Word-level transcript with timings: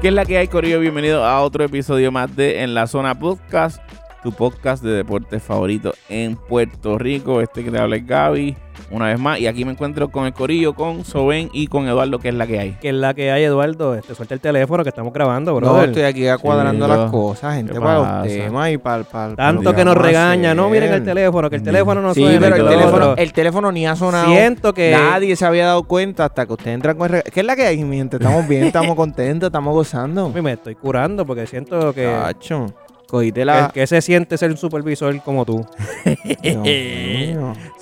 ¿Qué 0.00 0.08
es 0.08 0.14
la 0.14 0.26
que 0.26 0.36
hay, 0.36 0.46
Corillo? 0.48 0.78
Bienvenido 0.78 1.24
a 1.24 1.40
otro 1.40 1.64
episodio 1.64 2.12
más 2.12 2.36
de 2.36 2.62
En 2.62 2.74
la 2.74 2.86
Zona 2.86 3.18
Podcast, 3.18 3.80
tu 4.26 4.32
podcast 4.32 4.82
de 4.82 4.90
deportes 4.90 5.40
favorito 5.40 5.94
en 6.08 6.34
Puerto 6.34 6.98
Rico. 6.98 7.40
Este 7.40 7.62
que 7.62 7.70
te 7.70 7.78
habla 7.78 7.94
es 7.94 8.04
Gaby, 8.04 8.56
una 8.90 9.06
vez 9.06 9.20
más. 9.20 9.38
Y 9.38 9.46
aquí 9.46 9.64
me 9.64 9.70
encuentro 9.70 10.08
con 10.08 10.26
el 10.26 10.32
Corillo, 10.32 10.74
con 10.74 11.04
Soben 11.04 11.48
y 11.52 11.68
con 11.68 11.86
Eduardo, 11.86 12.18
que 12.18 12.30
es 12.30 12.34
la 12.34 12.44
que 12.44 12.58
hay. 12.58 12.72
Que 12.80 12.88
es 12.88 12.94
la 12.96 13.14
que 13.14 13.30
hay, 13.30 13.44
Eduardo. 13.44 13.94
Este, 13.94 14.16
suelta 14.16 14.34
el 14.34 14.40
teléfono 14.40 14.82
que 14.82 14.88
estamos 14.88 15.12
grabando, 15.12 15.54
bro. 15.54 15.68
No, 15.68 15.80
estoy 15.80 16.02
aquí 16.02 16.24
cuadrando 16.42 16.86
Sí, 16.86 16.92
las 16.92 17.10
cosas, 17.12 17.54
gente, 17.54 17.72
¿Qué 17.72 17.80
para 17.80 17.98
los 17.98 18.26
temas 18.26 18.70
y 18.72 18.78
para, 18.78 19.04
para, 19.04 19.36
Tanto 19.36 19.72
que 19.72 19.84
nos 19.84 19.96
regaña. 19.96 20.56
No, 20.56 20.70
miren 20.70 20.92
el 20.92 21.04
teléfono, 21.04 21.48
que 21.48 21.56
el 21.56 21.62
teléfono 21.62 22.02
no 22.02 22.12
Sí, 22.12 22.22
suena. 22.22 22.40
pero 22.40 22.56
el 22.56 22.66
teléfono, 22.68 23.10
otro. 23.10 23.22
el 23.22 23.32
teléfono 23.32 23.70
ni 23.70 23.86
ha 23.86 23.94
sonado. 23.94 24.26
Siento 24.26 24.74
que... 24.74 24.90
Nadie 24.90 25.36
se 25.36 25.46
había 25.46 25.66
dado 25.66 25.84
cuenta 25.84 26.24
hasta 26.24 26.46
que 26.46 26.52
ustedes 26.52 26.74
entran 26.74 26.98
con 26.98 27.14
el 27.14 27.22
¿Qué 27.22 27.40
es 27.40 27.46
la 27.46 27.54
que 27.54 27.64
hay, 27.64 27.84
mi 27.84 27.96
gente? 27.98 28.16
Estamos 28.16 28.48
bien, 28.48 28.64
estamos 28.64 28.96
contentos, 28.96 29.46
estamos 29.46 29.72
gozando. 29.72 30.26
A 30.26 30.30
mí 30.30 30.42
me 30.42 30.54
estoy 30.54 30.74
curando 30.74 31.24
porque 31.24 31.46
siento 31.46 31.92
que... 31.92 32.06
Cacho, 32.06 32.66
cogiste 33.06 33.44
la... 33.44 33.70
que 33.72 33.86
se 33.86 34.00
siente 34.02 34.36
ser 34.36 34.50
un 34.50 34.56
supervisor 34.56 35.20
como 35.22 35.44
tú. 35.44 35.66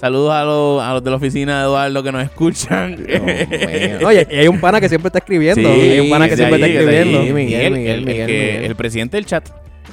Saludos 0.01 0.33
a 0.33 0.45
los, 0.45 0.83
a 0.83 0.93
los 0.95 1.05
de 1.05 1.11
la 1.11 1.17
oficina 1.17 1.59
de 1.61 1.65
Eduardo 1.65 2.03
que 2.03 2.13
nos 2.13 2.23
escuchan. 2.23 2.97
Y 3.11 4.35
hay 4.37 4.49
un 4.49 4.61
pana 4.61 4.81
que 4.81 4.89
siempre 4.89 5.09
está 5.09 5.19
escribiendo. 5.19 5.75
Sí, 5.75 5.81
hay 5.81 6.01
un 6.01 6.11
pana 6.11 6.29
que 6.29 6.37
siempre 6.37 6.63
ahí, 6.63 6.71
está 6.73 6.81
escribiendo. 6.83 7.23
Sí, 7.25 7.33
Miguel, 7.33 7.73
Miguel, 7.73 7.73
Miguel, 7.73 7.95
el, 8.01 8.05
Miguel, 8.07 8.21
el 8.21 8.27
que- 8.27 8.33
Miguel. 8.53 8.65
el 8.65 8.77
presidente 8.77 9.17
del 9.17 9.27
chat 9.27 9.49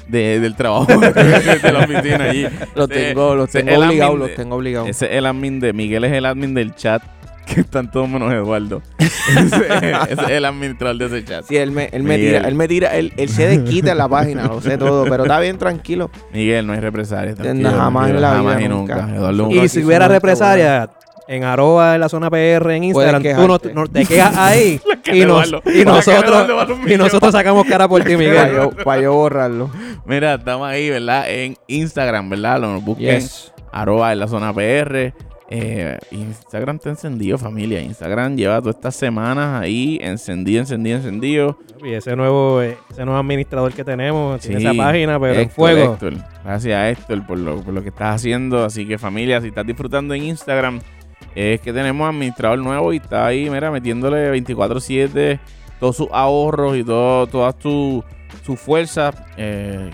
de- 0.08 0.40
del 0.40 0.56
trabajo 0.56 0.86
de 1.00 1.72
la 1.72 1.80
oficina 1.80 2.24
allí. 2.30 2.48
Los 2.76 2.90
tengo, 2.90 3.36
los 3.36 3.50
tengo 3.50 3.78
obligados, 3.80 4.20
los 4.20 4.36
tengo 4.36 4.56
obligados. 4.56 4.90
Ese 4.90 5.06
es 5.06 5.12
el 5.14 5.26
admin 5.26 5.60
de 5.60 5.74
Miguel 5.74 6.04
es 6.04 6.12
el 6.12 6.26
admin 6.26 6.54
del 6.54 6.76
chat 6.76 7.02
que 7.46 7.62
están 7.62 7.92
todos 7.92 8.08
menos 8.10 8.32
Eduardo. 8.34 8.82
ese, 9.00 9.46
ese 10.10 10.22
es 10.24 10.30
el 10.30 10.46
administrador 10.46 10.98
de 10.98 11.06
ese 11.06 11.26
chat. 11.26 11.46
Sí, 11.48 11.58
él 11.58 11.72
me, 11.72 11.90
él 11.92 12.04
me 12.04 12.18
Miguel. 12.18 12.36
tira, 12.38 12.48
él 12.48 12.56
me 12.56 12.68
tira, 12.68 12.96
él, 12.96 13.14
él 13.18 13.30
se 13.30 13.48
desquita 13.48 13.92
en 13.92 13.98
la 13.98 14.08
página, 14.08 14.46
lo 14.48 14.62
sé 14.62 14.78
todo, 14.78 15.06
pero 15.06 15.24
está 15.24 15.40
bien 15.40 15.58
tranquilo. 15.58 16.10
Miguel, 16.34 16.66
no 16.68 16.74
hay 16.74 16.80
represalias. 16.80 17.38
No, 17.38 17.44
tranquilo, 17.44 17.72
jamás 17.72 18.10
en 18.10 18.22
la 18.22 18.30
jamás 18.32 18.58
vida, 18.58 18.66
y 18.66 18.70
nunca. 18.70 18.96
nunca. 19.02 19.16
Eduardo, 19.16 19.52
Y 19.52 19.60
Y 19.60 19.70
si 19.70 19.84
hubiera 19.84 20.06
somos 20.06 20.16
represalia 20.16 20.90
en 21.28 21.44
arroba 21.46 21.96
en 21.96 22.02
la 22.02 22.10
zona 22.10 22.30
PR 22.30 22.72
en 22.72 22.84
Instagram, 22.86 23.24
tú 23.24 23.48
no, 23.48 23.60
no- 23.74 23.88
te 23.88 24.06
quejas 24.06 24.36
ahí 24.38 24.82
y, 25.14 25.20
nos- 25.26 25.48
Eduardo. 25.48 25.62
y 25.72 25.86
nosotros 25.86 26.48
y 26.88 26.98
nosotros 26.98 27.32
sacamos 27.32 27.66
cara 27.68 27.88
por 27.88 28.02
ti, 28.06 28.16
Para 28.16 28.18
Miguel. 28.18 28.56
yo, 28.56 28.72
pa' 28.84 29.00
yo 29.00 29.14
borrarlo. 29.14 29.70
Mira, 30.06 30.34
estamos 30.36 30.68
ahí, 30.68 30.90
¿verdad? 30.90 31.30
En 31.30 31.56
Instagram, 31.68 32.30
¿verdad? 32.30 32.60
Lo 32.60 32.74
nos 32.74 32.84
busquen. 32.84 33.20
Yes. 33.22 33.52
Arroba 33.72 34.12
en 34.12 34.20
la 34.20 34.28
zona 34.28 34.54
PR. 34.54 35.14
Eh, 35.54 36.00
Instagram 36.12 36.78
está 36.78 36.90
encendido, 36.92 37.38
familia. 37.38 37.82
Instagram 37.82 38.38
lleva 38.38 38.62
todas 38.62 38.76
estas 38.76 38.96
semanas 38.96 39.62
ahí 39.62 40.00
encendido, 40.02 40.62
encendido, 40.62 40.98
encendido. 40.98 41.60
Y 41.84 41.92
ese 41.92 42.16
nuevo, 42.16 42.62
eh, 42.62 42.78
ese 42.90 43.04
nuevo 43.04 43.20
administrador 43.20 43.74
que 43.74 43.84
tenemos 43.84 44.40
tiene 44.40 44.62
esa 44.62 44.74
página, 44.74 45.20
pero 45.20 45.40
en 45.40 45.50
fuego. 45.50 45.94
Héctor. 45.94 46.14
Gracias 46.44 46.74
a 46.74 46.90
Héctor 46.90 47.28
por 47.28 47.38
lo, 47.38 47.62
por 47.62 47.74
lo 47.74 47.84
que 47.84 47.90
estás 47.90 48.16
haciendo. 48.16 48.64
Así 48.64 48.88
que 48.88 48.98
familia, 48.98 49.42
si 49.42 49.50
estás 49.50 49.66
disfrutando 49.68 50.14
en 50.14 50.24
Instagram, 50.24 50.80
es 51.36 51.60
que 51.60 51.74
tenemos 51.74 52.08
administrador 52.08 52.60
nuevo 52.60 52.94
y 52.94 52.98
está 52.98 53.26
ahí, 53.26 53.50
mira, 53.50 53.72
metiéndole 53.72 54.32
24-7 54.32 55.40
todos 55.82 55.98
sus 55.98 56.08
ahorros 56.12 56.78
y 56.78 56.84
todo, 56.84 57.28
todas 57.28 57.58
tus 57.58 58.04
sus 58.46 58.60
fuerzas. 58.60 59.16
Eh, 59.38 59.90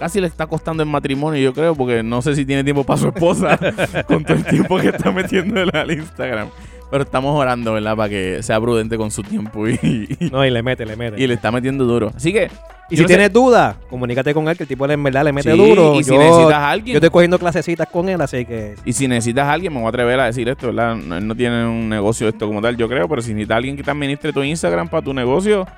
casi 0.00 0.20
le 0.20 0.26
está 0.26 0.48
costando 0.48 0.82
el 0.82 0.88
matrimonio, 0.88 1.40
yo 1.40 1.52
creo, 1.54 1.76
porque 1.76 2.02
no 2.02 2.20
sé 2.22 2.34
si 2.34 2.44
tiene 2.44 2.64
tiempo 2.64 2.82
para 2.82 2.98
su 2.98 3.06
esposa 3.08 3.56
con 4.08 4.24
todo 4.24 4.36
el 4.38 4.44
tiempo 4.44 4.78
que 4.78 4.88
está 4.88 5.12
metiéndole 5.12 5.70
al 5.78 5.92
Instagram. 5.92 6.48
Pero 6.90 7.04
estamos 7.04 7.38
orando, 7.38 7.74
¿verdad? 7.74 7.94
Para 7.96 8.08
que 8.08 8.42
sea 8.42 8.60
prudente 8.60 8.96
con 8.96 9.12
su 9.12 9.22
tiempo 9.22 9.68
y, 9.68 9.78
y- 10.18 10.30
No, 10.32 10.44
y 10.44 10.50
le 10.50 10.60
mete, 10.60 10.84
le 10.84 10.96
mete. 10.96 11.22
y 11.22 11.26
le 11.28 11.34
está 11.34 11.52
metiendo 11.52 11.84
duro. 11.84 12.10
Así 12.16 12.32
que 12.32 12.50
Y 12.90 12.96
si 12.96 13.02
no 13.02 13.06
sé- 13.06 13.14
tienes 13.14 13.32
dudas, 13.32 13.76
comunícate 13.88 14.34
con 14.34 14.48
él, 14.48 14.56
que 14.56 14.64
el 14.64 14.68
tipo 14.68 14.90
en 14.90 15.00
verdad 15.04 15.22
le 15.22 15.32
mete 15.32 15.52
Sí, 15.52 15.56
duro. 15.56 15.94
Y 15.94 16.02
si 16.02 16.10
yo, 16.12 16.18
necesitas 16.18 16.54
a 16.54 16.70
alguien. 16.70 16.94
yo 16.94 16.96
estoy 16.98 17.10
cogiendo 17.10 17.38
clasecitas 17.38 17.86
con 17.86 18.08
él, 18.08 18.20
así 18.20 18.44
que 18.44 18.74
Y 18.84 18.92
si 18.92 19.06
necesitas 19.06 19.46
a 19.46 19.52
alguien, 19.52 19.72
me 19.72 19.78
voy 19.78 19.86
a 19.86 19.90
atrever 19.90 20.18
a 20.18 20.24
decir 20.24 20.48
esto, 20.48 20.66
¿verdad? 20.66 20.98
Él 21.18 21.24
no 21.28 21.36
tiene 21.36 21.64
un 21.64 21.88
negocio 21.88 22.26
esto 22.28 22.48
como 22.48 22.60
tal, 22.60 22.76
yo 22.76 22.88
creo, 22.88 23.08
pero 23.08 23.22
si 23.22 23.34
necesitas 23.34 23.54
a 23.54 23.58
alguien 23.58 23.76
que 23.76 23.84
te 23.84 23.90
administre 23.92 24.32
tu 24.32 24.42
Instagram 24.42 24.88
para 24.88 25.04
tu 25.04 25.14
negocio, 25.14 25.68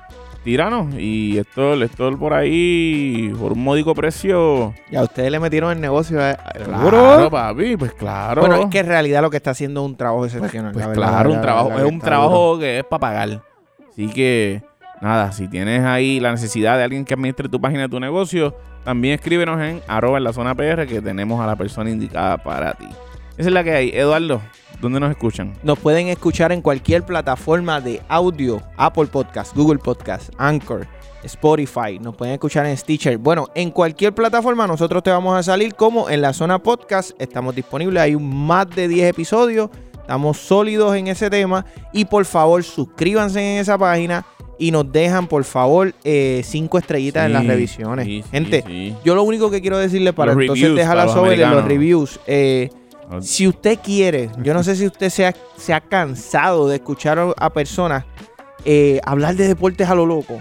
tíranos. 0.43 0.93
Y 0.97 1.37
esto, 1.37 1.73
esto 1.81 2.17
por 2.17 2.33
ahí, 2.33 3.33
por 3.39 3.53
un 3.53 3.63
módico 3.63 3.95
precio. 3.95 4.73
Ya 4.91 5.03
ustedes 5.03 5.31
le 5.31 5.39
metieron 5.39 5.71
el 5.71 5.81
negocio. 5.81 6.19
eh, 6.27 6.35
Claro, 6.65 7.29
papi, 7.29 7.77
pues 7.77 7.93
claro. 7.93 8.41
Bueno, 8.41 8.55
es 8.57 8.65
que 8.67 8.79
en 8.79 8.87
realidad 8.87 9.21
lo 9.21 9.29
que 9.29 9.37
está 9.37 9.51
haciendo 9.51 9.81
es 9.81 9.85
un 9.87 9.95
trabajo 9.95 10.25
excepcional. 10.25 10.73
Pues 10.73 10.83
la 10.85 10.89
verdad, 10.89 11.07
claro, 11.09 11.29
la 11.29 11.35
un 11.35 11.41
trabajo, 11.41 11.71
es 11.79 11.85
un 11.85 11.99
trabajo 11.99 12.59
que 12.59 12.79
es 12.79 12.83
para 12.83 12.99
pagar. 12.99 13.41
Así 13.91 14.07
que, 14.09 14.61
nada, 15.01 15.31
si 15.31 15.47
tienes 15.47 15.83
ahí 15.83 16.19
la 16.19 16.31
necesidad 16.31 16.77
de 16.77 16.83
alguien 16.83 17.05
que 17.05 17.13
administre 17.13 17.47
tu 17.49 17.59
página 17.61 17.83
de 17.83 17.89
tu 17.89 17.99
negocio, 17.99 18.55
también 18.83 19.15
escríbenos 19.15 19.61
en 19.61 19.81
arroba 19.87 20.17
en 20.17 20.23
la 20.25 20.33
zona 20.33 20.55
PR 20.55 20.85
que 20.87 21.01
tenemos 21.01 21.39
a 21.39 21.47
la 21.47 21.55
persona 21.55 21.89
indicada 21.89 22.37
para 22.37 22.73
ti. 22.73 22.87
Esa 23.37 23.49
es 23.49 23.53
la 23.53 23.63
que 23.63 23.71
hay. 23.71 23.89
Eduardo, 23.93 24.41
¿dónde 24.81 24.99
nos 24.99 25.09
escuchan? 25.09 25.53
Nos 25.63 25.79
pueden 25.79 26.07
escuchar 26.07 26.51
en 26.51 26.61
cualquier 26.61 27.03
plataforma 27.03 27.81
de 27.81 28.01
audio, 28.07 28.61
Apple 28.77 29.07
Podcast, 29.07 29.55
Google 29.55 29.79
Podcast, 29.79 30.29
Anchor, 30.37 30.85
Spotify, 31.23 31.99
nos 31.99 32.15
pueden 32.15 32.33
escuchar 32.35 32.65
en 32.67 32.77
Stitcher. 32.77 33.17
Bueno, 33.17 33.47
en 33.55 33.71
cualquier 33.71 34.13
plataforma 34.13 34.67
nosotros 34.67 35.01
te 35.01 35.09
vamos 35.09 35.35
a 35.37 35.41
salir 35.41 35.73
como 35.73 36.09
en 36.09 36.21
la 36.21 36.33
zona 36.33 36.59
podcast, 36.59 37.11
estamos 37.19 37.55
disponibles, 37.55 38.03
hay 38.03 38.15
más 38.17 38.69
de 38.69 38.87
10 38.87 39.09
episodios, 39.09 39.69
estamos 39.93 40.37
sólidos 40.37 40.95
en 40.95 41.07
ese 41.07 41.29
tema 41.29 41.65
y 41.91 42.05
por 42.05 42.25
favor 42.25 42.63
suscríbanse 42.63 43.39
en 43.55 43.61
esa 43.61 43.77
página 43.77 44.25
y 44.59 44.69
nos 44.69 44.91
dejan 44.91 45.27
por 45.27 45.43
favor 45.45 45.93
eh, 46.03 46.41
cinco 46.45 46.77
estrellitas 46.77 47.25
en 47.25 47.33
las 47.33 47.47
revisiones. 47.47 48.05
sí, 48.05 48.23
Gente, 48.29 48.63
sí. 48.67 48.95
yo 49.03 49.15
lo 49.15 49.23
único 49.23 49.49
que 49.49 49.61
quiero 49.61 49.77
decirle 49.79 50.13
para 50.13 50.33
Los 50.33 50.41
entonces 50.43 50.85
para 50.85 51.05
los 51.05 51.13
sobre 51.13 51.37
los 51.37 51.45
americanos. 51.47 51.67
reviews. 51.67 52.19
eh, 52.27 52.69
si 53.21 53.47
usted 53.47 53.79
quiere, 53.83 54.29
yo 54.41 54.53
no 54.53 54.63
sé 54.63 54.75
si 54.75 54.85
usted 54.87 55.09
se 55.09 55.27
ha, 55.27 55.33
se 55.57 55.73
ha 55.73 55.81
cansado 55.81 56.67
de 56.67 56.75
escuchar 56.75 57.19
a- 57.37 57.49
personas 57.51 58.05
eh, 58.65 58.99
hablar 59.05 59.35
de 59.35 59.47
deportes 59.47 59.89
a 59.89 59.95
lo 59.95 60.05
loco, 60.05 60.39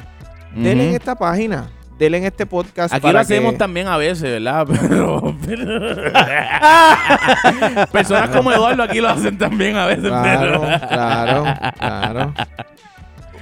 denle 0.54 0.88
en 0.90 0.94
esta 0.94 1.14
página, 1.14 1.68
denle 1.98 2.18
en 2.18 2.24
este 2.24 2.46
podcast. 2.46 2.92
Aquí 2.94 3.02
para 3.02 3.12
lo 3.14 3.18
hacemos 3.20 3.52
que- 3.52 3.58
también 3.58 3.88
a 3.88 3.96
veces, 3.96 4.22
¿verdad? 4.22 4.66
Pero, 4.88 5.36
pero- 5.46 6.12
personas 7.92 8.30
como 8.30 8.52
Eduardo 8.52 8.82
aquí 8.82 9.00
lo 9.00 9.08
hacen 9.08 9.36
también 9.38 9.76
a 9.76 9.86
veces. 9.86 10.06
Claro, 10.08 10.60
pero- 10.62 10.88
claro, 10.88 11.44
claro. 11.78 12.34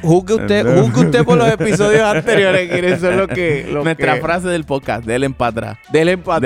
Juzgue 0.02 0.34
usted, 0.34 0.66
juzgue 0.80 1.00
usted 1.00 1.24
por 1.24 1.38
los 1.38 1.48
episodios 1.50 2.02
anteriores, 2.02 2.70
que 2.70 2.92
eso 2.92 3.10
es 3.10 3.16
lo 3.16 3.28
que... 3.28 3.66
Lo 3.70 3.84
Nuestra 3.84 4.14
que- 4.14 4.20
frase 4.20 4.48
del 4.48 4.64
podcast, 4.64 5.04
del 5.04 5.32
para 5.34 5.50
atrás. 5.50 5.78
Dele 5.92 6.16
para 6.18 6.36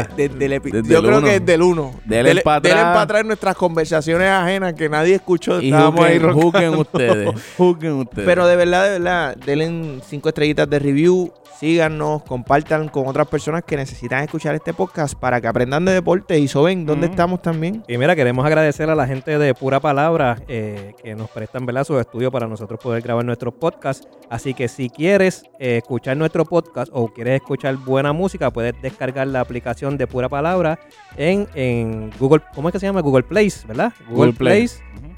atrás. 0.00 0.16
Del 0.16 0.60
Yo 0.84 1.02
creo 1.02 1.18
uno. 1.18 1.26
que 1.26 1.36
es 1.36 1.46
del 1.46 1.62
1. 1.62 1.94
Dele 2.04 2.40
pa' 2.42 2.56
atrás. 2.56 2.74
para 2.74 3.00
atrás 3.02 3.20
en 3.22 3.26
nuestras 3.28 3.54
conversaciones 3.56 4.28
ajenas 4.28 4.74
que 4.74 4.88
nadie 4.88 5.14
escuchó. 5.14 5.60
Y 5.60 5.70
juzguen, 5.72 6.32
juzguen 6.32 6.74
ustedes. 6.76 7.30
Juzguen 7.56 7.92
ustedes. 7.92 8.26
Pero 8.26 8.46
de 8.46 8.56
verdad, 8.56 8.84
de 8.84 8.90
verdad, 8.98 9.36
denle 9.44 10.00
cinco 10.06 10.28
estrellitas 10.28 10.68
de 10.68 10.78
review, 10.78 11.32
síganos, 11.58 12.22
compartan 12.24 12.88
con 12.88 13.06
otras 13.06 13.28
personas 13.28 13.62
que 13.64 13.76
necesitan 13.76 14.24
escuchar 14.24 14.54
este 14.54 14.74
podcast 14.74 15.14
para 15.14 15.40
que 15.40 15.46
aprendan 15.46 15.84
de 15.84 15.92
deporte. 15.92 16.38
Y 16.38 16.48
Soben, 16.48 16.84
¿dónde 16.84 17.06
Ujú. 17.06 17.12
estamos 17.14 17.42
también? 17.42 17.82
Y 17.88 17.96
mira, 17.96 18.16
queremos 18.16 18.44
agradecer 18.44 18.90
a 18.90 18.94
la 18.94 19.06
gente 19.06 19.38
de 19.38 19.54
Pura 19.54 19.78
Palabra 19.80 20.36
eh, 20.48 20.94
que 21.02 21.14
nos 21.14 21.30
prestan 21.30 21.64
¿verdad? 21.64 21.84
sus 21.84 22.00
estudios 22.00 22.32
para 22.32 22.46
nosotros 22.54 22.80
poder 22.80 23.02
grabar 23.02 23.24
nuestros 23.24 23.54
podcasts. 23.54 24.06
Así 24.30 24.54
que 24.54 24.68
si 24.68 24.88
quieres 24.90 25.44
eh, 25.58 25.78
escuchar 25.78 26.16
nuestro 26.16 26.44
podcast 26.44 26.90
o 26.94 27.08
quieres 27.08 27.34
escuchar 27.36 27.76
buena 27.76 28.12
música, 28.12 28.50
puedes 28.50 28.74
descargar 28.80 29.26
la 29.26 29.40
aplicación 29.40 29.96
de 29.98 30.06
Pura 30.06 30.28
Palabra 30.28 30.78
en, 31.16 31.46
en 31.54 32.10
Google, 32.18 32.42
¿cómo 32.54 32.68
es 32.68 32.72
que 32.72 32.78
se 32.80 32.86
llama? 32.86 33.00
Google 33.00 33.24
Play, 33.24 33.52
¿verdad? 33.68 33.92
Google, 34.08 34.32
Play. 34.32 34.68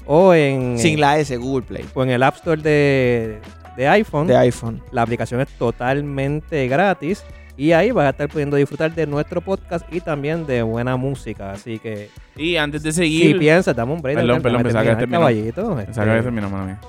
O 0.05 0.33
en, 0.33 0.77
Sin 0.77 0.99
la 0.99 1.17
S, 1.19 1.35
Google 1.37 1.65
Play, 1.65 1.85
o 1.93 2.03
en 2.03 2.09
el 2.11 2.23
App 2.23 2.35
Store 2.35 2.61
de, 2.61 3.39
de 3.75 3.87
iPhone. 3.87 4.27
de 4.27 4.37
iPhone. 4.37 4.81
La 4.91 5.01
aplicación 5.01 5.41
es 5.41 5.47
totalmente 5.57 6.67
gratis. 6.67 7.23
Y 7.59 7.71
ahí 7.71 7.89
vas 7.89 8.05
a 8.05 8.09
estar 8.11 8.29
pudiendo 8.29 8.55
disfrutar 8.55 8.93
de 8.93 9.07
nuestro 9.07 9.41
podcast 9.41 9.91
y 9.91 9.99
también 9.99 10.45
de 10.45 10.61
buena 10.61 10.95
música. 10.95 11.51
Así 11.53 11.79
que 11.79 12.09
Y 12.35 12.55
antes 12.55 12.83
de 12.83 12.91
si 12.91 12.97
seguir. 12.99 13.39
piensas, 13.39 13.75
dame 13.75 13.93
un 13.93 14.01
break. 14.01 14.15
Perdón, 14.19 14.41
perdón, 14.43 14.57
terminar, 14.61 14.79
habías 14.81 14.97
terminado. 14.99 15.23
caballito. 15.23 15.79
Este, 15.79 16.21
terminado, 16.21 16.51
mala 16.51 16.65
mía. 16.65 16.79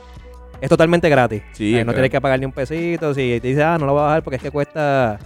Es 0.60 0.68
totalmente 0.68 1.08
gratis. 1.08 1.42
Sí, 1.52 1.76
Eh, 1.78 1.84
no 1.84 1.92
tienes 1.92 2.10
que 2.10 2.20
pagar 2.20 2.38
ni 2.38 2.46
un 2.46 2.52
pesito. 2.52 3.14
Si 3.14 3.38
te 3.40 3.48
dices, 3.48 3.64
ah, 3.64 3.76
no 3.78 3.86
lo 3.86 3.92
voy 3.92 4.02
a 4.02 4.04
bajar 4.06 4.22
porque 4.22 4.36
es 4.36 4.42
que 4.42 4.50
cuesta 4.50 5.18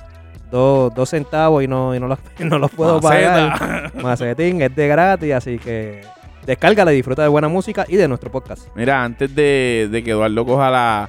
dos, 0.51 0.95
dos 0.95 1.09
centavos 1.09 1.63
y 1.65 1.69
no, 1.69 1.95
y 1.95 2.01
no, 2.01 2.09
los, 2.09 2.19
no 2.39 2.59
los 2.59 2.71
puedo 2.71 3.01
Maceta. 3.01 3.57
pagar. 3.59 3.95
Macetín 4.03 4.61
es 4.63 4.75
de 4.77 4.89
gratis, 4.89 5.33
así 5.33 5.59
que 5.59 6.03
descárgala 6.47 6.93
y 6.93 6.97
disfruta 6.97 7.23
de 7.23 7.29
buena 7.29 7.49
música 7.49 7.85
y 7.89 7.97
de 7.97 8.09
nuestro 8.09 8.31
podcast. 8.31 8.69
Mira, 8.75 9.03
antes 9.05 9.35
de, 9.35 9.89
de 9.91 10.03
que 10.05 10.11
Eduardo 10.11 10.45
coja 10.45 10.71
la, 10.71 11.09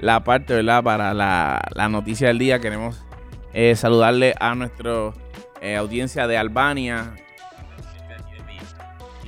la 0.00 0.24
parte, 0.24 0.54
¿verdad? 0.54 0.82
Para 0.82 1.14
la, 1.14 1.60
la 1.74 1.88
noticia 1.88 2.28
del 2.28 2.38
día, 2.38 2.58
queremos 2.58 3.04
eh, 3.52 3.76
saludarle 3.76 4.34
a 4.40 4.54
nuestra 4.54 5.12
audiencia 5.78 6.26
de 6.26 6.38
Albania. 6.38 7.12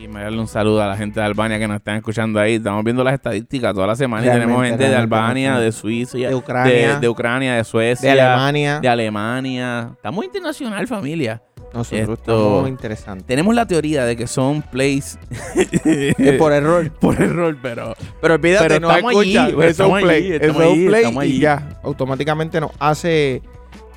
Y 0.02 0.08
me 0.08 0.20
darle 0.20 0.40
un 0.40 0.48
saludo 0.48 0.82
a 0.82 0.88
la 0.88 0.96
gente 0.96 1.20
de 1.20 1.26
Albania 1.26 1.60
que 1.60 1.68
nos 1.68 1.76
están 1.76 1.94
escuchando 1.96 2.40
ahí. 2.40 2.54
Estamos 2.54 2.82
viendo 2.82 3.04
las 3.04 3.14
estadísticas 3.14 3.72
toda 3.72 3.86
la 3.86 3.94
semana 3.94 4.26
y 4.26 4.30
tenemos 4.30 4.66
gente 4.66 4.88
de 4.88 4.96
Albania, 4.96 5.58
de 5.58 5.70
Suiza, 5.70 6.18
De 6.18 6.34
Ucrania. 6.34 6.94
de, 6.94 7.00
de 7.00 7.08
Ucrania, 7.08 7.54
de 7.54 7.62
Suecia, 7.62 8.12
de 8.12 8.20
Alemania. 8.20 8.80
de 8.80 8.88
Alemania. 8.88 9.90
Estamos 9.94 10.24
internacional, 10.24 10.88
familia. 10.88 11.40
Nosotros 11.72 12.00
esto- 12.00 12.14
estamos 12.14 12.68
interesantes. 12.68 13.26
Tenemos 13.28 13.54
la 13.54 13.64
teoría 13.64 14.04
de 14.04 14.16
que 14.16 14.26
son 14.26 14.60
plays 14.62 15.18
Es 15.84 16.32
por 16.36 16.52
error. 16.52 16.90
por 17.00 17.22
error, 17.22 17.56
pero 17.62 17.94
Pero 18.20 18.34
olvídate, 18.34 18.66
Pero 18.68 18.80
no 18.80 18.90
estamos 18.90 19.12
allí, 19.22 19.34
pues, 19.34 19.48
es 19.48 19.54
un 19.54 19.62
estamos 19.86 20.02
play. 20.02 20.16
allí, 20.16 20.26
Eso 20.34 20.36
estamos 20.44 20.62
es 20.62 20.68
un 20.68 20.74
allí, 20.74 20.86
play 20.88 21.00
estamos 21.02 21.24
y 21.24 21.26
allí. 21.28 21.38
ya. 21.38 21.80
Automáticamente 21.84 22.60
nos 22.60 22.72
hace 22.80 23.40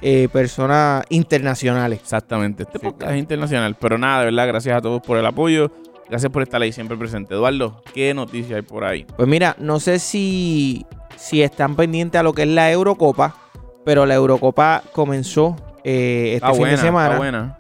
eh, 0.04 0.30
personas 0.32 1.04
internacionales. 1.10 2.00
exactamente. 2.00 2.62
Este 2.64 2.78
Sí, 2.78 2.84
podcast 2.86 3.00
claro. 3.02 3.16
es 3.16 3.20
internacional. 3.20 3.76
Pero 3.82 3.98
nada, 3.98 4.20
de 4.20 4.26
verdad, 4.26 4.48
gracias 4.48 4.78
a 4.78 4.82
todos 4.82 5.02
por 5.02 5.18
el 5.18 5.26
apoyo. 5.26 5.72
Gracias 6.10 6.32
por 6.32 6.44
estar 6.44 6.62
ahí 6.62 6.72
siempre 6.72 6.98
presente. 6.98 7.34
Eduardo, 7.34 7.82
¿qué 7.94 8.14
noticias 8.14 8.58
hay 8.58 8.62
por 8.62 8.84
ahí? 8.84 9.06
Pues 9.16 9.28
mira, 9.28 9.56
no 9.60 9.80
sé 9.80 10.00
si, 10.00 10.86
si 11.16 11.42
están 11.42 11.76
pendientes 11.76 12.20
a 12.20 12.24
lo 12.24 12.34
que 12.34 12.44
es 12.44 12.48
la 12.50 12.72
Eurocopa, 12.72 13.36
pero 13.84 14.06
la 14.06 14.14
Eurocopa 14.16 14.84
comenzó 14.92 15.56
eh, 15.84 16.34
este 16.34 16.36
Está 16.36 16.50
fin 16.52 16.60
buena, 16.60 16.72
de 16.76 16.78
semana. 16.82 17.08
está 17.08 17.18
buena. 17.18 17.58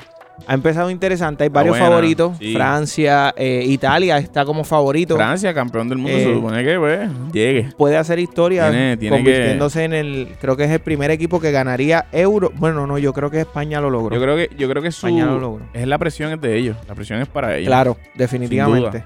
Ha 0.47 0.53
empezado 0.53 0.89
interesante, 0.91 1.43
hay 1.43 1.49
varios 1.49 1.71
buena, 1.77 1.85
favoritos. 1.87 2.37
sí. 2.37 2.53
Francia, 2.53 3.33
eh, 3.35 3.63
Italia 3.67 4.17
está 4.19 4.45
como 4.45 4.63
favorito. 4.63 5.15
Francia, 5.15 5.53
campeón 5.53 5.89
del 5.89 5.97
mundo, 5.97 6.15
Eh, 6.17 6.23
se 6.23 6.33
supone 6.33 6.63
que 6.63 6.77
pues, 6.77 7.09
llegue. 7.33 7.69
Puede 7.77 7.97
hacer 7.97 8.19
historia 8.19 8.69
Tiene- 8.69 8.97
tiene 8.97 9.15
convirtiéndose 9.17 9.83
en 9.83 9.93
el, 9.93 10.35
creo 10.39 10.55
que 10.55 10.65
es 10.65 10.71
el 10.71 10.79
primer 10.81 11.09
equipo 11.11 11.39
que 11.39 11.51
ganaría 11.51 12.05
Euro. 12.11 12.51
Bueno, 12.55 12.85
no, 12.85 12.97
yo 12.99 13.11
creo 13.13 13.31
que 13.31 13.39
España 13.41 13.81
lo 13.81 13.89
logró. 13.89 14.15
Yo 14.15 14.21
creo 14.21 14.35
que, 14.35 14.49
yo 14.57 14.69
creo 14.69 14.83
que 14.83 14.91
su, 14.91 15.07
España 15.07 15.25
lo 15.25 15.39
logró. 15.39 15.65
es 15.73 15.87
la 15.87 15.97
presión 15.97 16.31
es 16.33 16.41
de 16.41 16.55
ellos. 16.57 16.77
La 16.87 16.93
presión 16.95 17.19
es 17.21 17.27
para 17.27 17.55
ellos. 17.57 17.67
Claro, 17.67 17.97
definitivamente. 18.15 19.03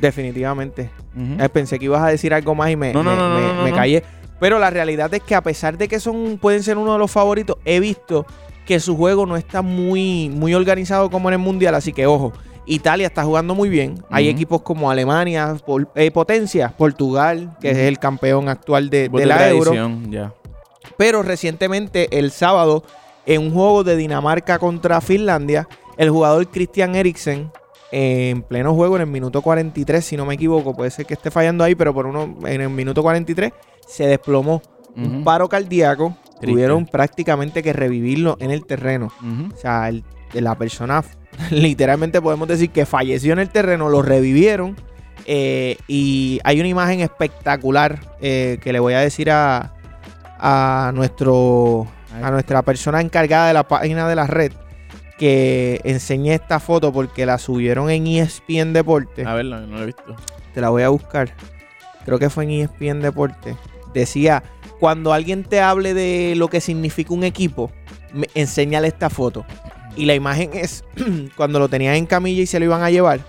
Definitivamente. 0.00 0.90
Eh, 1.38 1.48
pensé 1.50 1.78
que 1.78 1.84
ibas 1.84 2.02
a 2.02 2.08
decir 2.08 2.34
algo 2.34 2.54
más 2.54 2.70
y 2.70 2.76
me, 2.76 2.92
No, 2.92 3.02
me- 3.02 3.14
no, 3.14 3.54
no, 3.54 3.62
me- 3.62 3.72
callé. 3.72 4.02
Pero 4.40 4.58
la 4.58 4.68
realidad 4.68 5.12
es 5.14 5.22
que 5.22 5.34
a 5.34 5.40
pesar 5.42 5.78
de 5.78 5.86
que 5.88 6.00
son 6.00 6.38
pueden 6.40 6.62
ser 6.62 6.76
uno 6.76 6.92
de 6.94 6.98
los 6.98 7.10
favoritos, 7.10 7.56
he 7.64 7.78
visto 7.80 8.26
que 8.66 8.80
su 8.80 8.96
juego 8.96 9.26
no 9.26 9.36
está 9.36 9.62
muy, 9.62 10.28
muy 10.30 10.54
organizado 10.54 11.10
como 11.10 11.28
en 11.28 11.34
el 11.34 11.38
Mundial. 11.38 11.74
Así 11.74 11.92
que, 11.92 12.06
ojo, 12.06 12.32
Italia 12.66 13.06
está 13.06 13.24
jugando 13.24 13.54
muy 13.54 13.68
bien. 13.68 14.02
Hay 14.10 14.28
equipos 14.30 14.62
como 14.62 14.90
Alemania, 14.90 15.54
Pol- 15.66 15.88
eh, 15.94 16.10
Potencia, 16.10 16.74
Portugal, 16.76 17.56
que 17.60 17.70
es 17.70 17.76
el 17.78 17.98
campeón 17.98 18.48
actual 18.48 18.88
de, 18.90 19.08
la 19.26 19.36
Euro. 19.50 19.70
Pero 20.96 21.22
recientemente, 21.22 22.18
el 22.18 22.30
sábado, 22.30 22.84
en 23.26 23.42
un 23.42 23.52
juego 23.52 23.84
de 23.84 23.96
Dinamarca 23.96 24.58
contra 24.58 25.00
Finlandia, 25.00 25.68
el 25.96 26.10
jugador 26.10 26.46
Christian 26.48 26.94
Eriksen, 26.94 27.50
eh, 27.92 28.30
en 28.30 28.42
pleno 28.42 28.74
juego, 28.74 28.96
en 28.96 29.02
el 29.02 29.08
minuto 29.08 29.42
43, 29.42 30.04
si 30.04 30.16
no 30.16 30.24
me 30.26 30.34
equivoco, 30.34 30.74
puede 30.74 30.90
ser 30.90 31.06
que 31.06 31.14
esté 31.14 31.30
fallando 31.30 31.64
ahí, 31.64 31.74
pero 31.74 31.92
por 31.94 32.06
uno, 32.06 32.34
en 32.46 32.60
el 32.60 32.70
minuto 32.70 33.02
43, 33.02 33.52
se 33.86 34.06
desplomó. 34.06 34.62
Un 34.96 35.24
paro 35.24 35.48
cardíaco. 35.48 36.16
Triste. 36.44 36.52
Tuvieron 36.52 36.86
prácticamente 36.86 37.62
que 37.62 37.72
revivirlo 37.72 38.36
en 38.40 38.50
el 38.50 38.64
terreno. 38.64 39.12
O 39.52 39.56
sea, 39.56 39.88
el- 39.88 40.04
la 40.32 40.56
persona, 40.56 41.04
literalmente 41.50 42.20
podemos 42.20 42.48
decir 42.48 42.70
que 42.70 42.86
falleció 42.86 43.32
en 43.32 43.38
el 43.38 43.50
terreno, 43.50 43.88
lo 43.88 44.02
revivieron. 44.02 44.76
eh, 45.26 45.76
y 45.88 46.40
hay 46.44 46.58
una 46.60 46.68
imagen 46.68 47.00
espectacular 47.00 47.98
eh, 48.20 48.58
que 48.62 48.72
le 48.72 48.80
voy 48.80 48.94
a 48.94 48.98
decir 49.00 49.30
a, 49.30 49.72
a 50.38 50.92
nuestro 50.94 51.86
a 52.22 52.30
nuestra 52.30 52.62
persona 52.62 53.00
encargada 53.00 53.48
de 53.48 53.54
la 53.54 53.66
página 53.66 54.08
de 54.08 54.14
la 54.16 54.26
red 54.26 54.52
que 55.18 55.80
enseñe 55.84 56.32
esta 56.34 56.60
foto 56.60 56.92
porque 56.92 57.24
la 57.26 57.38
subieron 57.38 57.88
en 57.90 58.06
ESPN 58.06 58.72
Deporte. 58.72 59.24
A 59.24 59.34
ver, 59.34 59.46
no, 59.46 59.60
lo 59.60 59.82
he 59.82 59.86
visto. 59.86 60.14
Te 60.52 60.60
la 60.60 60.70
voy 60.70 60.82
a 60.82 60.88
buscar. 60.88 61.32
Creo 62.04 62.18
que 62.18 62.28
fue 62.30 62.44
en 62.44 62.50
ESPN 62.50 63.00
Deporte. 63.00 63.56
Decía, 63.94 64.42
cuando 64.80 65.12
alguien 65.12 65.44
te 65.44 65.60
hable 65.60 65.94
de 65.94 66.34
lo 66.36 66.48
que 66.48 66.60
significa 66.60 67.14
un 67.14 67.24
equipo, 67.24 67.70
me- 68.12 68.28
enséñale 68.34 68.88
esta 68.88 69.10
foto. 69.10 69.44
Y 69.96 70.06
la 70.06 70.14
imagen 70.14 70.50
es 70.54 70.84
cuando 71.36 71.58
lo 71.58 71.68
tenían 71.68 71.94
en 71.94 72.06
camilla 72.06 72.42
y 72.42 72.46
se 72.46 72.58
lo 72.58 72.64
iban 72.64 72.82
a 72.82 72.90
llevar. 72.90 73.20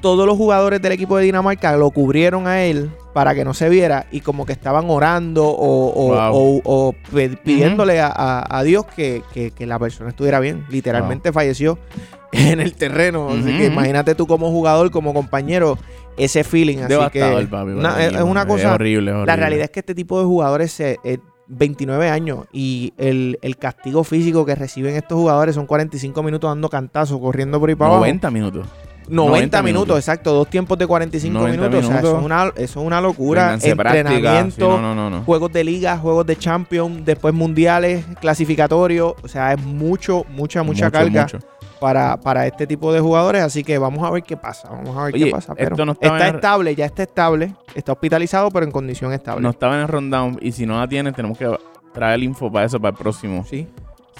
Todos 0.00 0.26
los 0.26 0.36
jugadores 0.36 0.82
del 0.82 0.92
equipo 0.92 1.16
de 1.16 1.24
Dinamarca 1.24 1.74
lo 1.76 1.90
cubrieron 1.90 2.46
a 2.46 2.62
él 2.64 2.90
para 3.14 3.34
que 3.34 3.42
no 3.44 3.54
se 3.54 3.70
viera 3.70 4.06
y 4.12 4.20
como 4.20 4.44
que 4.44 4.52
estaban 4.52 4.90
orando 4.90 5.46
o, 5.48 5.86
o- 5.88 6.08
Wow. 6.14 6.34
o- 6.34 6.60
o 6.64 6.94
pe- 7.12 7.30
pidiéndole 7.42 8.00
a, 8.00 8.08
a- 8.14 8.58
a 8.58 8.62
Dios 8.64 8.84
que, 8.84 9.22
que- 9.32 9.50
que 9.52 9.66
la 9.66 9.78
persona 9.78 10.10
estuviera 10.10 10.40
bien. 10.40 10.66
Literalmente 10.68 11.32
falleció 11.32 11.78
en 12.32 12.60
el 12.60 12.74
terreno. 12.74 13.30
Así 13.30 13.56
que 13.56 13.66
imagínate 13.66 14.14
tú 14.14 14.26
como 14.26 14.50
jugador, 14.50 14.90
como 14.90 15.14
compañero, 15.14 15.78
ese 16.16 16.44
feeling. 16.44 16.78
Así 16.78 16.88
Devastador, 16.88 17.40
que 17.42 17.46
papi. 17.46 17.70
es, 18.14 18.20
una 18.22 18.46
cosa. 18.46 18.74
horrible, 18.74 19.10
es 19.10 19.14
La 19.16 19.22
horrible. 19.22 19.36
realidad 19.36 19.64
es 19.64 19.70
que 19.70 19.80
este 19.80 19.94
tipo 19.94 20.18
de 20.20 20.26
jugadores, 20.26 20.72
se- 20.72 20.98
eh, 21.04 21.18
29 21.46 22.08
años, 22.08 22.46
y 22.52 22.94
el, 22.96 23.38
el 23.42 23.56
castigo 23.58 24.02
físico 24.04 24.46
que 24.46 24.54
reciben 24.54 24.94
estos 24.96 25.18
jugadores 25.18 25.54
son 25.54 25.66
45 25.66 26.22
minutos 26.22 26.50
dando 26.50 26.68
cantazos, 26.70 27.20
corriendo 27.20 27.60
por 27.60 27.68
ahí 27.68 27.74
para 27.74 27.88
abajo. 27.90 28.00
90 28.02 28.30
minutos. 28.30 28.66
90, 29.06 29.28
90 29.30 29.62
minutos, 29.62 29.64
minutos. 29.86 29.98
exacto, 29.98 30.32
dos 30.32 30.48
tiempos 30.48 30.78
de 30.78 30.86
45 30.86 31.38
90 31.38 31.58
minutos. 31.68 31.84
O 31.84 31.88
sea, 31.88 31.98
eso 31.98 32.06
minutos. 32.06 32.20
es 32.20 32.24
una, 32.24 32.64
eso 32.64 32.80
es 32.80 32.86
una 32.86 33.00
locura. 33.02 33.42
Vénganse. 33.42 33.70
Entrenamiento, 33.72 34.76
Sí, 34.76 34.82
no, 34.82 34.94
no, 34.94 35.10
no, 35.10 35.22
juegos 35.24 35.52
de 35.52 35.62
liga, 35.62 35.98
juegos 35.98 36.24
de 36.24 36.36
champion, 36.36 37.04
después 37.04 37.34
mundiales, 37.34 38.02
clasificatorios. 38.22 39.12
O 39.22 39.28
sea, 39.28 39.52
es 39.52 39.62
mucho, 39.62 40.24
mucha, 40.30 40.62
mucha 40.62 40.86
Mucho, 40.86 40.90
carga 40.90 41.22
mucho. 41.22 41.38
Para, 41.84 42.16
para 42.18 42.46
este 42.46 42.66
tipo 42.66 42.94
de 42.94 43.00
jugadores. 43.00 43.42
Así 43.42 43.62
que 43.62 43.76
vamos 43.76 44.02
a 44.04 44.10
ver 44.10 44.22
qué 44.22 44.38
pasa. 44.38 44.70
Vamos 44.70 44.96
a 44.96 45.04
ver 45.04 45.14
Oye, 45.16 45.26
qué 45.26 45.30
pasa. 45.30 45.54
Pero 45.54 45.74
esto 45.74 45.84
no 45.84 45.92
estaba 45.92 46.16
está 46.16 46.28
en- 46.30 46.34
estable, 46.36 46.74
ya 46.74 46.86
está 46.86 47.02
estable. 47.02 47.54
Está 47.74 47.92
hospitalizado, 47.92 48.50
pero 48.50 48.64
en 48.64 48.72
condición 48.72 49.12
estable. 49.12 49.42
No 49.42 49.50
estaba 49.50 49.74
en 49.74 49.82
el 49.82 49.88
rundown 49.88 50.38
y 50.40 50.52
si 50.52 50.64
no 50.64 50.78
la 50.80 50.88
tienes, 50.88 51.12
tenemos 51.14 51.36
que 51.36 51.54
traer 51.92 52.22
info 52.22 52.50
para 52.50 52.64
eso, 52.64 52.80
para 52.80 52.92
el 52.92 52.96
próximo. 52.96 53.44
Sí. 53.44 53.68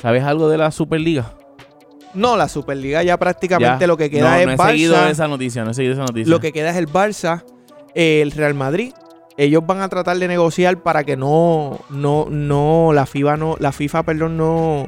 ¿Sabes 0.02 0.22
algo 0.24 0.50
de 0.50 0.58
la 0.58 0.70
Superliga? 0.70 1.32
No, 2.12 2.36
la 2.36 2.48
Superliga 2.48 3.02
ya 3.02 3.16
prácticamente 3.16 3.80
Ya. 3.80 3.86
lo 3.86 3.96
que 3.96 4.10
queda 4.10 4.30
no, 4.32 4.36
es 4.36 4.46
no 4.46 4.52
he 4.52 4.56
Barça. 4.58 4.70
seguido 4.72 5.06
esa 5.08 5.26
noticia, 5.26 5.64
no 5.64 5.70
he 5.70 5.74
seguido 5.74 5.94
esa 5.94 6.02
noticia. 6.02 6.30
Lo 6.30 6.40
que 6.40 6.52
queda 6.52 6.68
es 6.68 6.76
el 6.76 6.86
Barça, 6.86 7.44
el 7.94 8.30
Real 8.32 8.52
Madrid. 8.52 8.92
Ellos 9.38 9.62
van 9.66 9.80
a 9.80 9.88
tratar 9.88 10.18
de 10.18 10.28
negociar 10.28 10.82
para 10.82 11.02
que 11.04 11.16
no, 11.16 11.80
no, 11.88 12.26
no, 12.30 12.92
la 12.92 13.06
FIFA 13.06 13.36
no, 13.38 13.56
la 13.58 13.72
FIFA, 13.72 14.02
perdón, 14.02 14.36
no, 14.36 14.86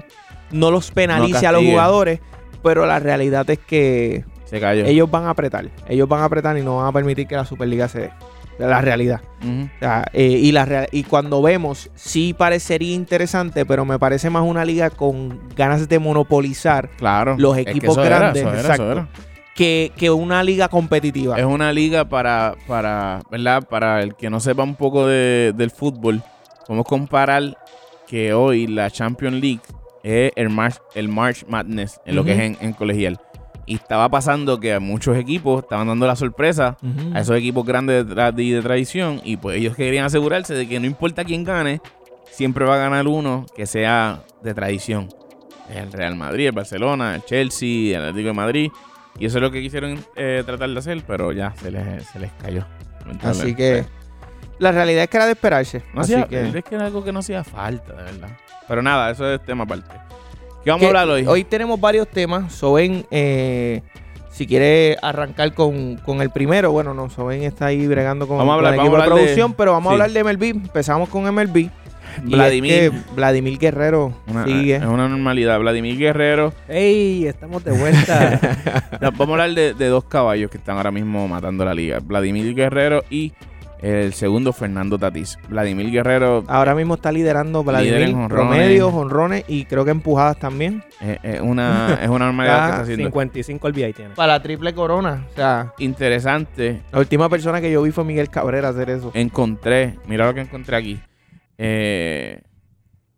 no 0.52 0.70
los 0.70 0.90
penalice 0.90 1.40
No 1.43 1.49
a 1.49 1.52
los 1.52 1.62
jugadores. 1.64 2.20
Pero 2.62 2.87
la 2.87 2.99
realidad 2.99 3.49
es 3.50 3.58
que 3.58 4.25
Se 4.44 4.61
cayó. 4.61 4.85
ellos 4.85 5.11
van 5.11 5.25
a 5.25 5.31
apretar. 5.31 5.69
Ellos 5.88 6.08
van 6.08 6.20
a 6.22 6.25
apretar 6.25 6.56
y 6.58 6.63
no 6.63 6.77
van 6.77 6.86
a 6.86 6.93
permitir 6.93 7.27
que 7.27 7.36
la 7.36 7.44
Superliga 7.44 7.89
se 7.89 8.01
dé. 8.01 8.10
La 8.58 8.81
realidad. 8.81 9.20
Ujú. 9.43 9.65
O 9.65 9.79
sea, 9.81 10.06
eh, 10.15 10.22
y, 10.29 10.51
la 10.51 10.65
real- 10.65 10.89
y 10.91 11.03
cuando 11.03 11.43
vemos, 11.43 11.91
sí 11.94 12.32
parecería 12.32 12.94
interesante, 12.94 13.67
pero 13.67 13.84
me 13.84 13.98
parece 13.98 14.31
más 14.31 14.44
una 14.44 14.65
liga 14.65 14.89
con 14.89 15.39
ganas 15.55 15.86
de 15.91 15.98
monopolizar 15.98 16.89
Claro. 16.96 17.36
Los 17.39 17.58
Es 17.58 17.67
que 17.67 17.70
equipos 17.72 17.98
era, 17.98 18.19
grandes, 18.19 18.41
eso 18.43 18.48
era, 18.51 18.58
eso 18.60 18.67
exacto. 18.72 18.93
era. 18.93 19.08
que, 19.55 19.93
que 19.96 20.10
una 20.10 20.43
liga 20.43 20.69
competitiva. 20.69 21.39
Es 21.39 21.44
una 21.44 21.70
liga 21.70 22.06
para, 22.06 22.55
para, 22.67 23.20
¿verdad? 23.31 23.63
Para 23.69 24.01
el 24.03 24.15
que 24.15 24.31
no 24.31 24.41
sepa 24.41 24.63
un 24.63 24.75
poco 24.75 25.06
de- 25.06 25.53
del 25.55 25.70
fútbol, 25.70 26.22
podemos 26.67 26.86
comparar 26.86 27.58
que 28.06 28.32
hoy 28.32 28.67
la 28.67 28.91
Champions 28.91 29.34
League 29.41 29.60
es 30.06 30.32
el 30.36 30.48
March, 30.51 30.77
el 30.94 31.08
March 31.08 31.44
Madness, 31.48 32.01
en 32.06 32.17
lo 32.17 32.25
que 32.25 32.32
es 32.32 32.39
en, 32.39 32.56
en 32.60 32.72
colegial. 32.72 33.19
Y 33.67 33.75
estaba 33.75 34.08
pasando 34.08 34.60
que 34.60 34.79
muchos 34.79 35.17
equipos 35.17 35.65
estaban 35.65 35.89
dando 35.89 36.06
la 36.06 36.15
sorpresa 36.15 36.77
a 37.15 37.20
esos 37.20 37.36
equipos 37.36 37.67
grandes 37.67 38.06
de, 38.06 38.15
tra- 38.15 38.32
de- 38.32 38.55
de 38.55 38.63
tradición 38.63 39.20
y 39.25 39.36
pues 39.36 39.56
ellos 39.58 39.75
querían 39.75 40.05
asegurarse 40.05 40.55
de 40.55 40.69
que 40.69 40.79
no 40.79 40.86
importa 40.86 41.25
quién 41.25 41.43
gane, 41.43 41.81
siempre 42.31 42.65
va 42.65 42.77
a 42.77 42.79
ganar 42.79 43.08
uno 43.08 43.44
que 43.56 43.67
sea 43.67 44.22
de 44.43 44.55
tradición. 44.55 45.08
El 45.75 45.91
Real 45.91 46.15
Madrid, 46.15 46.46
el 46.46 46.53
Barcelona, 46.53 47.17
el 47.17 47.25
Chelsea, 47.25 47.96
el 47.98 48.05
Atlético 48.05 48.29
de 48.29 48.34
Madrid. 48.34 48.70
Y 49.19 49.27
eso 49.27 49.39
es 49.39 49.43
lo 49.43 49.51
que 49.51 49.60
quisieron 49.63 49.98
eh, 50.15 50.44
tratar 50.46 50.69
de 50.70 50.79
hacer, 50.79 51.03
pero 51.06 51.32
ya 51.32 51.53
se 51.56 51.70
les, 51.72 52.06
se 52.06 52.20
les 52.20 52.31
cayó. 52.34 52.65
Así 53.31 53.55
que 53.56 53.84
la 54.58 54.72
realidad 54.72 55.05
es 55.05 55.08
que 55.10 55.17
era 55.17 55.27
de 55.27 55.32
esperarse. 55.32 55.82
No 55.94 56.01
Así 56.03 56.15
que, 56.29 56.48
es 56.58 56.65
que 56.65 56.75
era 56.75 56.86
algo 56.86 57.05
que 57.05 57.13
no 57.13 57.19
hacía 57.20 57.44
falta, 57.44 57.93
de 57.94 58.03
verdad. 58.05 58.29
Pero 58.69 58.82
nada, 58.82 59.10
eso 59.10 59.32
es 59.32 59.43
tema 59.44 59.65
aparte. 59.65 59.94
¿Qué 60.65 60.70
vamos 60.70 60.81
que 60.81 60.86
a 60.86 60.89
hablar 61.01 61.08
hoy? 61.08 61.27
Hoy 61.27 61.44
tenemos 61.44 61.81
varios 61.81 62.08
temas. 62.08 62.53
Soben, 62.53 63.06
eh, 63.10 63.82
si 64.31 64.46
quiere 64.46 64.96
arrancar 65.01 65.55
con, 65.55 65.96
con 65.98 66.20
el 66.20 66.31
primero, 66.31 66.72
bueno, 66.72 66.93
no, 66.94 67.08
Soben 67.08 67.43
está 67.44 67.67
ahí 67.67 67.86
bregando 67.86 68.27
con, 68.27 68.39
Vamos 68.39 68.53
a 68.55 68.56
con 68.56 68.67
hablar- 68.67 68.72
el 68.75 68.79
vamos 68.79 68.89
equipo 68.89 68.96
a 68.96 68.98
de 68.98 69.05
hablar 69.05 69.19
de- 69.19 69.25
producción, 69.25 69.55
pero 69.55 69.72
vamos 69.72 69.91
a 69.91 69.93
hablar 69.93 70.10
de 70.10 70.20
MLB. 70.25 70.43
Empezamos 70.51 71.08
con 71.08 71.25
MLB. 71.32 71.70
Y 72.25 72.31
Vladimir. 72.31 72.72
es 72.72 72.91
que 72.91 72.98
Vladimir 73.15 73.58
Guerrero 73.58 74.13
Una- 74.27 74.44
sigue. 74.46 74.77
Es 74.77 74.84
una 74.84 75.06
normalidad. 75.06 75.58
Vladimir 75.60 75.98
Guerrero. 75.98 76.53
¡Ey! 76.67 77.27
Estamos 77.27 77.63
de 77.63 77.72
vuelta. 77.72 78.41
No, 79.01 79.13
vamos 79.13 79.29
a 79.29 79.32
hablar 79.43 79.51
de, 79.51 79.75
de 79.75 79.86
dos 79.89 80.05
caballos 80.05 80.51
que 80.51 80.56
están 80.56 80.79
ahora 80.79 80.91
mismo 80.91 81.29
matando 81.29 81.65
la 81.67 81.75
liga. 81.75 81.98
Vladimir 82.03 82.55
Guerrero 82.55 83.05
y 83.10 83.34
El 83.81 84.15
segundo, 84.15 84.53
Fernando 84.53 84.99
Tatís. 84.99 85.39
Vladimir 85.49 85.91
Guerrero 85.91 86.45
Ahora 86.49 86.75
mismo 86.75 86.95
está 86.95 87.13
liderando 87.13 87.61
Líder 87.61 87.73
Vladimir 87.73 88.03
en 88.03 88.13
jonrones. 88.15 88.49
promedio, 88.49 88.89
honrones 88.89 89.45
y 89.49 89.65
creo 89.67 89.85
que 89.85 89.91
empujadas 89.91 90.39
también. 90.39 90.83
eh, 91.01 91.19
es 91.23 91.41
una, 91.41 91.99
es 92.03 92.09
una 92.09 92.27
normalidad 92.27 92.56
que 92.65 92.71
está 92.71 92.83
haciendo. 92.83 93.05
55 93.05 93.69
el 93.69 93.73
VI 93.75 93.93
tiene. 93.93 94.15
Para 94.15 94.35
la 94.35 94.43
triple 94.43 94.75
corona. 94.75 95.27
O 95.31 95.35
sea, 95.35 95.75
Interesante. 95.79 96.83
la 96.91 96.99
última 96.99 97.29
persona 97.29 97.61
que 97.61 97.71
yo 97.71 97.83
vi 97.83 97.91
fue 97.91 98.05
Miguel 98.05 98.31
Cabrera 98.31 98.71
hacer 98.71 98.89
eso. 98.91 99.11
Encontré, 99.15 99.99
mira 100.06 100.27
lo 100.27 100.35
que 100.35 100.41
encontré 100.41 100.77
aquí. 100.77 100.99
Eh, 101.59 102.41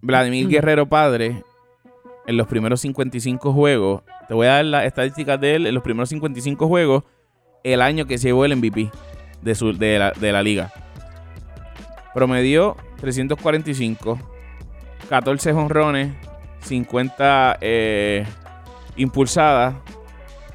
Vladimir 0.01 0.49
Guerrero 0.49 0.89
padre, 0.89 1.43
en 2.27 2.37
los 2.37 2.47
primeros 2.47 2.81
55 2.81 3.53
juegos, 3.53 4.03
te 4.27 4.35
voy 4.35 4.47
a 4.47 4.55
dar 4.55 4.65
las 4.65 4.85
estadísticas 4.85 5.41
de 5.41 5.55
él, 5.57 5.67
en 5.67 5.75
los 5.75 5.83
primeros 5.83 6.09
55 6.09 6.69
juegos, 6.69 7.05
el 7.65 7.81
año 7.83 8.07
que 8.07 8.19
se 8.19 8.29
llevó 8.29 8.45
el 8.45 8.57
MVP 8.57 8.91
de, 9.43 9.55
su, 9.55 9.73
de, 9.73 9.99
la, 9.99 10.13
de 10.13 10.33
la 10.33 10.43
liga. 10.43 10.73
Promedió 12.15 12.77
345, 13.01 14.19
14 15.09 15.53
jonrones, 15.53 16.15
50 16.61 17.59
eh, 17.61 18.27
impulsadas, 18.97 19.75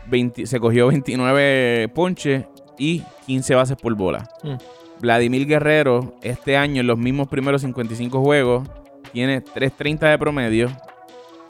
20 0.07 0.45
se 0.45 0.59
cogió 0.59 0.87
29 0.87 1.89
ponches 1.93 2.45
y 2.77 3.03
15 3.25 3.55
bases 3.55 3.77
por 3.77 3.95
bola. 3.95 4.29
Mm. 4.43 4.55
Vladimir 4.99 5.47
Guerrero, 5.47 6.15
este 6.21 6.57
año 6.57 6.81
en 6.81 6.87
los 6.87 6.97
mismos 6.97 7.27
primeros 7.27 7.61
55 7.61 8.21
juegos, 8.21 8.67
tiene 9.11 9.43
3.30 9.43 10.09
de 10.09 10.17
promedio, 10.17 10.69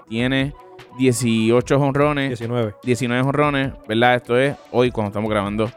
tiene 0.09 0.53
18 0.97 1.79
jonrones, 1.79 2.29
19. 2.29 2.75
19 2.83 3.23
jonrones, 3.23 3.73
¿verdad? 3.87 4.15
Esto 4.15 4.37
es 4.37 4.55
hoy 4.71 4.91
cuando 4.91 5.09
estamos 5.09 5.29
grabando. 5.29 5.71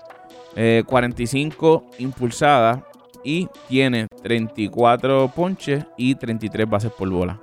Eh, 0.56 0.82
45 0.86 1.84
impulsadas 1.98 2.80
y 3.22 3.48
tiene 3.68 4.06
34 4.22 5.30
ponches 5.34 5.84
y 5.96 6.14
33 6.14 6.68
bases 6.68 6.92
por 6.92 7.10
bola. 7.10 7.38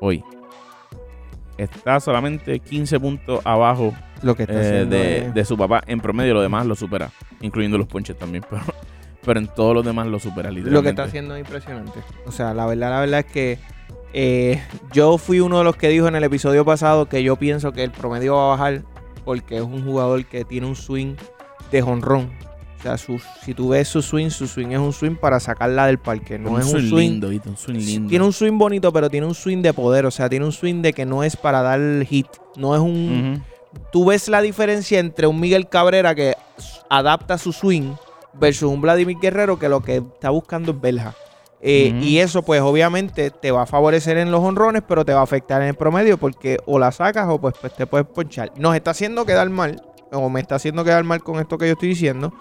Hoy. 0.00 0.24
Está 1.58 2.00
solamente 2.00 2.58
15 2.58 2.98
puntos 2.98 3.40
abajo 3.44 3.94
Lo 4.22 4.34
que 4.34 4.42
está 4.42 4.54
eh, 4.54 4.60
haciendo 4.60 4.96
de, 5.34 5.44
su 5.44 5.56
papá. 5.56 5.82
En 5.86 6.00
promedio, 6.00 6.34
lo 6.34 6.42
demás 6.42 6.66
lo 6.66 6.74
supera, 6.74 7.10
incluyendo 7.40 7.78
los 7.78 7.86
ponches 7.86 8.18
también. 8.18 8.44
Pero, 8.50 8.62
pero 9.24 9.40
en 9.40 9.46
todos 9.46 9.74
los 9.74 9.84
demás 9.86 10.06
lo 10.06 10.18
supera, 10.18 10.50
literalmente. 10.50 10.70
Lo 10.70 10.82
que 10.82 10.90
está 10.90 11.04
haciendo 11.04 11.34
es 11.34 11.40
impresionante. 11.40 11.98
O 12.26 12.30
sea, 12.30 12.52
la 12.52 12.66
verdad, 12.66 12.90
la 12.90 13.00
verdad 13.00 13.20
es 13.20 13.24
que 13.24 13.58
eh, 14.12 14.62
yo 14.92 15.16
fui 15.16 15.40
uno 15.40 15.58
de 15.58 15.64
los 15.64 15.76
que 15.76 15.88
dijo 15.88 16.06
en 16.06 16.14
el 16.14 16.22
episodio 16.22 16.64
pasado 16.64 17.08
que 17.08 17.22
yo 17.22 17.36
pienso 17.36 17.72
que 17.72 17.82
el 17.82 17.90
promedio 17.90 18.36
va 18.36 18.44
a 18.44 18.48
bajar 18.50 18.82
porque 19.24 19.56
es 19.56 19.62
un 19.62 19.82
jugador 19.82 20.24
que 20.26 20.44
tiene 20.44 20.66
un 20.66 20.76
swing 20.76 21.16
de 21.72 21.82
jonrón. 21.82 22.30
Sea, 22.84 22.98
su- 22.98 23.18
si 23.42 23.54
tú 23.54 23.70
ves 23.70 23.88
su 23.88 24.02
swing, 24.02 24.28
su 24.28 24.46
swing 24.46 24.68
es 24.72 24.78
un 24.78 24.92
swing 24.92 25.16
para 25.16 25.40
sacarla 25.40 25.86
del 25.86 25.98
parque. 25.98 26.38
No 26.38 26.50
un 26.50 26.60
es 26.60 26.66
un 26.66 26.72
swing 26.72 26.90
swing. 26.90 27.10
lindo, 27.22 27.28
un 27.28 27.56
swing 27.56 27.76
lindo. 27.78 28.08
Tiene 28.10 28.24
un 28.26 28.32
swing 28.34 28.58
bonito, 28.58 28.92
pero 28.92 29.08
tiene 29.08 29.26
un 29.26 29.34
swing 29.34 29.62
de 29.62 29.72
poder. 29.72 30.04
O 30.04 30.10
sea, 30.10 30.28
tiene 30.28 30.44
un 30.44 30.52
swing 30.52 30.82
de 30.82 30.92
que 30.92 31.06
no 31.06 31.24
es 31.24 31.34
para 31.34 31.62
dar 31.62 31.80
hit. 32.04 32.26
No 32.56 32.74
es 32.74 32.82
un. 32.82 33.40
Ujú. 33.72 33.80
Tú 33.90 34.04
ves 34.04 34.28
la 34.28 34.42
diferencia 34.42 35.00
entre 35.00 35.26
un 35.26 35.40
Miguel 35.40 35.66
Cabrera 35.68 36.14
que 36.14 36.34
adapta 36.90 37.38
su 37.38 37.52
swing 37.54 37.94
versus 38.34 38.70
un 38.70 38.82
Vladimir 38.82 39.16
Guerrero 39.18 39.58
que 39.58 39.68
lo 39.70 39.80
que 39.80 39.96
está 39.96 40.28
buscando 40.28 40.72
es 40.72 40.80
verja. 40.80 41.14
Eh. 41.62 41.98
Y 42.02 42.18
eso, 42.18 42.42
pues, 42.42 42.60
obviamente 42.60 43.30
te 43.30 43.50
va 43.50 43.62
a 43.62 43.66
favorecer 43.66 44.18
en 44.18 44.30
los 44.30 44.42
honrones, 44.42 44.82
pero 44.86 45.06
te 45.06 45.14
va 45.14 45.20
a 45.20 45.24
afectar 45.24 45.62
en 45.62 45.68
el 45.68 45.74
promedio 45.74 46.18
porque 46.18 46.58
o 46.66 46.78
la 46.78 46.92
sacas 46.92 47.26
o 47.30 47.40
pues, 47.40 47.54
pues, 47.58 47.74
te 47.74 47.86
puedes 47.86 48.06
ponchar. 48.06 48.52
Nos 48.58 48.76
está 48.76 48.90
haciendo 48.90 49.24
quedar 49.24 49.48
mal, 49.48 49.80
o 50.12 50.28
me 50.28 50.40
está 50.40 50.56
haciendo 50.56 50.84
quedar 50.84 51.02
mal 51.04 51.22
con 51.22 51.40
esto 51.40 51.56
que 51.56 51.66
yo 51.66 51.72
estoy 51.72 51.88
diciendo, 51.88 52.34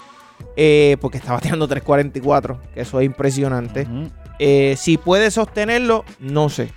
eh, 0.56 0.98
porque 1.02 1.18
está 1.18 1.34
bateando 1.34 1.68
3.44, 1.68 2.60
que 2.74 2.82
eso 2.82 3.00
es 3.00 3.06
impresionante. 3.06 3.88
Eh, 4.40 4.76
si 4.78 4.98
puede 4.98 5.32
sostenerlo, 5.32 6.04
no 6.20 6.50
sé. 6.50 6.72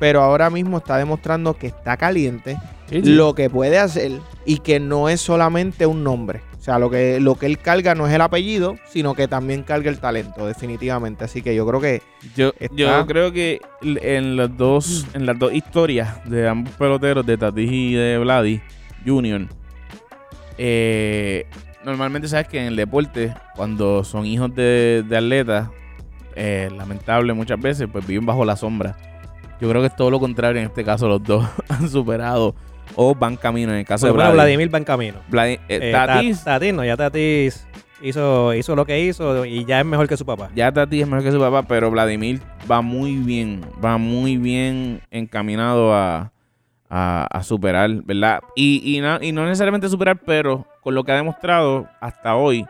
Pero 0.00 0.22
ahora 0.22 0.48
mismo 0.50 0.78
está 0.78 0.96
demostrando 0.96 1.54
que 1.54 1.66
está 1.68 1.96
caliente, 1.96 2.56
Sí, 2.88 3.02
sí. 3.02 3.10
lo 3.10 3.34
que 3.34 3.50
puede 3.50 3.78
hacer 3.78 4.12
y 4.46 4.58
que 4.58 4.78
no 4.80 5.08
es 5.08 5.20
solamente 5.20 5.86
un 5.86 6.04
nombre. 6.04 6.40
O 6.58 6.60
sea, 6.62 6.78
lo 6.78 6.88
que, 6.90 7.18
lo 7.18 7.34
que 7.34 7.46
él 7.46 7.58
carga 7.58 7.94
no 7.94 8.06
es 8.06 8.12
el 8.14 8.20
apellido, 8.20 8.76
sino 8.88 9.14
que 9.14 9.26
también 9.26 9.62
carga 9.62 9.90
el 9.90 9.98
talento, 9.98 10.46
definitivamente. 10.46 11.24
Así 11.24 11.40
que 11.42 11.54
yo 11.54 11.66
creo 11.66 11.80
que 11.80 12.02
Yo, 12.36 12.52
Está- 12.60 12.74
yo 12.76 13.06
creo 13.06 13.32
que 13.32 13.60
en 13.82 14.36
las 14.36 14.56
dos 14.56 15.06
en 15.14 15.24
las 15.26 15.38
dos 15.38 15.52
historias 15.52 16.22
de 16.28 16.46
ambos 16.48 16.72
peloteros, 16.74 17.24
de 17.26 17.36
Tatis 17.38 17.70
y 17.70 17.94
de 17.94 18.18
Vladi 18.18 18.60
Jr., 19.06 19.46
eh, 20.58 21.46
normalmente 21.88 22.28
sabes 22.28 22.48
que 22.48 22.60
en 22.60 22.66
el 22.66 22.76
deporte, 22.76 23.34
cuando 23.56 24.04
son 24.04 24.26
hijos 24.26 24.54
de, 24.54 25.04
de 25.08 25.16
atletas, 25.16 25.68
eh, 26.36 26.70
lamentable 26.76 27.32
muchas 27.32 27.60
veces, 27.60 27.88
pues 27.90 28.06
viven 28.06 28.24
bajo 28.26 28.44
la 28.44 28.56
sombra. 28.56 28.96
Yo 29.60 29.68
creo 29.68 29.80
que 29.82 29.88
es 29.88 29.96
todo 29.96 30.10
lo 30.10 30.20
contrario 30.20 30.60
en 30.60 30.68
este 30.68 30.84
caso, 30.84 31.08
los 31.08 31.22
dos 31.22 31.44
han 31.68 31.88
superado 31.88 32.54
o 32.94 33.14
van 33.14 33.36
camino. 33.36 33.72
En 33.72 33.78
el 33.80 33.84
caso 33.84 34.06
de 34.06 34.12
Vladimir 34.34 34.72
va 34.72 34.78
en 34.78 34.84
camino. 34.84 35.18
Eh, 35.32 35.58
Eh, 35.68 35.92
Tatis, 35.92 36.38
Ta- 36.44 36.52
Tatis 36.58 36.74
no, 36.74 36.84
ya 36.84 36.96
Tatis 36.96 37.66
hizo, 38.00 38.54
hizo 38.54 38.76
lo 38.76 38.86
que 38.86 39.00
hizo 39.04 39.44
y 39.44 39.64
ya 39.64 39.80
es 39.80 39.86
mejor 39.86 40.06
que 40.08 40.16
su 40.16 40.24
papá. 40.24 40.48
Ya 40.54 40.70
Tati 40.72 41.00
es 41.00 41.08
mejor 41.08 41.24
que 41.24 41.32
su 41.32 41.40
papá, 41.40 41.64
pero 41.64 41.90
Vladimir 41.90 42.40
va 42.70 42.80
muy 42.82 43.16
bien, 43.16 43.62
va 43.84 43.98
muy 43.98 44.36
bien 44.36 45.00
encaminado 45.10 45.92
a, 45.94 46.30
a, 46.90 47.42
superar, 47.42 47.90
¿verdad? 48.04 48.40
Y, 48.56 48.96
y, 48.96 49.00
no, 49.00 49.18
necesariamente 49.18 49.88
superar, 49.88 50.18
pero 50.24 50.66
con 50.80 50.94
lo 50.94 51.04
que 51.04 51.12
ha 51.12 51.16
demostrado 51.16 51.88
hasta 52.00 52.36
hoy, 52.36 52.66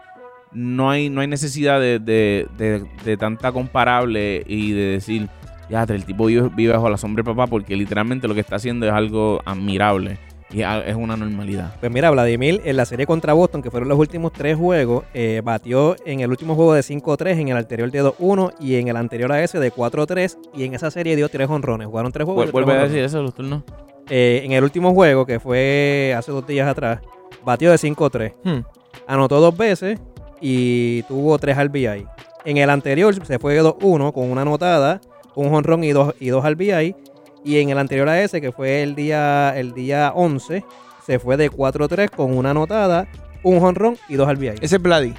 no 0.53 0.91
hay, 0.91 1.11
necesidad 1.11 1.81
de, 1.81 3.17
tanta 3.19 3.53
comparable 3.53 4.43
y 4.47 4.73
de 4.73 4.83
decir, 4.83 5.29
ya, 5.71 5.83
el 5.83 6.05
tipo 6.05 6.27
vive, 6.27 6.49
vive 6.55 6.73
bajo 6.73 6.89
la 6.89 6.97
sombra 6.97 7.23
de 7.23 7.31
papá, 7.31 7.47
porque 7.47 7.77
literalmente 7.77 8.29
lo 8.29 8.35
que 8.35 8.41
está 8.41 8.57
haciendo 8.57 8.87
es 8.87 8.93
algo 8.93 9.41
admirable 9.45 10.19
y 10.51 10.63
es 10.63 10.97
una 10.97 11.17
normalidad. 11.17 11.75
Pues 11.79 11.93
mira, 11.93 12.11
Vladimir 12.11 12.63
en 12.65 12.77
la 12.77 12.87
serie 12.87 13.07
contra 13.07 13.35
Boston, 13.35 13.61
que 13.63 13.71
fueron 13.71 13.89
los 13.89 13.99
últimos 13.99 14.33
tres 14.33 14.57
juegos, 14.57 15.05
eh, 15.13 15.43
batió 15.45 15.97
en 16.07 16.21
el 16.21 16.31
último 16.31 16.55
juego 16.55 16.73
de 16.75 16.83
5-3, 16.83 17.39
en 17.39 17.49
el 17.49 17.57
anterior 17.57 17.91
de 17.91 18.03
2-1 18.03 18.55
y 18.59 18.77
en 18.77 18.89
el 18.89 18.97
anterior 18.97 19.31
a 19.33 19.43
ese 19.43 19.59
de 19.59 19.71
4-3 19.71 20.39
y 20.55 20.65
en 20.65 20.75
esa 20.75 20.91
serie 20.91 21.17
dio 21.17 21.29
tres 21.29 21.51
honrones. 21.51 21.87
Jugaron 21.87 22.13
tres 22.13 22.25
juegos. 22.25 22.51
Vuelve 22.51 22.73
a 22.73 22.85
decir 22.85 23.05
eso, 23.05 23.23
los 23.23 23.35
turnos. 23.35 23.63
Eh, 24.09 24.41
en 24.45 24.53
el 24.53 24.65
último 24.65 24.95
juego, 24.95 25.27
que 25.27 25.39
fue 25.39 26.15
hace 26.17 26.33
dos 26.33 26.47
días 26.47 26.67
atrás, 26.67 27.01
batió 27.45 27.71
de 27.71 27.77
5-3. 27.77 28.33
hmm, 28.43 28.61
Anotó 29.07 29.41
dos 29.41 29.57
veces 29.57 30.01
y 30.41 31.03
tuvo 31.03 31.39
tres 31.39 31.59
RBI. 31.63 32.07
En 32.45 32.57
el 32.57 32.71
anterior 32.71 33.15
se 33.27 33.39
fue 33.39 33.61
2-1 33.61 34.13
con 34.13 34.31
una 34.31 34.43
anotada, 34.43 35.01
un 35.35 35.51
jonrón 35.51 35.85
y 35.85 35.91
dos, 35.93 36.15
y 36.21 36.29
dos 36.29 36.43
RBI. 36.51 36.97
Y 37.45 37.59
en 37.61 37.71
el 37.71 37.79
anterior 37.79 38.09
a 38.09 38.21
ese, 38.23 38.41
que 38.41 38.53
fue 38.53 38.83
el 38.83 38.95
día, 38.95 39.53
el 39.57 39.73
día 39.73 40.13
11, 40.15 40.65
se 41.07 41.19
fue 41.19 41.37
de 41.37 41.51
4-3 41.51 42.11
con 42.11 42.37
una 42.37 42.51
anotada, 42.51 43.07
un 43.43 43.61
jonrón 43.61 43.97
y 44.09 44.17
dos 44.17 44.29
RBI. 44.31 44.49
ese 44.61 44.77
es 44.77 44.83
Vladi. 44.83 45.15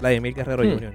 Vladimir 0.00 0.34
Guerrero 0.34 0.62
Hmm. 0.62 0.72
Jr. 0.74 0.94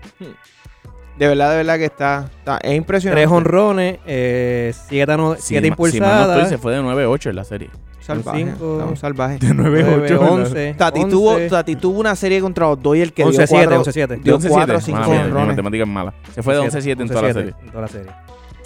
De 1.17 1.27
verdad, 1.27 1.51
de 1.51 1.57
verdad 1.57 1.77
que 1.77 1.85
está, 1.85 2.29
está- 2.39 2.57
es 2.57 2.73
impresionante. 2.75 3.21
Tres 3.21 3.31
honrones, 3.31 3.99
eh, 4.07 4.73
siete, 4.87 5.13
Si 5.13 5.19
siete 5.19 5.37
si 5.41 5.59
no 5.61 5.67
impulsadas. 5.67 6.37
estoy, 6.37 6.49
se 6.49 6.57
fue 6.57 6.73
de 6.73 6.81
9-8 6.81 7.29
en 7.29 7.35
la 7.35 7.43
serie. 7.43 7.69
salvaje. 7.99 8.43
un 8.59 8.97
salvaje. 8.97 9.37
De 9.37 9.53
9-8. 9.53 10.19
11, 10.19 10.73
Tati 10.77 11.05
tuvo, 11.05 11.37
Tati 11.37 11.75
tuvo 11.75 11.99
una 11.99 12.15
serie 12.15 12.41
contra 12.41 12.67
los 12.67 12.81
Doyle 12.81 13.11
que 13.13 13.21
dio 13.23 13.31
11-7, 13.31 13.47
4 13.49 13.77
11-7. 13.83 14.19
dio 14.23 14.35
11-7. 14.39 14.49
4 14.49 14.77
o 14.77 14.81
5 14.81 14.99
Mala 14.99 15.07
mía, 15.11 15.19
Mi 15.19 15.25
honrones. 15.27 15.47
matemática 15.49 15.83
es 15.83 15.89
mala. 15.89 16.13
Se 16.33 16.41
fue 16.43 16.53
de 16.55 16.59
11-7 16.61 17.01
en 17.03 17.07
toda 17.09 17.21
la 17.21 17.33
serie. 17.33 17.53
En 17.61 17.69
toda 17.69 17.81
la 17.83 17.87
serie. 17.87 18.11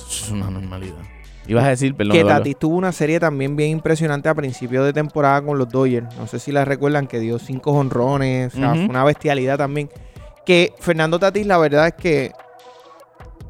Es 0.10 0.30
una 0.32 0.50
normalidad. 0.50 0.96
Ibas 1.48 1.64
a 1.66 1.70
decir, 1.70 1.96
perdón. 1.96 2.14
Que. 2.14 2.24
Tatis 2.24 2.58
tuvo 2.60 2.76
una 2.76 2.92
serie 2.92 3.20
también 3.20 3.56
bien 3.56 3.70
impresionante 3.72 4.28
a 4.30 4.36
principio 4.36 4.84
de 4.84 4.94
temporada 4.94 5.42
con 5.42 5.58
los 5.58 5.70
Dodgers. 5.70 6.08
No 6.18 6.28
sé 6.28 6.40
si 6.40 6.52
la 6.52 6.66
recuerdan 6.66 7.08
que 7.08 7.20
dio 7.20 7.40
cinco 7.40 7.72
honrones. 7.72 8.54
O 8.54 8.58
sea, 8.58 8.72
fue 8.76 8.86
una 8.86 9.04
bestialidad 9.04 9.58
también. 9.58 9.90
Que 10.46 10.74
Fernando 10.80 11.20
Tatis, 11.20 11.46
la 11.46 11.58
verdad 11.58 11.88
es 11.88 11.94
que 11.94 12.32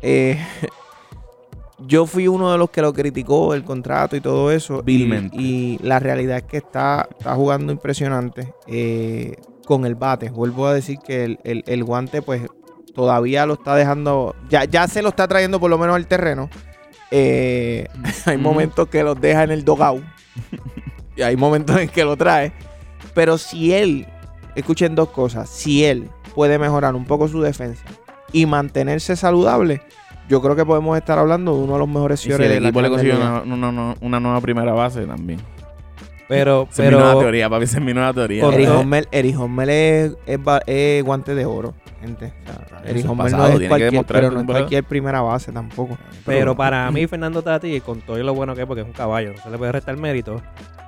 eh, 0.01 0.37
yo 1.79 2.05
fui 2.05 2.27
uno 2.27 2.51
de 2.51 2.57
los 2.57 2.69
que 2.69 2.81
lo 2.81 2.93
criticó 2.93 3.53
el 3.53 3.63
contrato 3.63 4.15
y 4.15 4.21
todo 4.21 4.51
eso. 4.51 4.81
Vilmente. 4.83 5.35
Y, 5.37 5.77
y 5.81 5.83
la 5.83 5.99
realidad 5.99 6.37
es 6.37 6.43
que 6.43 6.57
está, 6.57 7.07
está 7.17 7.35
jugando 7.35 7.71
impresionante 7.71 8.53
eh, 8.67 9.35
con 9.65 9.85
el 9.85 9.95
bate. 9.95 10.29
Vuelvo 10.29 10.67
a 10.67 10.73
decir 10.73 10.97
que 11.05 11.23
el, 11.23 11.39
el- 11.43 11.63
el 11.67 11.83
guante, 11.83 12.21
pues, 12.21 12.41
todavía 12.95 13.45
lo 13.45 13.53
está 13.53 13.75
dejando. 13.75 14.35
Ya, 14.49 14.65
ya 14.65 14.87
se 14.87 15.01
lo 15.01 15.09
está 15.09 15.27
trayendo 15.27 15.59
por 15.59 15.69
lo 15.69 15.77
menos 15.77 15.95
al 15.95 16.07
terreno. 16.07 16.49
Eh, 17.11 17.87
hay 18.25 18.37
momentos 18.37 18.87
que 18.89 19.03
los 19.03 19.19
deja 19.19 19.43
en 19.43 19.51
el 19.51 19.63
dogout. 19.65 20.03
y 21.15 21.21
hay 21.21 21.35
momentos 21.35 21.77
en 21.79 21.89
que 21.89 22.03
lo 22.03 22.15
trae. 22.17 22.51
Pero 23.13 23.37
si 23.37 23.73
él, 23.73 24.05
escuchen 24.55 24.95
dos 24.95 25.09
cosas, 25.09 25.49
si 25.49 25.83
él 25.85 26.09
puede 26.35 26.59
mejorar 26.59 26.95
un 26.95 27.05
poco 27.05 27.27
su 27.27 27.41
defensa 27.41 27.83
y 28.31 28.45
mantenerse 28.45 29.15
saludable, 29.15 29.81
yo 30.29 30.41
creo 30.41 30.55
que 30.55 30.65
podemos 30.65 30.97
estar 30.97 31.17
hablando 31.17 31.55
de 31.55 31.63
uno 31.63 31.73
de 31.73 31.79
los 31.79 31.87
mejores 31.87 32.19
Y 32.19 32.23
si 32.23 32.31
el 32.33 32.37
de 32.37 32.59
la 32.59 32.67
equipo 32.67 32.81
le 32.81 32.89
una- 32.89 33.41
una- 33.69 33.95
una 34.01 34.19
nueva 34.19 34.41
primera 34.41 34.73
base 34.73 35.05
también. 35.05 35.39
Pero, 36.27 36.67
Esa 36.69 36.83
es 36.83 36.89
mi 36.91 36.95
nueva 36.95 37.09
pero 37.11 37.19
teoría, 37.21 37.49
papi. 37.49 37.63
Esa 37.63 37.77
es 37.77 37.83
mi 37.83 37.93
nueva 37.93 38.13
teoría. 38.13 38.43
Con- 38.43 38.53
Eric. 38.53 38.69
Hommel, 38.69 39.07
Eric 39.11 39.39
Hommel 39.39 39.69
es, 39.69 40.11
es 40.25 40.39
es 40.65 41.03
guante 41.05 41.35
de 41.35 41.45
oro, 41.45 41.73
gente. 42.01 42.33
O 42.43 42.45
sea, 42.69 42.81
Eric 42.83 42.97
es 42.97 43.05
Hommel 43.05 43.31
pasado, 43.31 43.53
no 43.53 43.59
es 43.59 43.67
cualquier, 43.69 43.91
demostrar 43.91 44.21
pero 44.21 44.33
no 44.33 44.39
es 44.41 44.45
cualquier 44.45 44.83
primera 44.83 45.21
base 45.21 45.51
tampoco. 45.53 45.97
Pero 46.25 46.55
para 46.55 46.91
mí, 46.91 47.07
Fernando 47.07 47.41
Tati, 47.41 47.79
con 47.81 48.01
todo 48.01 48.17
lo 48.17 48.33
bueno 48.33 48.55
que 48.55 48.61
es, 48.61 48.67
porque 48.67 48.81
es 48.81 48.87
un 48.87 48.93
caballo, 48.93 49.33
no 49.35 49.41
se 49.41 49.49
le 49.49 49.57
puede 49.57 49.71
restar 49.71 49.95
mérito, 49.95 50.41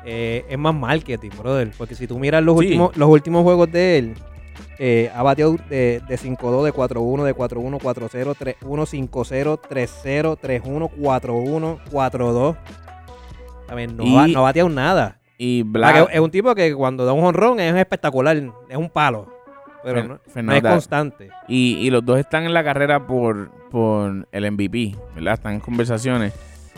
eh, 0.06 0.46
es 0.50 0.58
más 0.58 0.76
marketing, 0.76 1.30
brother. 1.38 1.72
Porque 1.78 1.96
si 1.96 2.06
tú 2.06 2.20
miras 2.20 2.44
los, 2.44 2.58
Sí. 2.60 2.66
últimos, 2.66 2.98
los 2.98 3.08
últimos 3.10 3.44
juegos 3.44 3.72
de 3.72 3.98
él, 3.98 4.14
eh, 4.78 5.10
ha 5.16 5.24
bateado 5.24 5.56
de, 5.70 6.02
de 6.06 6.18
5-2, 6.18 6.66
de 6.66 6.74
4-1, 6.74 7.24
de 7.24 7.34
4-1, 7.34 7.80
4-0, 7.80 8.36
3-1, 8.36 8.86
5-0, 8.86 9.58
3-0, 9.70 10.38
3-1, 10.38 10.90
4-1, 10.98 11.80
4-2. 11.92 12.58
A 13.70 13.76
ver, 13.76 13.94
no, 13.94 14.04
Y- 14.04 14.18
ha, 14.18 14.28
no 14.28 14.40
ha 14.40 14.44
bateado 14.44 14.68
nada. 14.70 15.19
Y 15.42 15.64
Black. 15.64 16.08
que 16.10 16.14
es 16.16 16.20
un 16.20 16.30
tipo 16.30 16.54
que 16.54 16.76
cuando 16.76 17.06
da 17.06 17.14
un 17.14 17.24
honrón 17.24 17.60
es 17.62 17.74
espectacular, 17.74 18.36
es 18.70 18.78
un 18.78 18.90
palo. 18.90 19.26
Pero 19.82 20.04
no, 20.04 20.20
no 20.44 20.54
es 20.54 20.62
constante. 20.62 21.30
Y, 21.48 21.78
y 21.78 21.90
los 21.90 22.04
dos 22.06 22.20
están 22.20 22.44
en 22.44 22.54
la 22.54 22.62
carrera 22.64 23.08
por, 23.08 23.50
por 23.72 24.28
el 24.30 24.52
MVP, 24.52 24.96
¿verdad? 25.16 25.36
Están 25.36 25.54
en 25.54 25.60
conversaciones. 25.62 26.34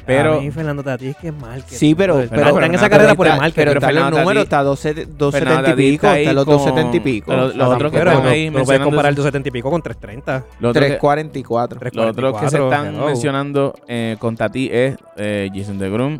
Pero. 0.05 0.35
a 0.35 0.41
mí 0.41 0.49
Fernando 0.51 0.83
Tati 0.83 1.07
es 1.07 1.17
que 1.17 1.27
es 1.29 1.33
marketing. 1.33 1.75
Sí, 1.75 1.95
pero, 1.95 2.13
brother. 2.15 2.29
pero, 2.29 2.47
está 2.49 2.65
en 2.65 2.75
esa 2.75 2.89
carrera 2.89 3.15
por 3.15 3.27
el 3.27 3.37
marketing. 3.37 3.55
Pero 3.55 3.79
Pero 3.79 3.87
está 3.97 4.09
números, 4.09 4.33
Tati- 4.35 4.43
está 4.43 4.63
270 4.63 5.31
Fernando 5.31 5.61
270 5.61 5.71
y 5.71 5.91
pico, 5.91 6.07
está 6.07 6.33
los 6.33 6.45
con- 6.45 6.53
270 6.57 6.97
y 6.97 6.99
pico. 6.99 7.25
Pero 7.31 7.47
los 7.47 7.67
otros 7.75 7.91
que 7.91 7.97
Pero 7.99 8.11
están 8.11 8.27
ahí 8.27 8.45
no 8.45 8.51
puedes 8.53 8.67
mencionando- 8.67 8.85
comparar 8.85 9.09
el 9.09 9.15
270 9.15 9.49
y 9.49 9.51
pico 9.51 9.71
con 9.71 9.81
330. 9.81 10.45
Los 10.59 10.69
otros 10.71 10.85
que- 10.85 10.89
344. 10.99 11.79
Los 11.93 12.09
otros 12.09 12.33
que 12.33 12.49
se 12.49 12.57
344, 12.57 12.69
están 12.91 13.05
mencionando 13.05 13.73
eh, 13.87 14.15
con 14.19 14.35
Tati 14.37 14.69
es 14.71 14.97
eh, 15.17 15.49
Jason 15.53 15.77
DeGrom 15.79 16.17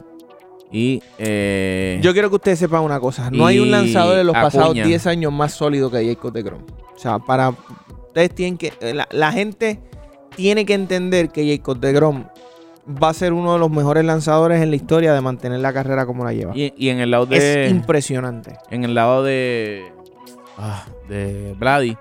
y. 0.72 1.02
Eh, 1.18 2.00
Yo 2.02 2.14
quiero 2.14 2.30
que 2.30 2.36
ustedes 2.36 2.60
sepan 2.60 2.82
una 2.82 3.00
cosa. 3.00 3.30
No 3.32 3.46
hay 3.46 3.60
un 3.60 3.72
lanzador 3.72 4.16
de 4.18 4.24
los 4.24 4.34
pasados 4.34 4.70
Acuña. 4.70 4.86
10 4.86 5.08
años 5.08 5.32
más 5.34 5.54
sólido 5.54 5.90
que 5.92 6.06
Jacob 6.06 6.32
de 6.32 6.42
Grom. 6.44 6.62
O 6.96 7.00
sea, 7.00 7.20
para 7.20 7.50
ustedes 7.50 8.34
tienen 8.36 8.58
que 8.58 8.74
eh, 8.82 8.94
la, 8.94 9.08
la 9.12 9.32
gente 9.32 9.80
tiene 10.36 10.66
que 10.66 10.74
entender 10.74 11.30
que 11.30 11.46
Jacob 11.58 11.80
de 11.80 11.94
Grom 11.94 12.26
va 13.02 13.10
a 13.10 13.14
ser 13.14 13.34
uno 13.34 13.54
de 13.54 13.60
los 13.60 13.70
mejores 13.70 14.04
lanzadores 14.06 14.62
en 14.62 14.70
la 14.70 14.76
historia 14.76 15.14
de 15.14 15.22
mantener 15.22 15.60
la 15.60 15.72
carrera 15.74 16.06
como 16.06 16.24
la 16.26 16.34
lleva. 16.34 16.54
y, 16.56 16.74
y 16.78 16.90
en 16.90 17.00
el 17.00 17.12
lado 17.12 17.26
de. 17.26 17.66
Es 17.66 17.72
impresionante. 17.72 18.56
en 18.70 18.84
el 18.84 18.94
lado 18.96 19.24
de. 19.24 19.92
ah, 20.58 20.86
de 21.10 21.54
Vladi. 21.58 21.98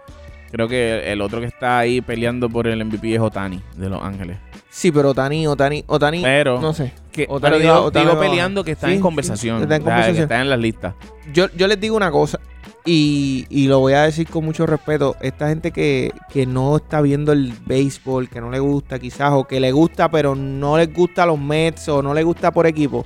Creo 0.53 0.67
que 0.67 1.13
el 1.13 1.21
otro 1.21 1.39
que 1.41 1.47
está 1.47 1.79
ahí 1.79 2.01
peleando 2.01 2.49
por 2.51 2.67
el 2.67 2.85
MVP 2.85 3.15
es 3.15 3.21
Otani 3.21 3.61
de 3.77 3.89
Los 3.89 4.03
Ángeles. 4.03 4.37
Sí, 4.71 4.93
pero 4.93 5.11
Otani, 5.11 5.47
Otani, 5.49 5.85
Otani, 5.89 6.23
Pero. 6.23 6.61
no 6.61 6.73
sé. 6.73 6.93
que, 7.13 7.27
Otani 7.29 7.41
pero 7.59 7.59
digo, 7.59 7.85
Otani 7.87 8.07
digo 8.07 8.21
peleando 8.21 8.63
que 8.65 8.71
está 8.73 8.87
Sí, 8.87 8.93
en 8.95 8.99
sí, 8.99 9.03
conversación. 9.03 9.63
está 9.63 9.77
en 9.77 9.83
o 9.83 9.85
sea, 9.85 9.95
conversación. 9.95 10.17
que 10.17 10.23
está 10.23 10.41
en 10.41 10.49
las 10.51 10.59
listas. 10.61 10.95
Yo, 11.33 11.47
yo 11.57 11.67
les 11.67 11.81
digo 11.81 11.97
una 11.97 12.11
cosa, 12.13 12.39
y, 12.85 13.47
y 13.51 13.67
lo 13.67 13.81
voy 13.81 13.93
a 13.95 14.03
decir 14.03 14.29
con 14.29 14.45
mucho 14.45 14.67
respeto. 14.67 15.17
Esta 15.21 15.49
gente 15.49 15.71
que, 15.73 16.13
que 16.31 16.47
no 16.47 16.77
está 16.77 17.01
viendo 17.01 17.33
el 17.33 17.53
béisbol, 17.67 18.29
que 18.29 18.41
no 18.41 18.51
le 18.51 18.61
gusta 18.61 18.99
quizás, 19.01 19.33
o 19.33 19.45
que 19.45 19.59
le 19.61 19.73
gusta, 19.73 20.09
pero 20.11 20.35
no 20.37 20.79
les 20.79 20.93
gusta 20.95 21.27
los 21.27 21.39
Mets, 21.39 21.89
o 21.89 22.01
no 22.03 22.15
le 22.15 22.23
gusta 22.23 22.53
por 22.53 22.67
equipo. 22.67 23.05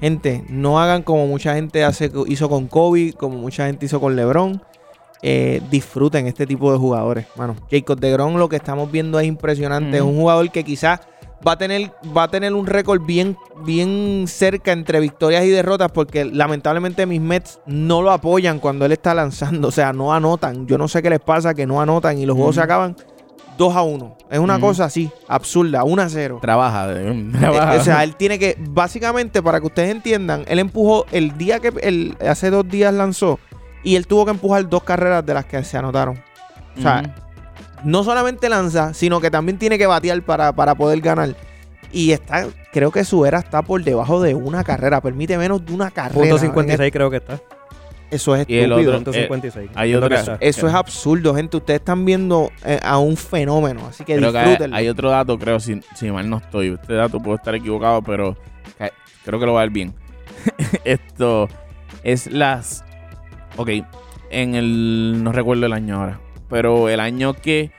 Gente, 0.00 0.44
no 0.48 0.80
hagan 0.80 1.02
como 1.02 1.26
mucha 1.26 1.54
gente 1.54 1.84
hace, 1.84 2.10
hizo 2.26 2.48
con 2.48 2.66
Kobe, 2.68 3.12
como 3.14 3.38
mucha 3.38 3.66
gente 3.66 3.86
hizo 3.86 4.00
con 4.00 4.14
LeBron. 4.16 4.62
Eh, 5.22 5.60
disfruten 5.70 6.26
este 6.26 6.46
tipo 6.46 6.70
de 6.72 6.78
jugadores. 6.78 7.26
Bueno, 7.34 7.56
Jacob 7.70 7.98
de 7.98 8.12
Grom 8.12 8.36
lo 8.36 8.48
que 8.48 8.56
estamos 8.56 8.90
viendo 8.90 9.18
es 9.18 9.26
impresionante. 9.26 9.96
Es 9.96 10.02
un 10.02 10.16
jugador 10.16 10.50
que 10.50 10.64
quizás 10.64 11.00
va 11.46 11.52
a 11.52 11.58
tener, 11.58 11.90
va 12.16 12.24
a 12.24 12.28
tener 12.28 12.54
un 12.54 12.66
récord 12.66 13.00
bien, 13.04 13.36
bien 13.64 14.24
cerca 14.26 14.72
entre 14.72 15.00
victorias 15.00 15.44
y 15.44 15.50
derrotas, 15.50 15.90
porque 15.92 16.24
lamentablemente 16.24 17.06
mis 17.06 17.20
Mets 17.20 17.60
no 17.66 18.02
lo 18.02 18.10
apoyan 18.10 18.58
cuando 18.58 18.84
él 18.84 18.92
está 18.92 19.14
lanzando. 19.14 19.68
O 19.68 19.72
sea, 19.72 19.92
no 19.92 20.12
anotan. 20.12 20.66
Yo 20.66 20.78
no 20.78 20.88
sé 20.88 21.02
qué 21.02 21.10
les 21.10 21.20
pasa, 21.20 21.54
que 21.54 21.66
no 21.66 21.80
anotan 21.80 22.18
y 22.18 22.26
los 22.26 22.36
juegos 22.36 22.56
se 22.56 22.62
acaban 22.62 22.96
2 23.58 23.76
a 23.76 23.82
1. 23.82 24.16
Es 24.30 24.38
una 24.38 24.60
cosa 24.60 24.84
así, 24.84 25.10
absurda, 25.26 25.84
1 25.84 26.02
a 26.02 26.08
0. 26.08 26.38
Trabaja. 26.40 26.86
trabaja. 27.38 27.74
Eh, 27.74 27.78
o 27.78 27.84
sea, 27.84 28.04
él 28.04 28.14
tiene 28.14 28.38
que, 28.38 28.56
básicamente, 28.58 29.42
para 29.42 29.60
que 29.60 29.66
ustedes 29.66 29.90
entiendan, 29.90 30.44
él 30.46 30.60
empujó 30.60 31.04
el 31.10 31.36
día 31.36 31.58
que, 31.58 31.72
él, 31.82 32.16
hace 32.26 32.50
dos 32.50 32.66
días 32.68 32.94
lanzó, 32.94 33.40
y 33.88 33.96
él 33.96 34.06
tuvo 34.06 34.24
que 34.24 34.30
empujar 34.32 34.68
dos 34.68 34.82
carreras 34.82 35.24
de 35.24 35.34
las 35.34 35.44
que 35.44 35.62
se 35.64 35.76
anotaron. 35.78 36.20
O 36.76 36.80
sea, 36.80 37.14
no 37.84 38.04
solamente 38.04 38.48
lanza, 38.48 38.92
sino 38.94 39.20
que 39.20 39.30
también 39.30 39.58
tiene 39.58 39.78
que 39.78 39.86
batear 39.86 40.20
para, 40.22 40.52
para 40.52 40.74
poder 40.74 41.00
ganar. 41.00 41.34
Y 41.90 42.12
está, 42.12 42.46
creo 42.72 42.90
que 42.90 43.04
su 43.04 43.24
era 43.24 43.38
está 43.38 43.62
por 43.62 43.82
debajo 43.82 44.20
de 44.20 44.34
una 44.34 44.62
carrera, 44.62 45.00
permite 45.00 45.38
menos 45.38 45.64
de 45.64 45.72
una 45.72 45.90
carrera. 45.90 46.20
Punto 46.20 46.38
56 46.38 46.92
creo 46.92 47.10
que 47.10 47.16
está. 47.16 47.40
Eso 48.10 48.34
es 48.36 48.46
Y 48.48 48.56
el 48.58 48.64
estúpido. 48.72 48.90
otro- 48.90 49.04
Punto 49.04 49.10
eh, 49.18 49.22
56. 49.22 49.70
hay 49.74 49.90
Es 49.90 49.94
lo 49.94 50.00
que 50.00 50.14
otra- 50.14 50.34
está. 50.34 50.36
Eso 50.40 50.66
es 50.68 50.74
absurdo, 50.74 51.34
gente. 51.34 51.56
Ustedes 51.58 51.80
están 51.80 52.04
viendo 52.04 52.50
eh, 52.64 52.78
a 52.82 52.98
un 52.98 53.16
fenómeno, 53.16 53.86
así 53.88 54.04
que 54.04 54.16
Creo 54.16 54.32
que 54.32 54.38
hay, 54.38 54.44
disfrútenlo. 54.46 54.76
hay 54.76 54.88
otro 54.88 55.10
dato, 55.10 55.38
creo, 55.38 55.60
si, 55.60 55.80
si 55.94 56.10
mal 56.10 56.28
no 56.28 56.38
estoy. 56.38 56.68
Este 56.74 56.94
dato 56.94 57.20
puedo 57.20 57.36
estar 57.36 57.54
equivocado, 57.54 58.02
pero 58.02 58.36
creo 59.24 59.40
que 59.40 59.46
lo 59.46 59.52
va 59.54 59.60
a 59.60 59.64
ver 59.64 59.70
bien. 59.72 59.94
Esto 60.84 61.48
es 62.02 62.26
las. 62.30 62.84
Ok, 63.58 63.70
en 64.30 64.54
el. 64.54 65.22
No 65.22 65.32
recuerdo 65.32 65.66
el 65.66 65.72
año 65.72 66.00
ahora. 66.00 66.20
Pero 66.48 66.88
el 66.88 67.00
año 67.00 67.34
que. 67.34 67.70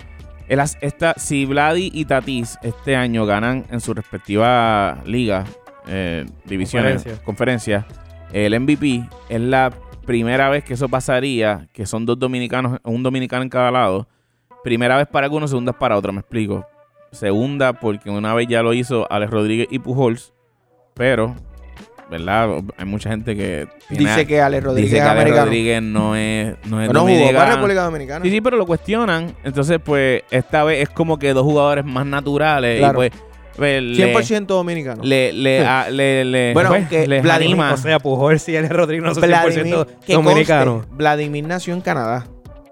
el 0.48 0.60
esta, 0.82 1.14
si 1.18 1.46
Vladi 1.46 1.90
y 1.94 2.06
Tatis 2.06 2.60
este 2.62 2.96
año 2.96 3.26
ganan 3.26 3.66
en 3.72 3.80
su 3.80 3.94
respectiva 3.94 5.00
liga, 5.06 5.46
eh, 5.88 6.26
divisiones, 6.46 7.04
Conferencia. 7.04 7.26
conferencias, 7.26 7.86
el 8.34 8.60
MVP 8.60 9.10
es 9.30 9.42
la 9.42 9.72
primera 10.06 10.50
vez 10.50 10.64
que 10.64 10.74
eso 10.74 10.90
pasaría, 10.90 11.68
que 11.72 11.86
son 11.86 12.06
dos 12.06 12.20
dominicanos, 12.20 12.80
un 12.84 13.02
dominicano 13.02 13.44
en 13.44 13.50
cada 13.50 13.72
lado. 13.72 14.08
Primera 14.64 14.98
vez 14.98 15.08
para 15.08 15.26
algunos, 15.26 15.50
segunda 15.50 15.72
para 15.72 15.98
otro, 15.98 16.12
me 16.12 16.20
explico. 16.20 16.66
Segunda, 17.12 17.74
porque 17.74 18.10
una 18.10 18.34
vez 18.34 18.48
ya 18.48 18.62
lo 18.62 18.74
hizo 18.74 19.12
Alex 19.12 19.32
Rodríguez 19.32 19.68
y 19.72 19.80
Pujols, 19.80 20.34
pero, 20.94 21.36
¿verdad? 22.10 22.50
Hay 22.78 22.86
mucha 22.86 23.10
gente 23.10 23.36
que 23.36 23.68
tiene- 23.88 24.10
Dice 24.10 24.26
que 24.28 24.42
Ale 24.42 24.60
Rodríguez 24.62 24.92
dice 24.92 25.04
que. 25.04 25.32
Rodríguez 25.40 25.82
no 25.82 26.16
es, 26.16 26.56
no 26.68 26.82
es 26.82 26.88
Pero 26.88 27.02
no 27.02 27.08
jugó 27.08 27.32
para. 27.34 27.56
República 27.56 27.84
Dominicana. 27.84 28.26
Sí, 28.26 28.32
sí, 28.32 28.42
pero 28.42 28.58
lo 28.58 28.66
cuestionan. 28.66 29.36
Entonces, 29.44 29.80
pues, 29.84 30.24
esta 30.32 30.64
vez 30.64 30.84
es 30.84 30.90
como 30.90 31.18
que 31.20 31.34
dos 31.34 31.44
jugadores 31.44 31.86
más 31.86 32.06
naturales. 32.06 32.80
Claro. 32.80 33.04
Y 33.04 33.10
pues, 33.10 33.22
pues, 33.56 33.84
le- 33.84 33.96
100% 34.14 34.46
dominicano. 34.56 35.04
le, 35.04 35.34
le, 35.34 35.66
a- 35.66 35.90
le, 35.90 36.24
le- 36.26 36.54
Bueno, 36.54 36.70
pues, 36.70 36.82
aunque 36.82 37.08
les 37.08 37.22
Vladimir- 37.22 37.54
anima. 37.54 37.74
O 37.74 37.78
sea, 37.78 38.00
Pujol 38.00 38.40
sí, 38.40 38.56
el 38.56 38.70
Rodrigo 38.70 39.06
no 39.06 39.14
son 39.14 39.24
Vladimir, 39.28 39.66
100% 39.76 39.88
que 40.06 40.14
dominicano. 40.14 40.74
conste, 40.78 40.96
Vladimir 40.96 41.46
nació 41.46 41.74
en 41.74 41.82
Canadá. 41.82 42.26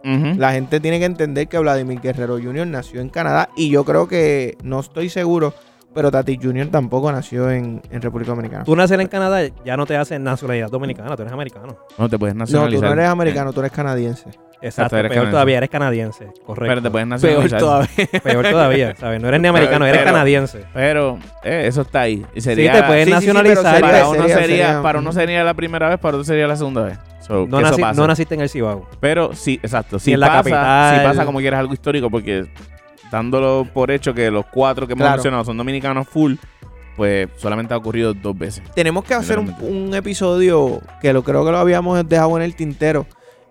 La 0.03 0.53
gente 0.53 0.79
tiene 0.79 0.99
que 0.99 1.05
entender 1.05 1.49
que 1.49 1.57
Vladimir 1.57 1.99
Guerrero 1.99 2.37
Jr. 2.41 2.65
nació 2.65 3.01
en 3.01 3.09
Canadá 3.09 3.49
y 3.57 3.69
yo 3.69 3.83
creo 3.83 4.07
que, 4.07 4.55
no 4.63 4.79
estoy 4.79 5.09
seguro, 5.09 5.53
pero 5.93 6.11
Tati 6.11 6.37
Jr. 6.41 6.67
tampoco 6.67 7.11
nació 7.11 7.49
en, 7.49 7.81
en 7.89 8.01
República 8.01 8.31
Dominicana. 8.31 8.63
Tú 8.63 8.75
nacer 8.75 8.99
en 9.01 9.07
Canadá 9.07 9.41
ya 9.65 9.75
no 9.77 9.85
te 9.85 9.97
hace 9.97 10.19
nacionalidad 10.19 10.69
dominicana, 10.69 11.15
tú 11.15 11.23
eres 11.23 11.33
americano. 11.33 11.77
No 11.97 12.07
te 12.09 12.19
puedes 12.19 12.35
No, 12.35 12.39
nacionalizar. 12.41 12.79
tú 12.89 12.95
no 12.95 13.01
eres 13.01 13.09
americano, 13.09 13.53
tú 13.53 13.59
eres 13.61 13.71
canadiense. 13.71 14.29
Exacto, 14.59 14.97
eres 14.97 15.09
peor 15.09 15.15
canadiense. 15.25 15.31
todavía, 15.31 15.57
eres 15.57 15.69
canadiense. 15.69 16.25
Correcto. 16.45 16.65
Pero 16.67 16.81
te 16.81 16.89
puedes 16.91 17.07
Peor 17.07 17.09
nacionalizar. 17.09 17.59
todavía. 17.59 18.07
Peor 18.23 18.47
todavía, 18.51 18.95
¿sabes? 18.95 19.21
No 19.21 19.27
eres 19.27 19.41
ni 19.41 19.47
americano, 19.47 19.85
eres 19.85 19.99
Pero- 20.01 20.11
canadiense. 20.11 20.63
Pero 20.73 21.19
eh, 21.43 21.63
eso 21.67 21.81
está 21.81 22.01
ahí. 22.01 22.25
Y 22.35 22.41
sería, 22.41 22.73
sí, 22.75 22.81
te 22.81 22.87
puedes 22.87 23.05
sí, 23.05 23.11
sí, 23.13 23.19
sí, 23.19 23.25
nacionalizar. 23.27 23.81
para, 23.81 23.87
sería- 23.97 24.07
uno 24.09 24.21
sería- 24.21 24.35
sería, 24.35 24.65
sería- 24.67 24.81
para 24.81 24.99
uno 24.99 25.11
sería 25.11 25.43
la 25.43 25.53
primera 25.53 25.89
vez, 25.89 25.99
para 25.99 26.15
otro 26.17 26.23
sería 26.25 26.47
la 26.47 26.55
segunda 26.55 26.83
vez. 26.83 26.97
So, 27.21 27.45
no, 27.45 27.59
no 27.59 28.07
naciste 28.07 28.35
en 28.35 28.41
el 28.41 28.49
Cibao. 28.49 28.87
Pero 28.99 29.33
sí, 29.35 29.59
exacto. 29.61 29.99
Si 29.99 30.13
en 30.13 30.21
la 30.21 30.27
pasa, 30.27 30.37
capital. 30.37 30.95
si 30.99 31.05
pasa 31.05 31.25
como 31.25 31.39
quieras 31.39 31.59
algo 31.59 31.73
histórico, 31.73 32.09
porque 32.09 32.45
dándolo 33.11 33.67
por 33.73 33.91
hecho 33.91 34.13
que 34.13 34.29
los 34.31 34.45
cuatro 34.47 34.87
que 34.87 34.93
hemos 34.93 35.03
Claro. 35.03 35.17
mencionado 35.17 35.45
son 35.45 35.57
dominicanos 35.57 36.07
full, 36.07 36.35
pues 36.95 37.29
solamente 37.37 37.73
ha 37.73 37.77
ocurrido 37.77 38.13
dos 38.13 38.37
veces. 38.37 38.63
Tenemos 38.73 39.03
que 39.05 39.13
hacer 39.13 39.37
un, 39.39 39.93
episodio 39.93 40.81
que 41.01 41.13
lo 41.13 41.23
creo 41.23 41.45
que 41.45 41.51
lo 41.51 41.57
habíamos 41.59 42.07
dejado 42.07 42.37
en 42.37 42.43
el 42.43 42.55
tintero. 42.55 43.05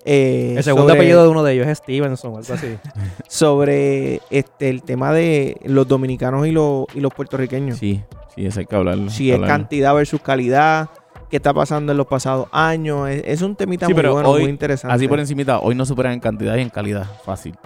eh, 0.05 0.55
El 0.57 0.63
segundo 0.63 0.89
sobre- 0.91 1.01
apellido 1.01 1.23
de 1.25 1.29
uno 1.29 1.43
de 1.43 1.53
ellos 1.55 1.67
es 1.67 1.79
Stevenson 1.79 2.33
o 2.35 2.39
algo 2.39 2.55
así. 2.55 2.77
Sobre 3.29 4.21
este 4.31 4.69
el 4.69 4.83
tema 4.83 5.13
de 5.13 5.61
los 5.65 5.87
dominicanos 5.89 6.47
y 6.47 6.53
los, 6.53 6.87
y 6.95 7.01
los 7.01 7.13
puertorriqueños. 7.13 7.79
Sí, 7.79 8.03
sí, 8.35 8.47
eso 8.47 8.61
hay 8.61 8.67
que 8.67 8.77
hablarlo. 8.77 9.11
si 9.11 9.33
es 9.33 9.41
cantidad 9.41 9.95
versus 9.95 10.21
calidad, 10.21 10.89
qué 11.29 11.37
está 11.39 11.53
pasando 11.53 11.91
en 11.93 11.99
los 11.99 12.07
pasados 12.07 12.49
años. 12.53 13.09
Es, 13.09 13.23
es 13.27 13.43
un 13.43 13.57
temita 13.57 13.87
Sí, 13.87 13.93
muy 13.95 14.01
pero 14.01 14.13
bueno, 14.15 14.29
hoy, 14.31 14.43
muy 14.43 14.51
interesante. 14.51 14.95
Así 14.95 15.09
por 15.09 15.19
encimita, 15.19 15.59
hoy 15.59 15.75
no 15.75 15.85
superan 15.85 16.13
en 16.13 16.21
cantidad 16.21 16.57
y 16.57 16.61
en 16.61 16.71
calidad. 16.71 17.07
Fácil. 17.25 17.57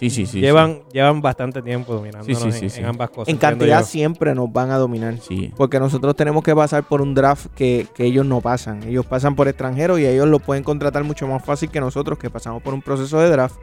Sí, 0.00 0.08
sí, 0.10 0.24
sí. 0.26 0.40
llevan, 0.40 0.80
llevan 0.92 1.20
bastante 1.20 1.60
tiempo 1.62 1.92
dominándonos 1.94 2.26
Sí, 2.26 2.42
sí, 2.42 2.48
en, 2.48 2.52
sí, 2.52 2.70
sí. 2.70 2.80
en 2.80 2.86
ambas 2.86 3.10
cosas. 3.10 3.28
en 3.28 3.36
cantidad 3.36 3.80
yo. 3.80 3.86
siempre 3.86 4.34
nos 4.34 4.50
van 4.52 4.70
a 4.70 4.78
dominar. 4.78 5.18
Sí. 5.18 5.52
Porque 5.56 5.78
nosotros 5.78 6.16
tenemos 6.16 6.42
que 6.42 6.54
pasar 6.56 6.84
por 6.84 7.02
un 7.02 7.14
draft 7.14 7.46
que, 7.54 7.86
que 7.94 8.04
ellos 8.06 8.24
no 8.24 8.40
pasan. 8.40 8.82
Ellos 8.84 9.04
pasan 9.06 9.36
por 9.36 9.46
extranjeros 9.46 10.00
y 10.00 10.06
ellos 10.06 10.26
lo 10.26 10.38
pueden 10.38 10.64
contratar 10.64 11.04
mucho 11.04 11.28
más 11.28 11.44
fácil 11.44 11.70
que 11.70 11.80
nosotros 11.80 12.18
que 12.18 12.30
pasamos 12.30 12.62
por 12.62 12.72
un 12.74 12.80
proceso 12.82 13.20
de 13.20 13.28
draft. 13.30 13.56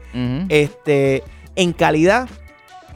Este, 0.50 1.24
en 1.56 1.74
calidad, 1.74 2.30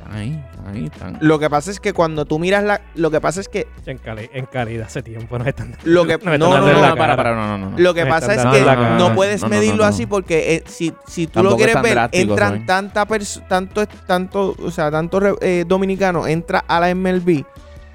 Están 0.02 0.18
ahí, 0.18 0.44
están 0.52 0.68
ahí, 0.76 0.86
están. 0.86 1.18
Lo 1.22 1.40
que 1.40 1.50
pasa 1.50 1.72
es 1.72 1.80
que 1.80 1.94
cuando 1.94 2.26
tú 2.26 2.40
miras 2.40 2.64
la. 2.64 2.82
Lo 2.96 3.12
que 3.12 3.22
pasa 3.22 3.40
es 3.42 3.48
que. 3.48 3.68
En, 3.86 3.98
cali- 3.98 4.30
en 4.34 4.46
calidad 4.46 4.88
hace 4.88 5.02
tiempo 5.04 5.38
nos 5.38 5.48
están 5.48 5.76
Lo 5.84 6.06
que. 6.06 6.18
No 6.24 6.38
No, 6.38 6.48
están 6.48 6.62
no, 6.66 6.68
no, 6.68 6.74
no, 6.74 6.82
para, 6.82 6.96
cara. 6.96 7.16
para, 7.16 7.36
no, 7.36 7.58
no, 7.58 7.70
no. 7.72 7.78
Lo 7.80 7.94
que 7.94 8.06
pasa 8.06 8.34
es 8.34 8.42
que 8.46 8.66
no 8.98 9.14
puedes 9.16 9.42
No, 9.42 9.48
no, 9.48 9.56
medirlo 9.56 9.78
no, 9.78 9.84
no. 9.84 9.90
así 9.90 10.06
porque 10.06 10.56
eh, 10.56 10.64
si, 10.66 10.94
si 11.08 11.28
tú 11.28 11.34
Tampoco 11.34 11.52
lo 11.52 11.58
quieres 11.58 11.82
ver, 11.82 12.10
entran 12.12 12.50
¿sabes? 12.50 12.66
tanta 12.66 13.06
tanto, 13.48 13.86
tanto, 14.08 14.56
o 14.62 14.72
sea, 14.72 14.90
tantos 14.92 15.24
eh, 15.42 15.66
dominicanos, 15.68 16.28
entra 16.28 16.60
a 16.68 16.80
la 16.80 16.94
MLB 16.96 17.44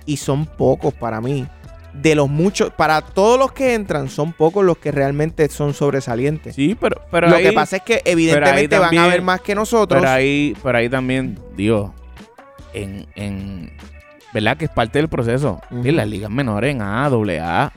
y 0.06 0.16
son 0.16 0.46
pocos 0.46 0.94
para 0.94 1.20
mí. 1.20 1.46
De 2.00 2.14
los 2.14 2.28
muchos, 2.28 2.70
para 2.70 3.00
todos 3.00 3.38
los 3.38 3.52
que 3.52 3.74
entran, 3.74 4.08
son 4.08 4.32
pocos 4.32 4.64
los 4.64 4.78
que 4.78 4.92
realmente 4.92 5.48
son 5.48 5.74
sobresalientes. 5.74 6.54
Sí, 6.54 6.76
pero, 6.78 7.00
pero 7.10 7.28
lo 7.28 7.36
ahí, 7.36 7.42
que 7.42 7.52
pasa 7.52 7.76
es 7.76 7.82
que 7.82 8.02
evidentemente 8.04 8.78
van 8.78 8.96
a 8.98 9.06
ver 9.06 9.22
más 9.22 9.40
que 9.40 9.54
nosotros. 9.54 10.00
pero 10.00 10.12
ahí, 10.12 10.56
pero 10.62 10.78
ahí 10.78 10.88
también, 10.88 11.38
digo, 11.56 11.94
en, 12.74 13.06
en 13.14 13.72
¿verdad? 14.32 14.56
Que 14.58 14.66
es 14.66 14.70
parte 14.70 14.98
del 14.98 15.08
proceso. 15.08 15.60
En 15.70 15.96
las 15.96 16.06
ligas 16.06 16.30
menores, 16.30 16.70
en 16.70 16.82
A, 16.82 17.06
AA, 17.06 17.72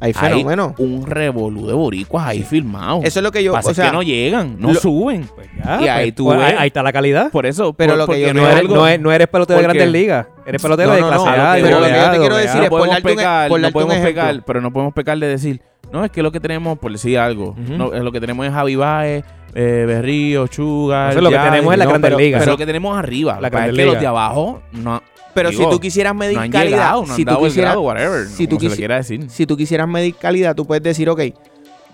Hay 0.00 0.12
hay 0.14 0.28
fenómenos. 0.30 0.72
un 0.78 1.06
revolú 1.06 1.66
de 1.66 1.72
boricuas 1.72 2.26
ahí 2.26 2.42
filmados. 2.42 3.04
Eso 3.04 3.18
es 3.20 3.22
lo 3.22 3.30
que 3.32 3.42
yo, 3.42 3.52
Pasa 3.52 3.70
o 3.70 3.74
sea, 3.74 3.86
que 3.86 3.92
no 3.92 4.02
llegan, 4.02 4.56
no 4.58 4.72
lo- 4.72 4.80
suben. 4.80 5.28
Pues 5.34 5.48
ya, 5.56 5.80
Y 5.82 5.88
ahí 5.88 6.04
pues, 6.06 6.14
tú 6.16 6.24
pues, 6.26 6.38
ahí, 6.40 6.54
ahí 6.58 6.66
está 6.66 6.82
la 6.82 6.92
calidad. 6.92 7.30
Por 7.30 7.46
eso, 7.46 7.72
Pero 7.72 7.92
por- 7.92 7.98
lo 7.98 8.04
que 8.04 8.06
porque 8.08 8.20
yo- 8.22 8.34
no 8.34 8.40
No 8.42 8.46
es 8.46 8.52
eres, 8.52 8.60
algo- 8.70 8.74
no, 8.74 8.98
no 8.98 9.12
eres 9.12 9.28
pelotero 9.28 9.56
de 9.58 9.62
grandes 9.62 9.90
ligas. 9.90 10.26
Eres 10.46 10.62
pelotero 10.62 10.88
No, 10.90 10.94
de 10.96 11.00
clase 11.02 11.24
no, 11.24 11.30
A, 11.30 11.52
pero 11.54 11.80
lo 11.80 11.86
que 11.86 11.92
yo 11.92 12.10
te 12.10 12.18
quiero 12.18 12.36
decir 12.36 12.50
es 12.56 12.62
no 12.64 12.68
por 12.70 12.78
podemos 12.80 12.94
darte 12.96 13.10
un- 13.10 13.16
pecar, 13.16 13.50
no 13.60 13.70
podemos 13.72 13.96
pecar, 13.96 14.42
pero 14.46 14.60
no 14.60 14.72
podemos 14.72 14.94
pecar 14.94 15.18
de 15.18 15.26
decir, 15.28 15.60
no, 15.92 16.04
es 16.04 16.10
que 16.10 16.22
lo 16.22 16.32
que 16.32 16.40
tenemos, 16.40 16.78
por 16.78 16.92
decir 16.92 17.18
algo, 17.18 17.54
no, 17.56 17.92
es 17.92 18.02
lo 18.02 18.12
que 18.12 18.20
tenemos 18.20 18.46
es 18.46 18.52
Javi 18.52 18.76
Baez, 18.76 19.24
eh, 19.54 19.84
Berrío, 19.86 20.46
Chuga, 20.48 21.10
Eso 21.10 21.18
es 21.18 21.24
lo 21.24 21.30
que 21.30 21.38
tenemos 21.38 21.72
en 21.72 21.78
la 21.78 21.86
Grandes 21.86 22.16
Ligas. 22.16 22.40
Pero 22.40 22.52
lo 22.52 22.58
que 22.58 22.66
tenemos 22.66 22.98
arriba, 22.98 23.40
La 23.40 23.48
es 23.48 23.74
que 23.74 23.84
los 23.86 24.00
de 24.00 24.06
abajo 24.06 24.62
no, 24.72 25.02
pero 25.36 25.50
digo, 25.50 25.64
si 25.64 25.70
tú 25.70 25.80
quisieras 25.80 26.14
medir 26.14 26.36
no 26.36 26.42
han 26.42 26.50
calidad, 26.50 26.76
llegado, 26.78 27.06
no 27.06 27.10
han 27.12 27.16
si 27.16 27.24
tú 27.24 27.30
dado 27.30 27.44
quisieras, 27.44 27.70
grado, 27.72 27.82
whatever, 27.82 28.26
si 28.26 28.46
tú 28.46 28.56
decir. 28.58 29.30
si 29.30 29.46
quisieras 29.46 29.86
medir 29.86 30.14
calidad, 30.14 30.54
tú 30.54 30.66
puedes 30.66 30.82
decir, 30.82 31.08
ok, 31.10 31.20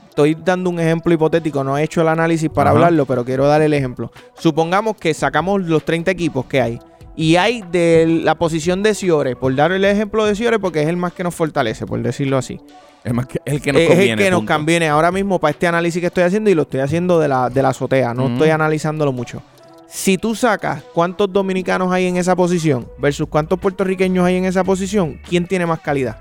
estoy 0.08 0.36
dando 0.36 0.70
un 0.70 0.78
ejemplo 0.78 1.12
hipotético, 1.12 1.64
no 1.64 1.76
he 1.76 1.82
hecho 1.82 2.02
el 2.02 2.08
análisis 2.08 2.48
para 2.50 2.70
Ajá. 2.70 2.76
hablarlo, 2.76 3.04
pero 3.06 3.24
quiero 3.24 3.46
dar 3.46 3.62
el 3.62 3.74
ejemplo. 3.74 4.12
Supongamos 4.38 4.96
que 4.96 5.12
sacamos 5.12 5.62
los 5.62 5.84
30 5.84 6.10
equipos 6.10 6.46
que 6.46 6.60
hay 6.60 6.78
y 7.16 7.36
hay 7.36 7.62
de 7.70 8.20
la 8.24 8.36
posición 8.36 8.82
de 8.82 8.94
Ciore, 8.94 9.36
por 9.36 9.54
dar 9.54 9.72
el 9.72 9.84
ejemplo 9.84 10.24
de 10.24 10.34
Ciore 10.34 10.58
porque 10.58 10.82
es 10.82 10.88
el 10.88 10.96
más 10.96 11.12
que 11.12 11.24
nos 11.24 11.34
fortalece, 11.34 11.86
por 11.86 12.00
decirlo 12.02 12.38
así. 12.38 12.60
Es 13.04 13.12
más 13.12 13.26
que 13.26 13.40
el 13.44 13.60
que 13.60 13.72
nos 13.72 13.82
es 13.82 13.88
conviene. 13.88 14.12
el 14.12 14.18
que 14.18 14.30
nos 14.30 14.44
conviene 14.44 14.88
ahora 14.88 15.10
mismo 15.10 15.38
para 15.38 15.50
este 15.50 15.66
análisis 15.66 16.00
que 16.00 16.06
estoy 16.06 16.22
haciendo 16.22 16.50
y 16.50 16.54
lo 16.54 16.62
estoy 16.62 16.80
haciendo 16.80 17.18
de 17.18 17.28
la, 17.28 17.50
de 17.50 17.62
la 17.62 17.70
azotea, 17.70 18.14
no 18.14 18.28
estoy 18.28 18.50
analizándolo 18.50 19.12
mucho. 19.12 19.42
Si 19.88 20.16
tú 20.16 20.34
sacas 20.34 20.82
cuántos 20.94 21.30
dominicanos 21.30 21.92
hay 21.92 22.06
en 22.06 22.16
esa 22.16 22.34
posición 22.34 22.88
versus 22.98 23.28
cuántos 23.28 23.58
puertorriqueños 23.58 24.24
hay 24.24 24.36
en 24.36 24.46
esa 24.46 24.64
posición, 24.64 25.20
¿quién 25.28 25.46
tiene 25.46 25.66
más 25.66 25.80
calidad? 25.80 26.16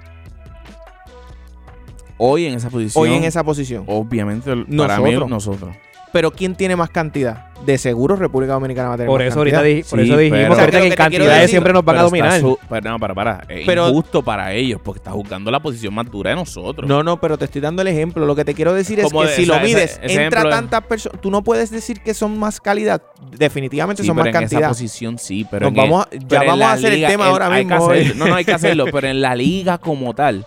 Hoy 2.17 2.45
en 2.45 2.55
esa 2.55 2.69
posición. 2.69 3.01
Hoy 3.01 3.13
en 3.13 3.23
esa 3.23 3.43
posición. 3.43 3.85
Obviamente, 3.87 4.53
para 4.77 4.99
mí, 4.99 5.13
Nosotros. 5.15 5.75
Pero 6.13 6.31
¿quién 6.31 6.55
tiene 6.55 6.75
más 6.75 6.89
cantidad? 6.89 7.45
De 7.65 7.77
seguro 7.77 8.15
República 8.15 8.53
Dominicana 8.53 8.89
va 8.89 8.93
a 8.95 8.97
tener 8.97 9.07
Por 9.07 9.21
más 9.21 9.29
eso 9.29 9.37
ahorita, 9.37 9.61
di- 9.61 9.83
por 9.83 9.99
Sí, 9.99 10.05
eso 10.07 10.17
dijimos 10.17 10.39
pero- 10.41 10.55
que 10.55 10.59
ahorita 10.61 10.65
Lo 10.65 10.71
que 10.71 10.77
en 10.77 10.83
que 10.83 10.89
te 10.89 10.95
quiero 10.95 10.95
cantidades 10.97 11.41
decir- 11.41 11.49
siempre 11.51 11.73
nos 11.73 11.85
van 11.85 11.95
a 11.95 11.99
Pero 11.99 12.07
está 12.07 12.17
dominar. 12.17 12.39
su- 12.41 12.59
pero 12.67 12.89
no, 12.89 12.99
para, 12.99 13.13
para. 13.13 13.43
Es 13.47 13.65
Pero- 13.67 13.89
injusto 13.89 14.21
para 14.23 14.51
ellos 14.53 14.81
porque 14.83 14.97
está 14.97 15.11
jugando 15.11 15.51
la 15.51 15.59
posición 15.59 15.93
más 15.93 16.09
dura 16.09 16.31
de 16.31 16.35
nosotros. 16.37 16.89
No, 16.89 17.03
no, 17.03 17.21
pero 17.21 17.37
te 17.37 17.45
estoy 17.45 17.61
dando 17.61 17.83
el 17.83 17.87
ejemplo. 17.87 18.25
Lo 18.25 18.35
que 18.35 18.43
te 18.43 18.55
quiero 18.55 18.73
decir 18.73 18.99
es 18.99 19.05
Como 19.05 19.21
que 19.21 19.27
de- 19.27 19.35
si 19.35 19.43
esa- 19.43 19.53
lo 19.55 19.59
mides, 19.63 19.99
ese 20.01 20.23
entra 20.23 20.39
ejemplo 20.41 20.49
tantas 20.49 20.83
personas. 20.85 21.21
Tú 21.21 21.29
no 21.29 21.43
puedes 21.43 21.69
decir 21.69 22.01
que 22.01 22.15
son 22.15 22.37
más 22.39 22.59
calidad. 22.59 23.01
Definitivamente 23.37 24.01
Sí, 24.01 24.07
son 24.07 24.15
pero 24.17 24.25
más 24.25 24.35
en 24.35 24.43
esa 24.43 24.49
cantidad. 24.55 24.69
posición 24.69 25.17
sí, 25.19 25.45
pero 25.49 25.69
Nos 25.69 25.69
en 25.69 25.75
vamos 25.77 26.05
a- 26.05 26.09
el- 26.11 26.19
ya 26.21 26.27
pero 26.27 26.41
en 26.41 26.47
vamos 26.47 26.59
la 26.59 26.69
a 26.71 26.73
hacer 26.73 26.93
el 26.93 27.05
tema 27.05 27.27
ahora 27.27 27.45
hay 27.53 27.65
que 27.65 27.73
mismo. 27.75 28.15
No, 28.15 28.27
no 28.27 28.35
hay 28.35 28.45
que 28.45 28.53
hacerlo, 28.53 28.85
pero 28.91 29.07
en 29.07 29.21
la 29.21 29.35
liga 29.35 29.77
como 29.77 30.13
tal, 30.15 30.45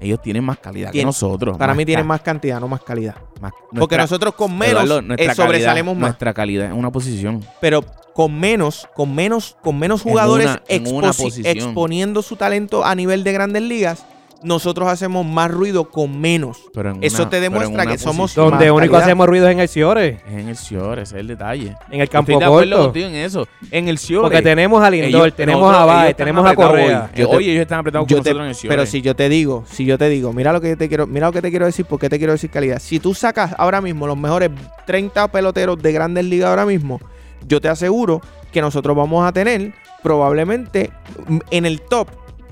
ellos 0.00 0.20
tienen 0.22 0.44
más 0.44 0.58
calidad 0.58 0.90
que 0.92 1.04
nosotros. 1.04 1.56
Para 1.58 1.74
mí 1.74 1.84
tienen 1.84 2.04
ca- 2.04 2.08
más 2.08 2.20
cantidad, 2.20 2.60
no 2.60 2.68
más 2.68 2.82
calidad. 2.82 3.14
más- 3.40 3.52
Porque 3.52 3.76
nuestra- 3.96 4.02
nosotros 4.02 4.34
con 4.34 4.56
menos 4.56 4.84
Eduardo, 4.84 4.98
eh, 4.98 5.02
nuestra 5.02 5.34
sobresalemos 5.34 5.92
calidad, 5.92 6.00
más. 6.00 6.10
Nuestra 6.10 6.34
calidad 6.34 6.66
es 6.68 6.72
una 6.72 6.90
posición. 6.92 7.44
Pero 7.60 7.82
con 8.14 8.38
menos, 8.38 8.88
con 8.94 9.14
menos, 9.14 9.56
con 9.62 9.78
menos 9.78 10.04
En 10.04 10.10
jugadores 10.10 10.46
una- 10.46 10.62
en 10.68 10.86
una 10.94 11.08
exposi- 11.08 11.22
posición. 11.24 11.56
exponiendo 11.56 12.22
su 12.22 12.36
talento 12.36 12.84
a 12.84 12.94
nivel 12.94 13.24
de 13.24 13.32
grandes 13.32 13.62
ligas, 13.62 14.06
nosotros 14.42 14.88
hacemos 14.88 15.24
más 15.26 15.50
ruido 15.50 15.88
con 15.90 16.20
menos. 16.20 16.58
Pero 16.74 16.90
en 16.90 17.02
Eso 17.02 17.22
una- 17.22 17.30
te 17.30 17.36
pero 17.38 17.46
en 17.46 17.52
demuestra 17.52 17.82
una 17.84 17.92
que 17.92 17.98
somos 17.98 18.16
posición. 18.32 18.50
Donde 18.50 18.66
más 18.66 18.76
único 18.78 18.92
calidad. 18.92 19.02
hacemos 19.08 19.26
ruido 19.26 19.46
es 19.48 19.52
en 19.52 19.60
el 19.60 19.68
Ciore, 19.68 20.08
Es 20.26 20.32
en 20.32 20.48
el 20.48 20.56
Ciore, 20.56 21.02
ese 21.02 21.14
es 21.16 21.20
el 21.20 21.26
detalle. 21.26 21.76
en 21.90 22.00
el 22.00 22.08
campo 22.08 22.32
Estoy 22.32 22.40
de 22.40 22.44
acuerdo 22.46 22.70
corto. 22.76 22.84
contigo 22.86 23.06
en 23.08 23.14
eso. 23.16 23.48
En 23.70 23.88
el 23.88 23.98
Ciore. 23.98 24.22
Porque 24.22 24.42
tenemos 24.42 24.82
a 24.82 24.90
Lindor, 24.90 25.08
ellos- 25.26 25.34
tenemos 25.36 25.60
nosotros- 25.62 25.80
a 25.80 25.84
ellos 25.84 25.96
Baez, 25.96 26.10
están 26.10 26.24
tenemos 26.24 26.44
a 26.44 26.48
apretados 26.50 26.70
Correa. 26.70 27.10
hoy. 27.14 27.18
Yo 27.20 27.28
te- 27.30 27.36
Oye, 27.36 27.50
ellos 27.52 27.62
están 27.62 27.78
apretados 27.80 28.06
Yo 28.08 28.16
con 28.16 28.22
te- 28.24 28.30
nosotros 28.30 28.44
en 28.44 28.48
el 28.50 28.54
Ciore. 28.54 28.76
pero 28.76 28.86
si 28.86 29.02
yo 29.02 29.16
te 29.16 29.28
digo, 29.28 29.64
si 29.66 29.84
yo 29.84 29.98
te 29.98 30.08
digo, 30.08 30.32
mira 30.32 30.52
lo 30.52 30.60
que 30.60 30.68
yo 30.70 30.76
te 30.76 30.88
quiero, 30.88 31.06
mira 31.06 31.26
lo 31.26 31.32
que 31.32 31.42
te 31.42 31.50
quiero 31.50 31.66
decir, 31.66 31.84
¿por 31.86 31.98
qué 31.98 32.08
te 32.08 32.18
quiero 32.18 32.32
decir 32.32 32.50
calidad? 32.50 32.78
Si 32.78 33.00
tú 33.00 33.14
sacas 33.14 33.54
ahora 33.58 33.80
mismo 33.80 34.06
los 34.06 34.16
mejores 34.16 34.50
30 34.86 35.28
peloteros 35.28 35.80
de 35.82 35.92
grandes 35.92 36.24
ligas 36.24 36.50
ahora 36.50 36.66
mismo, 36.66 37.00
yo 37.48 37.60
te 37.60 37.68
aseguro 37.68 38.20
que 38.52 38.60
nosotros 38.60 38.96
vamos 38.96 39.26
a 39.26 39.32
tener 39.32 39.72
probablemente 40.02 40.90
mm, 41.26 41.38
en 41.50 41.66
el 41.66 41.80
top 41.80 42.08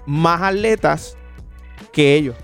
más 0.07 0.43
atletas 0.43 1.17
que 1.93 2.15
ellos, 2.15 2.37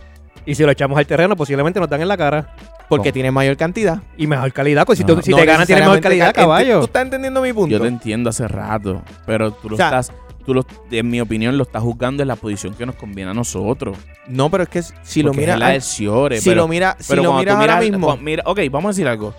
Y 0.46 0.54
si 0.54 0.62
lo 0.64 0.70
echamos 0.70 0.98
al 0.98 1.06
terreno, 1.06 1.36
posiblemente 1.36 1.78
nos 1.80 1.88
dan 1.88 2.00
en 2.00 2.08
la 2.08 2.16
cara. 2.16 2.54
porque 2.88 3.10
¿Cómo? 3.10 3.12
tienen 3.12 3.32
mayor 3.34 3.56
cantidad. 3.56 4.02
Y 4.16 4.26
mejor 4.26 4.52
calidad. 4.52 4.84
Pues 4.84 4.98
si, 4.98 5.04
No, 5.04 5.14
tú- 5.14 5.22
si 5.22 5.30
No 5.30 5.36
te 5.36 5.44
ganan, 5.46 5.64
tienes 5.66 5.84
mejor 5.84 5.96
necesariamente 5.98 6.02
calidad, 6.02 6.34
caballo. 6.34 6.78
¿Tú 6.80 6.86
estás 6.86 7.02
entendiendo 7.04 7.40
mi 7.42 7.52
punto? 7.52 7.70
Yo 7.70 7.80
te 7.80 7.86
entiendo 7.86 8.30
hace 8.30 8.48
rato, 8.48 9.02
pero 9.26 9.52
tú 9.52 9.68
lo 9.68 9.74
O 9.74 9.76
sea- 9.76 9.86
estás, 9.86 10.12
tú 10.44 10.54
lo, 10.54 10.66
en 10.90 11.08
mi 11.08 11.20
opinión, 11.20 11.56
lo 11.56 11.62
estás 11.62 11.82
juzgando 11.82 12.22
en 12.22 12.28
la 12.28 12.34
posición 12.34 12.74
que 12.74 12.84
nos 12.86 12.96
conviene 12.96 13.30
a 13.30 13.34
nosotros. 13.34 13.96
No, 14.26 14.50
pero 14.50 14.64
es 14.64 14.68
que 14.70 14.82
si 15.02 15.22
lo 15.22 15.28
Porque 15.28 15.40
miras, 15.42 15.54
es 15.54 15.60
la 15.60 15.68
del 15.68 15.82
Ciore, 15.82 16.40
si 16.40 16.48
pero, 16.48 16.62
lo 16.62 16.68
mira, 16.68 16.96
si 16.98 17.10
pero 17.10 17.22
lo 17.22 17.28
cuando 17.28 17.40
miras 17.42 17.54
tú 17.54 17.60
ahora 17.60 17.80
mismo, 17.80 18.06
cuando- 18.08 18.24
mira, 18.24 18.42
ok, 18.46 18.60
vamos 18.72 18.84
a 18.86 18.88
decir 18.92 19.06
algo. 19.06 19.34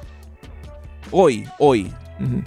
Hoy, 1.11 1.45
hoy, 1.59 1.91
Ujú. 2.21 2.43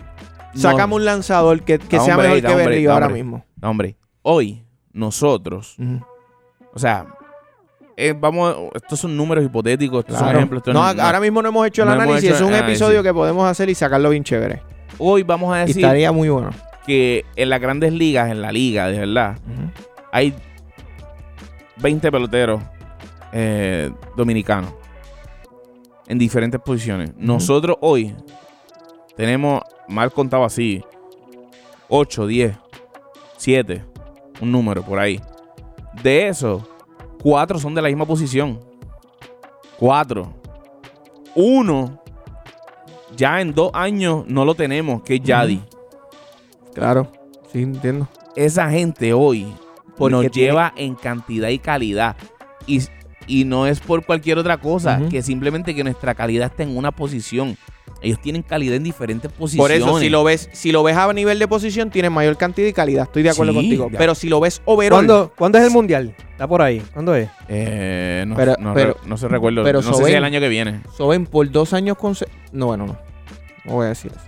sacamos 0.54 0.96
un 0.96 1.04
lanzador 1.04 1.62
que, 1.64 1.78
que 1.78 1.98
Da 1.98 2.04
sea 2.04 2.14
hombre, 2.14 2.28
mejor 2.28 2.42
da 2.42 2.48
que 2.48 2.54
hombre, 2.54 2.66
Berrío 2.70 2.88
da 2.88 2.94
ahora 2.94 3.06
hombre. 3.08 3.22
mismo. 3.22 3.44
no, 3.60 3.70
hombre, 3.70 3.96
hoy, 4.22 4.62
nosotros, 4.92 5.76
Ujú. 5.78 6.00
o 6.72 6.78
sea, 6.78 7.06
eh, 7.96 8.14
vamos, 8.18 8.54
estos 8.74 8.98
son 9.00 9.16
números 9.16 9.44
hipotéticos, 9.44 10.00
estos 10.00 10.18
son 10.18 10.34
ejemplos. 10.34 10.62
No, 10.66 10.72
no- 10.94 11.02
ahora 11.02 11.20
mismo 11.20 11.40
no 11.42 11.48
hemos 11.48 11.66
hecho 11.66 11.82
el 11.82 11.88
no 11.88 11.94
análisis. 11.94 12.24
hecho 12.24 12.34
es 12.36 12.40
un 12.42 12.54
episodio 12.54 13.02
que 13.02 13.12
podemos 13.12 13.48
hacer 13.48 13.68
y 13.70 13.74
sacarlo 13.74 14.10
bien 14.10 14.24
chévere. 14.24 14.62
Hoy 14.98 15.22
vamos 15.22 15.54
a 15.54 15.62
Y 15.64 15.66
decir 15.66 15.84
estaría 15.84 16.12
muy 16.12 16.28
bueno. 16.28 16.50
que 16.86 17.24
en 17.36 17.50
las 17.50 17.60
grandes 17.60 17.92
ligas, 17.92 18.30
en 18.30 18.42
la 18.42 18.52
liga, 18.52 18.88
de 18.88 18.98
verdad, 19.00 19.36
hay 20.12 20.34
20 21.76 22.10
peloteros 22.12 22.62
eh, 23.32 23.90
dominicanos 24.16 24.72
en 26.06 26.18
diferentes 26.18 26.60
posiciones. 26.60 27.12
Nosotros 27.16 27.76
hoy 27.80 28.14
tenemos, 29.16 29.62
mal 29.88 30.12
contado 30.12 30.44
así, 30.44 30.82
8, 31.88 32.26
10, 32.26 32.56
7, 33.36 33.84
un 34.40 34.52
número 34.52 34.82
por 34.82 34.98
ahí. 34.98 35.20
De 36.02 36.28
esos, 36.28 36.62
4 37.24 37.58
son 37.58 37.74
de 37.74 37.82
la 37.82 37.88
misma 37.88 38.06
posición. 38.06 38.60
4. 39.78 40.32
Uno, 41.34 42.00
ya 43.16 43.40
en 43.40 43.52
dos 43.54 43.70
años 43.74 44.24
no 44.28 44.44
lo 44.44 44.54
tenemos, 44.54 45.02
que 45.02 45.16
es 45.16 45.22
Yadi. 45.22 45.60
Claro, 46.74 47.10
sí, 47.52 47.62
entiendo. 47.62 48.08
esa 48.36 48.68
gente 48.70 49.12
hoy 49.12 49.52
Porque 49.96 50.12
nos 50.12 50.30
tiene- 50.30 50.48
lleva 50.50 50.72
en 50.76 50.94
cantidad 50.94 51.48
y 51.48 51.58
calidad. 51.58 52.14
Y, 52.66 52.82
y 53.26 53.44
no 53.44 53.66
es 53.66 53.80
por 53.80 54.04
cualquier 54.04 54.38
otra 54.38 54.58
cosa, 54.58 55.00
que 55.10 55.22
simplemente 55.22 55.74
que 55.74 55.82
nuestra 55.84 56.14
calidad 56.14 56.50
está 56.50 56.62
en 56.62 56.76
una 56.76 56.92
posición. 56.92 57.56
Ellos 58.04 58.20
tienen 58.20 58.42
calidad 58.42 58.76
en 58.76 58.84
diferentes 58.84 59.30
Por 59.32 59.40
posiciones. 59.40 59.78
eso, 59.78 59.98
si 59.98 60.08
lo 60.10 60.22
ves, 60.24 60.48
si 60.52 60.72
lo 60.72 60.82
ves 60.82 60.96
a 60.96 61.12
nivel 61.12 61.38
de 61.38 61.48
posición, 61.48 61.90
tiene 61.90 62.10
mayor 62.10 62.36
cantidad 62.36 62.66
y 62.68 62.72
calidad. 62.72 63.04
Estoy 63.04 63.22
de 63.22 63.30
acuerdo 63.30 63.52
Sí, 63.52 63.58
contigo. 63.58 63.88
ya. 63.90 63.98
Pero 63.98 64.14
si 64.14 64.28
lo 64.28 64.40
ves 64.40 64.62
overall, 64.64 64.98
¿Cuándo, 65.06 65.32
¿Cuándo 65.36 65.58
es 65.58 65.64
el 65.64 65.70
mundial? 65.70 66.14
Está 66.32 66.46
por 66.46 66.62
ahí. 66.62 66.80
¿Cuándo 66.92 67.14
es? 67.14 67.28
Eh, 67.48 68.24
no, 68.26 68.36
Pero- 68.36 68.56
no, 68.58 68.74
pero- 68.74 68.92
re- 68.94 69.00
no 69.08 69.16
se 69.16 69.28
recuerdo. 69.28 69.62
pero 69.64 69.80
no 69.82 69.94
sé 69.94 70.04
si 70.04 70.12
el 70.12 70.24
año 70.24 70.40
que 70.40 70.48
viene. 70.48 70.80
Soben 70.96 71.26
por 71.26 71.50
dos 71.50 71.72
años 71.72 71.96
con... 71.96 72.14
No, 72.52 72.66
bueno, 72.66 72.86
no. 72.86 72.96
No 73.64 73.72
voy 73.72 73.86
a 73.86 73.88
decir 73.90 74.12
eso. 74.14 74.20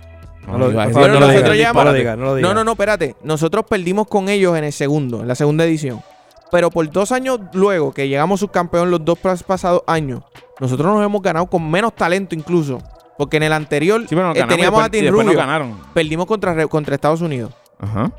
No 0.47 0.57
lo, 0.57 0.65
por 0.67 0.73
no 0.73 0.79
no 1.07 1.19
no 1.19 1.19
lo 1.19 1.93
digas. 1.93 2.17
No, 2.17 2.53
no, 2.53 2.63
no, 2.63 2.71
espérate. 2.71 3.15
Nosotros 3.23 3.65
perdimos 3.69 4.07
con 4.07 4.29
ellos 4.29 4.57
en 4.57 4.63
el 4.63 4.71
segundo, 4.71 5.21
en 5.21 5.27
la 5.27 5.35
segunda 5.35 5.65
edición. 5.65 6.01
Pero 6.49 6.71
por 6.71 6.89
dos 6.89 7.11
años 7.11 7.41
luego 7.51 7.93
que 7.93 8.07
llegamos 8.07 8.39
subcampeón 8.39 8.89
los 8.89 9.03
dos 9.03 9.19
pas- 9.21 9.43
pasados 9.43 9.81
años, 9.85 10.21
nosotros 10.61 10.87
nos 10.95 11.03
hemos 11.05 11.21
ganado 11.21 11.47
con 11.47 11.69
menos 11.69 11.93
talento 11.93 12.33
incluso. 12.33 12.81
Porque 13.17 13.37
en 13.37 13.43
el 13.43 13.53
anterior 13.53 14.01
Sí, 14.01 14.15
pero 14.15 14.27
nos 14.27 14.37
eh, 14.37 14.45
teníamos 14.47 14.81
a 14.83 14.87
nos 14.89 15.11
Rubio. 15.11 15.37
ganaron. 15.37 15.77
Perdimos 15.93 16.25
contra, 16.25 16.67
contra 16.67 16.95
Estados 16.95 17.21
Unidos. 17.21 17.51
Ajá. 17.79 18.11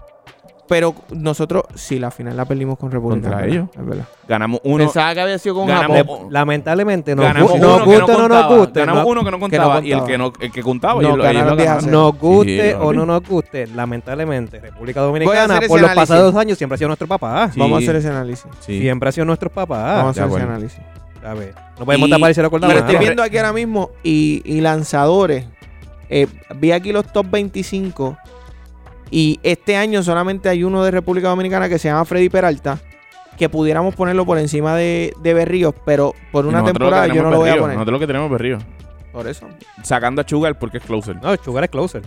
pero 0.69 0.95
nosotros 1.11 1.63
sí, 1.75 1.99
la 1.99 2.11
final 2.11 2.37
la 2.37 2.45
perdimos 2.45 2.79
con 2.79 2.91
República. 2.91 3.29
Contra 3.31 3.47
ellos. 3.47 3.69
Es 3.75 3.87
verdad. 3.87 4.05
Ganamos 4.29 4.61
uno. 4.65 4.85
Pensaba 4.85 5.15
que 5.15 5.21
había 5.23 5.39
sido 5.39 5.55
con 5.55 5.67
ganamos- 5.67 5.97
Japón. 5.97 6.27
Lamentablemente, 6.31 7.17
nos, 7.17 7.25
ganamos 7.25 7.53
gu- 7.53 7.55
uno 7.57 7.67
nos 7.69 7.79
que 7.79 7.85
guste 7.87 8.13
o 8.13 8.19
no 8.19 8.29
nos 8.29 8.47
guste, 8.59 8.81
Ganamos 8.81 9.03
no- 9.05 9.09
uno 9.09 9.25
que 9.25 9.31
no 9.31 9.41
contaba 9.41 9.81
y 9.83 9.93
el 9.93 10.05
que, 10.05 10.19
no, 10.19 10.31
el 10.39 10.53
que 10.53 10.63
contaba. 10.63 11.01
No, 11.01 11.09
ellos 11.09 11.17
lo- 11.17 11.25
ellos 11.25 11.33
ganaron 11.33 11.51
lo 11.51 11.57
10 11.57 11.69
a 11.69 11.75
ganaron. 11.77 11.91
cero. 11.91 12.03
nos 12.03 12.19
guste 12.21 12.71
Sí, 12.71 12.77
o 12.79 12.93
no 12.93 13.07
nos 13.07 13.23
guste, 13.27 13.67
lamentablemente, 13.69 14.61
República 14.61 15.01
Dominicana, 15.01 15.55
por 15.55 15.65
ese 15.65 15.69
los 15.69 15.77
análisis. 15.79 15.95
pasados 15.97 16.35
años, 16.37 16.59
siempre 16.59 16.75
ha 16.75 16.79
sido 16.79 16.89
nuestro 16.89 17.09
papá. 17.09 17.51
Sí. 17.51 17.59
Vamos 17.59 17.79
a 17.79 17.83
hacer 17.83 17.97
ese 17.97 18.09
análisis. 18.09 18.47
Sí. 18.61 18.79
Siempre 18.81 19.09
ha 19.09 19.13
sido 19.13 19.25
nuestro 19.25 19.49
papá. 19.49 19.79
Vamos 19.95 20.05
a 20.05 20.11
hacer 20.11 20.25
ese 20.25 20.27
acuerdo. 20.35 20.49
análisis. 20.49 20.81
A 21.25 21.35
ver, 21.35 21.55
no 21.79 21.85
podemos 21.85 22.09
Y- 22.09 22.11
tapar 22.11 22.29
el 22.31 22.35
cielo 22.35 22.51
con 22.51 22.61
la 22.61 22.69
Pero 22.69 22.81
estoy 22.81 22.97
viendo 22.97 23.23
aquí 23.23 23.37
ahora 23.37 23.53
mismo 23.53 23.91
y, 24.03 24.43
y 24.45 24.61
lanzadores. 24.61 25.47
eh, 26.09 26.27
vi 26.57 26.73
aquí 26.73 26.93
los 26.93 27.07
top 27.13 27.27
25 27.31 28.17
y 29.11 29.41
este 29.43 29.77
año 29.77 30.03
solamente 30.03 30.49
hay 30.49 30.65
uno 30.65 30.83
de 30.85 30.91
República 30.91 31.29
Dominicana 31.29 31.69
que 31.69 31.79
se 31.79 31.89
llama 31.89 32.05
Freddy 32.05 32.29
Peralta 32.29 32.79
que 33.37 33.49
pudiéramos 33.49 33.95
ponerlo 33.95 34.27
por 34.27 34.37
encima 34.39 34.75
de, 34.75 35.13
de 35.23 35.33
Berríos, 35.35 35.73
pero 35.85 36.13
por 36.33 36.45
Y 36.45 36.49
una 36.49 36.65
temporada 36.65 37.07
yo 37.07 37.23
no 37.23 37.31
lo 37.31 37.37
voy 37.39 37.51
a 37.51 37.57
poner. 37.57 37.77
Nosotros 37.77 37.93
lo 37.93 37.99
que 38.01 38.07
tenemos 38.09 38.27
es 38.27 38.33
Berrío. 38.33 38.59
Por 39.13 39.29
eso. 39.29 39.47
Sacando 39.85 40.21
a 40.23 40.29
Sugar 40.29 40.59
porque 40.59 40.79
es 40.79 40.85
closer. 40.85 41.17
No, 41.23 41.37
Sugar 41.37 41.63
es 41.65 41.71
closer. 41.71 42.03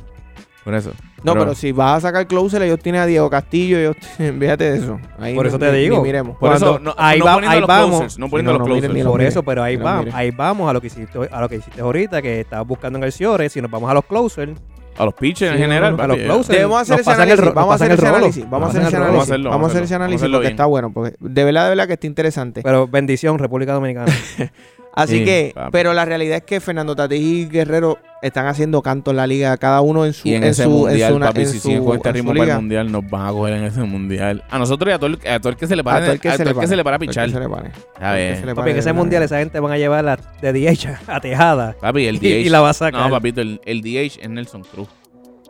Por 0.63 0.75
eso. 0.75 0.91
No, 1.23 1.33
pero, 1.33 1.55
si 1.55 1.71
vas 1.71 1.97
a 1.97 2.07
sacar 2.09 2.27
closer, 2.27 2.61
ellos 2.61 2.79
tienen 2.79 3.01
a 3.01 3.05
Diego 3.07 3.29
Castillo, 3.29 3.77
ellos 3.79 3.95
tienen- 4.17 4.39
fíjate 4.39 4.71
de 4.71 4.77
eso. 4.77 4.99
Ahí 5.19 5.33
Por 5.35 5.45
ni- 5.45 5.49
eso 5.49 5.57
te 5.59 5.71
digo. 5.71 5.97
ni 5.97 6.03
miremos. 6.03 6.37
Por 6.37 6.49
Cuando- 6.49 6.65
eso, 6.75 6.79
no, 6.79 6.93
ahí 6.97 7.19
no 7.19 7.25
va- 7.25 7.33
poniendo 7.33 7.53
ahí 7.53 7.59
los 7.61 7.67
vamos. 7.67 7.89
closers, 7.89 8.19
no 8.19 8.29
poniendo 8.29 8.51
No, 8.53 8.57
los 8.59 8.67
no, 8.67 8.73
miren 8.75 8.81
closers. 8.89 8.97
ni 8.97 9.03
lo 9.03 9.11
Por 9.11 9.21
eso, 9.21 9.43
pero 9.43 9.63
ahí 9.63 9.75
vamos, 9.77 10.13
ahí 10.13 10.31
vamos 10.31 10.69
a 10.69 10.73
lo 10.73 10.81
que 10.81 10.87
hiciste, 10.87 11.17
a 11.31 11.41
lo 11.41 11.49
que 11.49 11.55
hiciste 11.55 11.81
ahorita, 11.81 12.21
que 12.21 12.41
estabas 12.41 12.67
buscando 12.67 12.97
en 12.99 13.03
el 13.05 13.11
Ciores, 13.11 13.51
si 13.53 13.61
nos 13.61 13.71
vamos 13.71 13.89
a 13.89 13.93
los 13.95 14.05
closers, 14.05 14.53
A 14.97 15.05
los 15.05 15.13
pitchers 15.15 15.53
en 15.53 15.57
general. 15.57 15.99
a 15.99 16.05
los 16.07 16.17
closers. 16.17 16.47
Debemos 16.49 16.81
hacer 16.81 16.99
ese 16.99 17.11
análisis. 17.11 17.53
Vamos 17.53 17.71
a 17.71 17.75
hacer 17.75 17.91
ese 17.91 18.07
análisis. 18.07 18.49
Vamos 18.49 18.67
a 18.67 18.69
hacer 18.69 18.81
ese 18.87 18.97
análisis. 18.97 19.43
Vamos 19.45 19.63
a 19.63 19.71
hacer 19.71 19.83
ese 19.83 19.95
análisis 19.95 20.29
porque 20.29 20.47
está 20.47 20.65
bueno. 20.65 20.91
Porque 20.93 21.15
de 21.19 21.43
verdad, 21.43 21.63
de 21.63 21.69
verdad 21.69 21.87
que 21.87 21.93
está 21.93 22.07
interesante. 22.07 22.61
Pero 22.61 22.87
bendición, 22.87 23.39
República 23.39 23.73
Dominicana. 23.73 24.11
Así 24.93 25.19
Sí, 25.19 25.25
que, 25.25 25.51
papi. 25.55 25.69
pero 25.71 25.93
la 25.93 26.03
realidad 26.05 26.37
es 26.37 26.43
que 26.43 26.59
Fernando 26.59 26.95
Tatís 26.95 27.21
y 27.21 27.45
Guerrero 27.47 27.97
están 28.21 28.45
haciendo 28.47 28.81
canto 28.81 29.11
en 29.11 29.17
la 29.17 29.25
liga, 29.25 29.55
cada 29.57 29.79
uno 29.81 30.05
en 30.05 30.13
su 30.13 30.27
Y 30.27 30.35
en, 30.35 30.43
en 30.43 30.49
ese 30.49 30.63
su, 30.65 30.69
mundial, 30.69 31.13
en 31.13 31.19
su, 31.19 31.25
papi, 31.25 31.41
en 31.41 31.47
si 31.47 31.59
su- 31.59 31.67
siguen 31.69 31.85
con 31.85 31.95
este 31.95 32.11
ritmo 32.11 32.33
para 32.35 32.51
el 32.51 32.59
mundial, 32.59 32.91
nos 32.91 33.09
van 33.09 33.27
a 33.27 33.31
coger 33.31 33.53
en 33.55 33.63
ese 33.63 33.81
mundial. 33.83 34.43
A 34.49 34.59
nosotros 34.59 34.91
y 34.91 34.93
a 34.93 34.97
todo 34.99 35.07
el, 35.07 35.19
a 35.27 35.39
todo 35.39 35.49
el 35.49 35.55
que 35.55 35.65
se 35.67 35.75
le 35.77 35.83
para, 35.83 35.97
A 35.97 36.01
todo 36.01 36.11
el 36.11 36.19
que 36.19 36.27
a 36.29 36.31
se 36.33 36.37
todo 36.39 36.43
le 36.45 36.49
el 36.49 36.53
que 36.55 36.57
pare. 36.59 36.67
se 36.67 36.75
le 36.75 36.83
para 36.83 36.95
a 36.95 36.99
que 36.99 37.07
pichar. 37.07 37.29
se 37.31 37.39
le 37.39 37.47
pare. 37.49 37.71
A 37.99 38.11
que 38.11 38.17
ver. 38.17 38.37
se 38.41 38.45
le 38.45 38.55
Papi, 38.55 38.69
en 38.71 38.77
ese 38.77 38.93
mundial 38.93 39.23
esa 39.23 39.37
gente 39.39 39.59
van 39.61 39.71
a 39.71 39.77
llevar 39.77 40.03
la 40.03 40.19
de 40.41 40.53
DH 40.53 40.87
a 41.07 41.19
Tejada. 41.21 41.75
Papi, 41.79 42.05
el 42.07 42.15
Y, 42.17 42.19
DH. 42.19 42.45
y 42.45 42.49
la 42.49 42.59
va 42.61 42.69
a 42.71 42.73
sacar. 42.73 43.01
no, 43.01 43.09
papito, 43.09 43.39
el, 43.41 43.61
el 43.65 43.81
DH 43.81 44.19
es 44.21 44.29
Nelson 44.29 44.63
Cruz. 44.63 44.89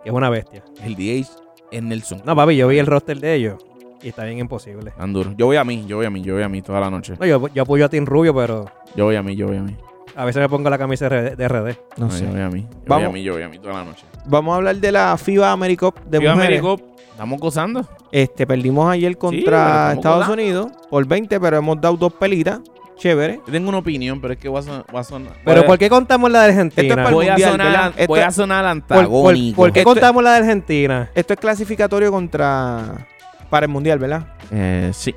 que 0.04 0.10
es 0.10 0.16
una 0.16 0.30
bestia. 0.30 0.64
El 0.86 0.96
DH 0.96 1.28
es 1.72 1.82
Nelson 1.84 2.20
Cruz. 2.20 2.28
No, 2.28 2.36
papi, 2.36 2.56
yo 2.56 2.68
vi 2.68 2.78
el 2.78 2.86
roster 2.86 3.20
de 3.20 3.34
ellos 3.36 3.56
y 4.04 4.10
está 4.10 4.24
bien 4.26 4.40
imposible. 4.40 4.92
Tan 4.98 5.14
duro. 5.14 5.34
Yo 5.38 5.46
voy 5.46 5.58
a 5.58 5.64
mí, 5.64 5.86
yo 5.88 5.98
voy 5.98 6.06
a 6.06 6.10
mí, 6.10 6.22
yo 6.22 6.34
voy 6.36 6.44
a 6.44 6.50
mí 6.50 6.62
toda 6.62 6.80
la 6.80 6.90
noche. 6.90 7.14
No, 7.20 7.26
yo, 7.26 7.48
yo 7.54 7.64
apoyo 7.64 7.86
a 7.86 7.90
Team 7.90 8.06
Rubio, 8.06 8.34
pero 8.36 8.66
Yo 8.96 9.06
voy 9.06 9.16
a 9.16 9.24
mí, 9.24 9.36
yo 9.36 9.48
voy 9.48 9.58
a 9.58 9.62
mí. 9.62 9.76
a 10.16 10.26
veces 10.26 10.42
me 10.42 10.50
pongo 10.50 10.70
la 10.70 10.78
camisa 10.78 11.08
de 11.10 11.36
de 11.36 11.48
RD. 11.48 11.76
No 11.98 12.06
No, 12.08 12.12
sé. 12.12 12.26
Yo 12.26 12.32
voy 12.32 12.42
a 12.42 12.50
mí. 12.50 12.62
Yo 12.62 12.68
voy 12.78 12.84
Vamos. 12.88 13.08
a 13.08 13.12
mí, 13.12 13.24
yo 13.24 13.34
voy 13.34 13.44
a 13.44 13.50
mí 13.50 13.60
toda 13.60 13.74
la 13.76 13.84
noche. 13.86 14.06
Vamos 14.26 14.54
a 14.54 14.56
hablar 14.58 14.76
de 14.76 14.92
la 14.92 15.18
FIBA 15.18 15.52
AmeriCup 15.52 16.00
de 16.06 16.20
mujeres. 16.20 16.38
Américo, 16.62 16.80
estamos 17.12 17.40
gozando. 17.40 17.88
Este, 18.12 18.46
perdimos 18.46 18.92
ayer 18.92 19.18
contra 19.18 19.94
estamos 19.94 19.96
Estados 19.98 20.18
gozando. 20.28 20.34
Unidos 20.44 20.72
por 20.90 21.06
20, 21.08 21.40
pero 21.40 21.58
hemos 21.58 21.80
dado 21.82 21.96
dos 21.98 22.14
pelitas. 22.14 22.60
Chévere. 22.98 23.40
Yo 23.48 23.52
tengo 23.52 23.70
una 23.70 23.80
opinión, 23.80 24.22
pero 24.22 24.34
es 24.34 24.40
que 24.40 24.48
voy 24.48 24.60
a 24.60 24.62
son- 24.62 24.84
voy 24.92 25.02
a 25.02 25.04
sonar. 25.04 25.34
Pero 25.44 25.66
¿por 25.66 25.80
qué 25.80 25.90
contamos 25.90 26.30
la 26.30 26.44
de 26.44 26.50
Esto 26.50 26.60
es 26.60 26.66
Argentina? 26.68 26.96
para 26.98 27.08
el 27.10 27.14
voy 27.16 27.28
a 27.28 27.32
mundial, 27.32 27.52
sonar, 27.52 27.68
¿verdad? 27.72 27.94
Esto 27.98 28.08
voy 28.08 28.20
a 28.20 28.32
sonar 28.32 28.64
¿Por, 28.64 28.84
por- 28.88 28.98
antagónico. 29.00 29.56
por 29.56 29.72
qué 29.74 29.80
Esto- 29.80 29.90
contamos 29.92 30.24
la 30.24 30.32
de 30.34 30.38
Argentina? 30.38 31.10
Esto 31.16 31.34
es 31.34 31.40
clasificatorio 31.40 32.12
contra 32.12 33.08
para 33.52 33.68
el 33.68 33.72
mundial, 33.72 34.00
¿verdad? 34.00 34.26
Eh, 34.52 34.90
sí. 34.94 35.14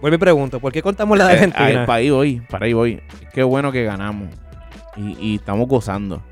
Vuelvo 0.00 0.14
y 0.14 0.18
pregunto, 0.18 0.60
¿por 0.60 0.72
qué 0.72 0.80
contamos 0.82 1.18
la 1.18 1.26
de 1.26 1.32
Eh, 1.32 1.36
Argentina? 1.36 1.66
ahí, 1.66 1.74
para 1.86 1.94
ahí 1.94 2.10
voy, 2.10 2.40
para 2.48 2.64
ahí 2.66 2.72
voy. 2.72 3.02
Qué 3.34 3.42
bueno 3.42 3.70
que 3.72 3.84
ganamos. 3.84 4.28
Y, 4.96 5.16
y 5.20 5.34
estamos 5.36 5.66
gozando. 5.68 6.22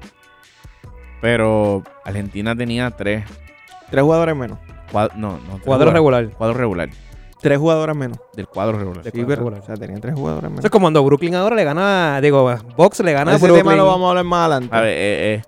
Pero 1.20 1.82
Argentina 2.04 2.54
tenía 2.56 2.90
tres. 2.90 3.24
Tres 3.90 4.02
jugadores 4.02 4.36
menos. 4.36 4.58
cuad- 4.90 5.12
no, 5.14 5.32
no. 5.32 5.38
Cuadro 5.38 5.60
jugadores. 5.64 5.92
regular. 5.94 6.30
Cuadro 6.30 6.54
regular. 6.54 6.88
Tres 7.40 7.58
jugadores 7.58 7.96
menos. 7.96 8.18
Del 8.34 8.46
cuadro 8.46 8.78
regular. 8.78 9.02
De 9.02 9.10
Sí, 9.10 9.18
cuadro 9.18 9.36
regular. 9.36 9.60
o 9.60 9.64
sea, 9.66 9.76
tenían 9.76 10.00
tres 10.00 10.14
jugadores 10.14 10.44
menos. 10.44 10.58
Eso 10.60 10.66
es 10.68 10.70
como 10.70 10.84
cuando 10.84 11.04
Brooklyn 11.04 11.34
ahora 11.34 11.56
le 11.56 11.64
gana, 11.64 12.20
digo, 12.20 12.54
Box 12.76 13.00
le 13.00 13.12
gana 13.12 13.32
a 13.32 13.34
Ese 13.36 13.44
Brooklyn. 13.46 13.64
tema 13.64 13.76
lo 13.76 13.86
vamos 13.86 14.06
a 14.06 14.10
hablar 14.10 14.24
más 14.24 14.40
adelante. 14.50 14.76
A 14.76 14.80
ver, 14.80 14.90
eh, 14.90 15.34
eh. 15.34 15.42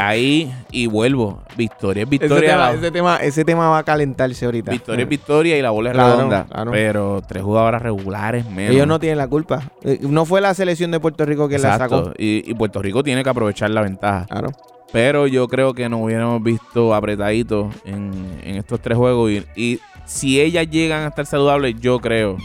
Ahí 0.00 0.52
y 0.70 0.86
vuelvo. 0.86 1.42
Victoria 1.56 2.02
es 2.02 2.08
ese, 2.08 2.18
victoria. 2.18 2.50
tema, 2.50 2.62
la- 2.70 2.74
ese, 2.74 2.90
tema, 2.90 3.16
ese 3.16 3.44
tema 3.44 3.68
va 3.70 3.78
a 3.78 3.82
calentarse 3.84 4.44
ahorita. 4.44 4.70
victoria 4.70 5.02
es 5.04 5.08
victoria 5.08 5.58
y 5.58 5.62
la 5.62 5.70
bola 5.70 5.90
es 5.90 5.94
Claro, 5.94 6.16
redonda. 6.16 6.44
claro. 6.50 6.70
Pero 6.72 7.22
tres 7.26 7.42
jugadoras 7.42 7.80
regulares 7.82 8.48
menos. 8.50 8.74
Ellos 8.74 8.86
no 8.86 8.98
tienen 8.98 9.18
la 9.18 9.28
culpa. 9.28 9.62
Eh, 9.82 9.98
No 10.02 10.24
fue 10.26 10.40
la 10.40 10.52
selección 10.54 10.90
de 10.90 11.00
Puerto 11.00 11.24
Rico 11.24 11.48
quien 11.48 11.62
la 11.62 11.78
sacó. 11.78 12.12
Y, 12.18 12.48
y 12.50 12.54
Puerto 12.54 12.82
Rico 12.82 13.02
tiene 13.02 13.22
que 13.24 13.30
aprovechar 13.30 13.70
la 13.70 13.82
ventaja. 13.82 14.26
Claro. 14.26 14.50
Pero 14.92 15.26
yo 15.26 15.48
creo 15.48 15.74
que 15.74 15.88
nos 15.88 16.00
hubiéramos 16.02 16.42
visto 16.42 16.94
apretaditos 16.94 17.74
en, 17.84 18.12
en 18.44 18.56
estos 18.56 18.80
tres 18.80 18.96
juegos. 18.96 19.30
Y, 19.30 19.44
y 19.56 19.80
si 20.04 20.40
ellas 20.40 20.68
llegan 20.70 21.02
a 21.04 21.08
estar 21.08 21.26
saludables, 21.26 21.74
yo 21.80 21.98
creo, 21.98 22.36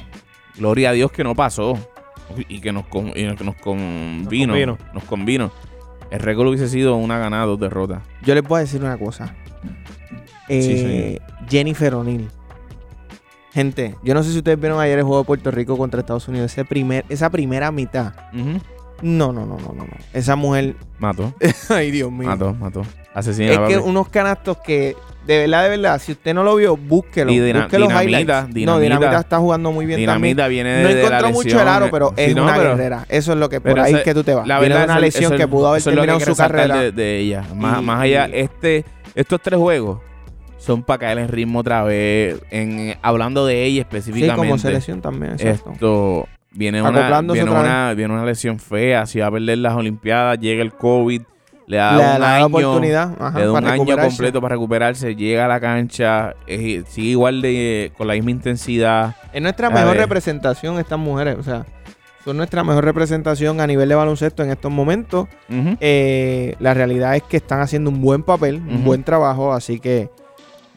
gloria 0.57 0.89
a 0.89 0.93
Dios 0.93 1.11
que 1.11 1.23
no 1.23 1.35
pasó. 1.35 1.77
Y 2.47 2.61
que 2.61 2.71
nos, 2.71 2.85
con- 2.87 3.09
y 3.09 3.35
que 3.35 3.43
nos 3.43 3.55
convino. 3.57 4.53
convino. 4.53 4.77
Nos 4.93 5.03
convino. 5.03 5.51
El 6.11 6.19
récord 6.19 6.47
hubiese 6.49 6.67
sido 6.69 6.95
una 6.97 7.17
ganada, 7.17 7.45
dos 7.45 7.59
derrotas. 7.59 8.03
Yo 8.23 8.35
les 8.35 8.43
voy 8.43 8.57
a 8.57 8.59
decir 8.61 8.81
una 8.83 8.97
cosa. 8.97 9.33
Eh, 10.49 11.17
Sí, 11.19 11.45
Jennifer 11.49 11.95
O'Neill. 11.95 12.27
Gente, 13.53 13.95
yo 14.03 14.13
no 14.13 14.23
sé 14.23 14.31
si 14.31 14.37
ustedes 14.37 14.59
vieron 14.59 14.79
ayer 14.79 14.97
el 14.99 15.03
juego 15.03 15.19
de 15.19 15.25
Puerto 15.25 15.51
Rico 15.51 15.77
contra 15.77 15.99
Estados 15.99 16.27
Unidos. 16.27 16.51
Ese 16.51 16.63
primer, 16.65 17.05
esa 17.09 17.29
primera 17.29 17.71
mitad. 17.71 18.13
No, 18.33 19.33
no, 19.33 19.45
no, 19.45 19.57
no, 19.57 19.73
no. 19.73 19.83
no. 19.85 19.87
Esa 20.13 20.35
mujer. 20.35 20.75
Mató, 20.99 21.33
Ay, 21.69 21.91
Dios 21.91 22.11
mío. 22.11 22.29
mató, 22.29 22.53
mató. 22.53 22.83
Asesina. 23.13 23.53
Es 23.53 23.59
que 23.67 23.77
unos 23.77 24.07
canastos 24.09 24.57
que, 24.59 24.95
de 25.25 25.37
verdad, 25.39 25.63
de 25.63 25.69
verdad, 25.69 25.99
si 26.01 26.13
usted 26.13 26.33
no 26.33 26.43
lo 26.43 26.55
vio, 26.55 26.75
búsquelo. 26.75 27.31
Y 27.31 27.39
Dina- 27.39 27.61
Busque 27.61 27.77
los 27.79 27.89
Dinamita, 27.89 28.19
highlights. 28.19 28.47
No, 28.47 28.53
Dinamita. 28.53 28.81
Dinamita 28.81 29.19
está 29.19 29.37
jugando 29.37 29.71
muy 29.71 29.85
bien 29.85 29.99
Dinamita 29.99 30.47
viene 30.47 30.69
también. 30.71 30.87
de, 30.87 30.93
No 30.95 31.03
de 31.05 31.09
la 31.09 31.17
encontró 31.19 31.29
mucho 31.43 31.61
el 31.61 31.67
aro, 31.67 31.87
pero 31.91 32.09
Sí, 32.09 32.13
es 32.23 32.35
no, 32.35 32.43
una 32.43 32.55
pero- 32.55 32.69
guerrera. 32.71 33.05
Eso 33.09 33.31
es 33.33 33.37
lo 33.37 33.49
que, 33.49 33.61
por 33.61 33.79
ahí 33.79 33.93
es 33.93 34.01
que 34.03 34.13
tú 34.13 34.23
te 34.23 34.33
vas. 34.33 34.47
La 34.47 34.59
Viene 34.59 34.75
verdad, 34.75 34.87
de 34.87 34.91
una 34.99 35.07
eso- 35.07 35.17
lesión 35.19 35.33
eso- 35.33 35.37
que 35.41 35.47
pudo 35.47 35.67
haber 35.69 35.83
terminado 35.83 36.19
su 36.19 36.35
carrera. 36.35 36.75
De, 36.81 36.91
de 36.91 37.17
ella. 37.19 37.43
Más, 37.55 37.81
Y- 37.81 37.85
más 37.85 38.01
allá, 38.01 38.27
y- 38.29 38.39
este, 38.39 38.85
estos 39.15 39.39
tres 39.41 39.59
juegos 39.59 39.99
son 40.57 40.83
para 40.83 40.99
caer 40.99 41.17
en 41.19 41.27
ritmo 41.27 41.59
otra 41.59 41.83
vez. 41.83 42.39
En, 42.49 42.95
hablando 43.01 43.45
de 43.45 43.63
ella 43.63 43.73
Sí, 43.75 43.79
específicamente. 43.81 44.35
como 44.35 44.57
selección 44.57 45.01
también, 45.01 45.33
exacto. 45.33 45.71
Esto 45.73 46.27
viene 46.53 46.81
una, 46.81 47.21
viene, 47.21 47.49
una, 47.49 47.93
viene 47.93 48.13
una 48.13 48.25
lesión 48.25 48.59
fea. 48.59 49.05
Si 49.05 49.19
va 49.19 49.27
a 49.27 49.31
perder 49.31 49.59
las 49.59 49.73
Olimpiadas, 49.75 50.39
llega 50.39 50.61
el 50.61 50.73
COVID, 50.73 51.21
le 51.71 51.77
da 51.77 51.91
Le 51.95 52.17
un 52.17 52.23
año, 52.23 52.45
oportunidad 52.47 53.15
ajá, 53.19 53.39
le 53.39 53.45
da 53.45 53.51
un 53.53 53.65
año 53.65 53.97
completo 53.97 54.41
para 54.41 54.55
recuperarse, 54.55 55.15
llega 55.15 55.45
a 55.45 55.47
la 55.47 55.59
cancha, 55.59 56.35
sigue 56.47 57.09
igual 57.09 57.41
de 57.41 57.91
con 57.97 58.07
la 58.07 58.13
misma 58.13 58.31
intensidad. 58.31 59.15
Es 59.31 59.41
nuestra 59.41 59.67
A 59.67 59.69
mejor 59.71 59.91
ver. 59.91 59.99
representación 60.01 60.77
estas 60.79 60.99
mujeres. 60.99 61.37
O 61.39 61.43
sea, 61.43 61.65
son 62.25 62.37
nuestra 62.37 62.63
mejor 62.63 62.83
representación 62.85 63.61
a 63.61 63.67
nivel 63.67 63.89
de 63.89 63.95
baloncesto 63.95 64.43
en 64.43 64.51
estos 64.51 64.71
momentos. 64.71 65.27
Eh, 65.79 66.55
la 66.59 66.73
realidad 66.73 67.15
es 67.15 67.23
que 67.23 67.37
están 67.37 67.61
haciendo 67.61 67.89
un 67.89 68.01
buen 68.01 68.21
papel, 68.23 68.55
un 68.57 68.83
buen 68.83 69.03
trabajo. 69.03 69.53
Así 69.53 69.79
que 69.79 70.09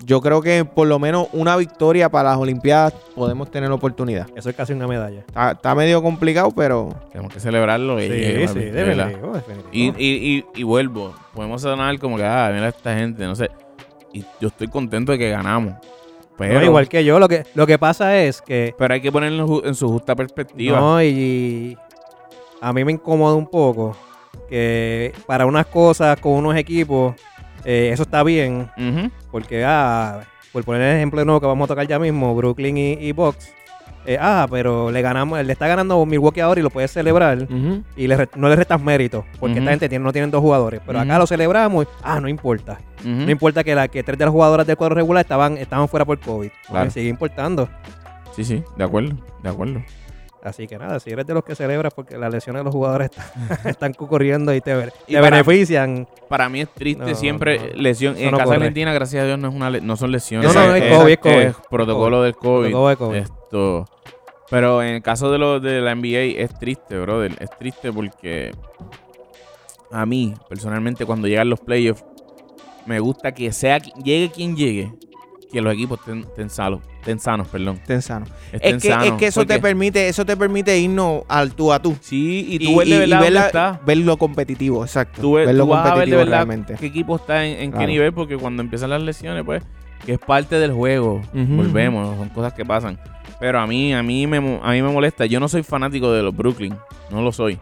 yo 0.04 0.20
creo 0.20 0.42
que 0.42 0.64
por 0.64 0.86
lo 0.86 0.98
menos 0.98 1.28
una 1.32 1.56
victoria 1.56 2.08
para 2.08 2.30
las 2.30 2.38
Olimpiadas 2.38 2.92
podemos 3.14 3.50
tener 3.50 3.70
oportunidad. 3.70 4.26
Eso 4.36 4.50
es 4.50 4.56
casi 4.56 4.72
una 4.72 4.86
medalla. 4.86 5.20
Está, 5.20 5.52
está 5.52 5.74
medio 5.74 6.02
complicado, 6.02 6.50
pero 6.50 6.94
Tenemos 7.10 7.32
que 7.32 7.40
celebrarlo. 7.40 7.98
Sí, 7.98 8.06
y 8.06 8.08
sí, 8.08 8.46
papi, 8.46 8.60
de 8.60 8.84
verdad. 8.84 9.06
definitivo, 9.06 9.34
definitivo. 9.34 9.68
Y, 9.72 10.04
y, 10.04 10.36
y, 10.54 10.60
y 10.60 10.62
vuelvo. 10.62 11.14
Podemos 11.32 11.62
sonar 11.62 11.98
como 11.98 12.16
que, 12.16 12.24
ah, 12.24 12.50
mira 12.52 12.68
esta 12.68 12.94
gente, 12.94 13.24
no 13.24 13.34
sé. 13.34 13.50
Y 14.12 14.24
yo 14.40 14.48
estoy 14.48 14.68
contento 14.68 15.12
de 15.12 15.18
que 15.18 15.30
ganamos. 15.30 15.74
Pero, 16.36 16.58
No, 16.58 16.64
igual 16.64 16.88
que 16.88 17.04
yo, 17.04 17.18
lo 17.18 17.28
que, 17.28 17.44
lo 17.54 17.66
que 17.66 17.78
pasa 17.78 18.16
es 18.18 18.42
que 18.42 18.74
pero 18.76 18.94
hay 18.94 19.00
que 19.00 19.12
ponerlo 19.12 19.64
en 19.64 19.74
su 19.74 19.88
justa 19.88 20.14
perspectiva. 20.16 20.78
No, 20.78 21.02
y 21.02 21.78
a 22.60 22.72
mí 22.72 22.84
me 22.84 22.92
incomoda 22.92 23.34
un 23.34 23.46
poco 23.46 23.96
que 24.48 25.12
para 25.26 25.46
unas 25.46 25.66
cosas 25.66 26.18
con 26.20 26.32
unos 26.32 26.56
equipos 26.56 27.14
eh, 27.64 27.90
eso 27.92 28.02
está 28.02 28.22
bien, 28.22 28.70
porque, 29.30 29.64
ah, 29.64 30.20
por 30.52 30.64
poner 30.64 30.82
el 30.82 30.96
ejemplo 30.96 31.20
de 31.20 31.24
nuevo 31.26 31.40
que 31.40 31.46
vamos 31.46 31.66
a 31.66 31.68
tocar 31.68 31.86
ya 31.86 31.98
mismo, 31.98 32.34
Brooklyn 32.34 32.76
y, 32.76 32.92
y 32.92 33.12
Bucks, 33.12 33.52
eh, 34.06 34.18
ah, 34.20 34.46
pero 34.50 34.90
le 34.90 35.00
ganamos, 35.00 35.42
le 35.42 35.52
está 35.52 35.66
ganando 35.66 36.04
Milwaukee 36.04 36.40
ahora 36.40 36.60
y 36.60 36.62
lo 36.62 36.68
puedes 36.70 36.90
celebrar 36.90 37.46
y 37.96 38.06
le 38.06 38.28
no 38.36 38.48
le 38.50 38.56
restas 38.56 38.80
mérito, 38.80 39.24
porque 39.40 39.58
esta 39.58 39.70
gente 39.70 39.88
tiene, 39.88 40.04
no 40.04 40.12
tienen 40.12 40.30
dos 40.30 40.42
jugadores, 40.42 40.80
pero 40.86 41.00
acá 41.00 41.18
lo 41.18 41.26
celebramos, 41.26 41.84
y, 41.84 41.88
ah, 42.02 42.20
no 42.20 42.28
importa, 42.28 42.78
no 43.02 43.30
importa 43.30 43.64
que, 43.64 43.74
la, 43.74 43.88
que 43.88 44.02
tres 44.02 44.18
de 44.18 44.24
las 44.26 44.32
jugadoras 44.32 44.66
del 44.66 44.76
cuadro 44.76 44.94
regular 44.94 45.22
estaban, 45.22 45.56
estaban 45.56 45.88
fuera 45.88 46.04
por 46.04 46.18
COVID, 46.20 46.50
Claro. 46.68 46.90
sigue 46.90 47.08
importando. 47.08 47.68
Sí, 48.36 48.44
sí, 48.44 48.62
de 48.76 48.84
acuerdo, 48.84 49.16
de 49.42 49.48
acuerdo. 49.48 49.82
Así 50.44 50.66
que 50.66 50.76
nada, 50.78 51.00
si 51.00 51.10
eres 51.10 51.26
de 51.26 51.32
los 51.34 51.42
que 51.42 51.54
celebras 51.54 51.94
porque 51.94 52.18
las 52.18 52.32
lesiones 52.32 52.60
de 52.60 52.64
los 52.64 52.74
jugadores 52.74 53.10
están, 53.50 53.66
están 53.70 53.94
ocurriendo 53.98 54.54
y 54.54 54.60
te, 54.60 54.72
Y 55.06 55.14
te 55.14 55.20
para- 55.20 55.30
benefician. 55.42 56.06
Para 56.28 56.48
mí 56.48 56.60
es 56.60 56.68
triste 56.74 57.02
No, 57.04 57.14
siempre 57.14 57.58
no, 57.58 57.80
lesión. 57.82 58.16
En 58.18 58.30
casa 58.36 58.54
argentina, 58.54 58.92
gracias 58.92 59.22
a 59.22 59.26
Dios, 59.26 59.38
no, 59.38 59.48
es 59.48 59.54
una 59.54 59.70
no 59.70 59.96
son 59.96 60.12
lesiones. 60.12 60.54
No, 60.54 60.66
no, 60.66 60.74
es 60.74 60.96
COVID, 60.96 61.12
es 61.12 61.18
COVID. 61.18 61.66
protocolo 61.70 62.22
del 62.22 62.34
COVID. 62.36 62.70
Protocolo 62.70 62.88
de 62.90 62.96
COVID. 62.96 63.16
Esto. 63.16 63.88
Pero 64.50 64.82
en 64.82 64.96
el 64.96 65.02
caso 65.02 65.32
de, 65.32 65.38
lo, 65.38 65.58
de 65.60 65.80
la 65.80 65.94
NBA 65.94 66.40
es 66.42 66.58
triste, 66.58 66.98
brother. 67.00 67.32
Es 67.40 67.50
triste 67.58 67.90
porque 67.92 68.52
a 69.90 70.04
mí, 70.06 70.34
personalmente, 70.48 71.06
cuando 71.06 71.26
llegan 71.28 71.48
los 71.48 71.60
playoffs, 71.60 72.04
me 72.86 73.00
gusta 73.00 73.32
que 73.32 73.50
sea 73.52 73.78
llegue 73.78 74.30
quien 74.30 74.54
llegue, 74.56 74.92
que 75.54 75.62
los 75.62 75.72
equipos 75.72 75.98
estén, 76.00 76.18
estén 76.20 76.50
salos, 76.50 76.80
estén 76.98 77.18
sanos, 77.18 77.48
perdón. 77.48 77.76
Estén 77.76 78.02
sanos. 78.02 78.28
Es 78.52 78.60
que, 78.60 78.68
es 78.68 78.82
sanos, 78.82 79.18
que 79.18 79.26
eso 79.28 79.40
te 79.40 79.46
porque- 79.54 79.62
permite, 79.62 80.08
eso 80.08 80.26
te 80.26 80.36
permite 80.36 80.76
irnos 80.78 81.22
al 81.28 81.54
tú 81.54 81.72
a 81.72 81.80
tú. 81.80 81.96
Sí, 82.02 82.46
y 82.50 82.58
tú 82.58 82.76
ves 82.78 82.88
de 82.90 82.98
verdad 82.98 83.20
ver, 83.20 83.26
dónde 83.28 83.30
la- 83.40 83.46
está. 83.46 83.80
ver 83.86 83.96
lo 83.98 84.16
competitivo, 84.18 84.84
exacto. 84.84 85.22
Tú, 85.22 85.32
ves- 85.34 85.46
ver 85.46 85.54
lo 85.54 85.64
tú 85.64 85.70
vas 85.70 85.78
a 85.80 85.82
ver 85.82 85.90
de 86.10 86.16
competitivo 86.16 86.18
verdad 86.18 86.32
realmente. 86.46 86.74
qué 86.78 86.86
equipo 86.86 87.16
está 87.16 87.44
en, 87.46 87.52
en 87.58 87.70
qué 87.70 87.76
Claro. 87.78 87.86
nivel, 87.86 88.12
porque 88.12 88.36
cuando 88.36 88.62
empiezan 88.62 88.90
las 88.90 89.00
lesiones, 89.02 89.44
pues, 89.44 89.62
que 90.04 90.12
es 90.12 90.18
parte 90.18 90.56
del 90.58 90.72
juego. 90.72 91.22
Ujú, 91.32 91.56
Volvemos, 91.56 92.16
son 92.18 92.28
cosas 92.28 92.52
que 92.52 92.64
pasan. 92.64 92.98
Pero 93.40 93.58
a 93.60 93.66
mí, 93.66 93.94
a 93.94 94.02
mí 94.02 94.26
me, 94.26 94.36
a 94.62 94.70
mí 94.72 94.82
me 94.82 94.88
molesta. 94.90 95.24
Yo 95.26 95.40
no 95.40 95.48
soy 95.48 95.62
fanático 95.62 96.12
de 96.12 96.22
los 96.22 96.36
Brooklyn, 96.36 96.74
no 97.10 97.22
lo 97.22 97.32
soy. 97.32 97.58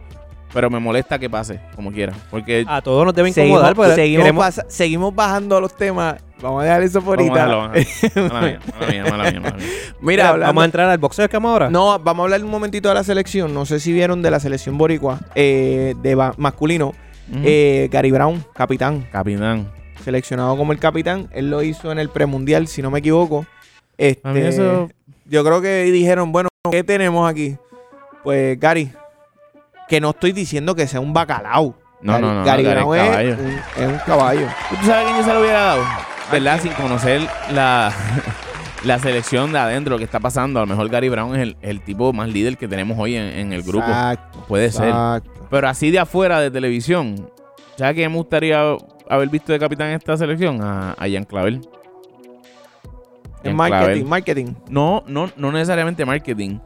Pero 0.53 0.69
me 0.69 0.79
molesta 0.79 1.17
que 1.17 1.29
pase, 1.29 1.59
como 1.75 1.91
quiera. 1.91 2.13
Porque 2.29 2.63
A 2.67 2.81
todos 2.81 3.03
nos 3.05 3.15
debe 3.15 3.33
Seguimos, 3.33 3.61
incomodar 3.67 3.95
seguimos, 3.95 4.23
queremos- 4.23 4.45
pasa- 4.45 4.65
seguimos 4.67 5.15
bajando 5.15 5.59
los 5.59 5.75
temas. 5.75 6.17
Vamos 6.41 6.61
a 6.61 6.65
dejar 6.65 6.83
eso 6.83 7.01
por 7.01 7.17
ahorita. 7.19 7.33
dejarlo, 7.33 7.57
vamos 7.57 7.77
a- 8.15 8.19
Mala 8.19 8.41
mía, 8.47 8.59
mala 8.79 8.91
mía, 8.91 9.03
mala 9.09 9.31
mía, 9.31 9.39
mala 9.41 9.55
mía. 9.57 9.65
Mira, 10.01 10.29
hablando- 10.29 10.45
vamos 10.49 10.61
a 10.61 10.65
entrar 10.65 10.89
al 10.89 10.97
boxeo 10.99 11.27
que 11.27 11.37
ahora. 11.37 11.69
No, 11.71 11.97
vamos 11.99 12.21
a 12.21 12.25
hablar 12.25 12.43
un 12.43 12.51
momentito 12.51 12.89
de 12.89 12.95
la 12.95 13.03
selección. 13.03 13.51
No 13.53 13.65
sé 13.65 13.79
si 13.79 13.91
vieron 13.93 14.21
de 14.21 14.29
la 14.29 14.39
selección 14.39 14.77
boricua 14.77 15.19
eh, 15.33 15.95
de 16.01 16.15
ba- 16.15 16.33
masculino. 16.37 16.93
Eh, 17.43 17.89
Gary 17.91 18.11
Brown, 18.11 18.45
capitán. 18.53 19.07
Capitán. 19.11 19.71
Seleccionado 20.03 20.55
como 20.57 20.71
el 20.71 20.77
capitán. 20.79 21.29
Él 21.33 21.49
lo 21.49 21.63
hizo 21.63 21.91
en 21.91 21.97
el 21.97 22.09
premundial, 22.09 22.67
si 22.67 22.81
no 22.83 22.91
me 22.91 22.99
equivoco. 22.99 23.47
Este, 23.97 24.27
A 24.27 24.33
mí 24.33 24.41
eso- 24.41 24.89
Yo 25.25 25.43
creo 25.43 25.61
que 25.61 25.83
dijeron, 25.85 26.31
bueno, 26.31 26.49
¿qué 26.69 26.83
tenemos 26.83 27.27
aquí? 27.27 27.55
Pues 28.23 28.59
Gary, 28.59 28.91
que 29.93 30.01
no 30.01 30.09
estoy 30.09 30.31
diciendo 30.31 30.73
que 30.73 30.87
sea 30.87 30.99
un 30.99 31.13
bacalao. 31.13 31.75
No, 32.01 32.13
Gary, 32.13 32.23
no, 32.23 32.33
no, 32.33 32.43
Gary 32.43 32.63
Gary 32.63 32.81
Brown 32.81 32.97
es 32.97 33.37
un, 33.37 33.83
es 33.83 33.87
un 33.91 33.97
caballo. 33.99 34.47
¿Tú 34.71 34.87
sabes 34.87 35.05
quién 35.05 35.17
yo 35.17 35.23
se 35.23 35.33
lo 35.35 35.39
hubiera 35.39 35.61
dado? 35.61 35.83
¿Verdad? 36.31 36.59
Sin 36.63 36.71
conocer 36.73 37.21
la, 37.51 37.93
la 38.85 38.97
selección 38.97 39.51
de 39.51 39.59
adentro 39.59 39.99
que 39.99 40.03
está 40.03 40.19
pasando. 40.19 40.59
A 40.59 40.63
lo 40.63 40.65
mejor 40.67 40.89
Gary 40.89 41.09
Brown 41.09 41.35
es 41.35 41.43
el, 41.43 41.57
el 41.61 41.81
tipo 41.81 42.11
más 42.11 42.27
líder 42.27 42.57
que 42.57 42.67
tenemos 42.67 42.97
hoy 42.97 43.15
en, 43.15 43.25
en 43.25 43.53
el 43.53 43.61
grupo. 43.61 43.85
Exacto, 43.85 44.45
Puede 44.47 44.71
ser. 44.71 44.95
Pero 45.51 45.67
así 45.69 45.91
de 45.91 45.99
afuera 45.99 46.39
de 46.39 46.49
televisión. 46.49 47.29
¿Sabes 47.77 47.93
quién 47.93 48.11
me 48.11 48.17
gustaría 48.17 48.75
haber 49.07 49.29
visto 49.29 49.53
de 49.53 49.59
capitán 49.59 49.89
en 49.89 49.97
esta 49.97 50.17
selección? 50.17 50.59
A, 50.63 50.93
a 50.93 51.07
Jan 51.07 51.23
Clavel. 51.25 51.61
En 53.43 53.55
marketing, 53.55 53.83
Clavel. 53.83 54.05
marketing. 54.05 54.53
No, 54.71 55.03
no, 55.05 55.29
no 55.37 55.51
necesariamente 55.51 56.03
marketing. 56.03 56.57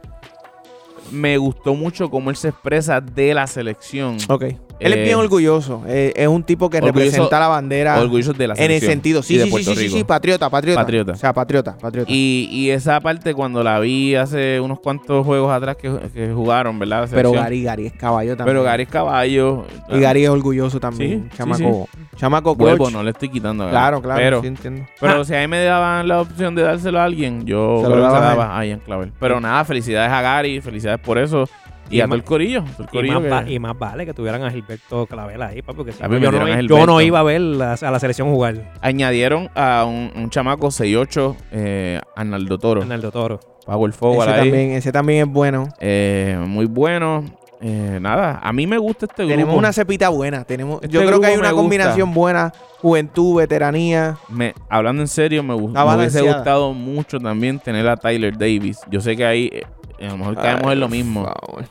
Me 1.11 1.37
gustó 1.37 1.73
mucho 1.73 2.09
cómo 2.09 2.29
él 2.29 2.35
se 2.35 2.49
expresa 2.49 3.01
de 3.01 3.33
la 3.33 3.47
selección. 3.47 4.17
Ok. 4.29 4.45
Él 4.79 4.93
es 4.93 4.99
Eh, 4.99 5.03
bien 5.03 5.15
orgulloso. 5.15 5.83
Eh, 5.87 6.13
es 6.15 6.27
un 6.27 6.43
tipo 6.43 6.69
que 6.69 6.77
orgulloso- 6.79 6.93
representa 6.93 7.39
la 7.39 7.47
bandera 7.47 7.99
Orgullosos 7.99 8.37
de 8.37 8.47
la 8.47 8.53
en 8.55 8.71
el 8.71 8.79
sentido. 8.81 9.23
Sí, 9.23 9.39
sí, 9.39 9.49
sí, 9.51 9.63
sí, 9.63 9.75
sí, 9.75 9.89
sí, 9.89 10.03
patriota, 10.03 10.49
patriota. 10.49 10.81
Patriota. 10.81 11.11
O 11.13 11.15
sea, 11.15 11.33
patriota, 11.33 11.77
patriota. 11.77 12.11
Y, 12.11 12.47
y 12.51 12.69
esa 12.69 12.99
parte 12.99 13.33
cuando 13.33 13.63
la 13.63 13.79
vi 13.79 14.15
hace 14.15 14.59
unos 14.59 14.79
cuantos 14.79 15.25
juegos 15.25 15.51
atrás 15.51 15.77
que, 15.77 15.91
que 16.13 16.31
jugaron, 16.33 16.77
¿verdad? 16.79 17.07
Pero. 17.11 17.31
Gary, 17.31 17.63
Gary 17.63 17.87
es 17.87 17.93
caballo 17.93 18.37
también. 18.37 18.53
Pero 18.55 18.63
Gary 18.63 18.83
es 18.83 18.89
caballo. 18.89 19.65
Y 19.89 19.99
Gary 19.99 20.23
es 20.25 20.29
orgulloso 20.29 20.79
también. 20.79 21.23
Sí, 21.23 21.29
sí, 21.31 21.37
chamaco. 21.37 21.89
Chamaco 22.15 22.55
Vuelvo, 22.55 22.85
coach. 22.85 22.93
no 22.93 23.03
le 23.03 23.11
estoy 23.11 23.29
quitando. 23.29 23.63
Gary. 23.65 23.73
Claro, 23.73 24.01
claro. 24.01 24.19
Pero, 24.19 24.41
sí 24.41 24.47
entiendo. 24.47 24.85
pero 24.99 25.23
si 25.23 25.35
a 25.35 25.39
mí 25.39 25.47
me 25.47 25.63
daban 25.63 26.07
la 26.07 26.21
opción 26.21 26.55
de 26.55 26.63
dárselo 26.63 26.99
a 26.99 27.03
alguien, 27.03 27.45
yo 27.45 27.81
Se 27.83 27.89
lo 27.89 27.99
daba 28.01 28.57
a 28.57 28.65
Ian 28.65 28.79
Clavel. 28.79 29.11
Pero 29.19 29.39
nada, 29.39 29.63
felicidades 29.65 30.11
a 30.11 30.21
Gary, 30.21 30.61
felicidades 30.61 30.99
por 30.99 31.17
eso. 31.17 31.47
Y, 31.89 31.97
Y 31.97 32.01
a 32.01 32.05
todo 32.05 32.15
el 32.15 32.23
corillo. 32.23 32.61
todo 32.63 32.77
el 32.79 32.85
Y 32.85 32.87
corillo 32.91 33.13
más, 33.15 33.23
que- 33.23 33.29
va- 33.29 33.49
y 33.51 33.59
más 33.59 33.77
vale 33.79 34.05
que 34.05 34.13
tuvieran 34.13 34.43
a 34.43 34.51
Gilberto 34.51 35.05
Clavel 35.05 35.41
ahí, 35.41 35.61
papi, 35.61 35.77
porque 35.77 35.91
si 35.93 35.99
yo, 35.99 36.07
no, 36.07 36.13
metieron 36.15 36.41
a 36.41 36.47
yo 36.49 36.55
Gilberto. 36.61 36.85
no 36.85 37.01
iba 37.01 37.19
a 37.19 37.23
ver 37.23 37.41
la- 37.41 37.73
a 37.73 37.91
la 37.91 37.99
selección 37.99 38.29
jugar. 38.31 38.73
Añadieron 38.81 39.49
a 39.55 39.85
un, 39.85 40.11
un 40.15 40.29
chamaco 40.29 40.67
6'8, 40.71 41.35
eh, 41.51 41.99
Arnaldo 42.15 42.57
Toro. 42.57 42.81
Arnaldo 42.81 43.11
Toro. 43.11 43.39
Power 43.65 43.91
forward 43.93 44.29
Ese 44.29 44.37
ahí. 44.39 44.49
también, 44.49 44.71
ese 44.71 44.91
también 44.91 45.27
es 45.27 45.33
bueno. 45.33 45.67
Eh, 45.79 46.37
muy 46.47 46.65
bueno. 46.65 47.23
Eh, 47.59 47.97
nada, 47.99 48.39
a 48.43 48.53
mí 48.53 48.67
me 48.67 48.77
gusta 48.77 49.07
este 49.07 49.23
grupo. 49.23 49.31
Tenemos 49.33 49.55
una 49.57 49.73
cepita 49.73 50.09
buena. 50.09 50.43
Tenemos, 50.43 50.75
Este 50.83 50.89
yo 50.93 51.03
creo 51.05 51.19
que 51.19 51.25
hay 51.27 51.33
una 51.37 51.49
gusta. 51.49 51.55
combinación 51.63 52.13
buena. 52.13 52.53
Juventud, 52.81 53.37
veteranía. 53.39 54.15
Me- 54.29 54.53
hablando 54.69 55.01
en 55.01 55.07
serio, 55.07 55.41
me, 55.41 55.55
me 55.57 55.95
hubiese 55.95 56.21
gustado 56.21 56.71
mucho 56.73 57.19
también 57.19 57.57
tener 57.59 57.87
a 57.87 57.97
Tyler 57.97 58.37
Davis. 58.37 58.79
Yo 58.91 59.01
sé 59.01 59.17
que 59.17 59.25
ahí 59.25 59.49
eh, 59.51 59.63
a 60.05 60.11
lo 60.11 60.17
mejor 60.17 60.35
caemos 60.35 60.65
Ay, 60.67 60.73
en 60.73 60.79
lo 60.79 60.87
mismo. 60.87 61.23
favor. 61.25 61.65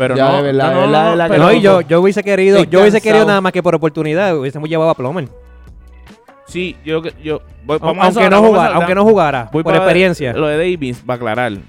Pero 0.00 0.16
Ya, 0.16 0.30
no, 0.30 0.36
de 0.38 0.42
verdad, 0.44 0.64
no, 0.64 0.70
de 0.70 0.74
no, 0.74 0.80
verdad, 0.80 1.02
no, 1.02 1.04
de 1.04 1.10
verdad 1.10 1.24
que 1.26 1.30
pero- 1.32 1.44
no, 1.44 1.52
y 1.52 1.60
yo, 1.60 1.80
yo 1.82 2.00
hubiese 2.00 2.24
querido, 2.24 2.56
Estoy 2.56 2.72
yo 2.72 2.80
hubiese 2.80 2.96
cansado. 2.96 3.12
querido 3.12 3.26
nada 3.26 3.40
más 3.42 3.52
que 3.52 3.62
por 3.62 3.74
oportunidad, 3.74 4.34
hubiésemos 4.34 4.66
llevado 4.66 4.88
a 4.88 4.94
Plomer. 4.94 5.28
Sí, 6.46 6.74
yo, 6.84 7.02
yo 7.22 7.42
voy, 7.64 7.78
vamos 7.78 8.04
a 8.04 8.08
eso 8.08 8.20
Aunque 8.20 8.24
ahora, 8.24 8.36
no, 8.36 8.42
vamos 8.42 8.46
a 8.46 8.48
jugara, 8.62 8.74
aunque 8.76 8.94
no 8.94 9.04
jugara, 9.04 9.50
voy 9.52 9.62
por 9.62 9.72
para 9.74 9.84
experiencia. 9.84 10.32
Lo 10.32 10.46
de 10.46 10.56
Davis, 10.56 11.04
va 11.08 11.14
a 11.14 11.16
aclarar. 11.18 11.52
A 11.52 11.54
mí 11.54 11.60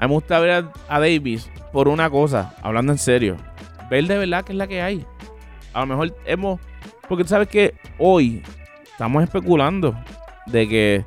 me 0.00 0.06
gusta 0.08 0.40
ver 0.40 0.50
a, 0.50 0.72
a 0.88 0.98
Davis 1.00 1.48
por 1.72 1.86
una 1.86 2.10
cosa, 2.10 2.52
hablando 2.62 2.90
en 2.92 2.98
serio. 2.98 3.36
Ver 3.88 4.06
de 4.08 4.18
verdad 4.18 4.44
que 4.44 4.52
es 4.52 4.58
la 4.58 4.66
que 4.66 4.82
hay. 4.82 5.06
A 5.72 5.80
lo 5.80 5.86
mejor 5.86 6.16
hemos. 6.26 6.60
Porque 7.08 7.22
tú 7.22 7.28
sabes 7.30 7.46
que 7.46 7.74
hoy 7.96 8.42
estamos 8.90 9.22
especulando 9.22 9.94
de 10.46 10.68
que. 10.68 11.04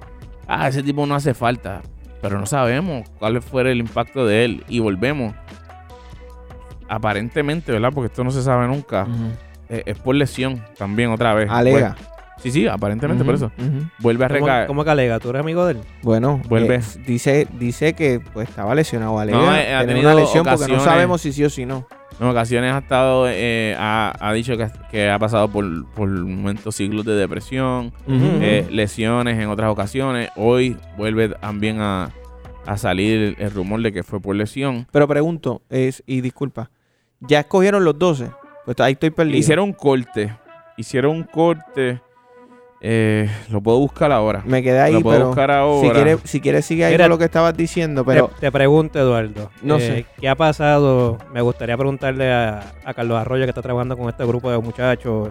Ah, 0.47 0.69
ese 0.69 0.81
tipo 0.81 1.05
no 1.05 1.15
hace 1.15 1.33
falta. 1.33 1.81
Pero 2.21 2.39
no 2.39 2.45
sabemos 2.45 3.09
cuál 3.19 3.41
fue 3.41 3.69
el 3.71 3.79
impacto 3.79 4.25
de 4.25 4.45
él. 4.45 4.63
Y 4.69 4.79
volvemos. 4.79 5.35
Aparentemente, 6.95 7.71
¿verdad? 7.71 7.91
Porque 7.93 8.07
esto 8.07 8.23
no 8.23 8.31
se 8.31 8.43
sabe 8.43 8.67
nunca. 8.67 9.07
eh, 9.69 9.83
es 9.85 9.97
por 9.97 10.13
lesión 10.15 10.61
también, 10.77 11.09
otra 11.09 11.33
vez. 11.33 11.49
Alega. 11.49 11.95
Pues, 11.95 12.43
sí, 12.43 12.51
sí, 12.51 12.67
aparentemente 12.67 13.23
por 13.23 13.35
eso. 13.35 13.49
Vuelve 13.99 14.25
a 14.25 14.27
¿Cómo, 14.27 14.39
recaer. 14.41 14.67
cómo 14.67 14.83
que 14.83 14.89
alega? 14.89 15.19
¿Tú 15.19 15.29
eres 15.29 15.39
amigo 15.39 15.65
de 15.65 15.73
él? 15.73 15.79
Bueno, 16.01 16.41
Vuelve. 16.49 16.75
eh, 16.75 16.81
dice, 17.07 17.47
dice 17.57 17.93
que 17.93 18.19
pues 18.19 18.49
estaba 18.49 18.75
lesionado. 18.75 19.17
Alega 19.19 19.37
No, 19.37 19.55
eh, 19.55 19.73
ha 19.73 19.85
tenido 19.85 20.11
una 20.11 20.19
lesión 20.19 20.45
porque 20.45 20.71
no 20.71 20.79
sabemos 20.81 21.21
si 21.21 21.31
sí 21.31 21.43
o 21.45 21.49
si 21.49 21.65
no. 21.65 21.87
En 22.19 22.27
ocasiones 22.27 22.73
ha 22.73 22.79
estado, 22.79 23.25
eh, 23.29 23.73
ha, 23.79 24.13
ha 24.19 24.33
dicho 24.33 24.55
que, 24.57 24.67
que 24.91 25.09
ha 25.09 25.17
pasado 25.17 25.47
por, 25.47 25.65
por 25.93 26.07
momentos 26.09 26.75
siglos 26.75 27.05
de 27.05 27.13
depresión, 27.15 27.93
eh, 28.07 28.67
lesiones 28.69 29.39
en 29.39 29.47
otras 29.49 29.71
ocasiones. 29.71 30.29
Hoy 30.35 30.77
vuelve 30.97 31.29
también 31.29 31.79
a, 31.79 32.11
a 32.67 32.77
salir 32.77 33.35
el 33.39 33.49
rumor 33.51 33.81
de 33.81 33.91
que 33.93 34.03
fue 34.03 34.19
por 34.19 34.35
lesión. 34.35 34.87
Pero 34.91 35.07
pregunto, 35.07 35.63
es, 35.69 36.03
y 36.05 36.21
disculpa, 36.21 36.69
¿ya 37.21 37.39
escogieron 37.41 37.83
los 37.85 37.97
12? 37.97 38.29
Pues 38.65 38.79
ahí 38.79 38.93
estoy 38.93 39.09
perdido. 39.11 39.37
Hicieron 39.37 39.65
un 39.65 39.73
corte. 39.73 40.35
Hicieron 40.77 41.11
un 41.15 41.23
corte. 41.23 42.01
eh, 42.83 43.29
lo 43.49 43.61
puedo 43.61 43.77
buscar 43.79 44.11
ahora. 44.11 44.41
Me 44.45 44.63
quedé 44.63 44.79
ahí, 44.79 44.93
lo 44.93 45.01
puedo 45.01 45.17
pero 45.17 45.27
buscar 45.27 45.51
ahora. 45.51 45.87
si 45.87 45.93
quieres, 45.93 46.19
si 46.23 46.41
quieres 46.41 46.65
sigue 46.65 46.85
ahí 46.85 46.93
Mira, 46.93 47.03
con 47.05 47.11
lo 47.11 47.17
que 47.19 47.25
estabas 47.25 47.55
diciendo, 47.55 48.03
pero 48.03 48.27
te, 48.29 48.39
te 48.41 48.51
pregunto, 48.51 48.97
Eduardo. 48.99 49.51
No 49.61 49.77
eh, 49.77 49.81
sé. 49.81 50.05
¿Qué 50.19 50.27
ha 50.27 50.35
pasado? 50.35 51.17
Me 51.33 51.41
gustaría 51.41 51.77
preguntarle 51.77 52.31
a, 52.31 52.73
a 52.83 52.93
Carlos 52.95 53.17
Arroyo, 53.19 53.43
que 53.45 53.49
está 53.49 53.61
trabajando 53.61 53.95
con 53.97 54.09
este 54.09 54.25
grupo 54.25 54.49
de 54.49 54.57
muchachos, 54.57 55.29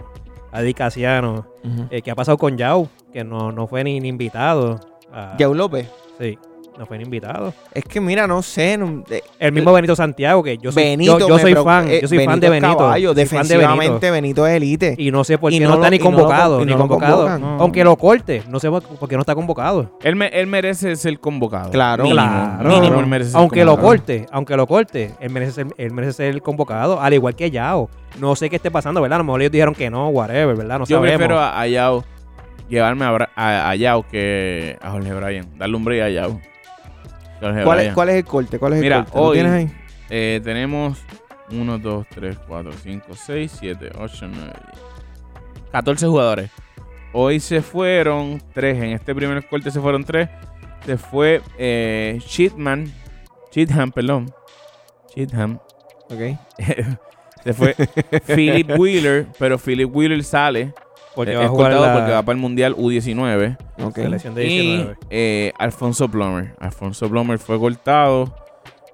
a 0.53 0.61
Di 0.61 0.73
Casiano, 0.73 1.45
eh, 1.89 2.01
¿qué 2.01 2.11
ha 2.11 2.15
pasado 2.15 2.37
con 2.37 2.57
Yao? 2.57 2.87
Que 3.11 3.23
no, 3.23 3.51
no 3.51 3.67
fue 3.67 3.83
ni, 3.83 3.99
ni 3.99 4.07
invitado. 4.09 4.79
a- 5.11 5.35
Yao 5.37 5.53
López. 5.53 5.89
Sí, 6.19 6.37
no 6.77 6.85
fue 6.85 6.97
ni 6.97 7.03
invitado. 7.03 7.53
Es 7.73 7.83
que 7.83 7.99
mira, 8.01 8.25
no 8.27 8.41
sé, 8.41 8.77
no- 8.77 9.03
eh, 9.09 9.21
El 9.39 9.51
mismo 9.51 9.71
Benito 9.73 9.95
Santiago, 9.95 10.41
que 10.41 10.57
yo 10.57 10.71
soy, 10.71 10.83
Benito, 10.83 11.19
yo, 11.19 11.27
yo 11.27 11.35
me 11.35 11.41
soy 11.41 11.51
preocupa- 11.51 11.81
fan, 11.81 11.91
eh, 11.91 11.99
yo 12.01 12.07
soy 12.07 12.25
fan 12.25 12.39
de 12.39 12.49
Benito. 12.49 12.77
caballo, 12.77 13.13
de 13.13 13.21
defensivamente 13.21 14.09
Benito 14.11 14.47
es 14.47 14.53
elite. 14.55 14.95
Y 14.97 15.11
no 15.11 15.23
sé 15.23 15.37
por 15.37 15.51
Y 15.53 15.59
qué 15.59 15.63
no 15.65 15.71
no, 15.71 15.75
lo- 15.75 15.81
está 15.83 15.89
ni 15.91 15.97
lo 15.99 16.03
convocado, 16.05 16.59
ni 16.59 16.65
no 16.71 16.77
lo 16.77 16.87
convocado. 16.87 17.27
Aunque 17.59 17.83
lo 17.83 17.95
corte, 17.97 18.41
no 18.49 18.59
sé 18.59 18.69
por 18.69 19.07
qué 19.09 19.15
no 19.15 19.21
está 19.21 19.35
convocado. 19.35 19.97
Él, 20.01 20.15
me- 20.15 20.27
él 20.27 20.47
merece 20.47 20.95
ser 20.95 21.19
convocado. 21.19 21.69
Claro. 21.71 22.03
Mínimo, 22.03 22.21
Claro. 22.21 22.69
mínimo 22.69 22.99
él 22.99 23.07
merece 23.07 23.31
ser 23.31 23.39
Aunque 23.39 23.63
lo 23.65 23.71
convocado. 23.71 23.87
corte, 23.97 24.25
aunque 24.31 24.55
lo 24.57 24.67
corte, 24.67 25.11
él 25.19 25.29
merece, 25.29 25.51
ser, 25.51 25.67
él 25.77 25.91
merece 25.91 26.13
ser 26.13 26.41
convocado, 26.41 26.99
al 27.01 27.13
igual 27.13 27.35
que 27.35 27.51
Yao. 27.51 27.89
No 28.19 28.35
sé 28.35 28.49
qué 28.49 28.55
esté 28.57 28.71
pasando, 28.71 29.01
¿verdad? 29.01 29.15
A 29.15 29.19
lo 29.19 29.23
mejor 29.25 29.41
ellos 29.41 29.51
dijeron 29.51 29.75
que 29.75 29.89
no, 29.89 30.09
whatever, 30.09 30.55
¿verdad? 30.55 30.79
No 30.79 30.85
Yo 30.85 30.97
sabemos. 30.97 31.17
prefiero 31.17 31.39
a, 31.39 31.59
a 31.61 31.67
Yao 31.67 32.03
llevarme 32.69 33.05
a, 33.05 33.11
Bra- 33.11 33.29
a, 33.35 33.69
a 33.69 33.75
Yao 33.75 34.05
que 34.07 34.77
a 34.81 34.91
Jorge 34.91 35.13
Bryan. 35.13 35.47
Darle 35.57 35.75
un 35.75 35.83
break 35.83 36.01
a 36.03 36.09
Yao. 36.09 36.39
¿Cuál 37.63 37.79
es. 37.81 37.93
¿Cuál 37.93 38.09
es 38.09 38.15
el 38.15 38.25
corte? 38.25 38.59
¿Cuál 38.59 38.73
es 38.73 38.77
el 38.77 38.83
Mira, 38.83 38.97
corte? 39.03 39.17
¿Lo 39.17 39.23
hoy- 39.23 39.33
tienes 39.37 39.51
ahí? 39.51 39.71
Eh, 40.09 40.41
tenemos 40.43 40.99
1, 41.51 41.77
2, 41.79 42.05
3, 42.13 42.37
4, 42.47 42.71
5, 42.71 43.05
6, 43.15 43.55
7, 43.59 43.91
8, 43.97 44.27
9, 44.29 44.53
10. 44.71 44.83
14 45.71 46.05
jugadores. 46.07 46.51
Hoy 47.13 47.39
se 47.39 47.61
fueron 47.61 48.41
3. 48.53 48.77
En 48.77 48.91
este 48.91 49.13
primer 49.15 49.45
corte 49.47 49.71
se 49.71 49.81
fueron 49.81 50.03
3. 50.03 50.29
Se 50.85 50.97
fue 50.97 51.41
eh, 51.57 52.19
Cheatman. 52.25 52.91
Cheatham, 53.51 53.91
perdón. 53.91 54.33
Cheatham. 55.13 55.59
Ok. 56.09 56.37
Se 57.43 57.53
fue 57.53 57.75
Philip 58.35 58.77
Wheeler, 58.77 59.25
pero 59.39 59.57
Philip 59.57 59.89
Wheeler 59.95 60.23
sale. 60.23 60.73
Porque 61.15 61.33
eh, 61.33 61.37
a 61.37 61.43
es 61.43 61.49
jugar 61.49 61.71
cortado 61.73 61.85
la 61.93 61.99
porque 61.99 62.11
va 62.13 62.21
para 62.23 62.35
el 62.35 62.41
Mundial 62.41 62.75
U19. 62.75 63.57
Ok. 63.83 63.95
selección 63.95 64.33
de 64.35 64.45
Y 64.47 64.59
19. 64.59 64.97
eh, 65.09 65.51
Alfonso 65.57 66.07
Plomer. 66.09 66.55
Alfonso 66.59 67.09
Plomer 67.09 67.37
fue 67.39 67.59
cortado. 67.59 68.33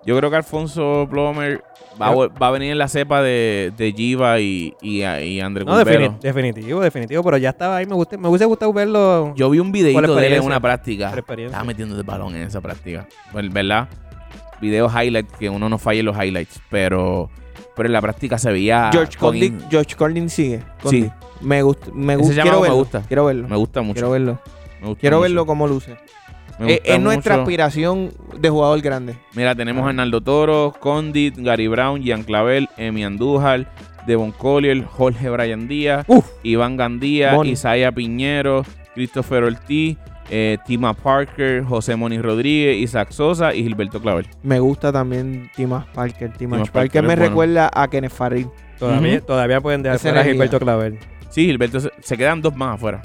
Yo 0.05 0.17
creo 0.17 0.29
que 0.29 0.37
Alfonso 0.37 1.05
Plomer 1.09 1.63
va, 2.01 2.15
va 2.29 2.47
a 2.47 2.51
venir 2.51 2.71
en 2.71 2.77
la 2.77 2.87
cepa 2.87 3.21
de, 3.21 3.73
de 3.75 3.91
Giva 3.91 4.39
y, 4.39 4.73
y, 4.81 5.03
y 5.03 5.39
André 5.41 5.65
No, 5.65 5.77
Curbelo. 5.77 6.11
defini- 6.13 6.19
definitivo, 6.19 6.79
definitivo, 6.79 7.23
pero 7.23 7.37
ya 7.37 7.49
estaba 7.49 7.75
ahí, 7.77 7.85
me, 7.85 7.93
gusta, 7.95 8.17
me 8.17 8.29
hubiese 8.29 8.45
gustado 8.45 8.71
verlo. 8.71 9.33
Yo 9.35 9.49
vi 9.49 9.59
un 9.59 9.71
videito 9.71 10.15
de 10.15 10.27
él 10.27 10.33
en 10.33 10.43
una 10.43 10.59
práctica. 10.61 11.13
Estaba 11.13 11.63
metiendo 11.65 11.95
el 11.97 12.03
balón 12.03 12.35
en 12.35 12.43
esa 12.43 12.61
práctica. 12.61 13.05
Pues, 13.33 13.51
¿Verdad? 13.51 13.89
Videos 14.61 14.91
highlights, 14.93 15.33
que 15.37 15.49
uno 15.49 15.67
no 15.69 15.77
falle 15.77 15.99
en 15.99 16.05
los 16.05 16.15
highlights. 16.17 16.61
Pero, 16.69 17.29
pero 17.77 17.87
en 17.87 17.93
la 17.93 18.01
práctica 18.01 18.37
se 18.37 18.51
veía. 18.51 18.89
George 18.91 19.17
con 19.17 19.29
Condit, 19.29 19.53
in- 19.53 19.69
George 19.69 19.95
Condit 19.95 20.27
sigue. 20.29 20.61
Sí. 20.89 21.09
Me 21.41 21.61
gusta, 21.61 21.87
me 21.93 22.15
gusta. 22.17 22.41
Quiero 22.41 22.57
me 22.57 22.61
verlo. 22.63 22.75
gusta. 22.77 23.01
Quiero 23.07 23.25
verlo. 23.25 23.47
Me 23.47 23.55
gusta 23.55 23.81
mucho. 23.81 23.93
Quiero 23.93 24.09
verlo. 24.11 24.39
me 24.81 24.87
gusta 24.87 24.99
Quiero 25.01 25.17
mucho. 25.17 25.21
verlo 25.23 25.45
cómo 25.45 25.67
luce. 25.67 25.97
Eh, 26.59 26.81
es 26.83 26.99
nuestra 26.99 27.35
aspiración 27.35 28.11
de 28.39 28.49
jugador 28.49 28.81
grande. 28.81 29.15
Mira, 29.35 29.53
tenemos 29.53 29.85
a 29.85 29.89
Arnaldo 29.89 30.21
Toro, 30.21 30.73
Condit, 30.79 31.37
Gary 31.37 31.67
Brown, 31.67 32.01
Gian 32.01 32.23
Clavel, 32.23 32.67
Emi 32.77 33.03
Andújar, 33.05 33.71
Devon 34.07 34.31
Collier, 34.31 34.83
Jorge 34.83 35.29
Bryan 35.29 35.67
Díaz, 35.67 36.03
Uf. 36.07 36.25
Iván 36.41 36.75
Gandía, 36.75 37.33
Moni. 37.33 37.51
Isaiah 37.51 37.91
Piñero, 37.91 38.63
Christopher 38.95 39.43
Ortiz, 39.43 39.97
eh, 40.29 40.57
Tima 40.65 40.93
Parker, 40.93 41.63
José 41.63 41.95
Moni 41.95 42.19
Rodríguez, 42.19 42.77
Isaac 42.77 43.11
Sosa 43.11 43.53
y 43.53 43.63
Gilberto 43.63 44.01
Clavel. 44.01 44.27
Me 44.43 44.59
gusta 44.59 44.91
también 44.91 45.49
Timas 45.55 45.85
Parker. 45.87 46.31
Timas 46.33 46.37
Timas 46.37 46.59
Parker, 46.69 46.71
Parker 46.71 47.01
me 47.03 47.07
bueno. 47.15 47.23
recuerda 47.29 47.71
a 47.73 47.87
Kenneth 47.87 48.11
Farid. 48.11 48.47
Todavía, 48.79 49.61
pueden 49.61 49.81
dejar 49.83 49.99
fuera 49.99 50.21
a. 50.21 50.23
Gilberto 50.23 50.59
Clavel. 50.59 50.99
Sí, 51.29 51.45
Gilberto, 51.45 51.79
se, 51.79 52.17
quedan 52.17 52.41
dos 52.41 52.55
más 52.55 52.75
afuera. 52.75 53.01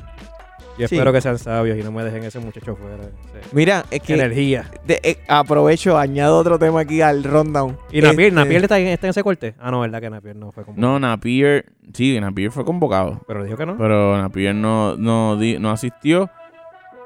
Yo 0.78 0.88
Sí. 0.88 0.94
espero 0.94 1.12
que 1.12 1.20
sean 1.20 1.38
sabios 1.38 1.78
y 1.78 1.82
no 1.82 1.92
me 1.92 2.02
dejen 2.02 2.24
ese 2.24 2.38
muchacho 2.38 2.74
fuera. 2.76 2.96
Sí. 3.04 3.48
Mira, 3.52 3.84
es 3.90 4.00
que 4.00 4.14
Energía. 4.14 4.64
de- 4.86 5.00
eh, 5.02 5.18
aprovecho, 5.28 5.98
añado 5.98 6.38
otro 6.38 6.58
tema 6.58 6.80
aquí 6.80 7.02
al 7.02 7.24
rundown. 7.24 7.76
¿Y 7.92 8.00
Napier, 8.00 8.28
Este, 8.28 8.32
Napier 8.32 8.62
está, 8.62 8.78
en, 8.78 8.86
está 8.88 9.06
en 9.06 9.10
ese 9.10 9.22
corte? 9.22 9.54
Ah, 9.60 9.70
no, 9.70 9.80
verdad 9.80 10.00
que 10.00 10.08
Napier 10.08 10.34
no 10.34 10.50
fue 10.50 10.64
como. 10.64 10.78
No, 10.80 10.98
Napier, 10.98 11.66
sí, 11.92 12.18
Napier 12.18 12.50
fue 12.50 12.64
convocado, 12.64 13.20
Pero 13.28 13.44
dijo 13.44 13.56
que 13.58 13.66
no. 13.66 13.76
pero 13.76 14.16
Napier 14.16 14.54
no, 14.54 14.96
no, 14.96 15.36
no 15.36 15.70
asistió 15.70 16.30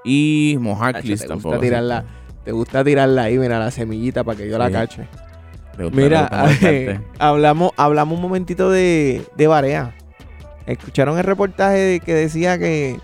y 0.06 0.56
Moharklis 0.60 1.20
te 1.22 1.26
tampoco. 1.28 1.50
gusta 1.56 1.60
tirarla, 1.62 2.04
te 2.44 2.52
gusta 2.52 2.84
tirarla 2.84 3.22
ahí, 3.24 3.36
mira, 3.38 3.58
la 3.58 3.70
semillita 3.70 4.22
para 4.24 4.38
que 4.38 4.48
yo 4.48 4.56
la 4.56 4.70
cache. 4.70 5.08
gusta- 5.78 5.94
Mira, 5.96 6.28
molestarte. 6.32 7.00
hablamos, 7.18 7.72
hablamos 7.76 8.14
un 8.16 8.22
momentito 8.22 8.70
de, 8.70 9.22
de 9.36 9.46
Barea. 9.46 9.94
¿Escucharon 10.66 11.18
el 11.18 11.24
reportaje 11.24 11.76
de- 11.76 12.00
que 12.00 12.14
decía 12.14 12.58
que, 12.58 12.98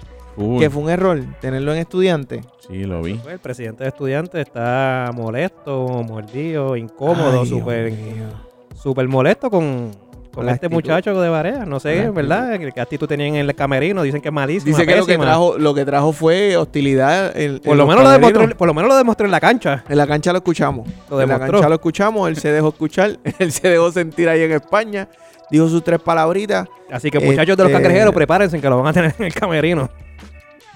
que 0.59 0.71
fue 0.71 0.83
un 0.83 0.89
error 0.91 1.23
tenerlo 1.41 1.73
en 1.75 1.79
estudiante? 1.81 2.41
Sí, 2.67 2.85
lo 2.85 3.03
vi. 3.03 3.15
Pues, 3.15 3.35
el 3.35 3.41
presidente 3.41 3.83
de 3.85 3.89
estudiantes 3.91 4.47
está 4.47 5.11
molesto, 5.15 5.87
mordido, 6.03 6.77
incómodo, 6.77 7.45
súper 7.45 7.91
mío. 7.93 8.27
súper 8.75 9.07
molesto 9.09 9.51
con, 9.51 9.91
con 10.33 10.47
La 10.47 10.53
este 10.53 10.67
actitud. 10.67 10.83
muchacho 10.83 11.21
de 11.21 11.29
Barea. 11.29 11.65
No 11.67 11.79
sé, 11.79 12.11
¿verdad? 12.11 12.59
¿Qué, 12.59 12.81
actitud 12.81 13.07
tenían 13.07 13.35
en 13.37 13.49
el 13.49 13.55
camerino? 13.55 14.03
Dicen 14.03 14.21
que 14.23 14.29
es 14.29 14.35
malísimo. 14.35 14.75
Dice 14.77 14.87
que 14.87 14.97
lo 14.97 15.05
que, 15.07 15.19
trajo, 15.19 15.59
lo 15.59 15.75
que 15.75 15.85
trajo 15.85 16.13
fue 16.13 16.57
hostilidad. 16.57 17.37
en- 17.37 17.59
Por 17.61 17.73
en 17.73 17.79
lo, 17.79 17.87
menos 17.87 18.03
lo 18.05 18.11
demostró, 18.11 18.49
por 18.57 18.67
lo 18.69 18.75
menos 18.75 18.89
lo 18.91 18.97
demostró 18.97 19.27
en 19.27 19.31
la 19.33 19.41
cancha. 19.41 19.85
En 19.89 19.99
la 19.99 20.07
cancha 20.07 20.33
lo 20.33 20.39
escuchamos. 20.39 20.89
Lo 21.11 21.21
en 21.21 21.29
la 21.29 21.39
cancha 21.39 21.69
lo 21.69 21.75
escuchamos, 21.75 22.29
él 22.29 22.37
se 22.37 22.51
dejó 22.51 22.69
escuchar, 22.69 23.19
él 23.39 23.53
se 23.53 23.69
dejó 23.69 23.93
sentir 23.93 24.29
ahí 24.29 24.43
en 24.43 24.53
España, 24.53 25.09
dijo 25.51 25.69
sus 25.69 25.85
tres 25.85 26.01
palabritas. 26.01 26.67
Así 26.91 27.11
que 27.11 27.21
muchachos 27.21 27.57
de 27.57 27.63
los 27.65 27.71
Este- 27.71 27.83
cangrejeros, 27.83 28.15
prepárense 28.15 28.61
que 28.61 28.69
lo 28.69 28.79
van 28.79 28.87
a 28.89 28.93
tener 28.93 29.15
en 29.19 29.27
el 29.27 29.35
camerino. 29.35 29.91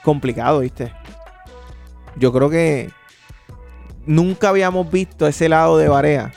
Complicado, 0.05 0.61
¿viste? 0.61 0.93
Yo 2.17 2.33
creo 2.33 2.49
que 2.49 2.91
nunca 4.07 4.49
habíamos 4.51 4.91
visto 4.91 5.27
ese 5.27 5.49
lado 5.49 5.79
de 5.79 5.89
Barea. 5.89 6.33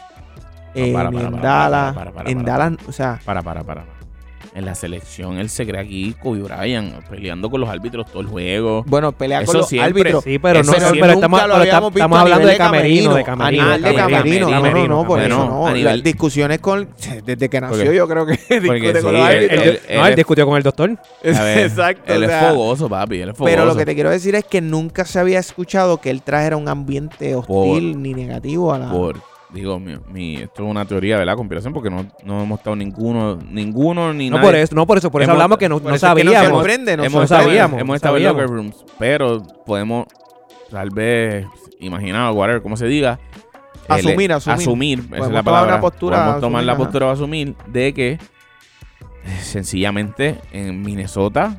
En 0.75 0.93
Dallas. 1.41 1.95
en 2.25 2.43
Dallas, 2.45 2.73
o 2.87 2.91
sea, 2.91 3.19
Para, 3.25 3.41
para, 3.41 3.63
para. 3.63 3.85
En 4.55 4.65
la 4.65 4.73
selección 4.73 5.37
él 5.37 5.47
se 5.47 5.63
cree 5.65 5.79
aquí 5.79 6.15
Kobe 6.19 6.41
Bryant 6.41 7.05
peleando 7.07 7.51
con 7.51 7.61
los 7.61 7.69
árbitros 7.69 8.07
todo 8.07 8.21
el 8.21 8.27
juego. 8.27 8.83
bueno, 8.87 9.11
pelea 9.11 9.41
Eso 9.41 9.51
con 9.51 9.57
los 9.61 9.69
siempre. 9.69 10.01
árbitros. 10.01 10.23
Sí, 10.23 10.39
pero 10.39 10.63
no, 10.63 10.71
pero 10.71 10.89
nunca 10.89 11.11
estamos, 11.13 11.39
lo 11.41 11.45
pero 11.45 11.55
habíamos 11.55 11.65
estamos, 11.67 11.93
visto 11.93 11.97
estamos 11.99 12.17
a 12.17 12.21
hablando 12.21 12.47
de 12.47 12.57
camerino, 12.57 13.13
de 13.13 13.21
A 13.21 13.23
camerino. 13.25 13.69
de 13.77 13.93
camerino, 13.95 14.49
no, 14.49 14.61
no, 14.71 14.87
no, 14.87 15.05
por 15.07 15.21
eso 15.21 15.29
no. 15.45 15.67
a 15.67 15.71
nivel- 15.71 15.83
Las 15.97 16.03
discusiones 16.03 16.59
con. 16.59 16.89
Desde 17.23 17.47
que 17.47 17.61
nació, 17.61 17.77
Porque- 17.77 17.95
yo 17.95 18.07
creo 18.07 18.25
que 18.25 18.31
discute 18.59 18.95
sí, 18.95 19.01
con 19.03 19.13
los 19.13 19.21
árbitros. 19.21 19.63
Él- 19.63 19.79
él- 19.87 19.97
no, 19.99 20.07
él 20.07 20.15
discutió 20.15 20.45
con 20.47 20.57
el 20.57 20.63
doctor. 20.63 20.97
Ver, 21.23 21.57
Exacto. 21.59 22.11
Él 22.13 22.23
o 22.23 22.29
es 22.29 22.47
fogoso, 22.49 22.89
papi. 22.89 23.21
Él 23.21 23.29
es 23.29 23.37
fogoso. 23.37 23.51
Pero 23.55 23.65
lo 23.65 23.75
que 23.75 23.85
te 23.85 23.93
quiero 23.93 24.09
decir 24.09 24.33
es 24.33 24.45
que 24.45 24.61
nunca 24.61 25.05
se 25.05 25.19
había 25.19 25.37
escuchado 25.39 26.01
que 26.01 26.09
él 26.09 26.23
trajera 26.23 26.57
un 26.57 26.67
ambiente 26.67 27.35
hostil 27.35 28.01
ni 28.01 28.15
negativo 28.15 28.73
a 28.73 28.79
la. 28.79 28.89
Por, 28.89 29.17
digo, 29.51 29.79
mi, 29.79 29.97
mi- 30.11 30.35
esto 30.37 30.63
es 30.63 30.69
una 30.69 30.85
teoría 30.85 31.17
de 31.17 31.25
la 31.25 31.35
conspiración 31.35 31.73
porque 31.73 31.89
no, 31.89 32.05
no 32.23 32.43
hemos 32.43 32.59
estado 32.59 32.75
ninguno, 32.75 33.35
ninguno 33.37 34.13
ni 34.13 34.29
No 34.29 34.37
nadie. 34.37 34.47
por 34.49 34.55
eso, 34.55 34.75
no 34.75 34.85
por 34.87 34.97
eso, 34.97 35.09
por 35.11 35.21
eso 35.21 35.31
Hemos- 35.31 35.37
hablamos 35.41 35.57
que 35.57 35.67
no, 35.69 35.79
no 35.79 35.89
eso 35.93 36.07
es 36.07 36.13
que 36.15 36.23
nos 36.23 36.33
sabíamos. 36.33 36.59
sorprende, 36.59 36.97
nos 36.97 37.05
hemos, 37.07 37.27
sorprende. 37.29 37.49
sabíamos, 37.51 37.81
hemos 37.81 37.95
estado 37.95 38.17
en 38.17 38.23
locker 38.23 38.47
rooms, 38.47 38.85
pero 38.99 39.41
podemos 39.65 40.05
tal 40.69 40.89
vez 40.91 41.45
imaginar, 41.79 42.31
whatever, 42.33 42.61
como 42.61 42.77
se 42.77 42.85
diga. 42.87 43.19
Asumir, 43.87 44.29
el- 44.29 44.37
asumir. 44.37 44.59
Asumir, 44.59 44.99
esa 45.13 45.25
es 45.25 45.31
la 45.31 45.41
palabra. 45.43 45.73
una 45.73 45.81
postura, 45.81 46.17
Podemos 46.17 46.41
tomar 46.41 46.59
asumir, 46.59 46.65
la 46.67 46.71
ajá. 46.73 46.83
postura 46.83 47.05
o 47.07 47.09
asumir 47.09 47.55
de 47.67 47.93
que 47.93 48.19
sencillamente 49.41 50.39
en 50.51 50.81
Minnesota 50.81 51.57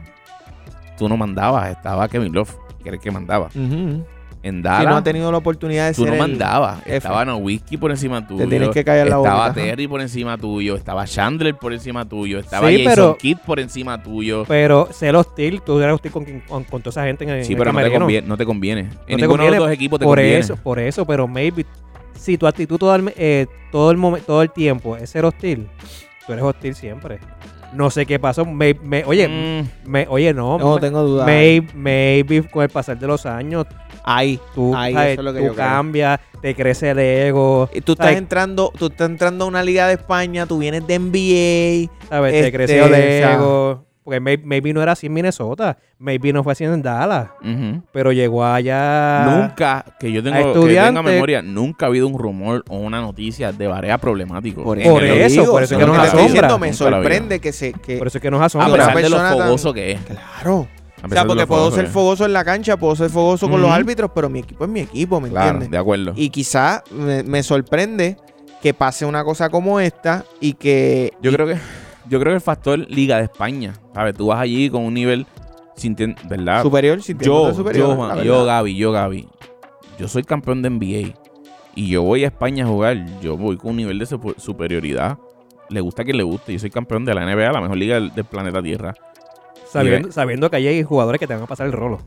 tú 0.98 1.08
no 1.08 1.16
mandabas, 1.16 1.70
estaba 1.70 2.08
Kevin 2.08 2.32
Love, 2.32 2.54
que 2.82 2.88
era 2.90 2.96
el 2.96 3.00
que 3.02 3.10
mandaba. 3.10 3.46
Ujú. 3.46 4.04
En 4.42 4.56
Si 4.56 4.62
no 4.62 4.96
ha 4.96 5.02
tenido 5.02 5.30
la 5.30 5.36
oportunidad 5.38 5.88
de 5.88 5.94
tú 5.94 6.02
ser 6.04 6.08
no 6.08 6.14
el- 6.14 6.30
mandabas. 6.30 6.80
Estaba 6.86 7.24
Nowitzki 7.26 7.76
por 7.76 7.90
encima 7.90 8.26
tuyo. 8.26 8.44
Te 8.44 8.46
tienes 8.48 8.70
que 8.70 8.82
callar 8.84 9.06
la 9.08 9.18
boca. 9.18 9.28
Estaba. 9.30 9.52
Terry 9.52 9.86
por 9.86 10.00
encima 10.00 10.38
tuyo. 10.38 10.76
Estaba 10.76 11.04
Chandler 11.06 11.54
por 11.56 11.74
encima 11.74 12.08
tuyo. 12.08 12.38
Estaba 12.38 12.68
Sí, 12.68 12.78
Jason 12.78 12.92
pero- 12.94 13.16
Kidd 13.18 13.36
por 13.44 13.60
encima 13.60 14.02
tuyo. 14.02 14.44
Pero 14.48 14.88
ser 14.92 15.14
hostil, 15.14 15.60
tú 15.60 15.78
eres 15.78 15.94
hostil 15.94 16.10
con, 16.10 16.24
con, 16.48 16.64
con 16.64 16.80
toda 16.80 16.90
esa 16.90 17.04
gente 17.04 17.24
en, 17.24 17.44
Sí, 17.44 17.52
en 17.52 17.58
pero 17.58 17.70
el 17.70 17.76
no 17.76 17.82
te, 17.82 17.90
conviene, 17.98 18.26
no 18.28 18.36
te 18.38 18.46
conviene. 18.46 18.80
En 18.80 18.88
te 18.88 18.96
ninguno 19.16 19.20
de 19.20 19.28
conviene 19.28 19.56
los 19.58 19.66
dos 19.66 19.74
equipos 19.74 19.98
te 19.98 20.04
por 20.06 20.16
conviene. 20.16 20.38
eso, 20.38 20.56
por 20.56 20.78
eso, 20.78 21.04
pero 21.06 21.28
maybe 21.28 21.66
si 22.14 22.38
tu 22.38 22.46
actitud 22.46 22.78
todo 22.78 22.94
el, 22.94 23.12
eh, 23.18 23.46
todo 23.70 23.90
el 23.90 24.22
todo 24.22 24.40
el 24.42 24.50
tiempo 24.50 24.96
es 24.96 25.10
ser 25.10 25.26
hostil, 25.26 25.68
tú 26.26 26.32
eres 26.32 26.44
hostil 26.44 26.74
siempre. 26.74 27.18
No 27.72 27.90
sé 27.90 28.04
qué 28.06 28.18
pasó. 28.18 28.44
may- 28.44 28.74
me- 28.82 29.04
oye, 29.04 29.28
Mm, 29.28 29.88
me- 29.90 30.06
oye, 30.08 30.34
no. 30.34 30.58
No 30.58 30.74
me- 30.74 30.80
tengo 30.80 31.02
duda. 31.02 31.24
may- 31.24 31.60
maybe 31.74 32.42
con 32.48 32.62
el 32.64 32.68
pasar 32.68 32.98
de 32.98 33.06
los 33.06 33.26
años, 33.26 33.66
Ahí. 34.04 34.40
tú, 34.54 34.74
Ahí, 34.74 34.92
sabes, 34.92 35.12
eso 35.12 35.20
es 35.20 35.24
lo 35.24 35.32
que 35.32 35.38
tú 35.40 35.44
yo 35.46 35.54
creo. 35.54 35.64
cambias, 35.66 36.20
te 36.42 36.54
crece 36.54 36.90
el 36.90 36.98
ego, 36.98 37.68
Y 37.72 37.80
Tú 37.82 37.92
estás 37.92 38.16
entrando, 38.16 38.72
tú 38.76 38.86
estás 38.86 39.08
entrando 39.08 39.44
a 39.44 39.48
una 39.48 39.62
liga 39.62 39.86
de 39.86 39.94
España, 39.94 40.46
tú 40.46 40.58
vienes 40.58 40.86
de 40.86 40.94
NBA. 40.98 41.90
¿sabes? 42.08 42.34
Este, 42.34 42.44
te 42.50 42.52
creció 42.52 42.86
el 42.86 42.92
o 42.92 42.96
sea- 42.96 43.34
ego. 43.34 43.84
Porque 44.02 44.18
may- 44.18 44.38
maybe 44.38 44.72
no 44.72 44.82
era 44.82 44.92
así 44.92 45.06
en 45.08 45.12
Minnesota, 45.12 45.76
maybe 45.98 46.32
no 46.32 46.42
fue 46.42 46.52
así 46.52 46.64
en 46.64 46.80
Dallas, 46.82 47.28
pero 47.92 48.12
llegó 48.12 48.44
allá. 48.44 49.24
Nunca, 49.26 49.84
que 50.00 50.10
yo 50.10 50.22
tengo, 50.22 50.54
que 50.66 50.74
tenga 50.74 51.02
memoria, 51.02 51.42
nunca 51.42 51.86
ha 51.86 51.88
habido 51.88 52.08
un 52.08 52.18
rumor 52.18 52.64
o 52.68 52.78
una 52.78 53.00
noticia 53.00 53.52
de 53.52 53.66
Barea 53.66 53.98
problemático. 53.98 54.62
Por, 54.64 54.82
Por 54.82 55.04
eso, 55.04 55.44
por 55.50 55.62
eso 55.62 55.74
es 55.74 55.80
que 55.80 55.86
nos 55.86 55.98
asombra. 55.98 56.22
diciendo, 56.26 56.58
me 56.58 56.72
sorprende 56.72 57.40
que 57.40 57.52
se. 57.52 57.72
Que, 57.74 57.98
Por 57.98 58.06
eso 58.06 58.18
es 58.18 58.22
que 58.22 58.30
nos 58.30 58.40
A 58.40 58.46
asombra. 58.46 58.86
pesar 58.88 59.02
de 59.02 59.10
lo 59.10 59.16
tan- 59.18 59.32
fogoso 59.38 59.72
que 59.74 59.92
es. 59.92 60.00
claro. 60.00 60.66
A 61.02 61.06
O 61.06 61.08
sea, 61.08 61.24
porque 61.24 61.46
puedo 61.46 61.70
ser 61.70 61.86
fogoso 61.86 62.26
en 62.26 62.32
la 62.34 62.44
cancha, 62.44 62.76
puedo 62.76 62.94
ser 62.96 63.08
fogoso 63.10 63.48
con 63.48 63.60
los 63.62 63.70
árbitros, 63.70 64.10
pero 64.14 64.28
mi 64.28 64.40
equipo 64.40 64.64
es 64.64 64.70
mi 64.70 64.80
equipo, 64.80 65.18
¿me 65.20 65.30
Claro, 65.30 65.46
entiendes? 65.46 65.70
de 65.70 65.78
acuerdo. 65.78 66.12
Y 66.14 66.28
quizá 66.28 66.82
me, 66.90 67.22
me 67.22 67.42
sorprende 67.42 68.16
que 68.62 68.74
pase 68.74 69.06
una 69.06 69.24
cosa 69.24 69.48
como 69.50 69.78
esta 69.80 70.24
y 70.40 70.54
que. 70.54 71.12
Yo 71.22 71.32
creo 71.32 71.46
que 71.46 71.56
yo 72.10 72.18
creo 72.18 72.32
que 72.32 72.36
el 72.36 72.40
factor 72.40 72.78
Liga 72.90 73.18
de 73.18 73.24
España, 73.24 73.72
¿sabes? 73.94 74.14
Tú 74.14 74.26
vas 74.26 74.40
allí 74.40 74.68
con 74.68 74.84
un 74.84 74.94
nivel 74.94 75.26
¿verdad? 76.28 76.62
superior, 76.62 77.00
sintiéndose 77.00 77.52
yo, 77.52 77.54
superior. 77.54 77.88
yo, 77.88 77.94
Juan, 77.94 78.22
yo, 78.22 78.44
Gaby, 78.44 78.76
yo, 78.76 78.92
Gaby. 78.92 79.28
Yo 79.96 80.08
soy 80.08 80.24
campeón 80.24 80.60
de 80.60 80.70
NBA 80.70 81.14
y 81.76 81.88
yo 81.88 82.02
voy 82.02 82.24
a 82.24 82.26
España 82.26 82.64
a 82.64 82.68
jugar. 82.68 83.06
Yo 83.20 83.36
voy 83.36 83.56
con 83.56 83.70
un 83.70 83.76
nivel 83.76 83.98
de 83.98 84.06
superioridad. 84.06 85.18
Le 85.68 85.80
gusta 85.80 86.02
a 86.02 86.04
quien 86.04 86.16
le 86.16 86.24
guste. 86.24 86.52
Yo 86.52 86.58
soy 86.58 86.70
campeón 86.70 87.04
de 87.04 87.14
la 87.14 87.24
NBA, 87.24 87.52
la 87.52 87.60
mejor 87.60 87.76
liga 87.76 87.94
del, 87.94 88.12
del 88.12 88.24
planeta 88.24 88.60
Tierra. 88.60 88.94
Sabiendo, 89.70 90.10
sabiendo 90.10 90.50
que 90.50 90.56
ahí 90.56 90.66
hay 90.66 90.82
jugadores 90.82 91.20
que 91.20 91.28
te 91.28 91.34
van 91.34 91.44
a 91.44 91.46
pasar 91.46 91.66
el 91.66 91.72
rolo. 91.72 92.00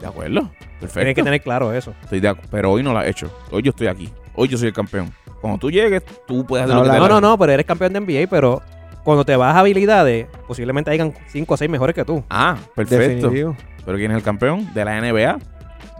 ¿De 0.00 0.06
acuerdo? 0.06 0.50
Perfecto. 0.80 0.94
Tienes 0.94 1.14
que 1.14 1.22
tener 1.22 1.40
claro 1.40 1.72
eso. 1.72 1.94
Estoy 2.02 2.18
de 2.18 2.34
pero 2.50 2.72
hoy 2.72 2.82
no 2.82 2.92
la 2.92 3.06
he 3.06 3.10
hecho. 3.10 3.30
Hoy 3.52 3.62
yo 3.62 3.70
estoy 3.70 3.86
aquí. 3.86 4.08
Hoy 4.34 4.48
yo 4.48 4.58
soy 4.58 4.68
el 4.68 4.74
campeón. 4.74 5.12
Cuando 5.40 5.58
tú 5.58 5.70
llegues, 5.70 6.02
tú 6.26 6.44
puedes 6.44 6.64
hacer 6.64 6.74
No, 6.74 6.82
lo 6.82 6.90
que 6.90 6.94
te 6.94 6.98
No, 6.98 7.08
no, 7.08 7.20
no, 7.20 7.38
pero 7.38 7.52
eres 7.52 7.64
campeón 7.64 7.92
de 7.92 8.00
NBA, 8.00 8.28
pero 8.28 8.60
cuando 9.04 9.24
te 9.24 9.36
vas 9.36 9.54
a 9.54 9.60
habilidades, 9.60 10.26
posiblemente 10.46 10.90
hayan 10.90 11.12
5 11.28 11.54
o 11.54 11.56
6 11.56 11.70
mejores 11.70 11.94
que 11.94 12.04
tú. 12.04 12.22
Ah, 12.30 12.56
perfecto. 12.74 13.08
Definitivo. 13.08 13.56
Pero 13.84 13.96
¿quién 13.98 14.10
es 14.10 14.16
el 14.18 14.22
campeón 14.22 14.72
de 14.74 14.84
la 14.84 15.00
NBA? 15.00 15.38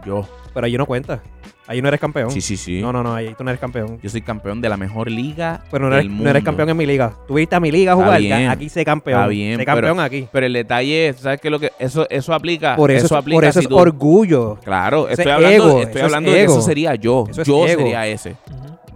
Yo. 0.05 0.27
Pero 0.53 0.65
allí 0.65 0.77
no 0.77 0.85
cuenta. 0.85 1.21
Ahí 1.67 1.81
no 1.81 1.87
eres 1.87 2.01
campeón. 2.01 2.31
Sí, 2.31 2.41
sí, 2.41 2.57
sí. 2.57 2.81
No, 2.81 2.91
no, 2.91 3.01
no, 3.01 3.13
ahí 3.15 3.33
tú 3.37 3.45
no 3.45 3.49
eres 3.49 3.59
campeón. 3.61 3.97
Yo 4.03 4.09
soy 4.09 4.21
campeón 4.21 4.59
de 4.59 4.67
la 4.67 4.75
mejor 4.75 5.09
liga 5.09 5.61
Pero 5.71 5.87
no 5.89 5.95
del 5.95 6.07
eres, 6.07 6.19
no 6.19 6.29
eres 6.29 6.43
campeón 6.43 6.67
en 6.69 6.75
mi 6.75 6.85
liga. 6.85 7.13
Tú 7.27 7.35
viste 7.35 7.55
a 7.55 7.61
mi 7.61 7.71
liga 7.71 7.93
Está 7.93 8.03
jugar, 8.03 8.19
bien. 8.19 8.49
aquí 8.49 8.67
sé 8.67 8.83
campeón. 8.83 9.19
Está 9.19 9.27
bien, 9.29 9.51
Sé 9.57 9.57
pero- 9.65 9.75
campeón 9.87 9.99
aquí. 10.01 10.27
Pero 10.33 10.45
el 10.47 10.53
detalle 10.53 11.09
es, 11.09 11.17
¿sabes 11.17 11.39
qué? 11.39 11.49
Lo 11.49 11.59
que 11.59 11.71
eso 11.79 12.05
eso 12.09 12.33
aplica, 12.33 12.75
Por 12.75 12.91
eso, 12.91 13.05
eso 13.05 13.15
es- 13.15 13.21
aplica 13.21 13.37
por 13.37 13.45
eso 13.45 13.59
si 13.59 13.65
es 13.65 13.69
tú- 13.69 13.77
orgullo. 13.77 14.57
Claro, 14.63 15.07
Eso 15.07 15.21
estoy 15.21 15.25
es 15.31 15.35
hablando, 15.35 15.55
ego, 15.69 15.79
estoy 15.81 15.89
eso 15.91 15.97
es 15.99 16.03
hablando 16.03 16.31
de 16.31 16.37
que 16.37 16.43
eso 16.43 16.61
sería 16.61 16.95
yo. 16.95 17.25
Eso 17.29 17.41
es 17.43 17.47
yo 17.47 17.65
ego. 17.65 17.81
sería 17.81 18.07
ese. 18.07 18.35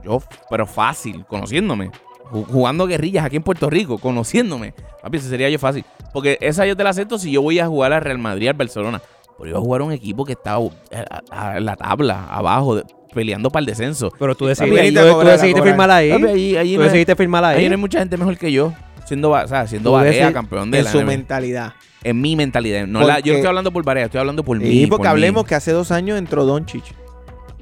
Yo, 0.04 0.22
pero 0.50 0.66
fácil, 0.66 1.24
conociéndome. 1.26 1.92
Ju- 2.32 2.46
Jugando 2.48 2.88
guerrillas 2.88 3.26
aquí 3.26 3.36
en 3.38 3.44
Puerto 3.44 3.70
Rico, 3.70 3.98
conociéndome. 3.98 4.74
Papi, 5.02 5.18
ese 5.18 5.30
sería 5.30 5.50
yo 5.50 5.60
fácil. 5.60 5.86
Porque 6.14 6.38
esa 6.42 6.66
yo 6.66 6.76
te 6.76 6.84
la 6.84 6.90
acepto 6.92 7.18
si 7.18 7.32
yo 7.32 7.42
voy 7.42 7.60
a 7.60 7.68
jugar 7.68 7.94
al 7.94 8.02
Real 8.02 8.18
Madrid, 8.18 8.48
al 8.48 8.54
Barcelona. 8.56 9.02
Pero 9.38 9.52
voy 9.52 9.62
a 9.62 9.66
jugar 9.66 9.82
a 9.82 9.84
un 9.86 9.92
equipo 9.92 10.24
que 10.26 10.34
está 10.34 10.58
eh, 10.92 11.06
a- 11.10 11.50
a- 11.52 11.58
en 11.58 11.66
la 11.66 11.76
tabla, 11.76 12.26
abajo, 12.30 12.76
de- 12.78 12.84
peleando 13.14 13.50
para 13.50 13.62
el 13.62 13.66
descenso. 13.66 14.12
Pero 14.20 14.34
tú 14.36 14.46
Papi, 14.46 14.50
decidiste, 14.50 14.80
ahí 14.82 14.94
te 14.94 15.12
tú- 15.12 15.20
decidiste 15.20 15.62
firmar 15.62 15.92
ahí. 15.92 16.10
Papi, 16.12 16.22
Tú 16.22 16.78
no, 16.78 16.84
decidiste 16.84 17.16
firmar 17.16 17.44
ahí. 17.46 17.58
allí 17.58 17.66
no 17.68 17.72
hay 17.76 17.82
mucha 17.82 18.00
gente 18.00 18.18
mejor 18.18 18.38
que 18.38 18.52
yo. 18.52 18.74
Siendo, 19.06 19.30
o 19.32 19.48
sea, 19.48 19.68
siendo 19.68 19.92
Barea 19.92 20.34
campeón 20.34 20.72
de 20.72 20.80
En 20.80 20.84
la 20.86 20.92
su 20.92 20.98
NBA. 21.00 21.06
mentalidad. 21.06 21.74
En 22.04 22.22
mi 22.22 22.36
mentalidad. 22.36 22.88
No 22.88 23.02
la- 23.02 23.20
yo 23.20 23.34
no 23.34 23.38
estoy 23.38 23.48
hablando 23.50 23.72
por 23.72 23.84
Barea, 23.84 24.06
estoy 24.06 24.20
hablando 24.20 24.44
por 24.44 24.58
mí. 24.60 24.68
Y 24.68 24.88
porque 24.88 25.02
por 25.02 25.06
mí. 25.06 25.08
hablemos 25.12 25.46
que 25.46 25.54
hace 25.56 25.72
dos 25.72 25.92
años 25.92 26.18
entró 26.18 26.44
Doncic. 26.46 26.84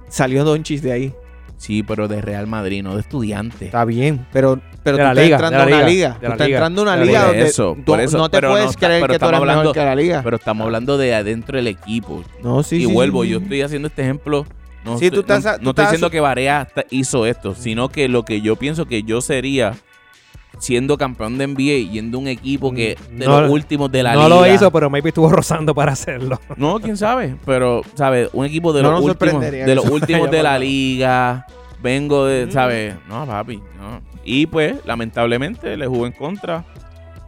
Salió 0.10 0.44
Doncic 0.44 0.82
de 0.82 0.92
ahí. 0.92 1.14
Sí, 1.64 1.82
pero 1.82 2.10
de 2.10 2.22
Real 2.22 2.46
Madrid, 2.46 2.84
no 2.84 2.96
de 2.96 3.00
estudiante. 3.00 3.66
Está 3.68 3.86
bien, 3.86 4.26
pero, 4.34 4.60
pero 4.84 4.98
tú 4.98 5.04
estás 5.04 5.16
liga, 5.16 5.36
entrando 5.38 5.60
a 5.60 5.66
una 5.66 5.84
liga, 5.88 6.14
Tú 6.20 6.22
la 6.24 6.30
estás 6.34 6.48
liga, 6.48 6.58
entrando 6.58 6.82
a 6.82 6.84
una 6.84 6.96
liga 6.98 7.20
Por 7.22 7.28
donde 7.30 7.44
eso, 7.46 7.74
tú 7.78 7.84
por 7.86 8.02
eso, 8.02 8.18
no 8.18 8.30
te 8.30 8.38
pero 8.38 8.50
puedes 8.50 8.66
no 8.68 8.74
creer 8.74 8.92
que 8.94 9.00
tú 9.00 9.06
eres 9.06 9.16
estamos 9.16 9.32
mejor 9.32 9.50
hablando- 9.50 9.72
que 9.74 9.80
la 9.80 9.96
liga. 9.96 10.22
Pero 10.26 10.36
estamos 10.36 10.66
hablando 10.66 10.98
de 10.98 11.16
adentro 11.16 11.56
del 11.58 11.68
equipo. 11.68 12.22
no, 12.44 12.64
sí, 12.64 12.76
y 12.76 12.86
sí, 12.88 12.92
vuelvo, 12.92 13.24
sí, 13.24 13.30
yo 13.30 13.38
estoy 13.40 13.62
haciendo 13.62 13.88
este 13.88 14.02
ejemplo. 14.02 14.46
No, 14.84 14.98
Sí, 14.98 15.06
estoy, 15.06 15.24
tú 15.24 15.34
estás- 15.34 15.46
no- 15.46 15.58
tú 15.60 15.64
no 15.64 15.70
estoy 15.70 15.86
diciendo 15.86 16.10
que 16.10 16.20
Barea 16.20 16.68
ta- 16.76 16.84
hizo 16.90 17.26
esto, 17.26 17.56
sino 17.56 17.88
que 17.88 18.10
lo 18.10 18.26
que 18.26 18.42
yo 18.42 18.58
pienso 18.58 18.86
que 18.86 19.04
yo 19.04 19.22
sería 19.22 19.74
siendo 20.60 20.98
campeón 20.98 21.38
de 21.38 21.48
NBA, 21.48 21.92
yendo 21.92 22.18
a 22.18 22.22
un 22.22 22.28
equipo 22.28 22.72
que 22.72 22.98
de 23.12 23.26
No, 23.26 23.42
los 23.42 23.52
últimos 23.52 23.92
de 23.92 24.04
la 24.04 24.14
no 24.14 24.24
liga. 24.30 24.36
lo 24.48 24.54
hizo, 24.54 24.72
pero 24.72 24.90
maybe 24.90 25.10
estuvo 25.10 25.30
rozando 25.32 25.74
para 25.76 25.92
hacerlo. 25.94 26.40
No, 26.58 26.80
quién 26.80 26.96
sabe, 26.98 27.36
pero, 27.46 27.82
¿sabes? 27.96 28.30
Un 28.34 28.46
equipo 28.46 28.72
de 28.74 28.82
No 28.84 28.92
los 28.92 29.02
últimos, 29.02 29.42
de 29.42 29.76
los 29.76 29.86
últimos 29.90 30.30
de 30.32 30.44
la 30.44 30.58
liga. 30.60 31.46
Vengo 31.82 32.26
de, 32.26 32.46
Mm. 32.46 32.52
¿sabes? 32.52 32.96
No, 33.10 33.26
papi, 33.26 33.58
no. 33.58 34.02
Y 34.24 34.46
pues, 34.46 34.76
lamentablemente, 34.86 35.76
le 35.76 35.86
jugó 35.86 36.06
en 36.06 36.14
contra. 36.14 36.64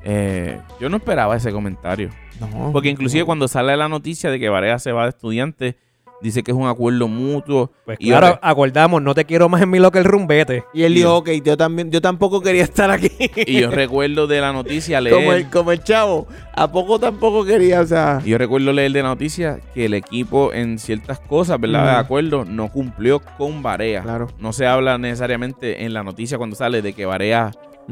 Eh, 0.03 0.59
yo 0.79 0.87
no 0.89 0.97
esperaba 0.97 1.35
ese 1.35 1.51
comentario. 1.51 2.09
No, 2.39 2.69
Porque 2.71 2.89
inclusive 2.89 3.21
no. 3.21 3.25
cuando 3.25 3.47
sale 3.47 3.75
la 3.75 3.89
noticia 3.89 4.29
de 4.29 4.39
que 4.39 4.47
Varea 4.49 4.77
se 4.79 4.91
va 4.91 5.03
de 5.03 5.09
estudiante, 5.09 5.77
dice 6.25 6.43
que 6.43 6.51
es 6.51 6.57
un 6.57 6.67
acuerdo 6.67 7.07
mutuo. 7.07 7.71
Pues 7.85 7.97
Y 8.01 8.09
claro, 8.09 8.27
ahora- 8.27 8.39
acordamos, 8.41 9.01
no 9.01 9.13
te 9.15 9.25
quiero 9.25 9.47
más 9.49 9.61
en 9.61 9.69
mi 9.69 9.79
locker 9.79 10.03
room, 10.03 10.27
vete. 10.27 10.63
Y 10.73 10.83
él 10.83 10.91
Y 10.93 10.95
dijo, 10.97 11.15
ok, 11.17 11.29
yo 11.43 11.55
también, 11.55 11.91
yo 11.91 12.01
tampoco 12.01 12.41
quería 12.41 12.63
estar 12.63 12.91
aquí. 12.91 13.09
Y 13.47 13.61
yo 13.61 13.71
recuerdo 13.71 14.27
de 14.27 14.41
la 14.41 14.51
noticia 14.53 14.99
leer... 15.01 15.15
como, 15.15 15.33
el, 15.33 15.49
como 15.49 15.71
el 15.71 15.83
chavo. 15.83 16.27
¿A 16.53 16.71
poco 16.71 16.99
tampoco 16.99 17.45
quería? 17.45 17.81
O 17.81 17.85
sea, 17.85 18.21
y 18.25 18.29
yo 18.29 18.37
recuerdo 18.37 18.71
leer 18.73 18.91
de 18.91 19.01
la 19.03 19.09
noticia 19.09 19.59
que 19.73 19.85
el 19.85 19.93
equipo 19.93 20.51
en 20.53 20.79
ciertas 20.79 21.19
cosas, 21.19 21.59
¿verdad? 21.59 21.85
De 21.93 21.99
acuerdo, 21.99 22.45
no 22.45 22.69
cumplió 22.69 23.19
con 23.37 23.61
Varea. 23.63 24.01
claro. 24.03 24.27
No 24.39 24.51
se 24.53 24.65
habla 24.65 24.97
necesariamente 24.97 25.83
en 25.85 25.93
la 25.93 26.03
noticia 26.03 26.37
cuando 26.37 26.55
sale 26.55 26.81
de 26.81 26.93
que 26.93 27.05
Varea 27.05 27.51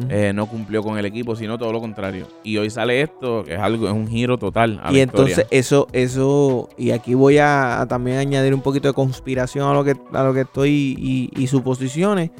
eh, 0.09 0.31
no 0.33 0.47
cumplió 0.47 0.81
con 0.81 0.97
el 0.97 1.05
equipo, 1.05 1.35
sino 1.35 1.57
todo 1.57 1.71
lo 1.71 1.79
contrario. 1.79 2.27
Y 2.43 2.57
hoy 2.57 2.69
sale 2.69 3.01
esto, 3.01 3.43
que 3.43 3.53
es 3.53 3.59
algo, 3.59 3.87
es 3.87 3.93
un 3.93 4.07
giro 4.07 4.37
total. 4.37 4.79
A 4.83 4.91
y 4.91 4.95
la 4.95 5.01
entonces 5.03 5.37
historia. 5.37 5.59
eso, 5.59 5.87
eso, 5.93 6.69
y 6.77 6.91
aquí 6.91 7.13
voy 7.13 7.37
a, 7.37 7.81
a 7.81 7.87
también 7.87 8.17
añadir 8.17 8.53
un 8.53 8.61
poquito 8.61 8.87
de 8.87 8.93
conspiración 8.93 9.69
a 9.69 9.73
lo 9.73 9.83
que, 9.83 9.95
a 10.13 10.23
lo 10.23 10.33
que 10.33 10.41
estoy 10.41 10.95
y, 10.97 11.31
y 11.35 11.47
suposiciones. 11.47 12.31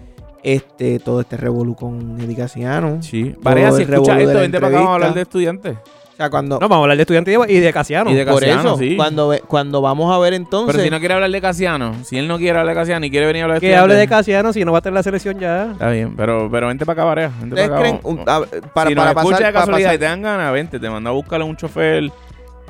Este, 0.44 1.00
todo 1.00 1.22
este 1.22 1.38
revolú 1.38 1.74
con 1.74 2.18
Casiano. 2.36 3.02
Sí. 3.02 3.34
Varea, 3.42 3.72
si 3.72 3.84
el 3.84 3.94
escucha 3.94 4.14
revolú 4.14 4.18
de 4.18 4.24
esto, 4.34 4.42
vente 4.42 4.58
para 4.60 4.68
acá, 4.68 4.76
vamos 4.78 4.92
a 4.92 4.94
hablar 4.96 5.14
de 5.14 5.22
estudiantes. 5.22 5.78
O 6.14 6.16
sea, 6.16 6.30
cuando, 6.30 6.60
No, 6.60 6.70
vamos 6.70 6.78
a 6.78 6.82
hablar 6.84 6.98
de 6.98 7.02
estudiantes 7.04 7.36
y 7.50 7.60
de 7.60 7.74
Casiano. 7.74 8.12
Y 8.12 8.14
de 8.14 8.24
por 8.26 8.36
Casiano, 8.40 8.62
eso, 8.62 8.78
sí. 8.78 8.96
cuando, 8.96 9.30
ve- 9.30 9.42
cuando 9.48 9.82
vamos 9.82 10.14
a 10.14 10.20
ver 10.20 10.34
entonces, 10.34 10.72
Pero 10.74 10.84
si 10.84 10.92
no 10.92 11.00
quiere 11.00 11.16
hablar 11.16 11.32
de 11.32 11.42
Casiano, 11.42 11.96
si 12.04 12.18
él 12.20 12.28
no 12.28 12.38
quiere 12.38 12.52
hablar 12.60 12.76
de 12.76 12.80
Casiano 12.82 13.06
y 13.06 13.10
quiere 13.10 13.26
venir 13.26 13.42
a 13.42 13.46
hablar 13.46 13.60
de 13.60 13.68
que 13.68 13.76
hable 13.76 13.96
de 13.96 14.08
Casiano 14.08 14.54
si 14.54 14.64
no 14.64 14.72
va 14.72 14.78
a 14.78 14.82
tener 14.82 14.94
la 14.94 15.02
selección 15.04 15.40
ya. 15.40 15.72
Está 15.72 15.90
bien, 15.90 16.16
pero, 16.16 16.50
pero 16.52 16.68
vente 16.68 16.86
para 16.86 17.02
acá, 17.02 17.06
Varea. 17.06 17.32
Vente 17.40 17.56
¿ustedes 17.56 17.70
para 17.70 17.80
acá. 17.82 17.82
creen, 17.82 18.00
vamos- 18.04 18.20
un- 18.20 18.30
a- 18.30 18.70
para, 18.74 18.90
si 18.90 18.96
para 18.96 19.14
nos 19.14 19.24
pasar, 19.24 19.32
de 19.32 19.44
para 19.44 19.52
casualidad 19.54 19.88
pasar- 19.90 19.96
y 19.96 19.98
te 20.00 20.06
dan 20.06 20.22
ganas, 20.22 20.54
vente, 20.54 20.80
te 20.80 20.90
mando 20.90 21.10
a 21.10 21.14
buscar 21.14 21.42
a 21.42 21.46
un 21.46 21.58
chofer. 21.58 22.12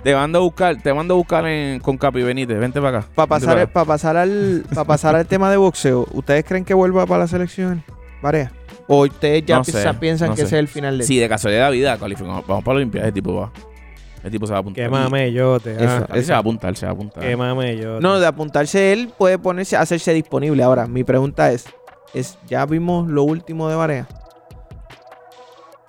Te 0.03 0.13
mando 0.15 0.37
a 0.39 0.41
buscar, 0.41 0.81
te 0.81 0.93
mando 0.93 1.13
a 1.13 1.17
buscar 1.17 1.45
en- 1.47 1.79
con 1.81 1.97
Capi 1.97 2.21
Benítez, 2.23 2.57
vente 2.59 2.81
para 2.81 2.99
acá. 2.99 3.07
para 3.15 3.27
pasar, 3.27 3.67
para 3.69 3.85
pasar 3.85 4.17
al, 4.17 4.63
para 4.73 4.85
pasar 4.85 5.15
al 5.15 5.25
tema 5.27 5.49
de 5.51 5.57
boxeo, 5.57 6.07
¿ustedes 6.13 6.43
creen 6.45 6.63
que 6.65 6.73
vuelva 6.73 7.05
para 7.05 7.19
la 7.19 7.27
selección? 7.27 7.83
Varea. 8.21 8.51
¿O 8.93 9.03
ustedes 9.05 9.43
ya 9.45 9.57
No 9.57 9.63
sé, 9.63 9.71
piensan- 9.71 9.99
piensan 9.99 10.29
no 10.29 10.35
que 10.35 10.41
sé. 10.41 10.47
ese 10.47 10.55
es 10.55 10.59
el 10.59 10.67
final 10.67 10.97
de 10.97 11.03
Si 11.05 11.17
de 11.17 11.27
casualidad 11.29 11.61
de 11.61 11.65
la 11.65 11.71
vida 11.71 11.97
calificamos, 11.97 12.45
vamos 12.47 12.63
para 12.63 12.75
la 12.75 12.77
Olimpiada, 12.77 13.07
ese 13.07 13.13
tipo 13.13 13.33
va. 13.35 13.51
El 14.23 14.31
tipo 14.31 14.45
se 14.47 14.53
va 14.53 14.59
a 14.59 14.61
apuntar. 14.61 14.83
Que 14.85 14.89
mamellote. 14.89 15.71
Eso. 15.75 15.83
Ah, 15.85 16.05
Capi 16.07 16.23
se 16.23 16.31
va 16.31 16.37
a 16.37 16.39
apuntar, 16.41 16.75
se 16.77 16.85
va 16.85 16.91
a 16.91 16.95
apuntar. 16.95 17.23
que 17.23 17.35
mamellote. 17.35 18.01
No, 18.01 18.19
de 18.19 18.25
apuntarse 18.25 18.93
él 18.93 19.11
puede 19.17 19.37
ponerse, 19.37 19.75
hacerse 19.75 20.13
disponible. 20.13 20.63
Ahora, 20.63 20.87
mi 20.87 21.03
pregunta 21.03 21.51
es, 21.51 21.65
es 22.13 22.37
¿ya 22.47 22.65
vimos 22.65 23.09
lo 23.09 23.23
último 23.23 23.67
de 23.67 23.75
Varea? 23.75 24.07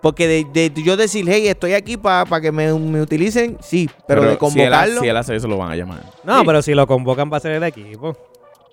Porque 0.03 0.29
de, 0.29 0.45
de 0.71 0.83
yo 0.83 0.97
decir, 0.99 1.25
hey, 1.29 1.47
estoy 1.49 1.73
aquí 1.73 1.97
para 1.97 2.41
que 2.41 2.53
me, 2.53 2.71
me 2.75 3.01
utilicen, 3.01 3.57
sí, 3.63 3.89
pero, 4.07 4.21
de 4.23 4.27
si 4.29 4.33
él, 4.33 4.39
convocarlo, 4.39 5.01
si 5.01 5.09
él 5.09 5.17
hace 5.17 5.35
eso, 5.37 5.49
lo 5.49 5.57
van 5.57 5.71
a 5.71 5.77
llamar. 5.77 6.03
No, 6.25 6.41
Sí. 6.41 6.43
pero 6.47 6.61
si 6.61 6.75
lo 6.75 6.87
convocan 6.87 7.31
va 7.33 7.39
a 7.39 7.41
ser 7.41 7.53
el 7.53 7.63
equipo. 7.63 8.15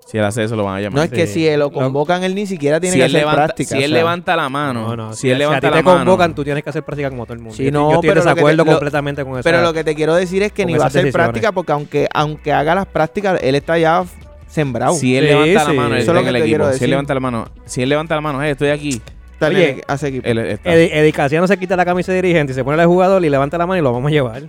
Si 0.06 0.18
él 0.18 0.24
hace 0.26 0.44
eso, 0.44 0.56
lo 0.58 0.64
van 0.66 0.76
a 0.78 0.82
llamar. 0.82 0.96
no 0.98 1.04
es 1.04 1.10
que 1.12 1.26
sí. 1.28 1.34
si 1.36 1.48
él 1.48 1.60
lo 1.60 1.72
convocan, 1.72 2.24
él 2.24 2.36
ni 2.36 2.46
siquiera 2.46 2.80
tiene 2.82 2.94
si 2.94 3.00
que 3.00 3.06
él 3.06 3.12
hacer 3.12 3.20
levanta, 3.22 3.44
práctica. 3.46 3.70
si 3.70 3.76
o 3.76 3.86
él 3.86 3.92
sea. 3.92 3.98
levanta 4.00 4.36
la 4.36 4.50
mano, 4.50 4.88
No, 4.90 4.96
no. 4.98 5.14
si 5.14 5.30
él 5.30 5.36
a 5.36 5.40
levanta 5.40 5.62
ti 5.62 5.68
la 5.68 5.78
te 5.78 5.84
mano, 5.84 5.98
convocan, 6.00 6.36
tú 6.36 6.44
tienes 6.44 6.64
que 6.64 6.70
hacer 6.70 6.84
práctica 6.84 7.10
como 7.10 7.26
todo 7.26 7.36
el 7.36 7.40
mundo. 7.40 7.56
Yo, 7.58 7.72
no, 7.72 7.90
yo 7.92 7.96
estoy 7.96 8.10
te- 8.10 8.16
desacuerdo 8.16 8.66
lo- 8.66 8.72
completamente 8.72 9.24
con 9.24 9.34
eso. 9.34 9.44
Pero 9.44 9.62
lo 9.62 9.72
que 9.74 9.84
te 9.86 9.96
quiero 9.96 10.14
decir 10.16 10.44
es 10.44 10.52
que 10.52 10.66
ni 10.66 10.74
va 10.74 10.84
a 10.84 10.88
hacer 10.88 11.04
decisiones. 11.04 11.14
práctica 11.28 11.52
porque 11.54 11.72
aunque, 11.72 12.08
aunque 12.14 12.52
haga 12.52 12.76
las 12.76 12.88
prácticas, 12.88 13.40
él 13.42 13.56
está 13.56 13.78
ya 13.78 14.04
sembrado. 14.48 14.96
si 14.96 15.16
él 15.16 15.24
Sí, 15.26 15.30
levanta 15.30 15.60
sí. 15.62 15.68
la 15.68 15.74
mano, 15.82 15.96
él 15.96 16.02
Eso 16.02 16.12
es 16.12 16.14
lo 16.16 16.20
está 16.20 16.20
en 16.20 16.24
que 16.26 16.30
el 16.30 16.44
te 16.44 16.50
equipo. 16.56 16.74
Si 16.74 16.84
él 16.84 16.90
levanta 16.90 17.14
la 17.14 17.20
mano, 17.22 17.46
si 17.66 17.82
él 17.84 17.90
levanta 17.90 18.16
la 18.16 18.22
mano, 18.22 18.44
hey, 18.44 18.52
estoy 18.52 18.70
aquí. 18.70 19.02
Oye, 19.40 19.82
hace 19.88 20.08
equipo. 20.10 20.28
Él. 20.28 20.60
Edi, 20.64 21.12
Casiano 21.14 21.48
se 21.48 21.58
quita 21.58 21.76
la 21.78 21.86
camisa 21.86 22.12
de 22.12 22.22
dirigente 22.22 22.52
y 22.52 22.56
se 22.56 22.64
pone 22.66 22.80
el 22.82 22.88
jugador 22.88 23.24
y 23.24 23.30
levanta 23.30 23.58
la 23.58 23.66
mano 23.66 23.80
y 23.80 23.82
lo 23.82 23.94
vamos 23.94 24.10
a 24.10 24.12
llevar. 24.12 24.44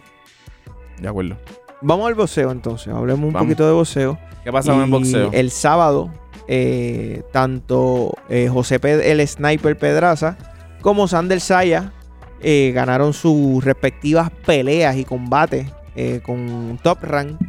De 0.99 1.09
acuerdo. 1.09 1.37
Vamos 1.83 2.07
al 2.09 2.15
boxeo 2.15 2.51
entonces, 2.53 2.93
hablemos 2.93 3.27
un 3.27 3.33
Vamos. 3.33 3.47
poquito 3.47 3.67
de 3.67 3.73
boxeo. 3.73 4.19
¿Qué 4.43 4.49
ha 4.49 4.53
pasado 4.53 4.79
en 4.79 4.85
el 4.85 4.91
boxeo? 4.91 5.31
El 5.33 5.51
sábado, 5.51 6.11
eh, 6.49 7.23
tanto 7.33 8.15
eh, 8.29 8.49
José 8.49 8.81
Ped- 8.81 9.03
el 9.05 9.27
Sniper 9.27 9.77
Pedraza 9.79 10.37
como 10.81 11.07
Sander 11.09 11.41
Saya 11.41 11.93
eh, 12.41 12.73
ganaron 12.75 13.13
sus 13.13 13.65
respectivas 13.65 14.31
peleas 14.45 14.97
y 14.97 15.05
combates 15.05 15.67
eh, 15.95 16.21
con 16.25 16.79
Top 16.83 16.99
Rank. 17.03 17.41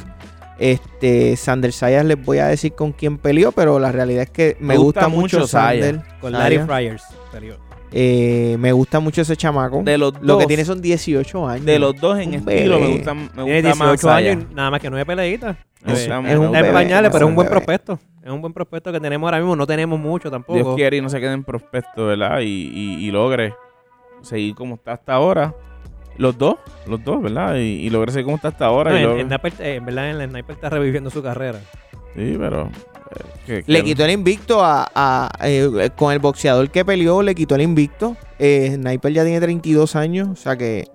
Este, 0.58 1.36
Sander 1.36 1.72
Saya 1.72 2.04
les 2.04 2.22
voy 2.24 2.38
a 2.38 2.46
decir 2.46 2.74
con 2.74 2.92
quién 2.92 3.18
peleó, 3.18 3.50
pero 3.50 3.80
la 3.80 3.90
realidad 3.90 4.22
es 4.22 4.30
que 4.30 4.56
me, 4.60 4.68
Me 4.68 4.76
gusta, 4.76 5.06
gusta 5.06 5.08
mucho. 5.20 5.46
Sander. 5.48 6.00
Con. 6.20 6.32
Larry 6.32 6.58
Fryers. 6.60 7.02
peleó. 7.32 7.56
Eh, 7.96 8.56
me 8.58 8.72
gusta 8.72 8.98
mucho 8.98 9.22
ese 9.22 9.36
chamaco. 9.36 9.82
De 9.84 9.96
los 9.96 10.12
Lo 10.20 10.36
que 10.36 10.46
tiene 10.46 10.64
son 10.64 10.82
18 10.82 11.46
años. 11.46 11.64
de 11.64 11.78
los 11.78 11.94
dos 12.00 12.18
en 12.18 12.30
Un 12.30 12.34
estilo 12.34 12.74
bebé. 12.76 12.88
me 12.88 12.92
gusta, 12.96 13.14
me 13.14 13.28
Tiene 13.44 13.62
gusta 13.62 13.74
más 13.76 13.88
18 13.92 13.98
Saya. 14.08 14.30
años 14.32 14.46
y 14.50 14.54
nada 14.54 14.70
más 14.72 14.80
que 14.80 14.90
nueve 14.90 15.06
peleitas. 15.06 15.56
Es- 15.86 15.98
es 16.00 16.08
un 16.08 16.26
Es 16.26 16.38
bebé, 16.40 16.50
más 16.62 16.72
pañales, 16.72 17.10
pero 17.12 17.26
es 17.26 17.28
un 17.28 17.34
buen 17.36 17.46
bebé. 17.46 17.56
prospecto. 17.56 17.98
Es 18.24 18.30
un 18.30 18.40
buen 18.40 18.52
prospecto 18.52 18.90
que 18.90 18.98
tenemos 18.98 19.28
ahora 19.28 19.38
mismo. 19.38 19.54
No 19.54 19.64
tenemos 19.66 20.00
mucho 20.00 20.28
tampoco. 20.30 20.54
Dios 20.58 20.74
quiere 20.74 20.96
y 20.96 21.00
no 21.02 21.08
se 21.08 21.20
quede 21.20 21.34
en 21.34 21.44
prospecto, 21.44 22.06
¿verdad? 22.06 22.40
Y, 22.40 22.46
y, 22.74 23.06
y 23.06 23.10
logre 23.12 23.54
seguir 24.22 24.54
como 24.56 24.74
está 24.74 24.94
hasta 24.94 25.12
ahora. 25.12 25.54
Los 26.16 26.36
dos, 26.38 26.56
los 26.88 27.02
dos, 27.04 27.22
¿verdad? 27.22 27.56
Y, 27.56 27.86
y 27.86 27.90
logre 27.90 28.10
seguir 28.12 28.24
como 28.24 28.36
está 28.36 28.48
hasta 28.48 28.66
ahora. 28.66 28.90
No, 28.92 28.98
y 28.98 29.02
en, 29.02 29.28
logre- 29.28 29.52
en 29.60 29.62
eh, 29.66 29.74
en 29.76 29.84
verdad, 29.84 30.10
en 30.10 30.20
el 30.20 30.30
Sniper 30.30 30.54
está 30.56 30.70
reviviendo 30.70 31.10
su 31.10 31.22
carrera. 31.22 31.60
Sí, 32.14 32.36
pero... 32.38 32.68
eh, 32.68 33.24
que- 33.46 33.64
Le 33.66 33.78
que- 33.80 33.84
quitó 33.84 34.04
el 34.04 34.10
invicto 34.12 34.64
a, 34.64 34.88
a- 34.94 35.30
eh, 35.42 35.90
con 35.96 36.12
el 36.12 36.18
boxeador 36.18 36.70
que 36.70 36.84
peleó, 36.84 37.22
le 37.22 37.34
quitó 37.34 37.54
el 37.56 37.62
invicto. 37.62 38.16
Eh, 38.38 38.72
Sniper 38.74 39.12
ya 39.12 39.24
tiene 39.24 39.40
32 39.40 39.96
años, 39.96 40.28
o 40.32 40.36
sea 40.36 40.56
que. 40.56 40.86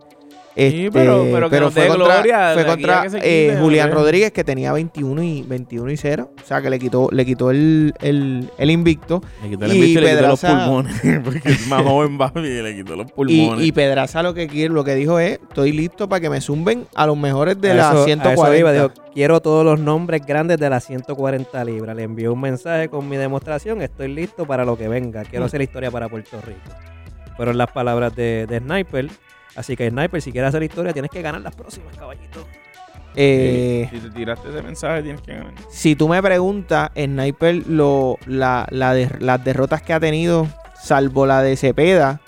Este, 0.67 0.91
pero- 0.91 1.25
pero 1.31 1.49
que 1.49 1.59
nos 1.59 1.73
fue 1.73 1.83
dé 1.83 1.87
contra, 1.89 2.15
gloria, 2.15 2.51
fue 2.53 2.65
contra 2.65 3.05
eh, 3.05 3.47
quite, 3.49 3.57
Julián 3.61 3.89
hombre. 3.89 4.01
Rodríguez 4.03 4.31
que 4.31 4.43
tenía 4.43 4.71
21 4.73 5.23
y 5.23 5.41
21 5.43 5.91
y 5.91 5.97
0. 5.97 6.31
O 6.43 6.45
sea 6.47 6.61
que 6.61 6.69
le 6.69 6.79
quitó, 6.79 7.09
le 7.11 7.25
quitó 7.25 7.51
el, 7.51 7.93
el- 8.01 8.49
el 8.57 8.71
invicto. 8.71 9.21
Le 9.43 9.49
quitó 9.49 9.65
el 9.65 9.71
y 9.71 9.75
invicto 9.75 9.99
y 9.99 10.03
le 10.03 10.09
quitó 10.15 10.27
los 10.27 10.41
Pedraza- 10.41 10.65
pulmones. 10.65 11.01
Porque 11.23 11.49
es 11.49 11.67
más 11.67 11.83
joven, 11.83 12.17
papi, 12.17 12.39
y 12.41 12.61
le 12.61 12.75
quitó 12.75 12.95
los 12.95 13.07
Y, 13.07 13.11
pulmones. 13.11 13.65
y 13.65 13.71
Pedraza 13.71 14.23
lo 14.23 14.33
que 14.33 14.47
quiere, 14.47 14.73
lo 14.73 14.83
que 14.83 14.95
dijo 14.95 15.19
es: 15.19 15.39
estoy 15.41 15.71
listo 15.71 16.07
para 16.09 16.19
que 16.19 16.29
me 16.29 16.41
zumben 16.41 16.85
a 16.95 17.05
los 17.07 17.17
mejores 17.17 17.59
de 17.61 17.71
A 17.71 17.75
las 17.75 17.85
eso- 17.87 17.93
a 17.93 17.99
eso 17.99 18.05
140. 18.05 18.57
iba, 18.59 18.71
dijo, 18.73 18.91
quiero 19.13 19.39
todos 19.41 19.63
los 19.65 19.79
nombres 19.79 20.25
grandes 20.25 20.57
de 20.57 20.69
las 20.69 20.85
140 20.85 21.63
libras. 21.63 21.95
Le 21.95 22.03
envió 22.03 22.33
un 22.33 22.41
mensaje 22.41 22.89
con 22.89 23.07
mi 23.07 23.17
demostración. 23.17 23.81
Estoy 23.81 24.07
listo 24.13 24.45
para 24.45 24.65
lo 24.65 24.77
que 24.77 24.87
venga. 24.87 25.23
Quiero 25.23 25.45
Mm. 25.45 25.47
hacer 25.47 25.61
historia 25.61 25.91
para 25.91 26.09
Puerto 26.09 26.39
Rico. 26.45 26.59
Fueron 27.37 27.57
las 27.57 27.71
palabras 27.71 28.15
de, 28.15 28.45
de 28.47 28.59
Sniper. 28.59 29.07
Así 29.55 29.75
que 29.75 29.89
Sniper, 29.89 30.21
si 30.21 30.31
quieres 30.31 30.49
hacer 30.49 30.63
historia, 30.63 30.93
tienes 30.93 31.11
que 31.11 31.21
ganar 31.21 31.41
las 31.41 31.55
próximas, 31.55 31.95
caballito. 31.97 32.45
Eh, 33.15 33.89
Si 33.91 33.99
te 33.99 34.09
tiraste 34.11 34.49
ese 34.49 34.61
mensaje, 34.61 35.01
tienes 35.03 35.21
que 35.21 35.33
ganar. 35.33 35.53
si 35.69 35.95
tú 35.95 36.07
me 36.07 36.21
preguntas, 36.21 36.91
Sniper, 36.95 37.67
lo, 37.67 38.17
la, 38.27 38.67
la 38.69 38.93
de- 38.93 39.09
las 39.19 39.43
derrotas 39.43 39.81
que 39.81 39.93
ha 39.93 39.99
tenido, 39.99 40.47
salvo 40.81 41.25
la 41.25 41.41
de 41.41 41.57
Cepeda, 41.57 42.21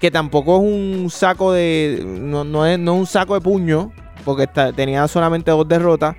que 0.00 0.10
tampoco 0.10 0.56
es 0.56 0.62
un 0.62 1.08
saco 1.10 1.52
de. 1.52 2.02
No, 2.04 2.42
no 2.44 2.66
es, 2.66 2.78
no 2.78 2.94
es 2.94 2.98
un 3.00 3.06
saco 3.06 3.34
de 3.34 3.40
puño, 3.40 3.92
porque 4.24 4.42
está- 4.44 4.72
tenía 4.72 5.06
solamente 5.08 5.50
dos 5.52 5.66
derrotas. 5.68 6.16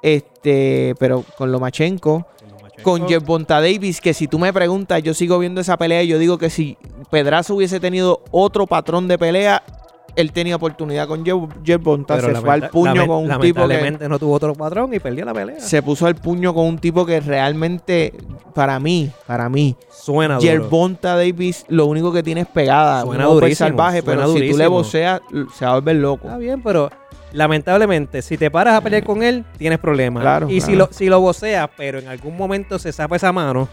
Este, 0.00 0.94
pero 0.98 1.22
con 1.36 1.52
Lomachenko, 1.52 2.26
con 2.82 3.06
Jeff 3.08 3.22
Bonta 3.24 3.60
Davis, 3.60 4.00
que 4.00 4.14
si 4.14 4.28
tú 4.28 4.38
me 4.38 4.52
preguntas, 4.52 5.02
yo 5.02 5.12
sigo 5.12 5.38
viendo 5.38 5.60
esa 5.60 5.76
pelea 5.76 6.02
y 6.02 6.08
yo 6.08 6.18
digo 6.18 6.38
que 6.38 6.50
si 6.50 6.78
Pedraza 7.10 7.52
hubiese 7.52 7.80
tenido 7.80 8.22
otro 8.30 8.66
patrón 8.66 9.08
de 9.08 9.18
pelea, 9.18 9.62
él 10.20 10.32
tenía 10.32 10.56
oportunidad 10.56 11.06
con 11.06 11.24
Jeff, 11.24 11.36
Jeff 11.64 11.82
Bonta. 11.82 12.20
Se 12.20 12.34
fue 12.34 12.52
al 12.52 12.68
puño 12.70 13.06
con 13.06 13.24
un 13.24 13.40
tipo 13.40 13.62
que 13.62 13.74
lamentablemente 13.74 14.08
no 14.08 14.18
tuvo 14.18 14.34
otro 14.34 14.52
patrón 14.54 14.92
y 14.92 14.98
perdió 14.98 15.24
la 15.24 15.32
pelea. 15.32 15.60
se 15.60 15.82
puso 15.82 16.06
al 16.06 16.16
puño 16.16 16.52
con 16.52 16.66
un 16.66 16.78
tipo 16.78 17.06
que 17.06 17.20
realmente, 17.20 18.12
para 18.54 18.78
mí, 18.80 19.10
para 19.26 19.48
mí, 19.48 19.76
Suena 19.90 20.34
duro. 20.36 20.44
Yerbonta 20.46 21.14
Davis 21.16 21.64
lo 21.68 21.86
único 21.86 22.12
que 22.12 22.22
tiene 22.22 22.40
es 22.42 22.46
pegada. 22.48 23.02
Suena 23.02 23.28
un 23.28 23.34
durísimo, 23.40 23.68
salvaje, 23.68 24.02
suena 24.02 24.22
pero 24.22 24.32
si 24.32 24.34
tú 24.34 24.40
le 24.40 24.46
durísimo. 24.64 24.70
voceas, 24.70 25.20
se 25.54 25.64
va 25.64 25.70
a 25.70 25.74
volver 25.76 25.96
loco. 25.96 26.26
Está 26.26 26.38
bien, 26.38 26.62
pero 26.62 26.90
lamentablemente, 27.32 28.22
si 28.22 28.36
te 28.36 28.50
paras 28.50 28.74
a 28.74 28.80
pelear 28.80 29.04
con 29.04 29.22
él, 29.22 29.44
tienes 29.56 29.78
problemas. 29.78 30.22
Claro, 30.22 30.50
y 30.50 30.60
si 30.60 30.74
lo, 30.74 30.88
si 30.90 31.06
lo 31.06 31.20
voceas, 31.20 31.68
pero 31.76 31.98
en 31.98 32.08
algún 32.08 32.36
momento 32.36 32.78
se 32.78 32.92
zapa 32.92 33.16
esa 33.16 33.32
mano, 33.32 33.68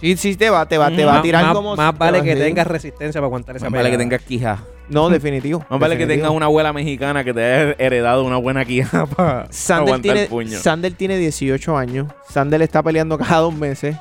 Sí, 0.00 0.16
sí, 0.16 0.34
te 0.34 0.48
va, 0.48 0.64
te 0.66 0.78
va, 0.78 0.88
te 0.88 1.04
va 1.04 1.10
a 1.10 1.14
más, 1.16 1.22
tirar 1.22 1.44
más- 1.44 1.54
como... 1.54 1.76
más 1.76 1.98
vale 1.98 2.18
va- 2.20 2.24
que 2.24 2.34
tengas 2.34 2.66
resistencia 2.66 3.20
para 3.20 3.26
aguantar 3.26 3.56
esa 3.56 3.66
Más 3.68 3.78
vale 3.80 3.90
que 3.90 3.98
tengas 3.98 4.22
quija. 4.22 4.58
No, 4.90 5.08
definitivo. 5.08 5.64
Más 5.70 5.80
vale 5.80 5.96
que 5.96 6.06
tengas 6.06 6.30
una 6.30 6.46
abuela 6.46 6.72
mexicana 6.72 7.22
que 7.24 7.32
te 7.32 7.44
haya 7.44 7.76
heredado 7.78 8.24
una 8.24 8.36
buena 8.36 8.64
quija 8.64 9.06
para 9.16 9.46
Sander 9.50 9.88
aguantar 9.88 10.02
tiene, 10.02 10.22
el 10.22 10.28
puño. 10.28 10.58
Sander 10.58 10.92
tiene 10.92 11.16
18 11.16 11.76
años. 11.76 12.08
Sander 12.28 12.60
está 12.62 12.82
peleando 12.82 13.16
cada 13.16 13.38
dos 13.38 13.54
meses. 13.54 13.96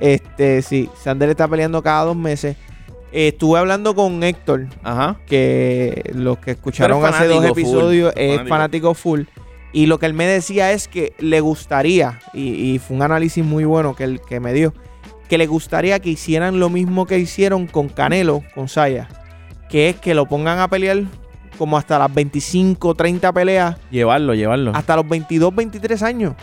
Este, 0.00 0.62
sí, 0.62 0.88
Sander 1.02 1.28
está 1.28 1.48
peleando 1.48 1.82
cada 1.82 2.04
dos 2.04 2.16
meses. 2.16 2.56
Eh, 3.12 3.28
estuve 3.28 3.58
hablando 3.58 3.94
con 3.94 4.22
Héctor, 4.22 4.68
Ajá. 4.82 5.20
que 5.26 6.10
los 6.14 6.38
que 6.38 6.52
escucharon 6.52 7.04
hace 7.04 7.26
dos 7.26 7.46
full, 7.46 7.50
episodios 7.50 8.12
es 8.16 8.30
fanático. 8.30 8.48
fanático 8.48 8.94
full. 8.94 9.20
Y 9.72 9.86
lo 9.86 9.98
que 9.98 10.06
él 10.06 10.14
me 10.14 10.26
decía 10.26 10.72
es 10.72 10.88
que 10.88 11.14
le 11.18 11.40
gustaría, 11.40 12.20
y, 12.32 12.72
y 12.72 12.78
fue 12.78 12.96
un 12.96 13.02
análisis 13.02 13.44
muy 13.44 13.64
bueno 13.64 13.94
que, 13.94 14.04
él, 14.04 14.20
que 14.26 14.40
me 14.40 14.52
dio, 14.52 14.72
que 15.28 15.38
le 15.38 15.46
gustaría 15.46 15.98
que 16.00 16.10
hicieran 16.10 16.60
lo 16.60 16.68
mismo 16.68 17.06
que 17.06 17.18
hicieron 17.18 17.66
con 17.66 17.88
Canelo, 17.88 18.42
con 18.54 18.68
Saya, 18.68 19.08
que 19.72 19.88
es 19.88 19.96
que 19.96 20.14
lo 20.14 20.26
pongan 20.26 20.58
a 20.58 20.68
pelear 20.68 21.02
como 21.56 21.78
hasta 21.78 21.98
las 21.98 22.12
25, 22.12 22.94
30 22.94 23.32
peleas, 23.32 23.76
Llevarlo, 23.90 24.34
llevarlo. 24.34 24.72
hasta 24.74 24.96
los 24.96 25.08
22, 25.08 25.54
23 25.54 26.02
años. 26.02 26.34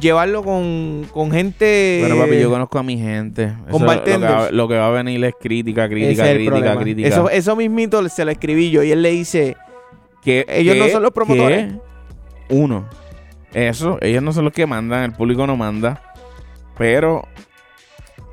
Llevarlo 0.00 0.42
con, 0.42 1.06
con 1.12 1.30
gente... 1.30 2.00
Pero 2.02 2.18
papi, 2.18 2.40
yo 2.40 2.50
conozco 2.50 2.80
a 2.80 2.82
mi 2.82 2.98
gente. 2.98 3.44
Eso, 3.44 3.56
con 3.70 3.72
lo, 3.72 3.78
que 3.78 3.84
va, 3.84 3.94
bartenders. 3.94 4.52
lo 4.52 4.66
que 4.66 4.74
va 4.74 4.88
a 4.88 4.90
venir 4.90 5.24
es 5.24 5.34
crítica, 5.40 5.84
Ese 5.84 5.94
crítica, 5.94 6.30
es 6.32 6.36
crítica, 6.36 6.76
crítica. 6.76 7.08
Eso, 7.08 7.30
eso 7.30 7.54
mismito 7.54 8.08
se 8.08 8.24
lo 8.24 8.32
escribí 8.32 8.72
yo 8.72 8.82
y 8.82 8.90
él 8.90 9.02
le 9.02 9.12
dice, 9.12 9.56
que 10.24 10.44
ellos 10.48 10.76
no 10.76 10.88
son 10.88 11.02
los 11.04 11.12
promotores. 11.12 11.74
uno, 12.48 12.88
eso, 13.52 13.98
ellos 14.00 14.20
no 14.20 14.32
son 14.32 14.46
los 14.46 14.52
que 14.52 14.66
mandan, 14.66 15.04
el 15.04 15.12
público 15.12 15.46
no 15.46 15.56
manda. 15.56 16.02
Pero, 16.76 17.22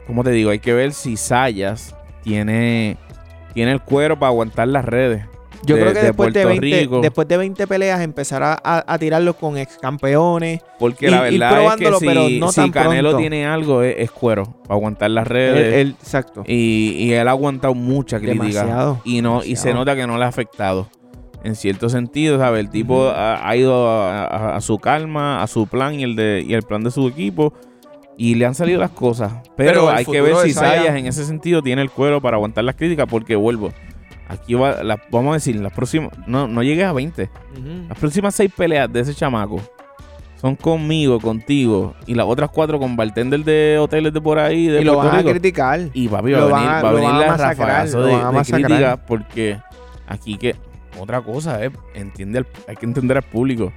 como 0.08 0.24
te 0.24 0.32
digo, 0.32 0.50
hay 0.50 0.58
que 0.60 0.74
ver 0.74 0.94
si 0.94 1.16
Sayas 1.16 1.96
tiene, 2.24 2.98
tiene 3.54 3.72
el 3.72 3.82
cuero 3.82 4.18
para 4.20 4.30
aguantar 4.30 4.68
las 4.68 4.86
redes. 4.86 5.26
Yo 5.64 5.76
de- 5.76 5.82
creo 5.82 5.94
que 5.94 6.00
de 6.00 6.06
después, 6.08 6.34
de 6.34 6.42
Puerto 6.42 6.60
20, 6.62 6.80
Rico. 6.80 7.02
después 7.02 7.28
de 7.28 7.38
20 7.38 7.68
peleas 7.68 8.02
empezará 8.02 8.60
a, 8.64 8.84
a 8.92 8.98
tirarlos 8.98 9.36
con 9.36 9.58
ex 9.60 9.78
campeones. 9.78 10.60
Porque 10.80 11.12
la 11.12 11.22
verdad 11.22 11.66
es 11.66 11.76
que 11.76 11.86
pero 12.00 12.28
si, 12.28 12.40
no 12.40 12.52
si 12.52 12.72
Canelo 12.72 13.10
pronto. 13.10 13.18
tiene 13.20 13.46
algo, 13.46 13.84
es, 13.84 13.96
es 14.00 14.10
cuero 14.10 14.46
para 14.64 14.74
aguantar 14.76 15.12
las 15.12 15.28
redes. 15.28 15.88
exacto. 16.02 16.44
y, 16.48 16.96
y 16.98 17.14
él 17.14 17.28
ha 17.28 17.32
aguantado 17.32 17.76
mucha 17.76 18.20
crítica. 18.20 18.44
Demasiado. 18.64 19.02
Y 19.04 19.22
no 19.22 19.44
y 19.44 19.56
se 19.56 19.72
nota 19.74 19.96
que 19.96 20.08
no 20.08 20.18
le 20.18 20.24
ha 20.26 20.30
afectado. 20.30 20.88
En 21.44 21.56
cierto 21.56 21.90
sentido, 21.90 22.38
¿sabes? 22.40 22.60
El 22.60 22.70
tipo 22.72 23.08
ha, 23.10 23.48
ha 23.48 23.56
ido 23.56 23.88
a, 23.88 24.26
a- 24.26 24.56
a 24.56 24.62
su 24.62 24.80
calma, 24.80 25.44
a 25.44 25.48
su 25.48 25.68
plan 25.68 26.00
y 26.00 26.04
el 26.04 26.16
de 26.16 26.44
y 26.48 26.54
el 26.56 26.64
plan 26.64 26.84
de 26.84 26.90
su 26.92 27.08
equipo. 27.08 27.54
Y 28.24 28.36
le 28.36 28.46
han 28.46 28.54
salido 28.54 28.80
las 28.80 28.92
cosas. 28.92 29.34
Pero, 29.58 29.90
hay 29.90 30.06
que 30.06 30.22
ver 30.22 30.36
si 30.44 30.54
Saya- 30.54 30.76
Sayas 30.84 30.96
en 30.96 31.08
ese 31.08 31.26
sentido 31.26 31.64
tiene 31.64 31.82
el 31.82 31.90
cuero 31.90 32.22
para 32.22 32.38
aguantar 32.38 32.64
las 32.64 32.76
críticas. 32.76 33.08
Porque 33.10 33.36
vuelvo. 33.36 33.72
Aquí 34.28 34.54
va, 34.54 34.84
la- 34.84 35.02
vamos 35.10 35.32
a 35.32 35.34
decir, 35.36 35.56
las 35.56 35.74
próximas. 35.74 36.12
No, 36.28 36.48
no 36.48 36.62
llegues 36.62 36.86
a 36.86 36.94
20. 36.94 37.24
Ujú. 37.54 37.88
Las 37.90 37.98
próximas 37.98 38.36
seis 38.36 38.52
peleas 38.56 38.94
de 38.94 39.00
ese 39.00 39.16
chamaco 39.16 39.60
son 40.40 40.56
conmigo, 40.56 41.20
contigo. 41.20 41.96
Y 42.06 42.14
las 42.14 42.26
otras 42.28 42.50
cuatro 42.52 42.78
con 42.80 42.96
bartender 42.96 43.44
de 43.44 43.78
hoteles 43.80 44.14
de 44.14 44.22
por 44.22 44.38
ahí. 44.38 44.68
De 44.68 44.82
Y 44.82 44.84
lo 44.84 44.98
van 44.98 45.08
a 45.08 45.24
criticar. 45.32 45.80
Y 45.94 46.08
papi, 46.08 46.32
va 46.34 46.38
a 46.40 46.42
venir, 46.46 46.70
a- 46.70 46.82
va 46.84 46.90
a 46.90 46.94
venir 46.94 47.10
a 47.10 47.38
la 47.38 47.56
de, 48.06 48.12
de 48.32 48.38
crítica 48.68 49.06
porque 49.08 49.60
aquí 50.08 50.38
que 50.38 50.56
otra 51.00 51.22
cosa 51.22 51.64
es, 51.64 51.72
entiende 51.96 52.38
al- 52.40 52.48
hay 52.68 52.76
que 52.76 52.86
entender 52.86 53.18
al 53.18 53.24
público. 53.24 53.74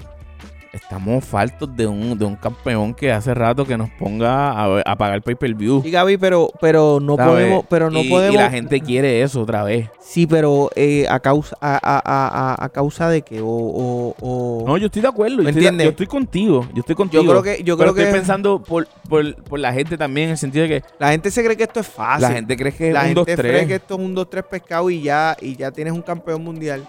Estamos 0.74 1.24
faltos 1.24 1.74
de 1.76 1.86
un, 1.86 2.18
de 2.18 2.24
un 2.24 2.34
campeón 2.34 2.94
que 2.94 3.12
hace 3.12 3.32
rato 3.32 3.64
que 3.64 3.78
nos 3.78 3.88
ponga 3.90 4.50
a, 4.50 4.80
a 4.80 4.96
pagar 4.96 5.22
pay-per-view. 5.22 5.82
Sí, 5.84 5.90
Gaby, 5.92 6.16
pero, 6.16 6.50
pero 6.60 6.98
no 7.00 7.14
¿sabes? 7.16 7.32
podemos, 7.32 7.64
pero 7.70 7.90
no 7.90 8.00
y, 8.02 8.08
podemos. 8.10 8.34
y 8.34 8.38
la 8.38 8.50
gente 8.50 8.80
quiere 8.80 9.22
eso 9.22 9.42
otra 9.42 9.62
vez. 9.62 9.88
Sí, 10.00 10.26
pero 10.26 10.70
eh, 10.74 11.06
a 11.08 11.20
causa, 11.20 11.56
a, 11.60 11.78
a, 11.84 12.64
a, 12.64 12.68
causa 12.70 13.08
de 13.08 13.22
que 13.22 13.40
o, 13.40 13.46
o, 13.46 14.14
o- 14.20 14.64
No, 14.66 14.76
yo 14.76 14.86
estoy 14.86 15.02
de 15.02 15.08
acuerdo. 15.08 15.36
Yo 15.36 15.42
¿Me 15.44 15.50
estoy, 15.50 15.62
de- 15.62 15.68
entiendes? 15.68 15.84
yo 15.84 15.90
estoy 15.90 16.06
contigo. 16.08 16.66
Yo 16.74 16.80
estoy 16.80 16.94
contigo. 16.96 17.22
yo 17.22 17.30
creo 17.30 17.42
que, 17.42 17.62
yo 17.62 17.76
pero 17.78 17.92
creo 17.92 18.02
estoy 18.04 18.12
que 18.12 18.18
pensando 18.18 18.60
por, 18.60 18.88
por, 19.08 19.34
por 19.44 19.60
la 19.60 19.72
gente 19.72 19.96
también, 19.96 20.26
en 20.26 20.30
el 20.32 20.38
sentido 20.38 20.66
de 20.66 20.80
que 20.80 20.86
la 20.98 21.10
gente 21.12 21.30
se 21.30 21.44
cree 21.44 21.56
que 21.56 21.62
esto 21.64 21.78
es 21.80 21.86
fácil. 21.86 22.22
la 22.22 22.32
gente 22.32 22.56
cree 22.56 22.72
que 22.72 22.88
es 22.88 22.94
la 22.94 23.02
un 23.02 23.06
gente 23.14 23.32
2-3. 23.34 23.36
cree 23.36 23.66
que 23.68 23.74
esto 23.76 23.94
es 23.94 24.00
un 24.00 24.16
2-3 24.16 24.42
pescado 24.42 24.90
y 24.90 25.02
ya, 25.02 25.36
y 25.40 25.54
ya 25.56 25.70
tienes 25.70 25.92
un 25.94 26.02
campeón 26.02 26.42
mundial. 26.42 26.84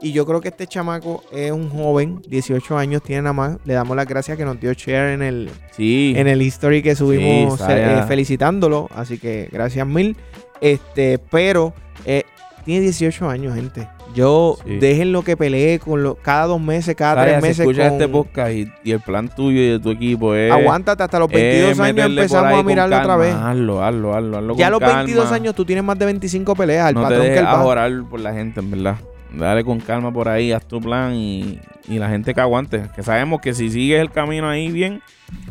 Y 0.00 0.12
yo 0.12 0.24
creo 0.26 0.40
que 0.40 0.48
este 0.48 0.66
chamaco 0.68 1.24
es 1.32 1.50
un 1.50 1.68
joven, 1.70 2.20
18 2.28 2.78
años 2.78 3.02
tiene 3.02 3.22
nada 3.22 3.32
más. 3.32 3.56
Le 3.64 3.74
damos 3.74 3.96
las 3.96 4.06
gracias 4.06 4.36
que 4.38 4.44
nos 4.44 4.60
dio 4.60 4.72
share 4.72 5.12
en 5.14 5.22
el, 5.22 5.50
Sí. 5.76 6.14
en 6.16 6.28
el 6.28 6.40
history 6.40 6.82
que 6.82 6.94
subimos 6.94 7.58
Sí, 7.58 7.64
eh, 7.68 8.02
felicitándolo. 8.06 8.88
Así 8.94 9.18
que 9.18 9.48
gracias 9.50 9.84
mil. 9.86 10.16
Este, 10.60 11.18
pero 11.18 11.72
eh, 12.04 12.22
tiene 12.64 12.82
18 12.82 13.28
años, 13.28 13.54
gente. 13.56 13.88
Yo 14.14 14.56
Sí. 14.64 14.76
déjenlo 14.78 15.22
que 15.22 15.36
pelee 15.36 15.78
con 15.80 16.02
lo, 16.02 16.14
cada 16.14 16.46
dos 16.46 16.60
meses, 16.60 16.94
cada 16.96 17.22
tres 17.24 17.42
meses. 17.42 17.60
escuchas 17.60 17.88
con- 17.88 17.92
este 18.00 18.08
podcast 18.08 18.52
y, 18.52 18.72
y 18.84 18.92
el 18.92 19.00
plan 19.00 19.28
tuyo 19.28 19.60
y 19.60 19.68
de 19.70 19.80
tu 19.80 19.90
equipo 19.90 20.34
es... 20.34 20.50
Aguántate 20.50 21.02
hasta 21.02 21.18
los 21.18 21.28
22 21.28 21.72
es 21.72 21.80
años 21.80 22.06
empezamos 22.06 22.52
a 22.58 22.62
mirarlo 22.62 22.96
otra 22.98 23.16
vez. 23.16 23.34
Hazlo, 23.34 23.82
hazlo, 23.84 24.14
hazlo, 24.14 24.38
hazlo 24.38 24.56
Ya 24.56 24.68
a 24.68 24.70
los 24.70 24.80
22 24.80 25.24
calma. 25.24 25.36
años 25.36 25.54
tú 25.56 25.64
tienes 25.64 25.84
más 25.84 25.98
de 25.98 26.06
25 26.06 26.54
peleas. 26.54 26.88
El 26.88 26.94
no 26.94 27.00
te 27.02 27.04
patrón 27.08 27.22
que 27.22 27.30
dejes 27.30 27.44
va. 27.44 27.64
orar 27.64 27.92
por 28.08 28.20
la 28.20 28.32
gente, 28.32 28.60
en 28.60 28.70
verdad. 28.70 28.96
Dale 29.32 29.64
con 29.64 29.78
calma 29.80 30.12
por 30.12 30.28
ahí, 30.28 30.52
haz 30.52 30.64
tu 30.66 30.80
plan 30.80 31.14
y, 31.14 31.60
y 31.86 31.98
la 31.98 32.08
gente 32.08 32.34
que 32.34 32.40
aguante. 32.40 32.84
Que 32.96 33.02
sabemos 33.02 33.40
que 33.40 33.52
si 33.54 33.70
sigues 33.70 34.00
el 34.00 34.10
camino 34.10 34.48
ahí 34.48 34.70
bien, 34.72 35.02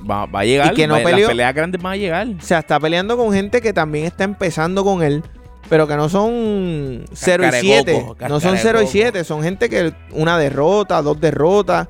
va, 0.09 0.25
va 0.25 0.39
a 0.41 0.45
llegar. 0.45 0.73
Y 0.73 0.75
que 0.75 0.87
no 0.87 0.95
va- 0.95 1.01
peleó- 1.03 1.19
Las 1.19 1.27
peleas 1.29 1.53
grandes 1.53 1.81
van 1.81 1.93
a 1.93 1.97
llegar. 1.97 2.27
O 2.27 2.41
sea, 2.41 2.59
está 2.59 2.79
peleando 2.79 3.15
con 3.17 3.31
gente 3.33 3.61
que 3.61 3.73
también 3.73 4.05
está 4.05 4.23
empezando 4.23 4.83
con 4.83 5.03
él, 5.03 5.23
pero 5.69 5.87
que 5.87 5.95
no 5.95 6.09
son 6.09 7.05
0 7.13 7.43
y 7.43 7.45
Cáscara 7.45 7.51
de 7.51 7.61
7. 7.61 7.93
coco, 7.93 8.27
No 8.27 8.39
son 8.39 8.53
de 8.53 8.59
0 8.59 8.79
y 8.79 8.81
coco. 8.83 8.91
7. 8.91 9.23
Son 9.23 9.43
gente 9.43 9.69
que 9.69 9.93
una 10.11 10.37
derrota, 10.37 11.01
dos 11.01 11.19
derrotas. 11.21 11.87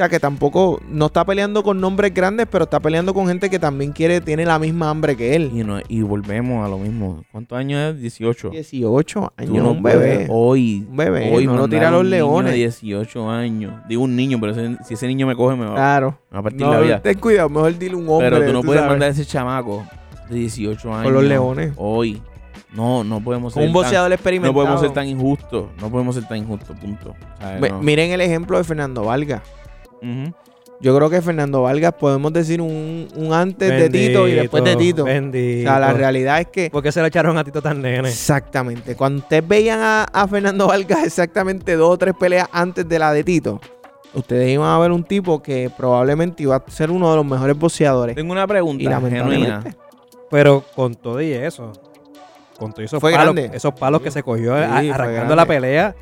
O 0.00 0.02
sea, 0.02 0.08
que 0.08 0.18
tampoco 0.18 0.80
no 0.88 1.06
está 1.06 1.26
peleando 1.26 1.62
con 1.62 1.78
nombres 1.78 2.14
grandes, 2.14 2.46
pero 2.50 2.64
está 2.64 2.80
peleando 2.80 3.12
con 3.12 3.26
gente 3.26 3.50
que 3.50 3.58
también 3.58 3.92
quiere, 3.92 4.22
tiene 4.22 4.46
la 4.46 4.58
misma 4.58 4.88
hambre 4.88 5.14
que 5.14 5.36
él. 5.36 5.50
Y, 5.54 5.62
no- 5.62 5.78
y 5.88 6.00
volvemos 6.00 6.64
a 6.64 6.70
lo 6.70 6.78
mismo. 6.78 7.22
¿Cuántos 7.30 7.58
años 7.58 7.92
es? 7.96 8.00
18. 8.00 8.48
18 8.48 9.20
Tú 9.20 9.42
años, 9.42 9.62
no 9.62 9.72
un 9.72 9.82
bebé. 9.82 10.26
Hoy. 10.30 10.86
Un 10.88 10.96
bebé, 10.96 11.30
hoy 11.34 11.44
no 11.46 11.54
lo 11.54 11.68
tira 11.68 11.88
a 11.88 11.90
los 11.90 12.00
un 12.00 12.06
niño 12.06 12.16
leones. 12.16 12.52
de 12.52 12.56
18 12.60 13.30
años. 13.30 13.74
Digo 13.90 14.02
un 14.04 14.16
niño, 14.16 14.38
pero 14.40 14.52
ese- 14.52 14.78
si 14.86 14.94
ese 14.94 15.06
niño 15.06 15.26
me 15.26 15.36
coge, 15.36 15.54
me 15.54 15.66
va, 15.66 15.74
Claro. 15.74 16.18
me 16.30 16.34
va 16.36 16.40
a 16.40 16.42
partir 16.44 16.60
No, 16.62 16.72
la 16.72 16.80
vida. 16.80 17.02
ten 17.02 17.18
cuidado, 17.18 17.50
mejor 17.50 17.76
dile 17.76 17.94
un 17.94 18.08
hombre. 18.08 18.30
Pero 18.30 18.46
tú 18.46 18.52
no 18.54 18.62
puedes 18.62 18.80
sabes. 18.80 18.90
mandar 18.92 19.08
a 19.10 19.12
ese 19.12 19.26
chamaco 19.26 19.84
de 20.30 20.34
18 20.34 20.94
años. 20.94 21.04
Con 21.04 21.12
los 21.12 21.24
leones. 21.24 21.74
Hoy. 21.76 22.22
No, 22.72 23.04
no 23.04 23.20
podemos 23.20 23.52
ser 23.52 23.60
Con 23.60 23.68
un 23.68 23.74
tan- 23.74 23.82
boxeador 23.82 24.12
experimentado. 24.14 24.52
No 24.54 24.58
podemos 24.60 24.80
ser 24.80 24.92
tan 24.92 25.06
injustos. 25.08 25.66
No 25.78 25.90
podemos 25.90 26.14
ser 26.14 26.26
tan 26.26 26.38
injustos, 26.38 26.74
punto. 26.78 27.10
O 27.10 27.42
sea, 27.42 27.58
Mi- 27.60 27.68
no. 27.68 27.82
Miren 27.82 28.12
el 28.12 28.22
ejemplo 28.22 28.56
de 28.56 28.64
Fernando 28.64 29.04
Yo 30.82 30.96
creo 30.96 31.10
que 31.10 31.20
Fernando 31.20 31.62
Vargas 31.62 31.92
podemos 31.92 32.32
decir 32.32 32.62
un, 32.62 33.06
un 33.14 33.32
antes 33.34 33.68
de 33.68 33.90
Tito 33.90 34.26
y 34.26 34.32
después 34.32 34.64
de 34.64 34.76
Tito. 34.76 35.04
Bendito. 35.04 35.68
O 35.68 35.72
sea, 35.72 35.78
la 35.80 35.92
realidad 35.92 36.40
es 36.40 36.46
que. 36.46 36.70
¿Por 36.70 36.82
qué 36.82 36.90
se 36.90 37.00
lo 37.00 37.06
echaron 37.06 37.36
a 37.36 37.44
Tito 37.44 37.60
tan 37.60 37.82
nene? 37.82 38.08
Exactamente. 38.08 38.96
Cuando 38.96 39.20
ustedes 39.20 39.46
veían 39.46 39.80
a, 39.80 40.04
a 40.04 40.26
Fernando 40.26 40.66
Vargas 40.68 41.00
exactamente 41.04 41.76
dos 41.76 41.90
o 41.90 41.98
tres 41.98 42.14
peleas 42.18 42.48
antes 42.50 42.88
de 42.88 42.98
la 42.98 43.12
de 43.12 43.22
Tito, 43.24 43.60
ustedes 44.14 44.48
iban 44.50 44.70
a 44.70 44.78
ver 44.78 44.90
un 44.90 45.04
tipo 45.04 45.42
que 45.42 45.70
probablemente 45.76 46.44
iba 46.44 46.56
a 46.56 46.70
ser 46.70 46.90
uno 46.90 47.10
de 47.10 47.16
los 47.16 47.26
mejores 47.26 47.58
boxeadores. 47.58 48.16
Tengo 48.16 48.32
una 48.32 48.44
Y 48.44 48.46
pregunta 48.46 49.00
genuina. 49.02 49.62
Pero 50.30 50.64
con 50.74 50.94
todo 50.94 51.20
y 51.20 51.30
eso, 51.32 51.72
con 52.58 52.72
todos 52.72 52.84
esos 52.86 53.00
Fue 53.00 53.12
palos, 53.12 53.34
grande. 53.34 53.54
esos 53.54 53.74
palos 53.74 54.00
que 54.00 54.10
se 54.10 54.22
cogió 54.22 54.56
Sí, 54.56 54.88
arrancando 54.88 55.36
la 55.36 55.44
pelea, 55.44 55.94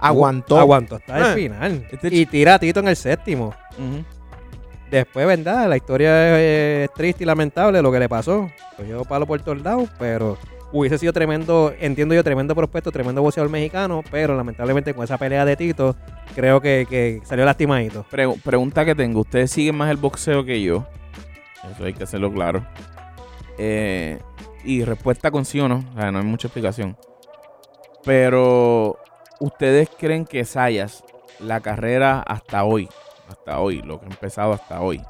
aguantó. 0.00 0.58
Aguantó 0.58 0.96
hasta 0.96 1.18
el 1.18 1.24
Eh, 1.38 1.42
final. 1.42 1.86
este 1.90 2.08
y 2.14 2.26
tira 2.26 2.54
a 2.54 2.58
Tito 2.58 2.80
en 2.80 2.88
el 2.88 2.96
séptimo. 2.96 3.54
Después, 4.90 5.26
¿verdad? 5.26 5.68
La 5.68 5.76
historia 5.76 6.40
es 6.40 6.92
triste 6.94 7.24
y 7.24 7.26
lamentable 7.26 7.82
lo 7.82 7.90
que 7.90 7.98
le 7.98 8.08
pasó. 8.08 8.50
Cogió 8.76 9.04
palo 9.04 9.26
por 9.26 9.40
todos 9.42 9.60
lados, 9.62 9.88
pero 9.98 10.38
hubiese 10.72 10.98
sido 10.98 11.12
tremendo, 11.12 11.72
entiendo 11.80 12.14
yo, 12.14 12.22
tremendo 12.22 12.54
prospecto, 12.54 12.92
tremendo 12.92 13.20
boxeador 13.22 13.50
mexicano, 13.50 14.02
pero 14.10 14.36
lamentablemente 14.36 14.94
con 14.94 15.02
esa 15.04 15.18
pelea 15.18 15.44
de 15.44 15.56
Tito, 15.56 15.96
creo 16.36 16.60
que, 16.60 16.86
que 16.88 17.20
salió 17.24 17.44
lastimadito. 17.44 18.04
Pregu- 18.12 18.40
pregunta 18.42 18.84
que 18.84 18.94
tengo. 18.94 19.20
¿Ustedes 19.20 19.50
siguen 19.50 19.74
más 19.76 19.90
el 19.90 19.96
boxeo 19.96 20.44
que 20.44 20.62
yo? 20.62 20.86
Eso 21.74 21.84
hay 21.84 21.92
que 21.94 22.04
hacerlo 22.04 22.32
claro. 22.32 22.64
Eh, 23.58 24.18
y 24.64 24.84
respuesta 24.84 25.30
con 25.32 25.44
sí 25.44 25.58
o 25.58 25.66
no. 25.68 25.84
O 25.94 26.00
sea, 26.00 26.12
no 26.12 26.18
hay 26.20 26.24
mucha 26.24 26.46
explicación. 26.46 26.96
Pero, 28.04 28.98
¿ustedes 29.40 29.88
creen 29.98 30.24
que 30.24 30.44
Sayas, 30.44 31.04
la 31.40 31.60
carrera 31.60 32.20
hasta 32.20 32.64
hoy, 32.64 32.88
hasta 33.28 33.60
hoy, 33.60 33.82
lo 33.82 34.00
que 34.00 34.06
ha 34.06 34.10
empezado 34.10 34.52
hasta 34.52 34.80
hoy, 34.80 35.00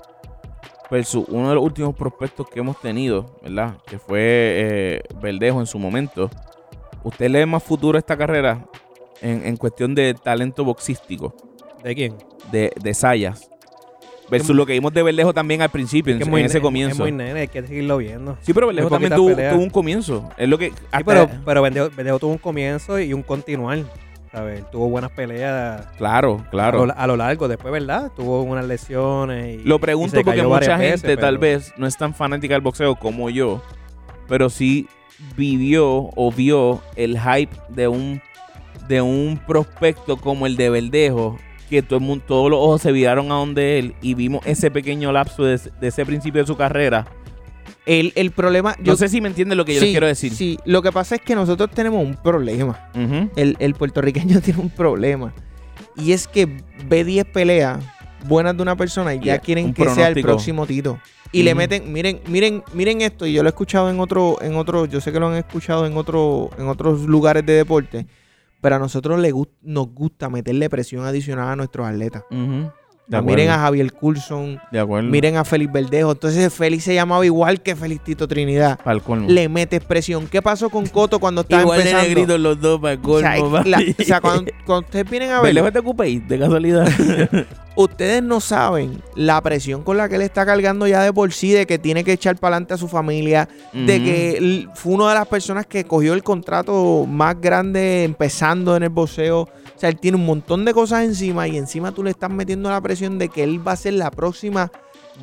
versus 0.91 1.25
uno 1.29 1.49
de 1.49 1.55
los 1.55 1.65
últimos 1.65 1.95
prospectos 1.95 2.49
que 2.49 2.61
hemos 2.61 2.81
tenido, 2.81 3.39
¿verdad? 3.43 3.77
Que 3.87 3.99
fue 3.99 4.21
eh, 4.21 5.03
Verdejo 5.21 5.61
en 5.61 5.67
su 5.67 5.79
momento. 5.79 6.31
¿Usted 7.03 7.31
le 7.31 7.41
ve 7.41 7.47
más 7.47 7.63
futuro 7.63 7.97
a 7.97 8.01
esta 8.01 8.17
carrera 8.17 8.67
en, 9.21 9.47
en 9.47 9.57
cuestión 9.57 9.95
de 9.95 10.15
talento 10.15 10.65
boxístico? 10.65 11.35
¿De 11.83 11.95
quién? 11.95 12.17
de, 12.51 12.73
de 12.81 12.95
Sayas. 12.95 13.51
Versus 14.29 14.57
lo 14.57 14.67
que 14.67 14.73
vimos 14.73 14.93
de 14.93 15.05
Verdejo 15.05 15.33
también 15.33 15.63
al 15.63 15.69
principio, 15.69 16.13
en, 16.13 16.21
ese 16.39 16.61
comienzo. 16.61 16.95
Es 16.95 16.99
muy 16.99 17.13
nene, 17.13 17.41
hay 17.41 17.49
que 17.49 17.65
seguirlo 17.65 17.99
viendo. 17.99 18.37
sí, 18.41 18.53
pero 18.53 18.67
Verdejo 18.67 18.91
también 18.91 19.15
tuvo, 19.15 19.63
un 19.63 19.71
comienzo. 19.71 20.29
Es 20.37 20.49
lo 20.49 20.59
que. 20.59 20.71
Sí, 20.71 21.05
pero, 21.05 21.31
pero 21.45 21.63
Verdejo, 21.63 21.91
Verdejo 21.91 22.19
tuvo 22.19 22.33
un 22.33 22.39
comienzo 22.39 22.99
y 22.99 23.13
un 23.13 23.23
continuar. 23.23 23.85
Tuvo 24.71 24.89
buenas 24.89 25.11
peleas 25.13 25.87
Claro, 25.97 26.43
a, 26.47 26.51
claro. 26.51 26.87
lo, 26.87 26.95
a 26.97 27.07
lo 27.07 27.17
largo. 27.17 27.49
Después, 27.49 27.73
¿verdad? 27.73 28.13
Tuvo 28.15 28.43
unas 28.43 28.67
lesiones. 28.67 29.61
Y, 29.61 29.65
Lo 29.65 29.77
y 29.77 29.79
pregunto 29.79 30.17
se 30.17 30.25
porque 30.25 30.43
mucha 30.43 30.77
gente 30.79 31.07
veces, 31.09 31.19
tal 31.19 31.39
vez 31.39 31.73
no 31.77 31.87
es 31.87 31.97
tan 31.97 32.15
fanática 32.15 32.55
del 32.55 32.63
boxeo 32.63 32.97
como 32.97 33.31
yo, 33.31 33.63
pero 34.29 34.51
sí 34.51 34.89
vivió 35.37 36.11
o 36.15 36.33
vio 36.33 36.83
el 36.97 37.19
hype 37.19 37.55
de 37.71 37.89
un 37.89 38.21
de 38.89 39.01
un 39.01 39.41
prospecto 39.47 40.17
como 40.17 40.47
el 40.47 40.57
de 40.57 40.71
Verdejo, 40.71 41.39
que 41.69 41.83
todo 41.83 41.99
el 41.99 42.05
mundo, 42.05 42.25
todos 42.29 42.51
los 42.51 42.61
ojos 42.61 42.83
se 42.83 42.93
viraron 42.93 43.33
a 43.33 43.37
donde 43.37 43.79
él 43.81 43.95
y 44.01 44.15
vimos 44.15 44.47
ese 44.47 44.71
pequeño 44.71 45.11
lapso 45.11 45.45
de, 45.45 45.59
de 45.81 45.89
ese 45.89 46.07
principio 46.07 46.41
de 46.43 46.47
su 46.47 46.57
carrera. 46.57 47.07
El, 47.87 48.13
el 48.17 48.33
problema. 48.33 48.75
No 48.79 48.97
sé 48.97 49.09
si 49.09 49.21
me 49.21 49.29
entienden 49.29 49.57
lo 49.57 49.65
que 49.65 49.75
yo 49.75 49.81
les 49.81 49.91
quiero 49.93 50.07
decir. 50.07 50.35
Sí, 50.35 50.59
lo 50.65 50.83
que 50.83 50.91
pasa 50.93 51.15
es 51.15 51.21
que 51.23 51.35
nosotros 51.35 51.71
tenemos 51.71 52.05
un 52.05 52.15
problema. 52.17 52.91
El, 53.37 53.57
el 53.61 53.75
puertorriqueño 53.75 54.41
tiene 54.43 54.61
un 54.61 54.71
problema. 54.71 55.33
Y 55.97 56.13
es 56.13 56.27
que 56.29 56.49
ve 56.89 57.05
10 57.05 57.25
peleas 57.27 57.79
buenas 58.27 58.57
de 58.57 58.63
una 58.63 58.77
persona 58.77 59.15
y 59.15 59.21
ya 59.21 59.39
quieren 59.39 59.67
que 59.73 59.83
sea 59.95 60.09
el 60.09 60.15
próximo 60.33 60.67
Tito. 60.67 60.99
Y 61.33 61.43
le 61.43 61.55
meten, 61.55 61.93
miren, 61.93 62.21
miren, 62.29 62.63
miren 62.73 63.01
esto, 63.03 63.27
y 63.27 63.33
yo 63.33 63.43
lo 63.43 63.49
he 63.49 63.51
escuchado 63.51 63.91
en 63.91 64.01
otro, 64.01 64.39
en 64.41 64.57
otro, 64.57 64.87
yo 64.87 65.01
sé 65.01 65.13
que 65.13 65.21
lo 65.21 65.29
han 65.29 65.35
escuchado 65.37 65.87
en 65.87 65.97
otro, 65.97 66.51
en 66.59 66.69
otros 66.69 67.03
lugares 67.03 67.45
de 67.47 67.53
deporte, 67.53 68.07
pero 68.61 68.77
a 68.77 68.79
nosotros 68.79 69.19
le 69.21 69.33
gust- 69.33 69.51
nos 69.63 69.89
gusta 69.93 70.29
meterle 70.31 70.71
presión 70.71 71.05
adicional 71.05 71.49
a 71.49 71.57
nuestros 71.57 71.87
atletas. 71.87 72.23
Ujú. 72.31 72.71
De 73.07 73.23
miren 73.23 73.51
a 73.51 73.59
Javier 73.59 73.93
Coulson, 73.93 74.61
de 74.73 74.81
acuerdo. 74.81 75.09
miren 75.09 75.37
a 75.37 75.45
Félix 75.45 75.73
Verdejo. 75.73 76.13
Entonces 76.13 76.53
Félix 76.53 76.85
se 76.85 76.95
llamaba 76.95 77.25
igual 77.25 77.63
que 77.63 77.77
Félix 77.77 78.03
Tito 78.03 78.27
Trinidad. 78.27 78.81
Pa'l 78.83 79.01
colmo. 79.01 79.29
Le 79.29 79.49
metes 79.49 79.85
presión. 79.85 80.27
¿Qué 80.27 80.43
pasó 80.43 80.71
con 80.71 80.87
Coto 80.87 81.21
cuando 81.21 81.43
estaba 81.43 81.63
Igual 81.63 81.79
de 81.79 81.91
empezando? 81.91 82.09
negritos 82.09 82.41
los 82.41 82.61
dos 82.61 82.81
para 82.81 82.95
el 82.95 83.01
O 83.05 83.19
sea, 83.21 83.37
colmo, 83.39 83.59
la- 83.65 83.79
o 83.99 84.03
sea, 84.05 84.21
cuando, 84.21 84.51
cuando 84.65 84.87
ustedes 84.87 85.09
vienen 85.09 85.31
a 85.31 85.41
ver, 85.41 85.55
Verdejo 85.55 85.71
de 85.71 85.83
Cupey, 85.83 86.19
de 86.19 86.39
casualidad. 86.39 86.89
ustedes 87.77 88.23
no 88.23 88.41
saben 88.41 89.01
la 89.15 89.41
presión 89.43 89.83
con 89.83 89.99
la 89.99 90.09
que 90.09 90.17
él 90.17 90.23
está 90.23 90.45
cargando 90.47 90.87
ya 90.89 91.03
de 91.03 91.13
por 91.13 91.33
sí, 91.33 91.53
de 91.53 91.67
que 91.67 91.79
tiene 91.79 92.03
que 92.05 92.13
echar 92.13 92.37
para 92.37 92.57
adelante 92.57 92.75
a 92.75 92.79
su 92.79 92.89
familia, 92.89 93.49
de 93.73 94.03
que 94.03 94.67
fue 94.75 94.95
una 94.95 95.11
de 95.11 95.15
las 95.15 95.29
personas 95.29 95.67
que 95.67 95.85
cogió 95.85 96.15
el 96.15 96.23
contrato 96.23 97.07
más 97.09 97.41
grande 97.41 98.03
empezando 98.05 98.75
en 98.77 98.83
el 98.83 98.89
boxeo. 98.89 99.49
O 99.77 99.79
sea, 99.79 99.91
él 99.91 99.99
tiene 99.99 100.17
un 100.17 100.25
montón 100.25 100.65
de 100.65 100.73
cosas 100.73 101.05
encima 101.05 101.47
y 101.49 101.59
encima 101.59 101.93
tú 101.93 102.03
le 102.03 102.11
estás 102.11 102.31
metiendo 102.31 102.71
la 102.71 102.81
presión 102.81 103.19
de 103.19 103.29
que 103.29 103.45
él 103.45 103.67
va 103.67 103.73
a 103.73 103.77
ser 103.77 103.93
la 103.93 104.11
próxima 104.11 104.73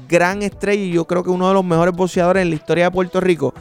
gran 0.07 0.43
estrella 0.43 0.83
y 0.83 0.91
yo 0.91 1.05
creo 1.05 1.23
que 1.23 1.31
uno 1.31 1.47
de 1.47 1.55
los 1.55 1.65
mejores 1.65 1.95
boxeadores 1.95 2.43
en 2.43 2.49
la 2.49 2.55
historia 2.55 2.85
de 2.85 2.91
Puerto 2.91 3.19
Rico. 3.19 3.53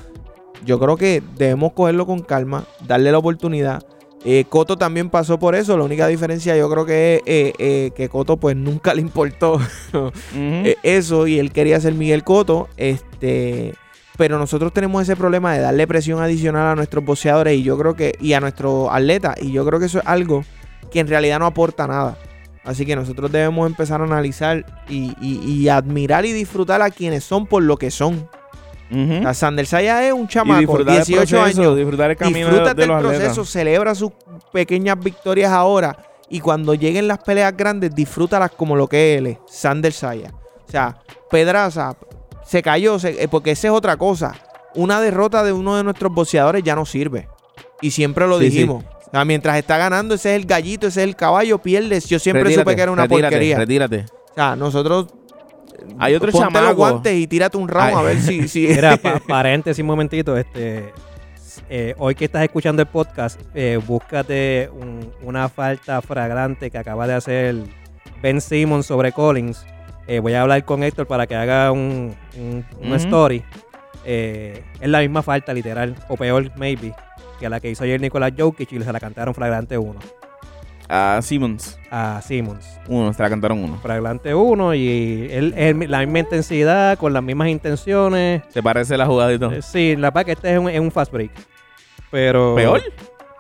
Yo 0.67 0.79
creo 0.79 0.97
que 0.97 1.23
debemos 1.37 1.73
cogerlo 1.73 2.07
con 2.07 2.21
calma, 2.21 2.65
darle 2.87 3.11
la 3.11 3.19
oportunidad. 3.19 3.83
Eh, 4.25 4.45
Coto 4.49 4.77
también 4.77 5.09
pasó 5.09 5.39
por 5.39 5.55
eso. 5.55 5.77
La 5.77 5.85
única 5.85 6.07
diferencia 6.07 6.57
yo 6.57 6.71
creo 6.71 6.85
que 6.85 7.17
es 7.17 7.23
eh, 7.27 7.53
eh, 7.59 7.91
que 7.97 8.09
Coto 8.09 8.37
pues 8.37 8.55
nunca 8.55 8.95
le 8.95 9.01
importó 9.01 9.59
eso 10.83 11.27
y 11.27 11.39
él 11.39 11.53
quería 11.53 11.81
ser 11.81 11.95
Miguel 11.95 12.23
Coto. 12.23 12.69
Este, 12.77 13.75
pero 14.17 14.39
nosotros 14.39 14.73
tenemos 14.73 15.03
ese 15.03 15.17
problema 15.17 15.55
de 15.55 15.61
darle 15.61 15.87
presión 15.87 16.23
adicional 16.23 16.67
a 16.67 16.77
nuestros 16.77 17.05
boxeadores 17.05 17.59
y 17.59 17.63
yo 17.63 17.79
creo 17.79 17.97
que 17.97 18.15
y 18.21 18.35
a 18.35 18.41
nuestros 18.41 18.89
atletas 18.93 19.37
y 19.41 19.53
yo 19.53 19.65
creo 19.65 19.81
que 19.81 19.87
eso 19.87 19.99
es 19.99 20.07
algo 20.07 20.45
que 20.91 21.01
en 21.01 21.09
realidad 21.09 21.39
no 21.39 21.47
aporta 21.47 21.87
nada. 21.87 22.17
Así 22.65 22.87
que 22.87 22.95
nosotros 22.95 23.31
debemos 23.33 23.67
empezar 23.67 24.01
a 24.01 24.05
analizar 24.05 24.65
y, 24.89 25.13
y- 25.21 25.41
y 25.45 25.69
admirar 25.69 26.25
y 26.25 26.33
disfrutar 26.33 26.81
a 26.83 26.91
quienes 26.91 27.25
son 27.25 27.47
por 27.47 27.63
lo 27.63 27.77
que 27.77 27.91
son. 27.91 28.29
A 29.25 29.33
Sander 29.33 29.65
Saya 29.65 30.07
es 30.07 30.13
un 30.13 30.29
chamaco, 30.29 30.77
el 30.79 30.85
18 30.85 31.17
proceso, 31.17 31.43
años. 31.63 31.77
disfrutar 31.79 32.11
el 32.11 32.17
camino 32.19 32.47
Disfrútate 32.49 32.75
de 32.77 32.83
el 32.93 32.99
proceso, 33.01 33.31
atletas. 33.31 33.49
celebra 33.49 33.95
sus 33.95 34.13
pequeñas 34.53 34.99
victorias 35.01 35.51
ahora 35.51 35.97
y 36.29 36.41
cuando 36.41 36.75
lleguen 36.75 37.09
las 37.09 37.17
peleas 37.19 37.57
grandes, 37.57 37.95
disfrútalas 37.95 38.51
como 38.51 38.77
lo 38.77 38.87
que 38.89 39.17
él 39.17 39.29
es, 39.29 39.39
Sander 39.49 39.95
Saya. 39.95 40.31
O 40.69 40.71
sea, 40.71 40.99
Pedraza 41.31 41.97
se 42.45 42.63
cayó, 42.63 42.99
se- 42.99 43.23
eh, 43.23 43.29
porque 43.29 43.53
esa 43.53 43.69
es 43.69 43.73
otra 43.73 43.97
cosa. 43.97 44.35
Una 44.75 45.01
derrota 45.01 45.43
de 45.43 45.53
uno 45.53 45.75
de 45.77 45.85
nuestros 45.85 46.13
boxeadores 46.13 46.63
ya 46.63 46.75
no 46.77 46.85
sirve. 46.85 47.29
Y 47.81 47.93
siempre 47.93 48.27
lo 48.29 48.39
Sí, 48.39 48.45
dijimos. 48.45 48.85
Sea, 49.13 49.25
mientras 49.25 49.57
está 49.59 49.77
ganando, 49.79 50.15
ese 50.15 50.35
es 50.35 50.41
el 50.41 50.47
gallito, 50.47 50.87
ese 50.87 51.03
es 51.03 51.09
el 51.09 51.17
caballo, 51.17 51.59
pierdes. 51.59 52.07
Yo 52.09 52.19
siempre 52.19 52.45
Retírate, 52.45 52.63
supe 52.71 52.77
que 52.77 52.83
era 52.83 52.91
una 52.93 53.03
retírate, 53.03 53.23
porquería. 53.37 53.57
Retírate. 53.59 54.05
O 54.31 54.35
sea, 54.35 54.57
nosotros. 54.57 55.07
Hay 55.99 56.15
otro 56.15 56.31
ponte 56.31 56.45
los 56.45 56.53
chamaco. 56.55 56.75
guantes 56.77 57.13
y 57.15 57.27
tírate 57.27 57.57
un 57.57 57.69
Ay. 57.75 57.93
a 57.95 58.03
ver 58.03 58.21
si. 58.21 58.49
si 58.49 58.67
Mira, 58.69 58.97
pa- 58.97 59.21
paréntesis 59.29 59.81
un 59.83 59.87
momentito. 59.89 60.37
Este, 60.37 60.93
eh, 61.69 61.95
hoy 61.99 62.15
que 62.15 62.27
estás 62.27 62.43
escuchando 62.43 62.83
el 62.83 62.89
podcast, 62.89 63.41
eh, 63.55 63.81
búscate 63.85 64.71
un- 64.73 65.13
una 65.23 65.49
falta 65.49 66.01
fragrante 66.01 66.71
que 66.71 66.79
acaba 66.79 67.07
de 67.07 67.15
hacer 67.15 67.57
Ben 68.23 68.41
Simmons 68.41 68.87
sobre 68.87 69.13
Collins. 69.13 69.65
Eh, 70.07 70.21
voy 70.21 70.35
a 70.35 70.43
hablar 70.43 70.65
con 70.65 70.83
Héctor 70.83 71.07
para 71.07 71.27
que 71.27 71.35
haga 71.37 71.71
un, 71.73 72.15
un- 72.37 72.95
story. 72.95 73.43
Eh, 74.05 74.65
es 74.81 74.89
la 74.89 75.01
misma 75.01 75.23
falta, 75.23 75.53
literal, 75.55 75.95
o 76.09 76.17
peor, 76.17 76.51
maybe, 76.57 76.93
que 77.39 77.49
la 77.49 77.61
que 77.61 77.71
hizo 77.71 77.85
ayer 77.85 78.01
Nicolás 78.01 78.33
Jokic 78.37 78.73
y 78.73 78.81
se 78.83 78.93
la 78.93 79.01
cantaron 79.01 79.35
flagrante 79.35 79.77
1 79.79 79.99
A 80.89 81.21
Simmons. 81.23 81.79
a 81.91 82.21
Simmons. 82.23 82.67
Uno, 82.89 83.13
se 83.13 83.23
la 83.23 83.31
cantaron 83.31 83.59
uno. 83.65 83.79
Flagrante 83.83 84.35
1 84.35 84.75
y 84.75 85.29
él, 85.31 85.55
él- 85.57 85.91
la 85.91 86.01
misma 86.01 86.19
intensidad, 86.21 86.99
con 86.99 87.13
las 87.13 87.23
mismas 87.23 87.49
intenciones. 87.49 88.47
¿Te 88.49 88.63
parece 88.63 88.97
la 88.97 89.07
jugadita? 89.07 89.47
Eh, 89.55 89.63
Sí, 89.63 89.97
la 89.97 90.11
verdad 90.11 90.27
que 90.27 90.33
este 90.33 90.53
es 90.53 90.59
un, 90.59 90.69
es 90.69 90.81
un 90.81 90.91
fast 90.91 91.13
break. 91.13 91.31
Pero. 92.11 92.55
¿Peor? 92.55 92.83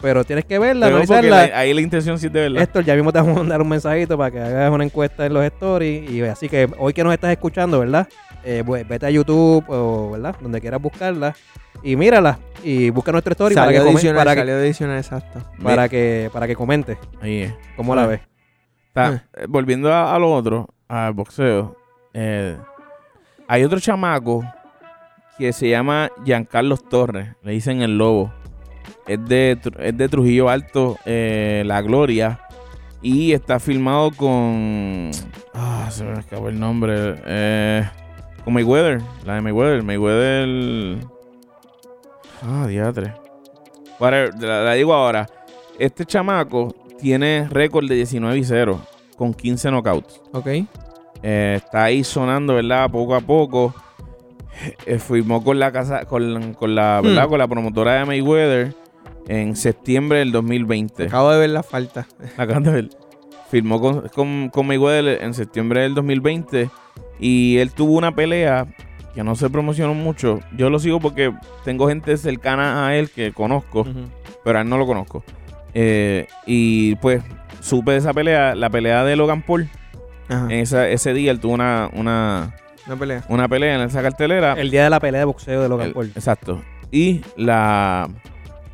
Pero 0.01 0.24
tienes 0.24 0.45
que 0.47 0.59
verla, 0.59 0.86
Peor 0.88 1.01
porque 1.07 1.12
analizarla. 1.14 1.47
la- 1.55 1.59
ahí 1.61 1.72
la 1.74 1.80
intención 1.80 2.18
sí 2.18 2.26
es 2.26 2.32
de 2.32 2.40
verdad. 2.40 2.62
Héctor, 2.62 2.84
ya 2.84 2.95
mismo 2.97 3.12
te 3.12 3.18
vamos 3.20 3.36
a 3.36 3.38
mandar 3.40 3.62
un 3.62 3.68
mensajito 3.68 4.18
para 4.18 4.30
que 4.32 4.40
hagas 4.40 4.72
una 4.72 4.82
encuesta 4.84 5.26
en 5.26 5.34
los 5.34 5.45
stories. 5.45 6.11
Y 6.11 6.22
así 6.22 6.49
que 6.49 6.68
hoy 6.78 6.93
que 6.93 7.05
nos 7.05 7.12
estás 7.14 7.30
escuchando, 7.30 7.78
¿verdad? 7.78 8.09
Eh, 8.45 8.64
pues, 8.66 8.88
vete 8.88 9.07
a 9.07 9.11
YouTube 9.11 9.64
o, 9.68 10.11
¿verdad? 10.11 10.34
Donde 10.40 10.61
quieras 10.61 10.82
buscarla. 10.82 11.36
Y 11.82 11.96
mírala. 11.96 12.38
Y 12.62 12.90
busca 12.90 13.10
nuestra 13.12 13.32
story 13.32 13.54
para 13.54 13.68
que, 13.72 13.78
salió 13.78 13.90
comen- 13.90 13.94
adicional, 13.96 14.16
para, 14.18 14.34
que, 14.34 14.40
salió 14.40 14.54
adicional, 14.56 14.96
exacto. 14.98 15.40
para, 15.62 15.88
que, 15.88 16.30
para 16.32 16.46
que 16.46 16.54
comente 16.54 16.96
Ahí 17.20 17.38
es. 17.42 17.54
cómo 17.76 17.94
la 17.96 18.04
Ah. 18.04 18.06
ves. 18.06 18.20
Está- 18.88 19.24
eh, 19.34 19.46
volviendo 19.48 19.92
a, 19.92 20.14
a 20.14 20.18
lo 20.18 20.32
otro, 20.32 20.68
al 20.88 21.12
boxeo, 21.12 21.76
eh, 22.14 22.56
hay 23.48 23.64
otro 23.64 23.80
chamaco 23.80 24.44
que 25.38 25.52
se 25.52 25.68
llama 25.70 26.10
Giancarlo 26.24 26.76
Torres, 26.76 27.30
le 27.42 27.52
dicen 27.52 27.82
el 27.82 27.98
lobo. 27.98 28.32
Es 29.08 29.18
de, 29.26 29.58
es 29.80 29.96
de 29.96 30.08
Trujillo 30.08 30.48
Alto, 30.48 30.96
eh, 31.04 31.64
La 31.66 31.80
Gloria, 31.82 32.38
y 33.00 33.32
está 33.32 33.58
filmado 33.58 34.12
con. 34.12 35.10
Ah, 35.54 35.88
se 35.90 36.04
me 36.04 36.12
escapó 36.20 36.48
el 36.48 36.60
nombre. 36.60 37.16
eh, 37.26 37.88
con 38.44 38.54
Mayweather, 38.54 39.00
la 39.24 39.34
de 39.36 39.40
Mayweather. 39.40 39.82
Mayweather. 39.82 40.98
Ah, 42.43 42.66
diatre. 42.66 43.14
Whatever, 43.99 44.34
la, 44.40 44.62
la 44.64 44.74
digo 44.74 44.93
ahora. 44.93 45.28
Este 45.78 46.05
chamaco 46.05 46.74
tiene 47.01 47.49
récord 47.51 47.88
de 47.88 47.95
19 47.97 48.38
y 48.38 48.45
0 48.45 48.80
con 49.16 49.32
15 49.34 49.70
knockouts. 49.70 50.20
Ok. 50.32 50.49
Eh, 51.22 51.55
está 51.57 51.84
ahí 51.84 52.03
sonando, 52.05 52.55
¿verdad? 52.55 52.90
Poco 52.90 53.14
a 53.14 53.20
poco. 53.20 53.74
Eh, 54.86 54.99
firmó 54.99 55.43
con 55.43 55.59
la 55.59 55.72
casa, 55.72 56.05
con, 56.05 56.55
con 56.55 56.74
la, 56.74 57.01
¿verdad? 57.03 57.26
Hmm. 57.26 57.30
Con 57.30 57.38
la 57.38 57.49
promotora 57.49 57.95
de 57.95 58.05
Mayweather. 58.05 58.74
en 59.28 59.57
septiembre 59.57 60.18
del 60.18 60.32
2020. 60.32 61.05
Acabo 61.05 61.30
de 61.30 61.38
ver 61.38 61.51
la 61.51 61.62
falta. 61.62 62.07
Acaban 62.36 62.64
de 62.64 62.70
ver. 62.72 62.88
Firmó 63.51 63.80
con, 63.80 64.09
con, 64.09 64.49
con 64.51 64.66
Mayweather 64.66 65.22
en 65.22 65.34
septiembre 65.34 65.82
del 65.82 65.95
2020 65.95 66.70
y 67.20 67.59
él 67.59 67.72
tuvo 67.72 67.97
una 67.97 68.14
pelea 68.14 68.66
que 69.14 69.22
no 69.24 69.34
se 69.36 69.50
promocionó 69.50 69.94
mucho. 69.94 70.40
Yo 70.56 70.70
lo 70.70 70.78
sigo 70.78 71.00
porque 71.00 71.32
tengo 71.64 71.88
gente 71.88 72.16
cercana 72.16 72.86
a 72.86 72.96
él 72.96 73.10
que 73.10 73.32
conozco, 73.32 73.86
pero 74.44 74.58
a 74.58 74.62
él 74.62 74.68
no 74.68 74.78
lo 74.78 74.86
conozco. 74.86 75.22
Eh, 75.74 76.26
y 76.46 76.94
pues 76.96 77.22
supe 77.60 77.92
de 77.92 77.98
esa 77.98 78.12
pelea, 78.12 78.54
la 78.54 78.70
pelea 78.70 79.04
de 79.04 79.16
Logan 79.16 79.42
Paul. 79.42 79.68
Ajá. 80.28 80.44
En 80.46 80.60
esa- 80.60 80.88
ese 80.88 81.12
día 81.14 81.30
él 81.30 81.40
tuvo 81.40 81.54
una, 81.54 81.90
una, 81.92 82.54
Una 82.86 82.96
pelea. 82.96 83.24
una 83.28 83.48
pelea 83.48 83.74
en 83.76 83.80
esa 83.82 84.02
cartelera. 84.02 84.54
El 84.54 84.70
día 84.70 84.84
de 84.84 84.90
la 84.90 85.00
pelea 85.00 85.20
de 85.20 85.24
boxeo 85.26 85.60
de 85.62 85.68
Logan 85.68 85.88
El- 85.88 85.92
Paul. 85.94 86.12
Exacto. 86.14 86.62
Y 86.90 87.22
la, 87.36 88.08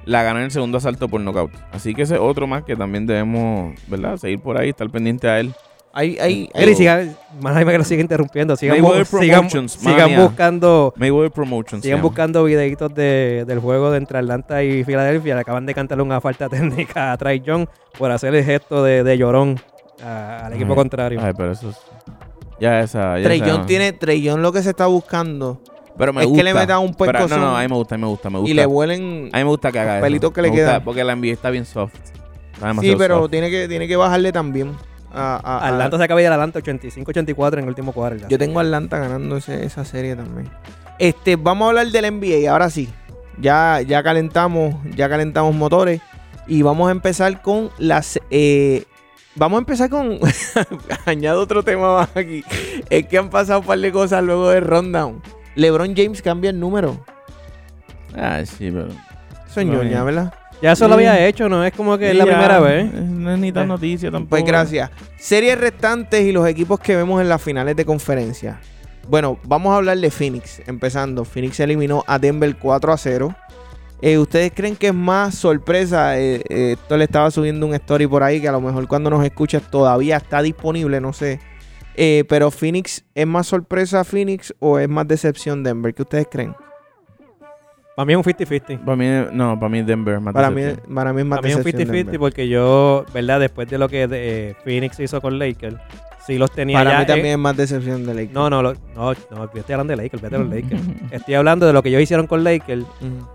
la 0.05 0.22
ganó 0.22 0.39
en 0.39 0.47
el 0.47 0.51
segundo 0.51 0.78
asalto 0.78 1.09
por 1.09 1.20
knockout. 1.20 1.53
Así 1.72 1.95
que 1.95 2.03
ese 2.03 2.14
es 2.14 2.20
otro 2.20 2.47
más 2.47 2.64
que 2.64 2.76
también 2.76 3.07
debemos, 3.07 3.74
¿verdad? 3.89 4.16
Seguir 4.16 4.41
por 4.41 4.59
ahí, 4.59 4.70
estar 4.70 4.89
pendiente 4.91 5.28
a 5.28 5.39
él. 5.41 5.53
Hay, 5.93 6.16
hay, 6.20 6.49
hay- 6.55 7.16
nadie 7.41 7.64
que 7.64 7.78
lo 7.78 7.84
siga 7.84 8.01
interrumpiendo. 8.03 8.55
Sigan, 8.57 8.78
bu- 8.78 9.05
sigan, 9.05 9.68
sigan 9.68 10.16
buscando 10.16 10.93
Mayweather 10.97 11.30
Promotions. 11.32 11.82
sigan 11.82 12.03
buscando 12.03 12.45
videitos 12.45 12.95
de, 12.95 13.45
del 13.47 13.59
juego 13.59 13.91
de 13.91 13.99
entre 13.99 14.18
Atlanta 14.18 14.62
y 14.62 14.84
Filadelfia. 14.84 15.34
Le 15.34 15.41
acaban 15.41 15.66
de 15.66 15.74
cantarle 15.74 16.03
una 16.05 16.20
falta 16.20 16.49
técnica 16.51 17.12
a 17.12 17.16
Trae 17.16 17.41
Young 17.41 17.66
por 17.99 18.11
hacer 18.12 18.34
el 18.34 18.45
gesto 18.45 18.84
de, 18.84 19.03
de 19.03 19.18
llorón 19.18 19.59
a- 20.05 20.47
al 20.47 20.53
equipo 20.53 20.72
Ay, 20.72 20.76
contrario. 20.76 21.20
Ay, 21.22 21.32
pero 21.36 21.53
eso 21.53 21.70
es... 21.70 21.76
Ya 22.61 22.80
esa... 22.80 23.16
Ya 23.18 23.24
Trey 23.24 23.41
Young 23.41 23.66
tiene, 23.66 23.93
Trey 23.93 24.20
Young 24.20 24.41
lo 24.41 24.53
que 24.53 24.62
se 24.62 24.70
está 24.70 24.86
buscando 24.86 25.61
Pero 25.97 26.12
me 26.12 26.22
es 26.22 26.26
gusta. 26.26 26.41
que 26.41 26.45
le 26.45 26.55
metan 26.55 26.80
un 26.80 26.93
Pero 26.95 27.12
pescozón 27.12 27.41
No, 27.41 27.51
no, 27.53 27.57
a 27.57 27.62
mí 27.62 27.68
me 27.68 27.74
gusta, 27.76 27.95
a 27.95 27.99
mí 27.99 28.03
me 28.03 28.09
gusta, 28.09 28.30
me 28.30 28.39
gusta. 28.41 28.51
y 28.51 28.55
le 28.55 28.66
vuelen. 28.66 29.30
a 29.32 29.39
mí 29.39 29.45
me 29.45 29.49
gusta 29.51 29.70
que 29.72 29.78
haga 29.78 30.01
pelitos 30.01 30.32
que 30.32 30.43
le 30.43 30.51
Me 30.51 30.57
quedan. 30.57 30.84
Porque 30.84 31.03
la 31.05 31.14
NBA 31.16 31.28
está 31.32 31.51
bien 31.51 31.64
soft. 31.64 31.95
Está 32.53 32.74
Sí, 32.80 32.95
pero 32.99 33.20
soft. 33.20 33.30
tiene 33.30 33.49
que, 33.51 33.68
tiene 33.68 33.86
que 33.89 33.97
bajarle 33.97 34.32
también. 34.32 34.72
A, 35.19 35.37
a- 35.37 35.59
a- 35.59 35.69
Atlanta 35.69 35.99
se 35.99 36.05
acaba 36.05 36.19
de 36.21 36.25
ir 36.27 36.33
adelante 36.33 36.62
85-84 36.62 37.55
en 37.55 37.59
el 37.64 37.69
último 37.69 37.93
cuadro. 37.93 38.29
Yo 38.29 38.39
tengo 38.39 38.59
a 38.61 38.62
Atlanta 38.62 38.99
ganando 38.99 39.37
ese- 39.37 39.64
esa 39.64 39.85
serie 39.85 40.16
también. 40.16 40.49
Este, 40.99 41.37
vamos 41.37 41.66
a 41.66 41.69
hablar 41.71 41.89
del 41.89 42.05
NBA, 42.07 42.51
ahora 42.51 42.71
sí. 42.71 42.89
Ya, 43.41 43.81
ya 43.83 44.03
calentamos, 44.03 44.75
ya 44.97 45.09
calentamos 45.09 45.55
motores. 45.55 46.01
Y 46.47 46.62
vamos 46.62 46.89
a 46.89 46.93
empezar 46.93 47.43
con 47.43 47.71
las. 47.79 48.19
eh, 48.31 48.85
vamos 49.37 49.59
a 49.59 49.61
empezar 49.61 49.91
con. 49.91 50.19
añado 51.07 51.43
otro 51.43 51.62
tema 51.62 51.95
más 51.95 52.09
aquí. 52.16 52.43
Es 52.91 53.07
que 53.07 53.19
han 53.19 53.31
pasado 53.31 53.61
un 53.61 53.66
par 53.66 53.79
de 53.79 53.93
cosas 53.93 54.25
luego 54.25 54.49
del 54.51 54.64
rundown. 54.64 55.23
LeBron 55.55 55.95
James 55.95 56.23
cambia 56.23 56.51
el 56.51 56.59
número. 56.59 57.05
Ah, 58.16 58.41
sí, 58.45 58.71
pero... 58.73 58.89
Bien. 59.91 60.05
¿verdad? 60.05 60.33
Ya 60.61 60.72
eso 60.72 60.88
lo 60.88 60.94
había 60.94 61.24
hecho, 61.26 61.48
no 61.48 61.64
es 61.64 61.72
como 61.72 61.96
que 61.98 62.11
es 62.11 62.16
la 62.16 62.24
ya, 62.24 62.32
primera 62.32 62.59
vez. 62.61 62.92
No 62.92 63.32
es 63.32 63.38
ni 63.38 63.52
tan 63.52 63.64
Eh. 63.64 63.66
noticia 63.68 64.11
tampoco. 64.11 64.30
Pues 64.30 64.44
gracias. 64.44 64.90
Series 65.16 65.59
restantes 65.59 66.22
y 66.22 66.32
los 66.32 66.46
equipos 66.48 66.80
que 66.80 66.96
vemos 66.96 67.20
en 67.20 67.28
las 67.28 67.40
finales 67.40 67.76
de 67.76 67.84
conferencia. 67.84 68.61
Bueno, 69.09 69.38
vamos 69.44 69.72
a 69.72 69.76
hablar 69.76 69.98
de 69.98 70.11
Phoenix. 70.11 70.61
Empezando, 70.66 71.24
Phoenix 71.24 71.61
eliminó 71.61 72.02
a 72.06 72.18
Denver 72.18 72.56
4 72.56 72.92
a 72.92 72.96
0. 72.98 73.34
Eh, 74.02 74.18
¿Ustedes 74.18 74.52
creen 74.54 74.76
que 74.76 74.88
es 74.88 74.94
más 74.94 75.34
sorpresa? 75.36 76.18
Eh, 76.18 76.42
eh, 76.48 76.72
esto 76.80 76.96
le 76.96 77.04
estaba 77.04 77.30
subiendo 77.30 77.64
un 77.66 77.74
story 77.74 78.06
por 78.06 78.22
ahí 78.22 78.40
que 78.40 78.48
a 78.48 78.52
lo 78.52 78.61
mejor 78.61 78.86
cuando 78.88 79.11
nos 79.11 79.24
escuchas 79.24 79.62
todavía 79.70 80.16
está 80.18 80.42
disponible, 80.42 81.00
no 81.00 81.12
sé. 81.12 81.40
Eh, 81.96 82.24
pero 82.28 82.50
Phoenix, 82.50 83.04
¿es 83.14 83.26
más 83.26 83.46
sorpresa 83.48 84.04
Phoenix 84.04 84.54
o 84.61 84.78
es 84.78 84.88
más 84.88 85.09
decepción 85.09 85.64
Denver? 85.64 85.94
¿Qué 85.94 86.02
ustedes 86.02 86.26
creen? 86.30 86.54
Para 87.99 88.07
mí 88.07 88.12
es 88.12 88.16
un 88.16 88.22
50-50. 88.22 88.84
Para 88.84 88.96
mí, 88.96 89.07
no, 89.32 89.59
para 89.59 89.68
mí 89.68 89.82
Denver. 89.82 90.20
Más 90.20 90.32
Para 90.32 90.51
mí, 90.53 90.62
para 90.94 91.12
mí 91.12 91.20
es 91.22 91.26
más 91.26 91.38
Para 91.40 91.49
mí 91.49 91.51
es 91.51 91.57
un 91.57 91.64
decepción 91.64 91.88
50-50 91.88 91.92
Denver. 92.05 92.20
porque 92.20 92.49
yo, 92.49 93.05
¿verdad? 93.12 93.40
Después 93.40 93.68
de 93.68 93.76
lo 93.76 93.88
que 93.88 94.07
eh, 94.09 94.55
Phoenix 94.62 95.01
hizo 95.01 95.20
con 95.20 95.36
Lakers, 95.36 95.74
sí 96.24 96.38
los 96.38 96.49
tenía 96.53 96.78
Para 96.78 96.92
ya, 96.92 96.96
mí 96.99 97.03
eh, 97.03 97.07
también 97.07 97.26
es 97.32 97.38
más 97.38 97.57
decepción 97.57 98.07
de 98.07 98.14
Lakers. 98.14 98.32
No, 98.34 98.49
no, 98.51 98.62
lo- 98.62 98.74
no, 98.94 99.14
no, 99.32 99.53
yo 99.53 99.59
estoy 99.59 99.72
hablando 99.72 99.90
de 99.90 99.96
Lakers, 99.96 100.22
vete 100.22 100.36
a 100.36 100.38
los 100.38 100.49
Lakers. 100.49 100.80
Estoy 101.11 101.34
hablando 101.34 101.66
de 101.66 101.72
lo 101.72 101.82
que 101.82 101.88
ellos 101.88 102.01
hicieron 102.03 102.28
con 102.28 102.44
Lakers. 102.44 102.84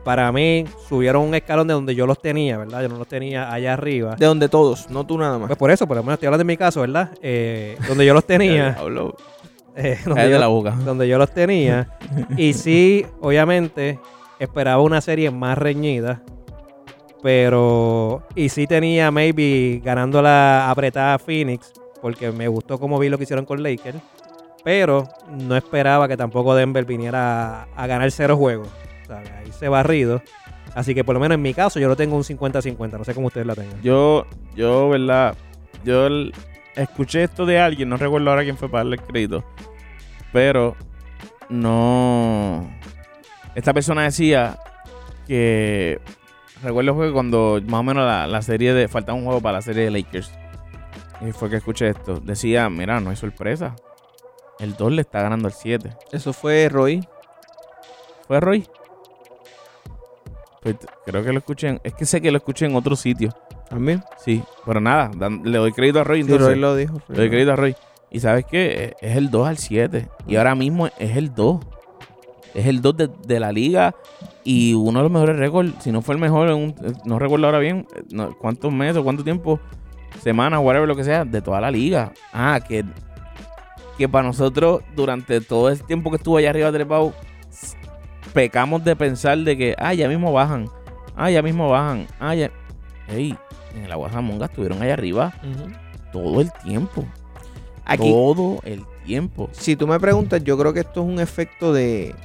Para 0.06 0.32
mí, 0.32 0.64
subieron 0.88 1.24
un 1.24 1.36
escalón 1.36 1.68
de 1.68 1.74
donde 1.74 1.94
yo 1.94 2.08
los 2.08 2.22
tenía, 2.22 2.58
¿verdad? 2.58 2.84
Yo 2.84 2.88
no 2.88 2.98
los 2.98 3.08
tenía 3.10 3.52
allá 3.52 3.74
arriba. 3.74 4.16
De 4.16 4.26
donde 4.28 4.48
todos, 4.48 4.90
no 4.90 5.06
tú 5.06 5.18
nada 5.18 5.40
más. 5.40 5.48
Pues 5.48 5.60
por 5.60 5.72
eso, 5.72 5.86
por 5.88 5.98
lo 5.98 6.04
menos 6.04 6.14
estoy 6.14 6.28
hablando 6.28 6.44
de 6.46 6.54
mi 6.54 6.56
caso, 6.56 6.80
¿verdad? 6.80 7.10
Eh, 7.22 7.76
donde 7.86 8.06
yo 8.06 8.14
los 8.14 8.24
tenía. 8.26 8.78
Eh, 9.76 9.98
donde, 10.06 10.30
yo, 10.30 10.38
la 10.38 10.48
boca. 10.48 10.72
donde 10.86 11.08
yo 11.08 11.18
los 11.18 11.32
tenía. 11.34 11.90
Y 12.38 12.54
sí, 12.54 13.06
obviamente, 13.22 14.00
esperaba 14.40 14.82
una 14.82 15.02
serie 15.02 15.32
más 15.32 15.58
reñida. 15.58 16.24
Pero. 17.22 18.24
Y 18.36 18.50
sí 18.50 18.68
tenía, 18.68 19.12
maybe, 19.12 19.82
ganando 19.84 20.22
la 20.22 20.70
apretada 20.70 21.20
Phoenix. 21.20 21.72
Porque 22.02 22.32
me 22.32 22.48
gustó 22.48 22.80
cómo 22.80 23.00
vi 23.00 23.10
lo 23.10 23.18
que 23.18 23.24
hicieron 23.24 23.46
con 23.46 23.64
Lakers. 23.64 23.98
Pero 24.64 25.08
no 25.30 25.56
esperaba 25.56 26.08
que 26.08 26.18
tampoco 26.18 26.56
Denver 26.56 26.86
viniera 26.86 27.64
a, 27.64 27.68
a 27.76 27.88
ganar 27.88 28.12
cero 28.12 28.38
juegos. 28.38 28.68
¿sabes? 29.08 29.30
Ahí 29.32 29.52
se 29.52 29.70
barrido. 29.70 30.22
Así 30.76 30.96
que 30.96 31.04
por 31.04 31.14
lo 31.14 31.20
menos 31.20 31.36
en 31.36 31.42
mi 31.42 31.54
caso 31.54 31.80
yo 31.80 31.88
lo 31.88 31.96
tengo 31.96 32.16
un 32.16 32.24
50-50. 32.24 32.98
No 32.98 33.04
sé 33.04 33.14
cómo 33.14 33.28
ustedes 33.28 33.46
la 33.46 33.56
tengan. 33.56 33.82
Yo, 33.82 34.26
yo, 34.56 34.90
¿verdad? 34.90 35.36
Yo 35.84 36.08
escuché 36.76 37.24
esto 37.24 37.46
de 37.46 37.60
alguien, 37.60 37.90
no 37.90 37.98
recuerdo 37.98 38.30
ahora 38.30 38.44
quién 38.44 38.58
fue 38.58 38.70
para 38.70 38.84
darle 38.84 38.96
el 38.96 39.02
crédito. 39.02 39.44
Pero 40.32 40.76
no. 41.50 42.68
Esta 43.56 43.74
persona 43.74 44.04
decía 44.04 44.58
que. 45.28 46.00
Recuerdo 46.62 46.96
fue 46.96 47.12
cuando 47.12 47.60
más 47.68 47.82
o 47.82 47.84
menos 47.84 48.06
la, 48.06 48.26
la 48.28 48.42
serie 48.42 48.74
de. 48.74 48.88
Faltaba 48.88 49.18
un 49.18 49.26
juego 49.26 49.42
para 49.42 49.58
la 49.58 49.62
serie 49.62 49.84
de 49.86 49.92
Lakers. 49.92 50.32
Y 51.22 51.32
fue 51.32 51.50
que 51.50 51.58
escuché 51.58 51.90
esto. 51.90 52.20
Decía, 52.20 52.70
mira, 52.70 53.00
no 53.00 53.10
hay 53.10 53.16
sorpresa. 53.16 53.76
El 54.60 54.76
2 54.76 54.92
le 54.94 55.02
está 55.02 55.22
ganando 55.22 55.48
el 55.48 55.54
7. 55.54 55.90
Eso 56.12 56.32
fue 56.34 56.70
Roy. 56.70 57.06
¿Fue 58.28 58.40
Roy? 58.40 58.68
Pues, 60.62 60.76
creo 61.06 61.24
que 61.24 61.34
lo 61.34 61.40
escuché. 61.40 61.68
en- 61.70 61.82
es 61.84 61.94
que 61.94 62.06
sé 62.06 62.22
que 62.22 62.32
lo 62.32 62.38
escuché 62.38 62.66
en 62.66 62.76
otro 62.76 62.96
sitio. 62.96 63.30
También. 63.70 64.04
Sí, 64.18 64.44
pero 64.66 64.80
nada, 64.80 65.12
dan- 65.16 65.42
le 65.44 65.58
doy 65.58 65.72
crédito 65.74 66.00
a 66.00 66.04
Roy. 66.04 66.20
Sí, 66.24 66.32
Entonces, 66.32 66.48
Roy 66.48 66.60
lo 66.60 66.76
dijo. 66.76 67.02
le 67.10 67.16
doy 67.18 67.30
crédito 67.30 67.54
a 67.54 67.56
Roy. 67.56 67.76
Y 68.12 68.20
sabes 68.20 68.46
qué? 68.46 68.96
Es 69.02 69.18
el 69.18 69.32
2 69.32 69.48
al 69.48 69.58
7. 69.58 70.08
Y 70.28 70.36
ahora 70.36 70.56
mismo 70.56 70.88
es 70.88 71.18
el 71.18 71.34
2. 71.34 71.66
Es 72.54 72.66
el 72.68 72.82
2 72.82 72.98
de, 72.98 73.10
de 73.28 73.40
la 73.40 73.52
liga. 73.52 73.96
Y 74.44 74.74
uno 74.74 75.00
de 75.00 75.04
los 75.04 75.12
mejores 75.12 75.38
récords. 75.38 75.74
Si 75.80 75.92
no 75.92 76.02
fue 76.02 76.16
el 76.16 76.22
mejor, 76.22 76.50
en 76.50 76.56
un- 76.56 76.76
no 77.06 77.18
recuerdo 77.20 77.46
ahora 77.46 77.60
bien 77.60 77.88
eh, 77.96 78.04
no, 78.12 78.36
cuántos 78.38 78.72
meses, 78.72 79.02
cuánto 79.04 79.24
tiempo, 79.24 79.60
semanas, 80.22 80.60
whatever, 80.62 80.88
lo 80.88 80.96
que 80.96 81.04
sea, 81.04 81.26
de 81.26 81.42
toda 81.42 81.60
la 81.62 81.72
liga. 81.72 82.12
Ah, 82.34 82.60
que, 82.68 82.84
que 83.98 84.08
para 84.10 84.28
nosotros, 84.28 84.82
durante 84.96 85.40
todo 85.42 85.70
el 85.70 85.82
tiempo 85.84 86.10
que 86.12 86.18
estuvo 86.18 86.38
allá 86.38 86.50
arriba 86.52 86.72
trepado, 86.72 87.14
pecamos 88.34 88.84
de 88.84 88.96
pensar 88.96 89.38
de 89.40 89.58
que, 89.58 89.76
ah, 89.78 89.94
ya 89.94 90.08
mismo 90.08 90.32
bajan. 90.34 90.68
Ah, 91.16 91.30
ya 91.30 91.42
mismo 91.42 91.70
bajan. 91.70 92.08
Ah, 92.20 92.36
ya. 92.36 92.52
Ey, 93.08 93.36
en 93.76 93.90
la 93.90 93.96
Guasamonga 93.96 94.46
estuvieron 94.46 94.82
allá 94.82 94.94
arriba 94.94 95.34
todo 96.12 96.42
el 96.42 96.52
tiempo. 96.64 97.06
Aquí, 97.86 98.10
Todo 98.10 98.60
el 98.64 98.84
tiempo. 99.06 99.50
si 99.52 99.76
tú 99.76 99.88
me 99.88 100.00
preguntas, 100.00 100.42
yo 100.44 100.58
creo 100.58 100.74
que 100.74 100.80
esto 100.82 101.02
es 101.02 101.08
un 101.08 101.20
efecto 101.20 101.74
de 101.74 102.16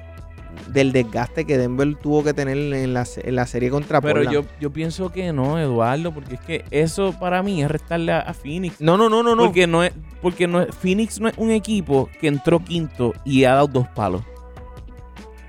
del 0.68 0.92
desgaste 0.92 1.44
que 1.44 1.58
Denver 1.58 1.94
tuvo 1.96 2.22
que 2.24 2.34
tener 2.34 2.56
en 2.56 2.94
la, 2.94 3.06
en 3.16 3.34
la 3.34 3.46
serie 3.46 3.70
contra 3.70 4.00
Pero 4.00 4.22
Portland. 4.22 4.34
yo, 4.34 4.44
yo 4.60 4.70
pienso 4.70 5.10
que 5.10 5.32
no, 5.32 5.58
Eduardo, 5.58 6.12
porque 6.12 6.34
es 6.34 6.40
que 6.40 6.64
eso 6.70 7.14
para 7.18 7.42
mí 7.42 7.62
es 7.62 7.70
restarle 7.70 8.12
a, 8.12 8.20
a 8.20 8.34
Phoenix. 8.34 8.80
No, 8.80 8.96
no, 8.96 9.08
no, 9.08 9.22
no, 9.22 9.34
no. 9.34 9.44
Porque 9.44 9.66
no 9.66 9.82
es, 9.82 9.92
porque 10.20 10.46
no 10.46 10.62
es, 10.62 10.74
Phoenix 10.74 11.20
no 11.20 11.28
es 11.28 11.34
un 11.38 11.50
equipo 11.50 12.08
que 12.20 12.28
entró 12.28 12.60
quinto 12.60 13.14
y 13.24 13.44
ha 13.44 13.54
dado 13.54 13.68
dos 13.68 13.88
palos. 13.88 14.22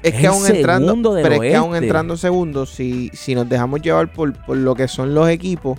es 0.03 0.13
es 0.13 0.22
que 0.22 0.28
aún 0.28 0.47
entrando, 0.47 1.13
pero 1.22 1.36
es 1.36 1.39
que 1.41 1.55
aún 1.55 1.76
entrando 1.76 2.15
segundo, 2.17 2.65
si, 2.65 3.09
si 3.13 3.36
nos 3.36 3.47
dejamos 3.49 3.82
llevar 3.82 4.11
por, 4.13 4.34
por 4.45 4.57
lo 4.57 4.76
que 4.76 4.88
son 4.88 5.13
los 5.13 5.28
equipos, 5.30 5.78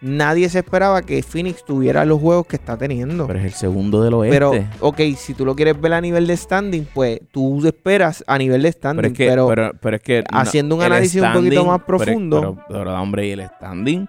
nadie 0.00 0.48
se 0.48 0.58
esperaba 0.60 1.02
que 1.02 1.22
Phoenix 1.22 1.64
tuviera 1.64 2.04
los 2.04 2.20
juegos 2.20 2.46
que 2.46 2.56
está 2.56 2.76
teniendo. 2.76 3.26
Pero 3.26 3.38
es 3.38 3.44
el 3.46 3.52
segundo 3.52 4.02
del 4.02 4.14
oeste. 4.14 4.34
Pero, 4.34 4.52
ok, 4.80 5.00
si 5.16 5.34
tú 5.34 5.44
lo 5.44 5.54
quieres 5.56 5.80
ver 5.80 5.92
a 5.94 6.00
nivel 6.00 6.26
de 6.26 6.36
standing, 6.36 6.86
pues 6.94 7.20
tú 7.32 7.66
esperas 7.66 8.22
a 8.26 8.38
nivel 8.38 8.62
de 8.62 8.72
standing. 8.72 8.96
Pero 9.02 9.08
es 9.12 9.18
que, 9.18 9.26
pero, 9.28 9.48
pero, 9.48 9.72
pero 9.80 9.96
es 9.96 10.02
que 10.02 10.24
no, 10.32 10.38
haciendo 10.38 10.76
un 10.76 10.82
análisis 10.82 11.20
un 11.22 11.32
poquito 11.32 11.64
más 11.64 11.82
profundo. 11.82 12.58
Pero, 12.68 13.00
hombre, 13.00 13.26
y 13.26 13.30
el 13.32 13.46
standing 13.46 14.06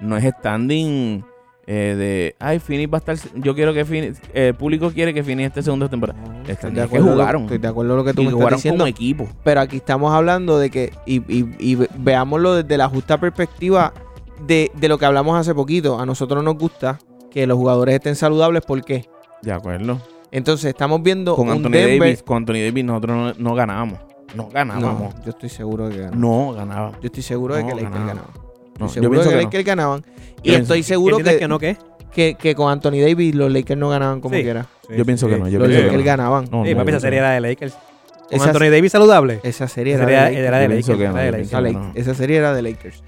no 0.00 0.16
es 0.16 0.24
standing 0.38 1.24
eh, 1.70 1.94
de, 1.98 2.36
ay, 2.38 2.60
Phoenix 2.60 2.90
va 2.90 2.96
a 2.96 3.00
estar, 3.00 3.16
yo 3.34 3.54
quiero 3.54 3.74
que 3.74 3.84
Phoenix, 3.84 4.18
eh, 4.32 4.48
el 4.48 4.54
público 4.54 4.90
quiere 4.90 5.12
que 5.12 5.22
Phoenix 5.22 5.48
esté 5.48 5.62
segundo 5.62 5.84
de 5.84 5.90
temporada. 5.90 6.18
No, 6.18 6.40
estoy 6.50 6.70
de 6.70 6.76
que 6.76 6.80
acuerdo- 6.82 7.12
jugaron. 7.12 7.42
Estoy 7.42 7.58
de 7.58 7.68
acuerdo 7.68 7.90
con 7.90 7.98
lo 7.98 8.04
que 8.04 8.14
tú 8.14 8.22
y 8.22 8.24
me 8.24 8.30
estás 8.30 8.38
jugaron 8.40 8.56
diciendo. 8.56 8.78
como 8.84 8.86
equipo. 8.88 9.28
Pero 9.44 9.60
aquí 9.60 9.76
estamos 9.76 10.14
hablando 10.14 10.58
de 10.58 10.70
que, 10.70 10.92
y, 11.04 11.16
y- 11.30 11.54
y 11.58 11.74
ve- 11.74 11.88
veámoslo 11.98 12.54
desde 12.54 12.78
la 12.78 12.88
justa 12.88 13.18
perspectiva 13.20 13.92
de, 14.46 14.70
de 14.74 14.88
lo 14.88 14.98
que 14.98 15.04
hablamos 15.06 15.38
hace 15.38 15.54
poquito. 15.54 15.98
A 15.98 16.06
nosotros 16.06 16.42
nos 16.44 16.56
gusta 16.56 16.98
que 17.30 17.46
los 17.46 17.56
jugadores 17.56 17.94
estén 17.96 18.16
saludables. 18.16 18.64
¿Por 18.64 18.84
qué? 18.84 19.06
De 19.42 19.52
acuerdo. 19.52 20.00
Entonces 20.30 20.66
estamos 20.66 21.02
viendo 21.02 21.34
Con 21.36 21.46
un 21.48 21.54
Anthony 21.54 21.70
Denver. 21.72 21.98
Davis, 22.00 22.22
con 22.22 22.36
Anthony 22.38 22.64
Davis 22.66 22.84
nosotros 22.84 23.16
no, 23.38 23.50
no 23.50 23.54
ganamos. 23.54 23.98
no 24.34 24.48
ganábamos. 24.48 25.14
No, 25.14 25.24
yo 25.24 25.30
estoy 25.30 25.48
seguro 25.48 25.88
de 25.88 25.94
que 25.94 26.00
ganaban. 26.00 26.20
No, 26.20 26.52
ganábamos. 26.52 27.00
Yo 27.00 27.06
estoy 27.06 27.22
seguro 27.22 27.54
de 27.54 27.62
No, 27.62 27.68
que 27.68 27.74
Lakers 27.76 27.92
ganaban. 27.92 28.08
ganaban. 28.16 28.30
No, 28.78 28.86
Estoy 28.86 28.86
yo 28.86 28.88
seguro 29.02 29.10
pienso 29.10 29.30
de 29.30 29.34
que 29.36 29.38
que 29.38 29.42
no. 29.44 29.48
Lakers 29.48 29.64
ganaban. 29.66 30.04
Y 30.38 30.42
pienso- 30.42 30.62
estoy 30.62 30.82
seguro 30.82 31.16
¿Entiendes 31.18 31.34
que, 31.34 31.38
que 31.40 31.48
no 31.48 31.58
qué? 31.58 31.76
que, 32.12 32.34
que 32.38 32.54
con 32.54 32.70
Anthony 32.70 33.00
Davis 33.00 33.34
los 33.34 33.50
Lakers 33.52 33.78
no 33.80 33.88
ganaban 33.88 34.20
como 34.20 34.34
Sí. 34.34 34.42
quiera. 34.42 34.66
Yo 34.94 35.04
pienso 35.04 35.28
que 35.28 35.38
no, 35.38 35.48
yo 35.48 35.58
los 35.58 35.68
pienso 35.68 35.82
que 35.82 35.96
Lakers 35.96 36.04
no. 36.04 36.10
ganaban. 36.10 36.44
No, 36.50 36.64
Sí, 36.64 36.70
no, 36.72 36.76
papi, 36.78 36.90
yo 36.92 36.96
esa 36.96 37.00
serie 37.00 37.18
pienso- 37.20 37.24
era 37.26 37.30
de 37.34 37.40
Lakers. 37.40 37.72
¿Con 37.72 38.36
Esa, 38.36 38.44
Anthony 38.50 38.70
Davis 38.70 38.92
saludable? 38.92 39.40
esa 39.42 39.68
serie 39.68 39.94
Esa 39.94 40.02
era, 40.02 40.08
serie 40.08 40.20
de 40.20 40.30
Lakers. 40.30 40.46
era 40.48 40.58
de 40.58 40.64
Yo 40.64 40.70
pienso 40.70 40.92
Lakers. 40.92 41.08
que 41.08 41.14
no, 41.14 41.18
era 41.18 41.20
de 41.20 41.26
yo 41.26 41.32
Lakers. 41.32 41.48
pienso 41.48 41.56
Esa, 41.56 41.58
que 41.58 41.72
Lake- 41.72 41.92
no. 41.94 42.00
esa 42.00 42.14
serie 42.14 42.36
era 42.36 42.54
de 42.54 42.62
Lakers. 42.62 43.02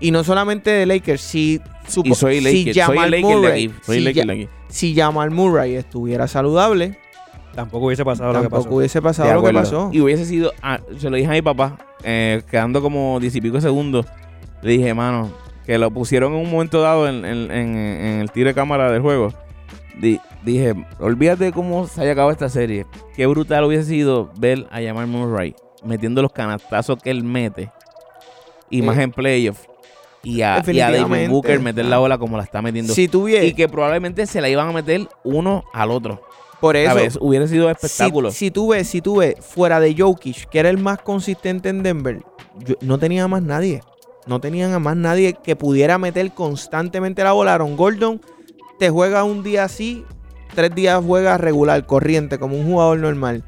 Y 0.00 0.10
no 0.10 0.22
solamente 0.24 0.70
de 0.70 0.86
Lakers, 0.86 1.20
si, 1.20 1.60
supo- 1.88 2.08
Y 2.10 2.14
soy 2.14 2.38
si 2.38 2.44
Lakers, 2.44 2.86
soy 2.86 2.96
Jamal 2.96 3.10
de 3.10 3.20
Murray. 3.20 3.74
Soy 3.82 4.04
si, 4.14 4.48
si 4.68 4.94
Jamal 4.94 5.30
Murray 5.30 5.74
estuviera 5.76 6.26
saludable, 6.28 6.98
Tampoco 7.54 7.86
hubiese 7.86 8.04
pasado 8.04 8.32
lo 8.34 8.38
que 8.40 8.42
tampoco 8.44 8.64
pasó. 8.64 8.76
hubiese 8.76 9.00
pasado 9.02 9.32
lo 9.34 9.42
que 9.42 9.52
pasó. 9.54 9.90
Y 9.92 10.00
hubiese 10.00 10.26
sido, 10.26 10.52
ah, 10.62 10.78
se 10.98 11.08
lo 11.08 11.16
dije 11.16 11.28
a 11.28 11.32
mi 11.32 11.40
papá, 11.42 11.78
eh, 12.02 12.42
quedando 12.50 12.82
como 12.82 13.18
diez 13.18 13.34
y 13.34 13.40
pico 13.40 13.58
segundos. 13.62 14.04
Le 14.60 14.72
dije, 14.72 14.92
mano, 14.92 15.30
que 15.64 15.78
lo 15.78 15.90
pusieron 15.90 16.34
en 16.34 16.40
un 16.44 16.50
momento 16.50 16.82
dado 16.82 17.08
en, 17.08 17.24
en- 17.24 17.50
en- 17.50 17.76
en 17.76 18.20
el 18.20 18.30
tiro 18.30 18.48
de 18.48 18.54
cámara 18.54 18.92
del 18.92 19.00
juego. 19.00 19.32
Di- 19.98 20.20
dije, 20.44 20.74
olvídate 21.00 21.44
de 21.44 21.52
cómo 21.52 21.86
se 21.86 22.02
haya 22.02 22.12
acabado 22.12 22.30
esta 22.32 22.50
serie. 22.50 22.84
Qué 23.16 23.24
brutal 23.26 23.64
hubiese 23.64 23.84
sido 23.88 24.30
ver 24.36 24.66
a 24.70 24.82
Jamal 24.82 25.06
Murray 25.06 25.54
metiendo 25.82 26.20
los 26.20 26.32
canastazos 26.32 27.02
que 27.02 27.10
él 27.10 27.24
mete. 27.24 27.70
Y 28.68 28.80
Eh, 28.80 28.82
más 28.82 28.98
en 28.98 29.12
playoff. 29.12 29.64
Y 30.28 30.42
a, 30.42 30.56
y 30.74 30.80
a 30.80 30.90
David. 30.90 31.30
Booker 31.30 31.60
meter 31.60 31.84
la 31.84 31.98
bola 31.98 32.18
como 32.18 32.36
la 32.36 32.42
está 32.42 32.60
metiendo. 32.60 32.92
Si 32.92 33.06
tuviera, 33.06 33.44
y 33.44 33.54
que 33.54 33.68
probablemente 33.68 34.26
se 34.26 34.40
la 34.40 34.48
iban 34.48 34.68
a 34.68 34.72
meter 34.72 35.08
uno 35.22 35.62
al 35.72 35.90
otro. 35.92 36.20
por 36.94 37.04
eso. 37.04 37.18
Hubiera 37.20 37.46
sido 37.46 37.70
espectáculo. 37.70 38.30
Si, 38.30 38.36
si 38.46 38.50
tú 38.50 38.68
ves, 38.68 38.88
si 38.88 39.00
tú 39.00 39.16
ves, 39.18 39.36
fuera 39.40 39.78
de 39.78 39.94
Jokic, 39.96 40.48
que 40.48 40.58
era 40.58 40.68
el 40.70 40.78
más 40.78 40.98
consistente 40.98 41.68
en 41.68 41.82
Denver, 41.82 42.22
yo- 42.64 42.74
no 42.80 42.98
tenía 42.98 43.28
más 43.28 43.42
nadie. 43.42 43.82
No 44.26 44.40
tenían 44.40 44.72
a 44.72 44.78
más 44.80 44.96
nadie 44.96 45.34
que 45.34 45.54
pudiera 45.54 45.98
meter 45.98 46.32
constantemente 46.32 47.22
la 47.22 47.30
bola. 47.32 47.54
Aaron 47.54 47.76
Gordon 47.76 48.20
te 48.80 48.90
juega 48.90 49.22
un 49.22 49.44
día 49.44 49.62
así, 49.62 50.04
tres 50.56 50.74
días 50.74 51.00
juega 51.06 51.38
regular, 51.38 51.86
corriente, 51.86 52.38
como 52.38 52.56
un 52.58 52.66
jugador 52.66 52.98
normal. 52.98 53.44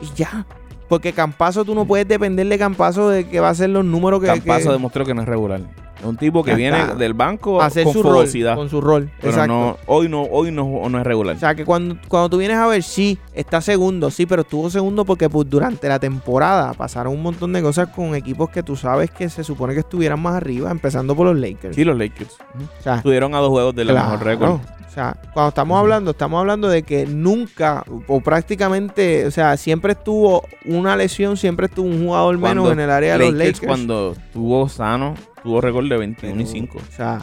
Y 0.00 0.06
ya. 0.16 0.46
Porque 0.90 1.12
Campazo, 1.14 1.64
tú 1.64 1.74
no 1.74 1.86
puedes 1.86 2.06
depender 2.06 2.46
de 2.48 2.58
Campazo 2.58 3.08
de 3.08 3.26
que 3.28 3.40
va 3.40 3.46
a 3.48 3.50
hacer 3.52 3.70
los 3.70 3.84
números 3.84 4.20
que. 4.20 4.26
Campazo 4.26 4.66
que- 4.66 4.72
demostró 4.72 5.06
que 5.06 5.14
no 5.14 5.22
es 5.22 5.28
regular. 5.28 5.60
Es 6.00 6.06
un 6.06 6.16
tipo 6.16 6.42
que 6.42 6.54
viene 6.54 6.94
del 6.96 7.12
banco 7.12 7.60
a 7.60 7.66
hacer 7.66 7.84
con 7.84 7.92
su 7.92 8.02
rol. 8.02 8.26
Con 8.56 8.70
su 8.70 8.80
rol. 8.80 9.10
pero 9.20 9.32
Exacto. 9.32 9.52
no, 9.52 9.76
hoy 9.86 10.08
no, 10.08 10.22
hoy 10.22 10.50
no, 10.50 10.88
no 10.88 10.98
es 10.98 11.04
regular. 11.06 11.36
O 11.36 11.38
sea, 11.38 11.54
que 11.54 11.64
cuando, 11.66 11.96
cuando 12.08 12.30
tú 12.30 12.38
vienes 12.38 12.56
a 12.56 12.66
ver, 12.66 12.82
sí, 12.82 13.18
está 13.34 13.60
segundo, 13.60 14.10
sí, 14.10 14.24
pero 14.24 14.40
estuvo 14.42 14.68
segundo 14.70 15.04
porque 15.04 15.28
pues, 15.28 15.48
durante 15.48 15.88
la 15.88 15.98
temporada 16.00 16.72
pasaron 16.72 17.12
un 17.12 17.22
montón 17.22 17.52
de 17.52 17.60
cosas 17.62 17.88
con 17.88 18.14
equipos 18.14 18.48
que 18.48 18.62
tú 18.62 18.76
sabes 18.76 19.10
que 19.10 19.28
se 19.28 19.44
supone 19.44 19.74
que 19.74 19.80
estuvieran 19.80 20.20
más 20.20 20.34
arriba, 20.36 20.70
empezando 20.70 21.14
por 21.14 21.26
los 21.26 21.38
Lakers. 21.38 21.76
sí, 21.76 21.84
los 21.84 21.96
Lakers. 21.98 22.34
Ujú. 22.54 22.64
O 22.78 22.82
sea, 22.82 22.96
Estuvieron 22.96 23.34
a 23.34 23.38
dos 23.38 23.50
juegos 23.50 23.74
del 23.74 23.88
claro. 23.88 24.10
mejor 24.10 24.26
récord. 24.26 24.60
O 24.90 24.92
sea, 24.92 25.16
cuando 25.32 25.50
estamos 25.50 25.78
hablando, 25.78 26.10
estamos 26.10 26.40
hablando 26.40 26.68
de 26.68 26.82
que 26.82 27.06
nunca, 27.06 27.84
o 28.08 28.20
prácticamente, 28.20 29.24
o 29.24 29.30
sea, 29.30 29.56
siempre 29.56 29.92
estuvo 29.92 30.42
una 30.64 30.96
lesión, 30.96 31.36
siempre 31.36 31.66
estuvo 31.66 31.86
un 31.86 32.04
jugador 32.04 32.36
menos 32.38 32.64
Cuando 32.64 32.72
en 32.72 32.80
el 32.80 32.90
área 32.90 33.12
de 33.12 33.18
los 33.20 33.34
Lakers, 33.34 33.62
Lakers. 33.62 33.66
cuando 33.68 34.16
tuvo 34.32 34.68
sano, 34.68 35.14
tuvo 35.44 35.60
récord 35.60 35.88
de 35.88 35.96
21 35.96 36.42
y 36.42 36.46
5. 36.46 36.78
O 36.78 36.92
sea, 36.92 37.20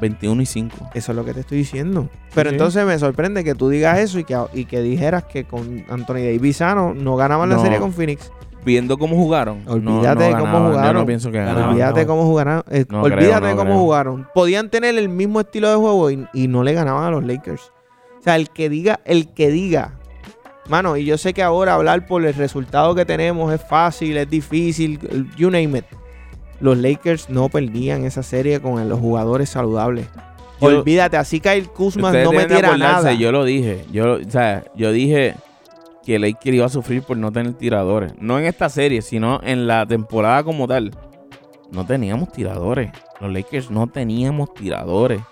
21 0.00 0.40
y 0.40 0.46
5. 0.46 0.90
Eso 0.94 1.12
es 1.12 1.16
lo 1.16 1.22
que 1.26 1.34
te 1.34 1.40
estoy 1.40 1.58
diciendo. 1.58 2.08
Pero 2.34 2.48
sí. 2.48 2.54
entonces 2.54 2.86
me 2.86 2.98
sorprende 2.98 3.44
que 3.44 3.54
tú 3.54 3.68
digas 3.68 3.98
eso 3.98 4.18
y 4.18 4.24
que, 4.24 4.38
y 4.54 4.64
que 4.64 4.80
dijeras 4.80 5.24
que 5.24 5.44
con 5.44 5.84
Anthony 5.90 6.24
Davis 6.24 6.56
sano 6.56 6.94
no 6.94 7.16
ganaban 7.16 7.50
la 7.50 7.58
serie 7.58 7.78
con 7.78 7.92
Phoenix. 7.92 8.32
Viendo 8.64 8.98
cómo 8.98 9.16
jugaron. 9.16 9.62
Olvídate 9.66 10.30
no 10.30 10.36
de 10.36 10.42
cómo 10.42 10.42
ganaban. 10.44 10.62
Yo 10.62 10.70
jugaron. 10.72 10.94
no 10.96 11.06
pienso 11.06 11.30
que 11.32 11.38
ganaban. 11.38 11.68
Olvídate 11.70 12.00
no. 12.02 12.06
cómo 12.06 12.22
jugaron. 12.24 12.62
eh, 12.70 12.84
olvídate 12.92 13.46
de 13.46 13.52
cómo 13.52 13.64
creo. 13.64 13.78
jugaron. 13.78 14.28
Podían 14.34 14.68
tener 14.70 14.96
el 14.98 15.08
mismo 15.08 15.40
estilo 15.40 15.70
de 15.70 15.76
juego 15.76 16.10
y, 16.10 16.26
y 16.34 16.48
no 16.48 16.62
le 16.62 16.72
ganaban 16.74 17.04
a 17.04 17.10
los 17.10 17.24
Lakers. 17.24 17.72
O 18.18 18.22
sea, 18.22 18.36
el 18.36 18.50
que 18.50 18.68
diga, 18.68 19.00
el 19.04 19.28
que 19.32 19.50
diga. 19.50 19.94
Mano, 20.68 20.96
y 20.96 21.04
yo 21.04 21.18
sé 21.18 21.32
que 21.32 21.42
ahora 21.42 21.74
hablar 21.74 22.06
por 22.06 22.24
el 22.24 22.34
resultado 22.34 22.94
que 22.94 23.04
tenemos 23.04 23.52
es 23.52 23.60
fácil, 23.66 24.16
es 24.18 24.28
difícil, 24.30 25.00
you 25.36 25.50
name 25.50 25.78
it. 25.78 25.84
Los 26.60 26.76
Lakers 26.76 27.30
no 27.30 27.48
perdían 27.48 28.04
esa 28.04 28.22
serie 28.22 28.60
con 28.60 28.86
los 28.88 29.00
jugadores 29.00 29.48
saludables. 29.48 30.06
Yo- 30.60 30.68
Olvídate, 30.68 31.16
así 31.16 31.40
Kyle 31.40 31.66
Kuzma 31.66 32.12
no 32.12 32.30
de 32.30 32.36
metiera 32.36 32.76
nada. 32.76 33.14
Yo 33.14 33.32
lo 33.32 33.44
dije. 33.44 33.84
Yo, 33.90 34.18
o 34.24 34.30
sea, 34.30 34.62
yo 34.76 34.92
dije 34.92 35.34
que 36.10 36.18
Lakers 36.18 36.56
iba 36.56 36.66
a 36.66 36.68
sufrir 36.68 37.04
por 37.04 37.16
no 37.16 37.30
tener 37.30 37.52
tiradores. 37.54 38.12
No 38.18 38.36
en 38.36 38.46
esta 38.46 38.68
serie, 38.68 39.00
sino 39.00 39.40
en 39.44 39.68
la 39.68 39.86
temporada 39.86 40.42
como 40.42 40.66
tal. 40.66 40.90
No 41.70 41.86
teníamos 41.86 42.32
tiradores. 42.32 42.90
Los 43.20 43.32
Lakers 43.32 43.70
no 43.70 43.86
teníamos 43.86 44.52
tiradores. 44.52 45.22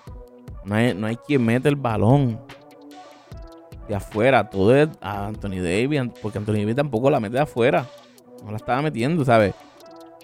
No 0.63 0.75
hay, 0.75 0.93
no 0.93 1.07
hay 1.07 1.17
quien 1.17 1.43
mete 1.43 1.67
el 1.67 1.75
balón 1.75 2.39
de 3.89 3.95
afuera. 3.95 4.49
Todo 4.49 4.73
es 4.73 4.87
a 5.01 5.27
Anthony 5.27 5.61
Davis. 5.61 6.01
Porque 6.21 6.37
Anthony 6.37 6.59
Davis 6.59 6.77
tampoco 6.77 7.09
la 7.09 7.19
mete 7.19 7.35
de 7.35 7.41
afuera. 7.41 7.85
No 8.45 8.51
la 8.51 8.55
estaba 8.55 8.81
metiendo, 8.81 9.25
¿sabes? 9.25 9.53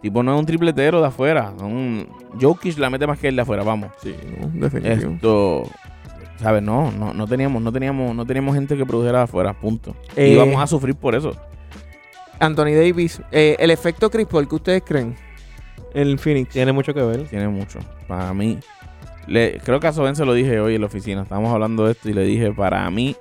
Tipo, 0.02 0.24
no 0.24 0.36
es 0.36 0.40
un 0.40 0.46
tripletero 0.46 1.02
de 1.02 1.08
afuera. 1.08 1.54
Un... 1.60 2.08
Jokic 2.40 2.78
la 2.78 2.90
mete 2.90 3.06
más 3.06 3.20
que 3.20 3.28
él 3.28 3.36
de 3.36 3.42
afuera, 3.42 3.64
vamos. 3.64 3.92
Sí, 4.02 4.16
no, 4.40 4.48
definitivo. 4.70 5.12
Esto, 5.16 5.64
¿sabes? 6.38 6.62
No, 6.62 6.92
no, 6.92 7.14
no 7.14 7.28
teníamos, 7.28 7.62
no 7.62 7.72
teníamos, 7.72 8.16
no 8.16 8.26
teníamos 8.26 8.56
gente 8.56 8.78
que 8.78 8.86
produjera 8.86 9.24
afuera, 9.24 9.54
punto. 9.54 9.96
Eh, 10.16 10.30
y 10.30 10.36
vamos 10.36 10.62
a 10.62 10.68
sufrir 10.68 10.96
por 10.96 11.16
eso. 11.16 11.36
Anthony 12.40 12.74
Davis, 12.76 13.22
eh, 13.32 13.56
el 13.60 13.72
efecto 13.72 14.10
Chris 14.10 14.28
Paul, 14.28 14.48
¿qué 14.48 14.56
ustedes 14.56 14.84
creen? 14.86 15.16
El 15.94 16.20
Phoenix. 16.20 16.50
Tiene 16.52 16.72
mucho 16.74 16.94
que 16.94 17.02
ver. 17.02 17.24
Tiene 17.28 17.48
mucho. 17.48 17.80
Para 18.08 18.34
mí, 18.34 18.60
le, 19.28 19.60
creo 19.64 19.80
que 19.80 19.88
a 19.88 19.94
Soben 19.94 20.16
se 20.16 20.26
lo 20.26 20.34
dije 20.34 20.60
hoy 20.60 20.76
en 20.76 20.82
la 20.82 20.88
oficina. 20.88 21.22
Estábamos 21.22 21.54
hablando 21.54 21.86
de 21.86 21.94
esto 21.94 22.10
y 22.10 22.14
le 22.14 22.24
dije, 22.24 22.52
para 22.52 22.90
mí, 22.92 23.16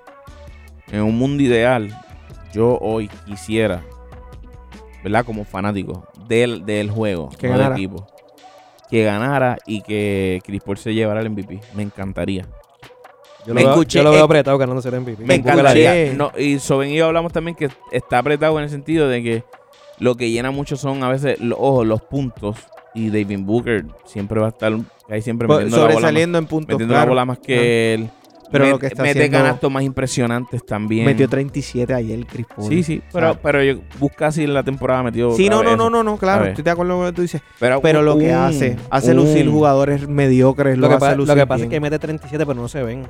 en 0.90 1.02
un 1.02 1.16
mundo 1.16 1.42
ideal, 1.42 1.96
yo 2.52 2.78
hoy 2.80 3.08
quisiera, 3.26 3.82
¿verdad? 5.04 5.24
Como 5.24 5.44
fanático 5.44 6.08
del, 6.28 6.66
del 6.66 6.90
juego, 6.90 7.30
Que 7.38 7.48
no 7.48 7.58
del 7.58 7.72
equipo, 7.72 8.06
que 8.90 9.04
ganara 9.04 9.58
y 9.66 9.82
que 9.82 10.40
Chris 10.44 10.62
Paul 10.62 10.78
se 10.78 10.94
llevara 10.94 11.20
el 11.20 11.30
MVP. 11.30 11.60
Me 11.74 11.84
encantaría. 11.84 12.46
Yo 13.46 13.54
Me 13.54 13.62
lo, 13.62 13.68
veo, 13.68 13.76
escuché- 13.76 13.98
yo 13.98 14.02
lo 14.04 14.10
veo 14.10 14.20
eh, 14.20 14.24
apretado 14.24 14.56
ganándose 14.58 14.88
el 14.88 15.00
MVP. 15.00 15.24
me 15.24 15.34
encantaría. 15.36 16.12
No, 16.14 16.32
y 16.38 16.58
Soben 16.58 16.90
y 16.90 16.96
yo 16.96 17.06
hablamos 17.06 17.32
también 17.32 17.54
que 17.56 17.68
está 17.92 18.18
apretado 18.18 18.56
en 18.58 18.64
el 18.64 18.70
sentido 18.70 19.08
de 19.08 19.22
que 19.22 19.44
lo 19.98 20.16
que 20.16 20.30
llena 20.30 20.50
mucho 20.50 20.76
son 20.76 21.02
a 21.04 21.08
veces, 21.10 21.38
lo- 21.40 21.56
ojo, 21.58 21.84
los 21.84 22.00
puntos. 22.02 22.56
Y 22.94 23.08
David 23.10 23.40
Booker 23.40 23.84
siempre 24.04 24.38
va 24.40 24.46
a 24.46 24.50
estar 24.50 24.72
ahí 25.10 25.20
siempre 25.20 25.48
metiendo, 25.48 25.76
la 25.76 25.82
bola, 25.82 25.94
más, 25.94 26.00
sobresaliendo 26.00 26.38
en 26.38 26.46
puntos. 26.46 26.74
metiendo 26.74 26.94
claro. 26.94 27.06
la 27.06 27.08
bola 27.10 27.24
más 27.24 27.38
que 27.40 27.94
él. 27.94 28.10
Pero 28.54 28.66
Met- 28.66 28.70
lo 28.70 28.78
que 28.78 28.86
está 28.86 29.02
mete 29.02 29.18
haciendo- 29.18 29.38
canastos 29.38 29.70
más 29.72 29.82
impresionantes 29.82 30.64
también. 30.64 31.04
Metió 31.06 31.28
37 31.28 31.92
ayer 31.92 32.24
Chris 32.24 32.46
Paul. 32.54 32.68
Sí, 32.68 32.82
sí, 32.84 33.02
pero, 33.12 33.36
pero 33.42 33.62
yo 33.62 33.80
busca 33.98 34.30
si 34.30 34.44
en 34.44 34.54
la 34.54 34.62
temporada 34.62 35.02
metió. 35.02 35.32
Sí, 35.34 35.48
no, 35.48 35.62
no, 35.62 35.76
no, 35.76 35.90
no, 35.90 36.04
no, 36.04 36.16
claro, 36.16 36.44
estoy 36.46 36.62
de 36.62 36.70
acuerdo 36.70 36.94
con 36.94 37.04
lo 37.04 37.10
que 37.10 37.16
tú 37.16 37.22
dices. 37.22 37.42
Pero, 37.58 37.80
Pero 37.80 38.02
lo 38.02 38.16
que 38.16 38.32
hace, 38.32 38.76
hace 38.90 39.10
un- 39.10 39.16
lucir 39.16 39.50
jugadores 39.50 40.06
mediocres, 40.08 40.76
Lo 40.78 40.82
lo, 40.82 40.88
que, 40.88 40.94
hace 40.94 41.06
pa- 41.06 41.14
lucir 41.16 41.34
lo 41.34 41.42
que 41.42 41.46
pasa 41.48 41.64
es 41.64 41.70
que 41.70 41.80
mete 41.80 41.98
37, 41.98 42.46
pero 42.46 42.60
no 42.60 42.68
se 42.68 42.82
ven. 42.82 43.06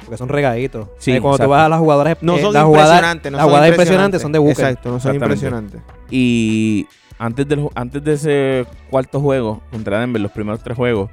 Porque 0.00 0.16
son 0.16 0.28
regaditos. 0.28 0.88
Sí, 0.98 1.12
cuando 1.12 1.28
exacto. 1.36 1.44
tú 1.44 1.50
vas 1.50 1.66
a 1.66 1.68
las 1.68 1.78
jugadoras. 1.78 2.16
no 2.20 2.36
eh, 2.36 2.40
son 2.40 2.52
las 2.52 2.64
impresionantes, 2.66 3.30
no 3.30 3.38
las 3.38 3.46
jugadas 3.46 3.68
impresionantes 3.68 4.22
son 4.22 4.32
de 4.32 4.38
Booker. 4.40 4.64
Exacto, 4.66 4.90
no 4.90 4.98
son 4.98 5.14
impresionantes. 5.14 5.80
Y 6.10 6.86
antes, 7.18 7.46
del, 7.46 7.68
antes 7.74 8.02
de 8.02 8.12
ese 8.14 8.66
cuarto 8.90 9.20
juego 9.20 9.60
contra 9.70 10.00
Denver, 10.00 10.20
los 10.20 10.32
primeros 10.32 10.62
tres 10.62 10.76
juegos, 10.76 11.10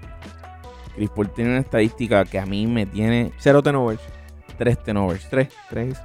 Chris 0.97 1.09
Paul 1.11 1.29
tiene 1.29 1.51
una 1.51 1.59
estadística 1.61 2.25
que 2.25 2.37
a 2.39 2.45
mí 2.45 2.67
me 2.67 2.85
tiene 2.85 3.31
Cero 3.37 3.63
turnovers. 3.63 4.01
tres 4.57 4.83
turnovers 4.83 5.29
Tres. 5.29 5.47
Tres. 5.69 5.97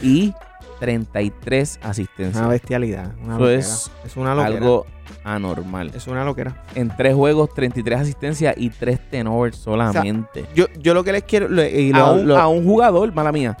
y 0.00 0.32
33 0.80 1.80
asistencias. 1.82 2.36
Una 2.38 2.48
bestialidad. 2.48 3.12
Una 3.22 3.34
Eso 3.34 3.38
loquera. 3.40 3.58
es 3.58 3.90
es 4.04 4.16
una 4.16 4.34
loquera. 4.34 4.56
Algo 4.56 4.86
anormal. 5.24 5.90
Es 5.94 6.06
una 6.06 6.24
loquera. 6.24 6.62
En 6.74 6.94
tres 6.96 7.14
juegos, 7.14 7.52
33 7.54 8.00
asistencias 8.00 8.54
y 8.56 8.70
tres 8.70 9.00
turnovers 9.10 9.56
solamente. 9.56 10.46
Yo, 10.54 10.66
yo 10.78 10.94
lo 10.94 11.02
que 11.04 11.12
les 11.12 11.24
quiero. 11.24 11.48
lo- 11.48 11.64
y 11.64 11.92
lo- 11.92 11.98
a, 12.04 12.12
un, 12.12 12.28
lo- 12.28 12.38
a 12.38 12.48
un 12.48 12.64
jugador, 12.64 13.12
mala 13.12 13.32
mía, 13.32 13.56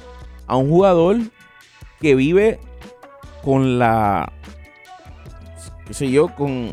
a 0.46 0.56
un 0.56 0.68
jugador 0.70 1.16
que 2.00 2.14
vive 2.14 2.60
con 3.42 3.78
la, 3.78 4.32
qué 5.86 5.94
sé 5.94 6.10
yo, 6.10 6.34
con, 6.34 6.72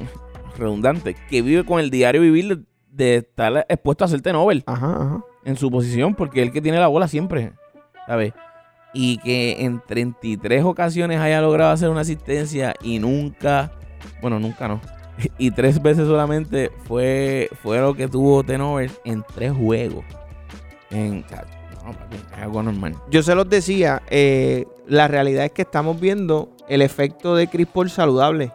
redundante, 0.58 1.16
que 1.30 1.42
vive 1.42 1.64
con 1.66 1.80
el 1.80 1.90
diario 1.90 2.22
vivir 2.22 2.64
de, 2.96 3.18
estar 3.18 3.66
expuesto 3.70 4.04
a 4.04 4.08
hacerte 4.08 4.34
Nobel 4.34 4.64
Ajá, 4.66 4.94
ajá. 4.94 5.26
en 5.44 5.58
su 5.58 5.70
posición, 5.70 6.16
porque 6.16 6.42
él 6.42 6.52
que 6.52 6.62
tiene 6.62 6.80
la 6.80 6.88
bola 6.88 7.08
siempre, 7.08 7.54
¿sabes? 8.08 8.34
Y 8.94 9.18
que 9.20 9.64
en 9.64 9.82
33 9.86 10.64
ocasiones 10.64 11.20
haya 11.20 11.42
logrado 11.42 11.72
hacer 11.72 11.90
una 11.90 12.02
asistencia 12.02 12.74
y 12.82 13.00
nunca, 13.00 13.72
bueno, 14.22 14.40
nunca 14.40 14.68
no, 14.68 14.80
y 15.38 15.52
tres 15.52 15.82
veces 15.82 16.08
solamente 16.08 16.72
fue, 16.86 17.50
fue 17.62 17.80
lo 17.80 17.94
que 17.94 18.08
tuvo 18.08 18.44
Tenovers 18.44 19.00
en 19.06 19.24
tres 19.36 19.52
juegos. 19.54 20.06
En, 20.90 21.26
no, 21.84 21.92
es 21.92 22.42
algo 22.42 22.64
normal. 22.64 22.96
Yo 23.10 23.24
se 23.24 23.36
los 23.36 23.50
decía, 23.50 24.02
eh, 24.10 24.66
la 24.88 25.08
realidad 25.08 25.46
es 25.46 25.52
que 25.52 25.64
estamos 25.64 26.00
viendo 26.00 26.50
el 26.68 26.82
efecto 26.82 27.36
de 27.36 27.48
Chris 27.48 27.68
Paul 27.68 27.90
saludable. 27.90 28.52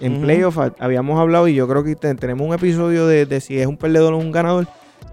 En 0.00 0.16
Ujú. 0.16 0.22
playoff 0.22 0.58
ha- 0.58 0.74
habíamos 0.78 1.18
hablado 1.18 1.48
y 1.48 1.54
yo 1.54 1.66
creo 1.68 1.82
que 1.84 1.96
te- 1.96 2.14
tenemos 2.14 2.46
un 2.46 2.54
episodio 2.54 3.06
de, 3.06 3.24
de 3.26 3.40
si 3.40 3.58
es 3.58 3.66
un 3.66 3.76
perdedor 3.76 4.12
o 4.14 4.18
un 4.18 4.30
ganador. 4.32 4.66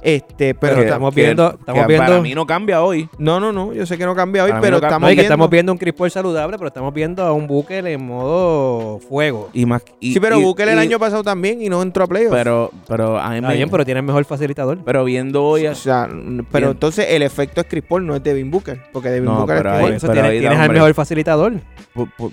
Este, 0.06 0.54
pero 0.54 0.82
estamos 0.82 1.16
viendo, 1.16 1.52
que 1.52 1.56
estamos 1.62 1.82
Para 1.84 1.88
viendo, 1.88 2.22
mí 2.22 2.36
no 2.36 2.46
cambia 2.46 2.84
hoy. 2.84 3.08
no, 3.18 3.40
no, 3.40 3.54
no, 3.54 3.72
yo 3.72 3.86
sé 3.86 3.98
que 3.98 4.04
no 4.06 4.14
cambia 4.14 4.44
hoy, 4.44 4.50
Para 4.50 4.62
pero 4.62 4.80
no 4.82 4.86
estamos 4.86 5.08
que 5.08 5.14
viendo. 5.16 5.24
estamos 5.24 5.50
viendo 5.50 5.72
un 5.72 5.78
Chris 5.78 5.94
Paul 5.94 6.12
saludable, 6.12 6.58
pero 6.58 6.68
estamos 6.68 6.94
viendo 6.94 7.24
a 7.24 7.32
un 7.32 7.48
Booker 7.48 7.88
en 7.88 8.06
modo 8.06 9.00
fuego. 9.00 9.50
Y 9.54 9.66
más, 9.66 9.82
y- 10.02 10.12
sí, 10.12 10.20
pero 10.20 10.38
y- 10.40 10.44
Booker 10.44 10.68
el 10.68 10.78
año 10.80 11.00
pasado 11.00 11.24
también 11.24 11.62
y 11.62 11.70
no 11.70 11.82
entró 11.82 12.04
a 12.04 12.08
playoff. 12.08 12.34
Pero, 12.34 12.70
pero 12.86 13.18
a 13.18 13.30
mí 13.30 13.36
Está 13.38 13.48
me- 13.48 13.54
bien, 13.56 13.70
pero 13.70 13.86
tiene 13.86 14.02
el 14.02 14.06
mejor 14.06 14.26
facilitador. 14.26 14.80
pero 14.84 15.06
viendo 15.06 15.42
hoy. 15.42 15.68
o 15.68 15.76
sea, 15.76 16.10
pero 16.52 16.68
Bien. 16.68 16.72
entonces 16.72 17.06
el 17.10 17.22
efecto 17.22 17.62
es 17.62 17.68
Chris 17.70 17.84
Paul, 17.88 18.06
no 18.06 18.14
es 18.14 18.22
Devin 18.22 18.52
Booker, 18.52 18.82
porque 18.92 19.08
Devin 19.08 19.26
No, 19.30 19.38
Booker 19.38 19.66
es 19.66 19.80
Por 19.80 19.92
eso 19.94 20.12
tienes, 20.12 20.32
tienes 20.42 20.60
al 20.60 20.70
mejor 20.70 20.94
facilitador. 20.94 21.54
por- 21.94 22.10
por- 22.18 22.32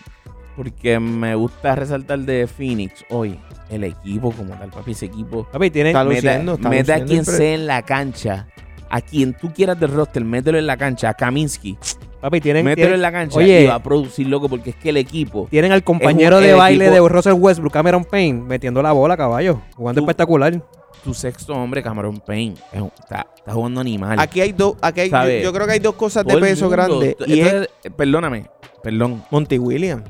porque 0.62 1.00
me 1.00 1.34
gusta 1.34 1.74
resaltar 1.74 2.18
de 2.18 2.46
Phoenix 2.46 3.02
hoy. 3.08 3.38
El 3.70 3.84
equipo 3.84 4.30
como 4.30 4.54
tal, 4.56 4.68
papi. 4.68 4.90
Ese 4.90 5.06
equipo. 5.06 5.46
Papi, 5.50 5.70
tiene, 5.70 5.90
Está 5.90 6.04
Mete, 6.04 6.16
luciendo, 6.16 6.54
está 6.54 6.68
mete 6.68 6.92
a 6.92 7.02
quien 7.02 7.24
sea 7.24 7.54
en 7.54 7.66
la 7.66 7.80
cancha. 7.82 8.46
A 8.90 9.00
quien 9.00 9.32
tú 9.32 9.50
quieras 9.54 9.80
del 9.80 9.90
roster, 9.92 10.22
mételo 10.22 10.58
en 10.58 10.66
la 10.66 10.76
cancha. 10.76 11.08
A 11.08 11.14
Kaminsky. 11.14 11.78
papi, 12.20 12.42
tienen, 12.42 12.66
mételo 12.66 12.88
tienen, 12.88 12.94
en 12.96 13.00
la 13.02 13.10
cancha 13.12 13.38
oye. 13.38 13.62
y 13.62 13.66
va 13.68 13.76
a 13.76 13.82
producir 13.82 14.26
loco 14.26 14.50
porque 14.50 14.70
es 14.70 14.76
que 14.76 14.90
el 14.90 14.98
equipo. 14.98 15.46
tienen 15.50 15.72
al 15.72 15.82
compañero 15.82 16.36
un- 16.36 16.42
de 16.42 16.52
baile 16.52 16.88
equipo- 16.88 17.04
de 17.04 17.08
Russell 17.08 17.32
Westbrook, 17.32 17.72
Cameron 17.72 18.04
Payne, 18.04 18.42
metiendo 18.42 18.82
la 18.82 18.92
bola, 18.92 19.16
caballo. 19.16 19.62
Jugando 19.76 20.02
Tú- 20.02 20.04
espectacular. 20.04 20.60
Tu 21.02 21.14
sexto 21.14 21.54
hombre, 21.54 21.82
Cameron 21.82 22.18
Payne. 22.18 22.56
es 22.72 22.82
está, 23.00 23.26
está 23.34 23.52
jugando 23.54 23.80
animal. 23.80 24.20
Aquí 24.20 24.42
hay 24.42 24.52
dos, 24.52 24.74
aquí 24.82 25.00
hay, 25.00 25.42
yo, 25.42 25.50
creo 25.54 25.66
que 25.66 25.72
hay 25.72 25.78
dos 25.78 25.94
cosas 25.94 26.24
de 26.26 26.32
Todo 26.34 26.40
peso 26.42 26.68
mundo. 26.68 26.76
grande. 26.76 27.16
Y 27.26 27.40
es 27.40 27.68
perdóname, 27.96 28.44
perdón. 28.82 29.22
Monty 29.30 29.58
Williams. 29.58 30.02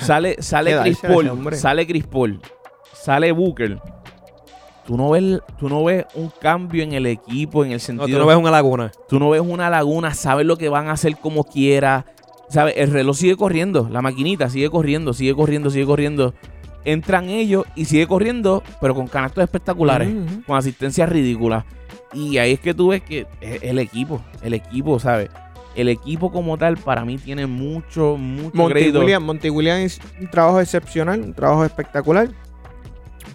Sale, 0.00 0.36
sale 0.40 0.78
Chris 0.80 0.98
Paul, 0.98 1.54
sale 1.54 1.86
Chris 1.86 2.06
Paul, 2.06 2.40
sale 2.92 3.32
Booker. 3.32 3.78
Tú 4.86 4.96
no 4.98 5.10
ves, 5.10 5.40
tú 5.58 5.68
no 5.68 5.82
ves 5.84 6.04
un 6.14 6.30
cambio 6.40 6.82
en 6.82 6.92
el 6.92 7.06
equipo 7.06 7.64
en 7.64 7.70
el 7.72 7.76
No, 7.78 7.80
sentido. 7.80 8.08
tú 8.08 8.18
no 8.18 8.26
ves 8.26 8.36
una 8.36 8.50
laguna. 8.50 8.92
tú 9.08 9.18
no 9.18 9.30
ves 9.30 9.40
una 9.40 9.70
laguna, 9.70 10.12
sabes 10.12 10.44
lo 10.46 10.56
que 10.58 10.68
van 10.68 10.88
a 10.88 10.92
hacer 10.92 11.16
como 11.16 11.44
quiera. 11.44 12.04
¿Sabes? 12.50 12.74
El 12.76 12.90
reloj 12.90 13.16
sigue 13.16 13.36
corriendo, 13.36 13.88
la 13.90 14.02
maquinita 14.02 14.50
sigue 14.50 14.68
corriendo, 14.68 15.14
sigue 15.14 15.34
corriendo, 15.34 15.70
sigue 15.70 15.86
corriendo. 15.86 16.34
Entran 16.84 17.30
ellos 17.30 17.64
y 17.74 17.86
sigue 17.86 18.06
corriendo, 18.06 18.62
pero 18.80 18.94
con 18.94 19.06
canastos 19.08 19.42
espectaculares, 19.42 20.08
con 20.46 20.56
asistencias 20.58 21.08
ridículas. 21.08 21.64
Y 22.12 22.36
ahí 22.36 22.52
es 22.52 22.60
que 22.60 22.74
tú 22.74 22.88
ves 22.88 23.00
que 23.02 23.26
es 23.40 23.62
el 23.62 23.78
equipo, 23.78 24.20
el 24.42 24.52
equipo, 24.52 24.98
¿sabes? 25.00 25.30
El 25.74 25.88
equipo 25.88 26.30
como 26.30 26.56
tal 26.56 26.76
para 26.76 27.04
mí 27.04 27.18
tiene 27.18 27.46
mucho, 27.46 28.16
mucho 28.16 28.50
Monty 28.56 28.72
crédito. 28.72 29.00
Williams, 29.00 29.24
Monty 29.26 29.50
Williams 29.50 29.80
es 29.84 30.00
un 30.20 30.30
trabajo 30.30 30.60
excepcional, 30.60 31.20
un 31.20 31.34
trabajo 31.34 31.64
espectacular. 31.64 32.28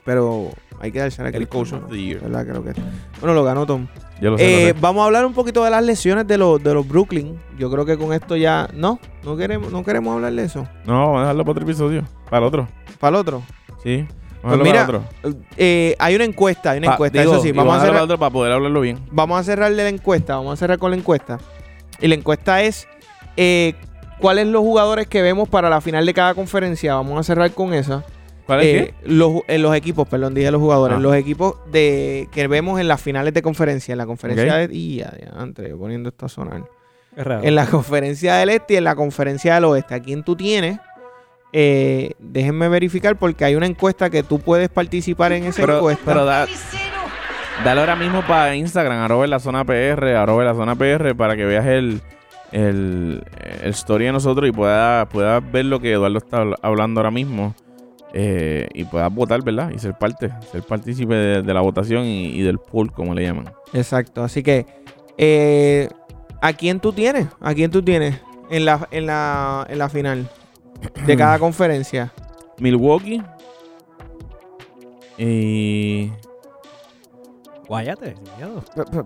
Pero 0.05 0.49
hay 0.79 0.91
que 0.91 0.99
darse 0.99 1.21
a 1.21 1.27
El 1.27 1.47
coach 1.47 1.73
of 1.73 1.89
the 1.89 1.97
year. 2.01 2.21
¿verdad? 2.21 2.45
Creo 2.47 2.63
que 2.63 2.73
Bueno, 3.19 3.33
lo 3.35 3.43
ganó 3.43 3.65
Tom. 3.65 3.87
Yo 4.21 4.31
lo 4.31 4.37
sé, 4.37 4.43
lo 4.43 4.49
Eh, 4.49 4.65
sé. 4.73 4.75
vamos 4.79 5.01
a 5.01 5.05
hablar 5.05 5.25
un 5.25 5.33
poquito 5.33 5.63
de 5.63 5.69
las 5.69 5.83
lesiones 5.83 6.27
de 6.27 6.37
los, 6.37 6.61
de 6.63 6.73
los 6.73 6.87
Brooklyn. 6.87 7.39
Yo 7.57 7.69
creo 7.71 7.85
que 7.85 7.97
con 7.97 8.13
esto 8.13 8.35
ya. 8.35 8.69
No, 8.73 8.99
no 9.23 9.35
queremos, 9.37 9.71
no 9.71 9.83
queremos 9.83 10.13
hablar 10.15 10.33
de 10.33 10.43
eso. 10.43 10.67
No, 10.85 10.99
vamos 10.99 11.17
a 11.17 11.21
dejarlo 11.21 11.43
para 11.43 11.51
otro 11.51 11.63
episodio. 11.63 12.03
Para 12.29 12.37
el 12.39 12.43
otro. 12.45 12.67
Para 12.99 13.09
el 13.09 13.15
otro. 13.21 13.43
Sí. 13.83 14.05
Pues 14.41 14.57
mira. 14.59 14.87
Eh, 15.57 15.95
hay 15.99 16.15
una 16.15 16.23
encuesta, 16.23 16.71
hay 16.71 16.77
una 16.79 16.87
Pa- 16.87 16.93
encuesta, 16.93 17.19
digo, 17.19 17.33
eso 17.33 17.41
sí. 17.43 17.51
Vamos 17.51 17.75
a, 17.75 17.79
cerrar, 17.79 17.93
para 17.95 18.03
otro 18.05 18.17
para 18.17 18.31
poder 18.31 18.53
hablarlo 18.53 18.79
bien. 18.81 18.99
vamos 19.11 19.37
a 19.39 19.43
cerrarle 19.43 19.83
la 19.83 19.89
encuesta. 19.89 20.37
Vamos 20.37 20.53
a 20.53 20.55
cerrar 20.55 20.79
con 20.79 20.91
la 20.91 20.97
encuesta. 20.97 21.37
Y 22.01 22.07
la 22.07 22.15
encuesta 22.15 22.61
es: 22.63 22.87
eh, 23.37 23.73
¿cuáles 24.19 24.47
los 24.47 24.61
jugadores 24.61 25.07
que 25.07 25.21
vemos 25.21 25.49
para 25.49 25.69
la 25.69 25.81
final 25.81 26.05
de 26.05 26.13
cada 26.13 26.33
conferencia? 26.33 26.95
Vamos 26.95 27.19
a 27.19 27.23
cerrar 27.23 27.51
con 27.51 27.73
esa. 27.73 28.03
¿Cuál 28.45 28.61
es 28.61 28.65
Eh, 28.89 28.93
los, 29.03 29.41
en 29.47 29.61
los 29.61 29.75
equipos, 29.75 30.07
perdón, 30.07 30.33
dije 30.33 30.49
los 30.49 30.59
jugadores. 30.61 30.97
Ah. 30.97 30.99
Los 31.01 31.15
equipos 31.15 31.55
de 31.71 32.27
que 32.31 32.47
vemos 32.47 32.79
en 32.79 32.87
las 32.87 32.99
finales 32.99 33.33
de 33.33 33.41
conferencia. 33.41 33.91
En 33.91 33.97
la 33.99 34.05
conferencia 34.07 34.55
de. 34.55 34.73
Y 34.75 35.03
entre, 35.39 35.75
poniendo 35.75 36.09
esto 36.09 36.25
a 36.25 36.29
sonar. 36.29 36.63
Es 37.15 37.25
raro. 37.25 37.43
En 37.43 37.53
la 37.55 37.65
conferencia 37.67 38.35
del 38.35 38.49
este 38.49 38.73
y 38.75 38.77
en 38.77 38.85
la 38.85 38.95
conferencia 38.95 39.53
del 39.55 39.65
oeste. 39.65 39.93
¿A 39.95 39.99
quién 39.99 40.23
tú 40.23 40.35
tienes? 40.35 40.79
Eh, 41.51 42.11
déjenme 42.19 42.69
verificar 42.69 43.17
porque 43.17 43.43
hay 43.45 43.55
una 43.55 43.65
encuesta 43.65 44.09
que 44.09 44.21
tú 44.23 44.39
puedes 44.39 44.69
participar 44.69 45.31
en 45.33 45.45
esa 45.45 45.61
Pero, 45.61 45.77
encuesta. 45.77 46.03
pero 46.05 46.25
da- 46.25 46.47
dale 47.63 47.79
ahora 47.81 47.95
mismo 47.95 48.23
para 48.23 48.55
Instagram, 48.55 48.99
arroba 48.99 49.23
en 49.25 49.29
la 49.31 49.39
zona 49.39 49.63
PR, 49.65 50.15
arroba 50.15 50.41
en 50.43 50.47
la 50.47 50.55
zona 50.55 50.75
PR, 50.75 51.15
para 51.15 51.35
que 51.35 51.45
veas 51.45 51.65
el, 51.65 52.01
el, 52.51 53.23
el 53.61 53.69
story 53.71 54.05
de 54.05 54.11
nosotros 54.13 54.47
y 54.49 54.51
puedas 54.51 55.07
puedas 55.07 55.43
ver 55.51 55.65
lo 55.65 55.79
que 55.79 55.91
Eduardo 55.93 56.17
está 56.17 56.41
habl- 56.43 56.55
hablando 56.61 56.99
ahora 56.99 57.11
mismo. 57.11 57.53
eh, 58.13 58.67
y 58.73 58.85
puedas 58.85 59.13
votar, 59.13 59.43
¿verdad? 59.43 59.69
Y 59.71 59.77
ser 59.77 59.93
parte, 59.93 60.31
ser 60.51 60.63
partícipe 60.63 61.13
de, 61.13 61.41
de 61.43 61.53
la 61.53 61.61
votación 61.61 62.05
y, 62.05 62.27
y 62.29 62.41
del 62.41 62.57
pool, 62.57 62.91
como 62.91 63.13
le 63.13 63.23
llaman. 63.23 63.51
Exacto. 63.71 64.23
Así 64.23 64.41
que, 64.41 64.65
eh, 65.17 65.87
¿a 66.41 66.53
quién 66.53 66.79
tú 66.79 66.91
tienes? 66.91 67.27
¿A 67.39 67.53
quién 67.53 67.69
tú 67.69 67.83
tienes 67.83 68.19
en 68.49 68.65
la, 68.65 68.87
en 68.89 69.05
la, 69.05 69.67
en 69.69 69.77
la 69.77 69.89
final 69.89 70.27
de 71.05 71.15
cada 71.17 71.37
conferencia? 71.45 72.11
Milwaukee. 72.57 73.21
Y. 75.17 76.11
Guáyate, 77.69 78.15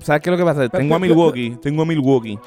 ¿Sabes 0.01 0.22
qué 0.22 0.30
es 0.30 0.32
lo 0.32 0.38
que 0.38 0.43
pasa? 0.45 0.70
Tengo 0.70 0.95
a 0.95 0.99
Milwaukee, 0.99 1.57
tengo 1.61 1.82
a 1.82 1.86
Milwaukee. 1.86 2.39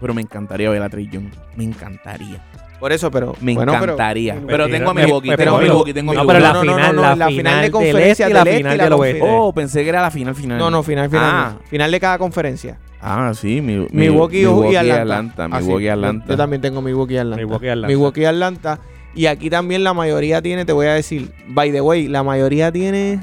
Pero 0.00 0.12
me 0.14 0.20
encantaría 0.20 0.68
ver 0.70 0.82
a 0.82 0.88
Trey 0.90 1.08
Young. 1.10 1.30
Me 1.56 1.64
encantaría. 1.64 2.44
Por 2.78 2.92
eso, 2.92 3.10
pero. 3.10 3.34
Me 3.40 3.54
bueno, 3.54 3.74
encantaría. 3.74 4.34
Pero, 4.34 4.46
Pero- 4.46 4.68
tengo 4.68 4.90
a 4.90 4.94
pero- 4.94 5.06
Milwaukee, 5.06 5.28
pero- 5.30 5.44
tengo 5.44 5.56
a 5.56 5.60
Milwaukee, 5.62 5.94
tengo 5.94 6.12
a 6.12 6.14
No, 6.14 6.20
Milwaukee. 6.20 6.40
pero 6.42 6.46
la 6.46 6.52
No, 6.52 6.64
no, 6.64 6.64
no, 6.70 6.76
final, 6.76 6.96
no, 6.96 7.02
la, 7.02 7.08
la 7.08 7.26
final, 7.26 7.30
final 7.38 7.56
de 7.56 7.62
del 7.62 7.70
conferencia 7.72 8.26
este 8.26 8.30
y 8.30 8.34
la 8.34 8.38
del 8.44 8.48
este 8.48 8.58
final 8.58 8.74
y 8.74 8.76
la 8.78 8.84
del 8.84 8.92
oeste. 8.92 9.20
Oh, 9.24 9.52
pensé 9.54 9.82
que 9.82 9.88
era 9.88 10.02
la 10.02 10.10
final 10.10 10.34
final. 10.34 10.58
No, 10.58 10.70
no, 10.70 10.82
final, 10.82 11.08
final. 11.08 11.24
Ah. 11.34 11.52
no. 11.58 11.66
Final 11.68 11.90
de 11.90 12.00
cada 12.00 12.18
conferencia. 12.18 12.78
Ah, 13.00 13.32
sí, 13.34 13.60
mi, 13.62 13.76
mi- 13.78 13.86
Milwaukee, 13.92 14.42
y 14.42 14.76
Atlanta. 14.76 15.48
Ah, 15.50 15.58
sí. 15.58 15.64
Milwaukee 15.64 15.82
y 15.84 15.86
Yo- 15.86 15.92
Atlanta. 15.94 16.26
Yo, 16.28 16.36
también 16.36 16.62
tengo 16.62 16.82
Milwaukee 16.82 17.14
y 17.14 17.18
Atlanta. 17.18 17.36
Milwaukee 17.42 17.66
y 17.66 17.70
Atlanta. 17.70 17.88
Milwaukee 17.88 18.20
y 18.20 18.24
Atlanta. 18.26 18.78
Y 19.14 19.26
aquí 19.26 19.50
también 19.50 19.82
la 19.82 19.94
mayoría 19.94 20.42
tiene, 20.42 20.64
te 20.64 20.72
voy 20.72 20.86
a 20.86 20.92
decir, 20.92 21.32
by 21.48 21.72
the 21.72 21.80
way, 21.80 22.06
la 22.08 22.22
mayoría 22.22 22.70
tiene. 22.70 23.20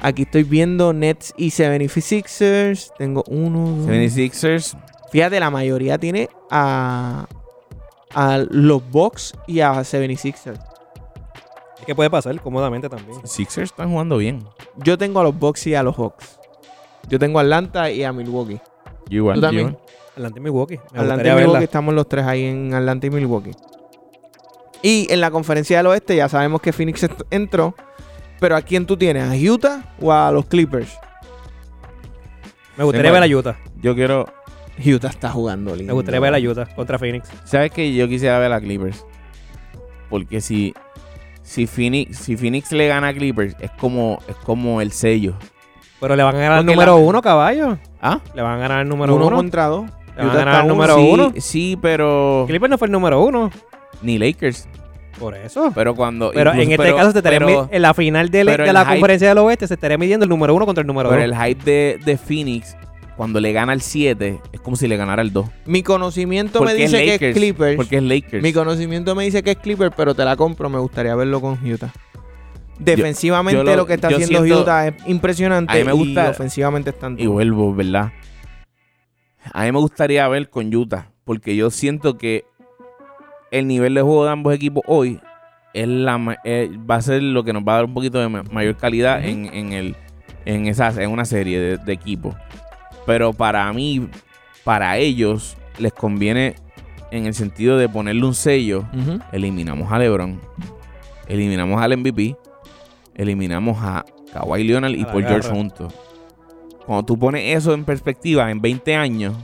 Aquí 0.00 0.22
estoy 0.22 0.42
viendo 0.44 0.92
Nets 0.92 1.32
y 1.36 1.48
76ers. 1.48 2.92
Tengo 2.98 3.24
uno. 3.28 3.76
dos. 3.76 3.86
76ers. 3.88 4.76
Fíjate, 5.10 5.40
la 5.40 5.50
mayoría 5.50 5.98
tiene 5.98 6.28
a, 6.50 7.26
a 8.14 8.38
los 8.50 8.88
Bucks 8.90 9.32
y 9.46 9.60
a 9.60 9.72
76ers. 9.72 10.60
Es 11.78 11.84
que 11.86 11.94
puede 11.94 12.10
pasar 12.10 12.38
cómodamente 12.40 12.88
también. 12.88 13.26
Sixers 13.26 13.70
están 13.70 13.90
jugando 13.90 14.18
bien. 14.18 14.44
Yo 14.76 14.98
tengo 14.98 15.20
a 15.20 15.22
los 15.22 15.38
Bucks 15.38 15.66
y 15.66 15.74
a 15.74 15.82
los 15.82 15.96
Hawks. 15.96 16.38
Yo 17.08 17.18
tengo 17.18 17.38
a 17.38 17.42
Atlanta 17.42 17.90
y 17.90 18.02
a 18.02 18.12
Milwaukee. 18.12 18.60
Yo 19.08 19.18
igual. 19.18 19.36
Tú 19.36 19.40
también. 19.42 19.68
igual. 19.68 19.82
Adelante 20.16 20.40
Milwaukee. 20.40 20.80
Me 20.92 21.00
Atlanta 21.00 21.22
y 21.22 21.24
Milwaukee 21.24 21.52
verla. 21.52 21.62
estamos 21.62 21.94
los 21.94 22.08
tres 22.08 22.24
ahí 22.24 22.44
en 22.44 22.74
Atlanta 22.74 23.06
y 23.06 23.10
Milwaukee. 23.10 23.52
Y 24.82 25.06
en 25.10 25.20
la 25.20 25.30
conferencia 25.30 25.76
del 25.76 25.86
oeste 25.86 26.16
ya 26.16 26.28
sabemos 26.28 26.60
que 26.60 26.72
Phoenix 26.72 27.06
entró. 27.30 27.74
Pero 28.40 28.56
¿a 28.56 28.62
quién 28.62 28.86
tú 28.86 28.96
tienes? 28.96 29.24
¿A 29.24 29.34
Utah 29.52 29.82
o 30.00 30.12
a 30.12 30.30
los 30.30 30.46
Clippers? 30.46 30.96
Me 32.76 32.84
gustaría 32.84 33.10
ver 33.10 33.22
a 33.22 33.26
Utah. 33.26 33.56
Yo 33.80 33.94
quiero. 33.94 34.26
Utah 34.84 35.08
está 35.08 35.30
jugando 35.30 35.74
lindo. 35.74 35.90
Me 35.92 35.94
gustaría 35.94 36.20
ver 36.20 36.34
a 36.34 36.38
Utah 36.38 36.66
contra 36.74 36.98
Phoenix. 36.98 37.30
¿Sabes 37.44 37.70
que 37.72 37.94
Yo 37.94 38.08
quisiera 38.08 38.38
ver 38.38 38.52
a 38.52 38.60
Clippers. 38.60 39.04
Porque 40.10 40.40
si. 40.40 40.74
Si 41.42 41.66
Phoenix, 41.68 42.18
si 42.18 42.36
Phoenix 42.36 42.72
le 42.72 42.88
gana 42.88 43.08
a 43.08 43.14
Clippers, 43.14 43.54
es 43.60 43.70
como, 43.78 44.18
es 44.26 44.34
como 44.36 44.80
el 44.80 44.90
sello. 44.90 45.34
Pero 46.00 46.16
le 46.16 46.24
van 46.24 46.34
a 46.34 46.38
ganar 46.38 46.58
el 46.58 46.64
Porque 46.64 46.74
número 46.74 46.96
la- 46.98 47.04
uno, 47.04 47.22
caballo. 47.22 47.78
¿Ah? 48.02 48.20
Le 48.34 48.42
van 48.42 48.54
a 48.54 48.58
ganar 48.58 48.80
el 48.82 48.88
número 48.88 49.14
Uno 49.14 49.28
uno. 49.28 49.36
contra 49.36 49.66
dos. 49.66 49.88
Le 50.16 50.22
van 50.26 50.30
a 50.30 50.34
ganar 50.34 50.54
el 50.56 50.64
uno. 50.64 50.74
número 50.74 50.96
sí, 50.96 51.10
uno. 51.12 51.32
Sí, 51.38 51.78
pero. 51.80 52.44
Clippers 52.48 52.68
no 52.70 52.78
fue 52.78 52.86
el 52.88 52.92
número 52.92 53.22
uno. 53.22 53.50
Ni 54.02 54.18
Lakers. 54.18 54.68
Por 55.18 55.34
eso. 55.34 55.72
Pero 55.74 55.94
cuando. 55.94 56.30
Pero 56.32 56.50
incluso- 56.50 56.62
en 56.66 56.72
este 56.72 56.84
pero- 56.84 56.96
caso 56.96 57.12
se 57.12 57.18
estaría 57.18 57.38
pero- 57.38 57.68
en 57.72 57.82
la 57.82 57.94
final 57.94 58.28
de, 58.30 58.44
pero 58.44 58.64
de 58.64 58.72
la 58.72 58.84
hype- 58.84 58.92
conferencia 58.92 59.28
del 59.28 59.38
oeste 59.38 59.66
se 59.66 59.74
estaría 59.74 59.96
midiendo 59.98 60.24
el 60.24 60.30
número 60.30 60.54
uno 60.54 60.66
contra 60.66 60.82
el 60.82 60.86
número 60.86 61.08
Pero 61.10 61.22
dos. 61.22 61.30
el 61.30 61.36
hype 61.48 61.64
de, 61.64 61.98
de 62.04 62.16
Phoenix, 62.18 62.76
cuando 63.16 63.40
le 63.40 63.52
gana 63.52 63.72
el 63.72 63.80
7, 63.80 64.38
es 64.52 64.60
como 64.60 64.76
si 64.76 64.86
le 64.88 64.96
ganara 64.98 65.22
el 65.22 65.32
2. 65.32 65.46
Mi 65.64 65.82
conocimiento 65.82 66.58
Porque 66.58 66.74
me 66.74 66.84
es 66.84 66.90
dice 66.92 67.18
que 67.18 67.30
es 67.30 67.34
Clippers. 67.36 67.76
Porque 67.76 67.96
es 67.96 68.02
Lakers. 68.02 68.42
Mi 68.42 68.52
conocimiento 68.52 69.14
me 69.14 69.24
dice 69.24 69.42
que 69.42 69.52
es 69.52 69.56
Clippers, 69.56 69.94
pero 69.96 70.14
te 70.14 70.22
la 70.24 70.36
compro. 70.36 70.68
Me 70.68 70.78
gustaría 70.78 71.14
verlo 71.14 71.40
con 71.40 71.58
Utah. 71.66 71.92
Defensivamente 72.78 73.56
yo 73.56 73.64
lo- 73.64 73.74
lo, 73.74 73.86
que 73.86 73.94
está 73.94 74.08
haciendo 74.08 74.42
siento- 74.42 74.60
Utah 74.60 74.88
es 74.88 74.94
impresionante. 75.06 75.72
A 75.72 75.76
mí 75.76 75.84
me 75.84 75.92
gusta- 75.92 76.26
Y 76.26 76.30
ofensivamente 76.30 76.90
están 76.90 77.18
Y 77.18 77.26
vuelvo, 77.26 77.74
¿verdad? 77.74 78.12
A 79.52 79.64
mí 79.64 79.72
me 79.72 79.78
gustaría 79.78 80.28
ver 80.28 80.50
con 80.50 80.74
Utah, 80.74 81.08
porque 81.24 81.56
yo 81.56 81.70
siento 81.70 82.18
que 82.18 82.44
el 83.58 83.66
nivel 83.66 83.94
de 83.94 84.02
juego 84.02 84.24
de 84.24 84.30
ambos 84.30 84.54
equipos 84.54 84.82
hoy 84.86 85.20
es 85.74 85.86
la, 85.88 86.38
eh, 86.44 86.70
va 86.90 86.96
a 86.96 87.02
ser 87.02 87.22
lo 87.22 87.44
que 87.44 87.52
nos 87.52 87.62
va 87.62 87.72
a 87.72 87.76
dar 87.76 87.84
un 87.84 87.94
poquito 87.94 88.18
de 88.18 88.28
ma- 88.28 88.42
mayor 88.50 88.76
calidad 88.76 89.24
en, 89.24 89.46
en 89.52 89.72
el, 89.72 89.96
en, 90.44 90.66
esa, 90.66 90.88
en 91.02 91.10
una 91.10 91.24
serie 91.24 91.60
de, 91.60 91.76
de 91.78 91.92
equipos. 91.92 92.34
Pero 93.06 93.32
para 93.32 93.70
mí, 93.72 94.08
para 94.64 94.96
ellos, 94.98 95.56
les 95.78 95.92
conviene 95.92 96.54
en 97.10 97.26
el 97.26 97.34
sentido 97.34 97.76
de 97.78 97.88
ponerle 97.88 98.24
un 98.24 98.34
sello, 98.34 98.84
eliminamos 99.32 99.92
a 99.92 99.98
LeBron, 99.98 100.40
eliminamos 101.28 101.80
al 101.82 101.96
MVP, 101.96 102.36
eliminamos 103.14 103.78
a 103.80 104.04
Kawhi 104.32 104.64
Leonard 104.64 104.92
y 104.94 105.02
A 105.02 105.06
Paul 105.06 105.24
George 105.28 105.48
juntos. 105.50 105.94
Cuando 106.84 107.04
tú 107.04 107.18
pones 107.18 107.56
eso 107.56 107.74
en 107.74 107.84
perspectiva 107.84 108.50
en 108.50 108.60
20 108.60 108.94
años, 108.94 109.34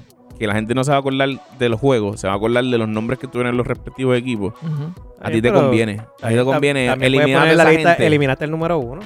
que 0.43 0.49
la 0.49 0.55
gente 0.55 0.75
no 0.75 0.83
se 0.83 0.91
va 0.91 0.97
a 0.97 1.01
acordar 1.01 1.29
de 1.57 1.69
los 1.69 1.79
juegos, 1.79 2.21
se 2.21 2.27
va 2.27 2.33
a 2.33 2.37
acordar 2.37 2.65
de 2.65 2.77
los 2.77 2.89
nombres 2.89 3.21
que 3.21 3.29
tuvieron 3.29 3.51
en 3.53 3.57
los 3.57 3.65
respectivos 3.65 4.19
equipos, 4.19 4.53
a 5.21 5.31
ti 5.31 5.41
te 5.41 5.53
conviene. 5.53 6.01
A 6.21 6.29
ti 6.31 6.35
te 6.35 6.43
conviene 6.45 6.93
eliminar 7.01 7.47
a 7.47 7.55
la 7.55 7.71
lista, 7.71 7.91
gente. 7.91 8.07
eliminaste 8.09 8.45
el 8.47 8.51
número 8.51 8.77
uno. 8.79 9.03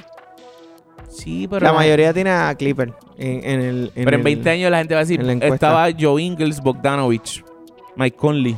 Sí, 1.09 1.47
pero 1.47 1.63
La 1.63 1.73
mayoría 1.73 2.11
tiene 2.11 2.31
a 2.31 2.55
Clipper 2.55 2.91
en, 3.19 3.43
en 3.43 3.59
el. 3.61 3.91
Pero 3.93 4.09
en 4.09 4.13
el- 4.15 4.23
20 4.23 4.49
años 4.49 4.71
la 4.71 4.77
gente 4.79 4.93
va 4.95 5.01
a 5.01 5.03
decir, 5.03 5.21
estaba 5.43 5.87
Joe 5.97 6.21
Ingles, 6.21 6.59
Bogdanovich, 6.61 7.43
Mike 7.95 8.17
Conley. 8.17 8.57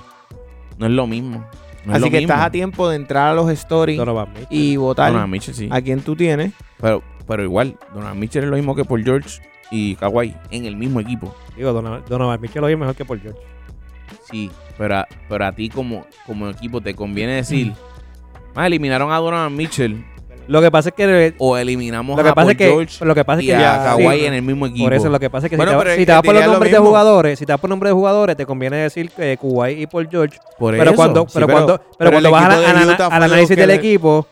No 0.78 0.86
es 0.86 0.92
lo 0.94 1.06
mismo. 1.06 1.46
No 1.86 1.92
es 1.92 1.98
Así 1.98 2.06
lo 2.06 2.12
que 2.12 2.18
mismo. 2.20 2.34
estás 2.34 2.46
a 2.48 2.50
tiempo 2.52 2.88
de 2.90 2.96
entrar 2.96 3.28
a 3.32 3.34
los 3.34 3.50
stories 3.52 3.98
Donovan 3.98 4.30
y 4.50 4.78
votar 4.78 5.08
Donovan 5.12 5.30
Mitchell, 5.30 5.54
sí. 5.54 5.68
a 5.72 5.82
quien 5.82 6.02
tú 6.02 6.16
tienes. 6.16 6.54
Pero, 6.80 7.04
pero 7.28 7.44
igual, 7.44 7.78
Donovan 7.94 8.18
Mitchell 8.18 8.44
es 8.46 8.50
lo 8.50 8.56
mismo 8.56 8.74
que 8.76 8.86
Paul 8.86 9.04
George 9.04 9.42
y 9.72 9.96
Kawhi 9.96 10.36
en 10.52 10.66
el 10.66 10.76
mismo 10.76 11.00
equipo. 11.00 11.34
Digo, 11.56 11.74
Donovan, 11.74 12.04
Donovan 12.08 12.40
Mitchell 12.42 12.62
lo 12.62 12.68
oye 12.68 12.78
mejor 12.78 12.96
que 12.96 13.06
Paul 13.06 13.20
George. 13.22 13.40
Sí, 14.32 14.50
pero 14.78 14.98
a, 14.98 15.08
pero 15.28 15.46
a 15.46 15.52
ti 15.52 15.70
como, 15.70 16.06
como 16.26 16.50
equipo 16.50 16.82
te 16.82 16.94
conviene 16.96 17.34
decir, 17.36 17.74
más 18.56 18.66
eliminaron 18.68 19.12
a 19.12 19.18
Donovan 19.18 19.56
Mitchell 19.56 20.04
Lo 20.48 20.62
que 20.62 20.72
pasa 20.72 20.90
es 20.90 20.96
que 20.96 21.36
o 21.38 21.58
eliminamos 21.58 22.18
lo 22.18 22.24
que 22.24 22.30
a 22.30 22.34
pasa 22.34 22.46
Paul 22.46 22.52
es 22.52 22.58
que 22.58 22.66
George 22.66 23.06
lo 23.06 23.14
que 23.16 23.24
pasa 23.26 23.40
es 23.40 23.44
y 23.46 23.48
que 23.50 23.56
a 23.56 23.60
ya- 23.60 23.84
Kawhi 23.84 24.20
sí, 24.20 24.26
en 24.26 24.34
el 24.34 24.42
mismo 24.42 24.66
equipo. 24.66 24.86
Por 24.86 24.94
eso 24.96 25.10
lo 25.10 25.20
que 25.20 25.30
pasa 25.30 25.46
es 25.46 25.52
que 25.52 25.58
Bueno, 25.58 25.72
si, 25.74 25.78
te, 25.78 25.84
pero 25.84 25.96
si 26.00 26.06
te 26.06 26.12
vas 26.12 26.22
por 26.24 26.34
los 26.34 26.46
lo 26.46 26.52
nombres 26.54 26.72
de 26.72 26.80
jugadores, 26.80 27.40
si 27.40 27.46
te 27.46 27.52
vas 27.54 27.62
por 27.62 27.70
nombres 27.70 27.90
de 27.92 27.94
jugadores, 27.94 28.36
te 28.38 28.46
conviene 28.48 28.78
decir 28.78 29.12
que 29.12 29.38
Kuwait 29.38 29.78
y 29.80 29.86
Paul 29.88 30.08
George. 30.10 30.40
Por 30.58 30.72
Pero 30.76 30.84
eso. 30.92 30.96
cuando, 30.96 31.22
sí, 31.22 31.28
pero 31.36 31.46
pero- 31.46 31.56
cuando, 31.58 31.78
pero 31.78 31.94
pero 31.98 32.12
cuando 32.12 32.32
vas 32.32 32.44
a 32.44 33.06
al, 33.16 33.24
análisis 33.24 33.56
del 33.56 33.68
le- 33.68 33.76
equipo, 33.76 34.26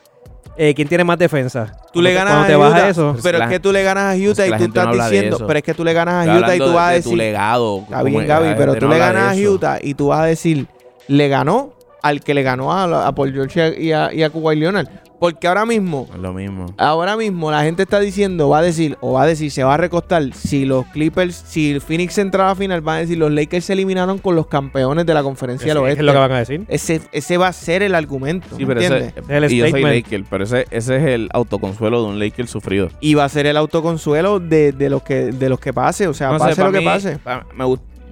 eh, 0.58 0.74
¿quién 0.74 0.88
tiene 0.88 1.04
más 1.04 1.16
defensa? 1.18 1.66
Tú 1.66 1.74
Cuando 1.94 2.02
le 2.02 2.14
ganas 2.14 2.50
a 2.50 2.56
vas 2.56 2.70
Utah, 2.72 2.88
eso. 2.88 3.16
pero 3.22 3.38
la 3.38 3.44
es 3.46 3.50
que 3.50 3.60
tú 3.60 3.72
le 3.72 3.82
ganas 3.82 4.04
a 4.14 4.16
Utah 4.16 4.44
es 4.44 4.52
que 4.52 4.64
y 4.64 4.68
tú 4.68 4.74
no 4.74 4.90
estás 4.92 5.10
diciendo, 5.10 5.38
pero 5.46 5.58
es 5.58 5.62
que 5.64 5.74
tú 5.74 5.84
le 5.84 5.92
ganas 5.92 6.28
a 6.28 6.36
Utah 6.38 6.54
y 6.54 6.58
tú 6.58 6.64
de- 6.68 6.74
vas 6.74 6.88
a 6.88 6.92
de 6.92 7.02
tu 7.02 7.08
decir, 7.10 7.18
legado. 7.18 7.78
Está 7.84 7.98
como- 8.00 8.04
bien, 8.10 8.26
Gaby, 8.26 8.54
pero 8.58 8.72
no 8.74 8.78
tú 8.78 8.88
le 8.88 8.98
ganas 8.98 9.36
a. 9.38 9.40
Utah 9.50 9.78
y 9.80 9.94
tú 9.94 10.06
vas 10.08 10.20
a 10.20 10.24
decir, 10.24 10.66
le 11.06 11.28
ganó 11.28 11.72
al 12.02 12.20
que 12.20 12.34
le 12.34 12.42
ganó 12.42 12.72
a, 12.72 13.06
a 13.06 13.14
Paul 13.14 13.32
George 13.32 13.80
y 13.80 13.92
a, 13.92 14.12
y 14.12 14.22
a 14.22 14.30
Kawhi 14.30 14.56
Leonard. 14.56 14.88
Porque 15.18 15.48
ahora 15.48 15.66
mismo, 15.66 16.08
lo 16.16 16.32
mismo. 16.32 16.66
ahora 16.78 17.16
mismo 17.16 17.50
la 17.50 17.62
gente 17.64 17.82
está 17.82 17.98
diciendo, 17.98 18.48
va 18.50 18.58
a 18.58 18.62
decir, 18.62 18.96
o 19.00 19.14
va 19.14 19.22
a 19.22 19.26
decir, 19.26 19.50
se 19.50 19.64
va 19.64 19.74
a 19.74 19.76
recostar, 19.76 20.22
si 20.32 20.64
los 20.64 20.86
Clippers, 20.86 21.34
si 21.34 21.72
el 21.72 21.80
Phoenix 21.80 22.16
entra 22.18 22.44
a 22.44 22.48
la 22.50 22.54
final, 22.54 22.80
van 22.82 22.96
a 22.96 23.00
decir, 23.00 23.18
los 23.18 23.32
Lakers 23.32 23.64
se 23.64 23.72
eliminaron 23.72 24.18
con 24.18 24.36
los 24.36 24.46
campeones 24.46 25.06
de 25.06 25.14
la 25.14 25.22
conferencia 25.24 25.66
del 25.66 25.78
oeste. 25.78 26.00
es 26.00 26.06
lo 26.06 26.12
que 26.12 26.18
van 26.18 26.32
a 26.32 26.38
decir. 26.38 26.64
Ese, 26.68 27.00
ese 27.10 27.36
va 27.36 27.48
a 27.48 27.52
ser 27.52 27.82
el 27.82 27.94
argumento, 27.96 28.46
Sí, 28.56 28.64
pero 28.64 28.80
¿entiendes? 28.80 29.12
ese, 29.16 29.20
Ese 29.20 29.36
es 29.36 29.42
el 29.42 29.52
y 29.52 29.56
yo 29.58 29.68
soy. 29.70 29.82
Laker, 29.82 30.24
pero 30.30 30.44
ese, 30.44 30.66
ese 30.70 30.96
es 30.96 31.02
el 31.04 31.28
autoconsuelo 31.32 32.02
de 32.02 32.08
un 32.10 32.18
Laker 32.20 32.46
sufrido. 32.46 32.88
Y 33.00 33.14
va 33.14 33.24
a 33.24 33.28
ser 33.28 33.46
el 33.46 33.56
autoconsuelo 33.56 34.38
de, 34.38 34.70
de 34.72 34.88
los 34.90 35.02
que 35.02 35.32
de 35.32 35.48
los 35.48 35.58
que 35.58 35.72
pase, 35.72 36.06
o 36.06 36.14
sea, 36.14 36.28
No 36.28 36.38
sé, 36.38 36.44
pase 36.46 36.60
pa' 36.60 36.66
lo 36.68 36.72
que 36.72 36.78
mí, 36.78 36.84
pase. 36.84 37.18
pa- 37.18 37.44
me 37.56 37.64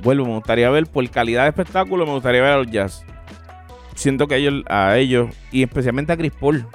vuelvo, 0.02 0.24
me 0.26 0.34
gustaría 0.34 0.68
ver 0.70 0.86
por 0.86 1.08
calidad 1.10 1.44
de 1.44 1.50
espectáculo, 1.50 2.04
me 2.04 2.12
gustaría 2.12 2.42
ver 2.42 2.50
a 2.52 2.56
los 2.58 2.70
Jazz. 2.70 3.04
Siento 3.96 4.28
que 4.28 4.36
ellos, 4.36 4.62
a 4.68 4.96
ellos, 4.98 5.30
y 5.50 5.62
especialmente 5.62 6.12
a 6.12 6.16
Chris 6.16 6.32
Paul, 6.38 6.66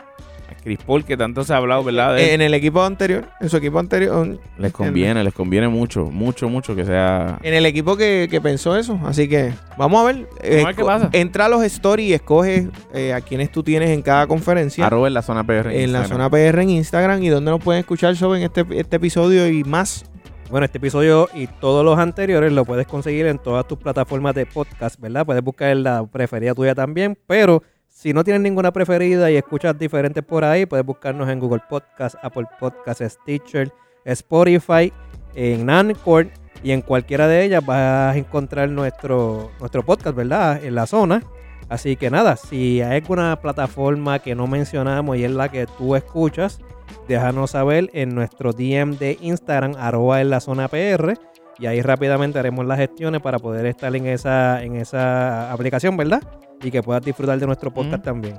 a 0.49 0.55
Chris 0.61 0.79
Paul 0.85 1.05
que 1.05 1.15
tanto 1.15 1.43
se 1.43 1.53
ha 1.53 1.57
hablado, 1.57 1.83
¿verdad? 1.83 2.15
De 2.15 2.33
En 2.33 2.41
el 2.41 2.53
equipo 2.53 2.83
anterior, 2.83 3.25
en 3.39 3.49
su 3.49 3.57
equipo 3.57 3.79
anterior, 3.79 4.39
les 4.57 4.73
conviene, 4.73 5.23
les 5.23 5.33
conviene 5.33 5.67
mucho, 5.67 6.05
mucho, 6.05 6.49
mucho 6.49 6.75
que 6.75 6.83
sea... 6.83 7.39
en 7.43 7.53
el 7.53 7.65
equipo 7.65 7.95
que, 7.95 8.27
que 8.29 8.41
pensó 8.41 8.75
eso. 8.75 8.99
Así 9.05 9.29
que 9.29 9.53
vamos 9.77 10.01
a 10.01 10.05
ver. 10.05 10.15
Vamos 10.15 10.63
a 10.63 10.67
ver 10.67 10.75
qué 10.75 10.83
pasa. 10.83 11.09
Entra 11.13 11.45
a 11.45 11.49
los 11.49 11.63
stories 11.63 12.09
y 12.09 12.13
escoge 12.13 12.67
eh, 12.93 13.13
a 13.13 13.21
quienes 13.21 13.51
tú 13.51 13.63
tienes 13.63 13.91
en 13.91 14.01
cada 14.01 14.27
conferencia. 14.27 14.85
Arroba 14.85 15.07
en 15.07 15.13
la 15.13 15.21
zona 15.21 15.45
PR. 15.45 15.67
en 15.67 15.93
la 15.93 15.99
Instagram. 15.99 16.07
zona 16.09 16.29
PR 16.29 16.61
en 16.61 16.69
Instagram 16.71 17.23
y 17.23 17.29
donde 17.29 17.51
nos 17.51 17.61
pueden 17.61 17.79
escuchar 17.79 18.15
sobre 18.15 18.43
este, 18.43 18.65
este 18.71 18.95
episodio 18.97 19.47
y 19.47 19.63
más. 19.63 20.05
Bueno, 20.51 20.65
este 20.65 20.79
episodio 20.79 21.29
y 21.33 21.47
todos 21.47 21.85
los 21.85 21.97
anteriores 21.97 22.51
lo 22.51 22.65
puedes 22.65 22.85
conseguir 22.85 23.25
en 23.27 23.39
todas 23.39 23.65
tus 23.65 23.77
plataformas 23.77 24.35
de 24.35 24.45
podcast, 24.45 24.99
¿verdad? 24.99 25.25
Puedes 25.25 25.41
buscar 25.41 25.73
la 25.77 26.05
preferida 26.05 26.53
tuya 26.53 26.75
también, 26.75 27.17
pero 27.25 27.63
si 27.87 28.11
no 28.11 28.21
tienes 28.25 28.41
ninguna 28.41 28.73
preferida 28.73 29.31
y 29.31 29.37
escuchas 29.37 29.79
diferentes 29.79 30.21
por 30.25 30.43
ahí, 30.43 30.65
puedes 30.65 30.85
buscarnos 30.85 31.29
en 31.29 31.39
Google 31.39 31.61
Podcast, 31.69 32.17
Apple 32.21 32.47
Podcast, 32.59 33.01
Stitcher, 33.01 33.71
Spotify, 34.03 34.91
en 35.35 35.69
Anchor 35.69 36.27
y 36.61 36.71
en 36.71 36.81
cualquiera 36.81 37.29
de 37.29 37.45
ellas 37.45 37.65
vas 37.65 38.13
a 38.13 38.17
encontrar 38.17 38.67
nuestro, 38.67 39.51
nuestro 39.57 39.85
podcast, 39.85 40.17
¿verdad? 40.17 40.61
En 40.61 40.75
la 40.75 40.85
zona. 40.85 41.23
Así 41.69 41.95
que 41.95 42.09
nada, 42.09 42.35
si 42.35 42.81
hay 42.81 42.99
alguna 42.99 43.37
plataforma 43.37 44.19
que 44.19 44.35
no 44.35 44.47
mencionamos 44.47 45.15
y 45.15 45.23
es 45.23 45.31
la 45.31 45.47
que 45.47 45.65
tú 45.77 45.95
escuchas, 45.95 46.59
déjanos 47.07 47.51
saber 47.51 47.89
en 47.93 48.15
nuestro 48.15 48.53
DM 48.53 48.97
de 48.97 49.17
Instagram, 49.21 49.73
arroba 49.77 50.21
en 50.21 50.29
la 50.29 50.39
zona 50.39 50.67
PR. 50.67 51.13
Y 51.59 51.67
ahí 51.67 51.81
rápidamente 51.81 52.39
haremos 52.39 52.65
las 52.65 52.77
gestiones 52.79 53.21
para 53.21 53.37
poder 53.37 53.65
estar 53.67 53.95
en 53.95 54.07
esa, 54.07 54.63
en 54.63 54.75
esa 54.77 55.51
aplicación, 55.51 55.95
¿verdad? 55.97 56.21
Y 56.63 56.71
que 56.71 56.81
puedas 56.81 57.03
disfrutar 57.03 57.37
de 57.39 57.45
nuestro 57.45 57.71
podcast 57.71 57.99
Mm. 58.01 58.05
también. 58.05 58.37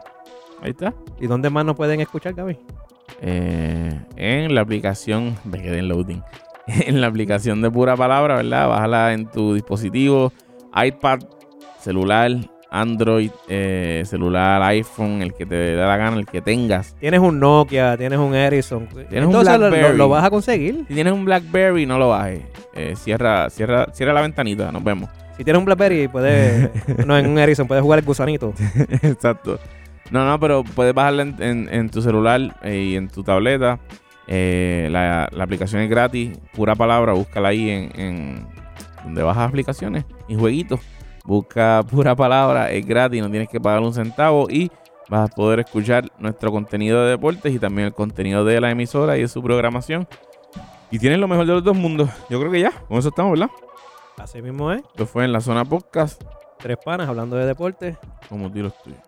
Ahí 0.61 0.71
está. 0.71 0.95
¿Y 1.21 1.27
dónde 1.27 1.51
más 1.51 1.65
nos 1.65 1.77
pueden 1.77 2.01
escuchar, 2.01 2.35
Gaby? 2.35 2.59
Eh, 3.21 4.01
en 4.17 4.55
la 4.55 4.61
aplicación, 4.63 5.37
me 5.45 5.61
quedé 5.63 5.79
en 5.79 5.89
loading. 5.89 6.23
En 6.87 7.01
la 7.01 7.09
aplicación 7.09 7.61
de 7.61 7.71
pura 7.71 7.97
palabra, 7.97 8.37
¿verdad? 8.37 8.69
Bájala 8.69 9.13
en 9.13 9.27
tu 9.27 9.55
dispositivo, 9.55 10.33
iPad, 10.75 11.19
celular, 11.81 12.31
Android, 12.75 13.31
eh, 13.49 14.03
celular, 14.07 14.63
iPhone, 14.63 15.21
el 15.21 15.35
que 15.35 15.45
te 15.45 15.55
dé 15.55 15.77
la 15.77 15.97
gana, 15.99 16.17
el 16.17 16.25
que 16.27 16.41
tengas. 16.41 16.97
Tienes 16.99 17.21
un 17.21 17.39
Nokia, 17.39 17.97
tienes 17.99 18.19
un 18.19 18.35
Ericsson. 18.35 18.87
Tienes 18.89 19.29
un 19.29 19.35
Entonces 19.37 19.59
lo- 19.59 19.93
lo, 19.93 20.09
vas 20.09 20.25
a 20.25 20.31
conseguir. 20.31 20.85
Si 20.89 20.95
tienes 20.95 21.13
un 21.13 21.25
BlackBerry, 21.27 21.85
no 21.85 21.99
lo 21.99 22.09
bajes. 22.09 22.43
Eh, 22.75 22.95
cierra, 22.97 23.51
cierra, 23.51 23.89
cierra 23.93 24.15
la 24.15 24.23
ventanita, 24.23 24.73
nos 24.73 24.83
vemos. 24.83 25.11
Si 25.37 25.45
tienes 25.45 25.59
un 25.59 25.67
BlackBerry, 25.67 26.09
puedes. 26.09 26.71
no, 27.07 27.17
en 27.19 27.27
un 27.27 27.39
Ericsson, 27.39 27.67
puedes 27.69 27.83
jugar 27.83 27.99
el 27.99 28.05
gusanito. 28.07 28.55
Exacto. 29.03 29.59
No, 30.11 30.27
no, 30.27 30.41
pero 30.41 30.65
puedes 30.65 30.95
bajarla 30.95 31.23
en, 31.23 31.37
en- 31.43 31.69
en 31.71 31.91
tu 31.91 32.01
celular 32.01 32.41
eh, 32.63 32.89
y 32.93 32.97
en 32.97 33.09
tu 33.09 33.23
tableta. 33.23 33.79
La, 34.27 35.29
la 35.31 35.45
aplicación 35.45 35.83
es 35.83 35.91
gratis, 35.91 36.39
pura 36.55 36.75
palabra, 36.75 37.13
búscala 37.13 37.49
ahí 37.49 37.69
en, 37.69 38.01
en 38.01 38.47
donde 39.05 39.23
bajas 39.23 39.49
aplicaciones 39.49 40.05
y 40.29 40.37
jueguitos. 40.37 40.81
Busca 41.25 41.83
pura 41.91 42.15
palabra, 42.17 42.71
es 42.71 42.85
gratis, 42.85 43.23
no 43.23 43.31
tienes 43.31 43.49
que 43.49 43.61
pagar 43.61 43.81
un 43.81 43.95
centavo 43.95 44.49
y 44.51 44.71
vas 45.09 45.31
a 45.31 45.35
poder 45.35 45.61
escuchar 45.61 46.11
nuestro 46.19 46.51
contenido 46.51 47.05
de 47.05 47.11
deportes 47.11 47.53
y 47.53 47.59
también 47.59 47.87
el 47.89 47.95
contenido 47.95 48.45
de 48.45 48.61
la 48.61 48.71
emisora 48.71 49.17
y 49.17 49.23
de 49.23 49.29
su 49.29 49.43
programación. 49.43 50.09
Y 50.91 50.99
tienes 50.99 51.19
lo 51.19 51.29
mejor 51.29 51.47
de 51.47 51.53
los 51.55 51.65
dos 51.65 51.77
mundos. 51.77 52.11
Yo 52.29 52.39
creo 52.39 52.53
que 52.53 52.61
ya, 52.61 52.71
con 52.89 52.99
eso 52.99 53.09
estamos, 53.09 53.39
¿verdad? 53.39 53.51
Así 54.19 54.43
mismo 54.43 54.73
es. 54.73 54.83
Esto 54.83 55.07
fue 55.07 55.25
en 55.25 55.33
la 55.33 55.41
zona 55.41 55.65
podcast, 55.65 56.23
Tres 56.59 56.77
panas 56.85 57.09
hablando 57.09 57.37
de 57.37 57.47
deporte. 57.47 57.97
como 58.29 58.51
tiros 58.51 58.73
tuyos. 58.83 59.01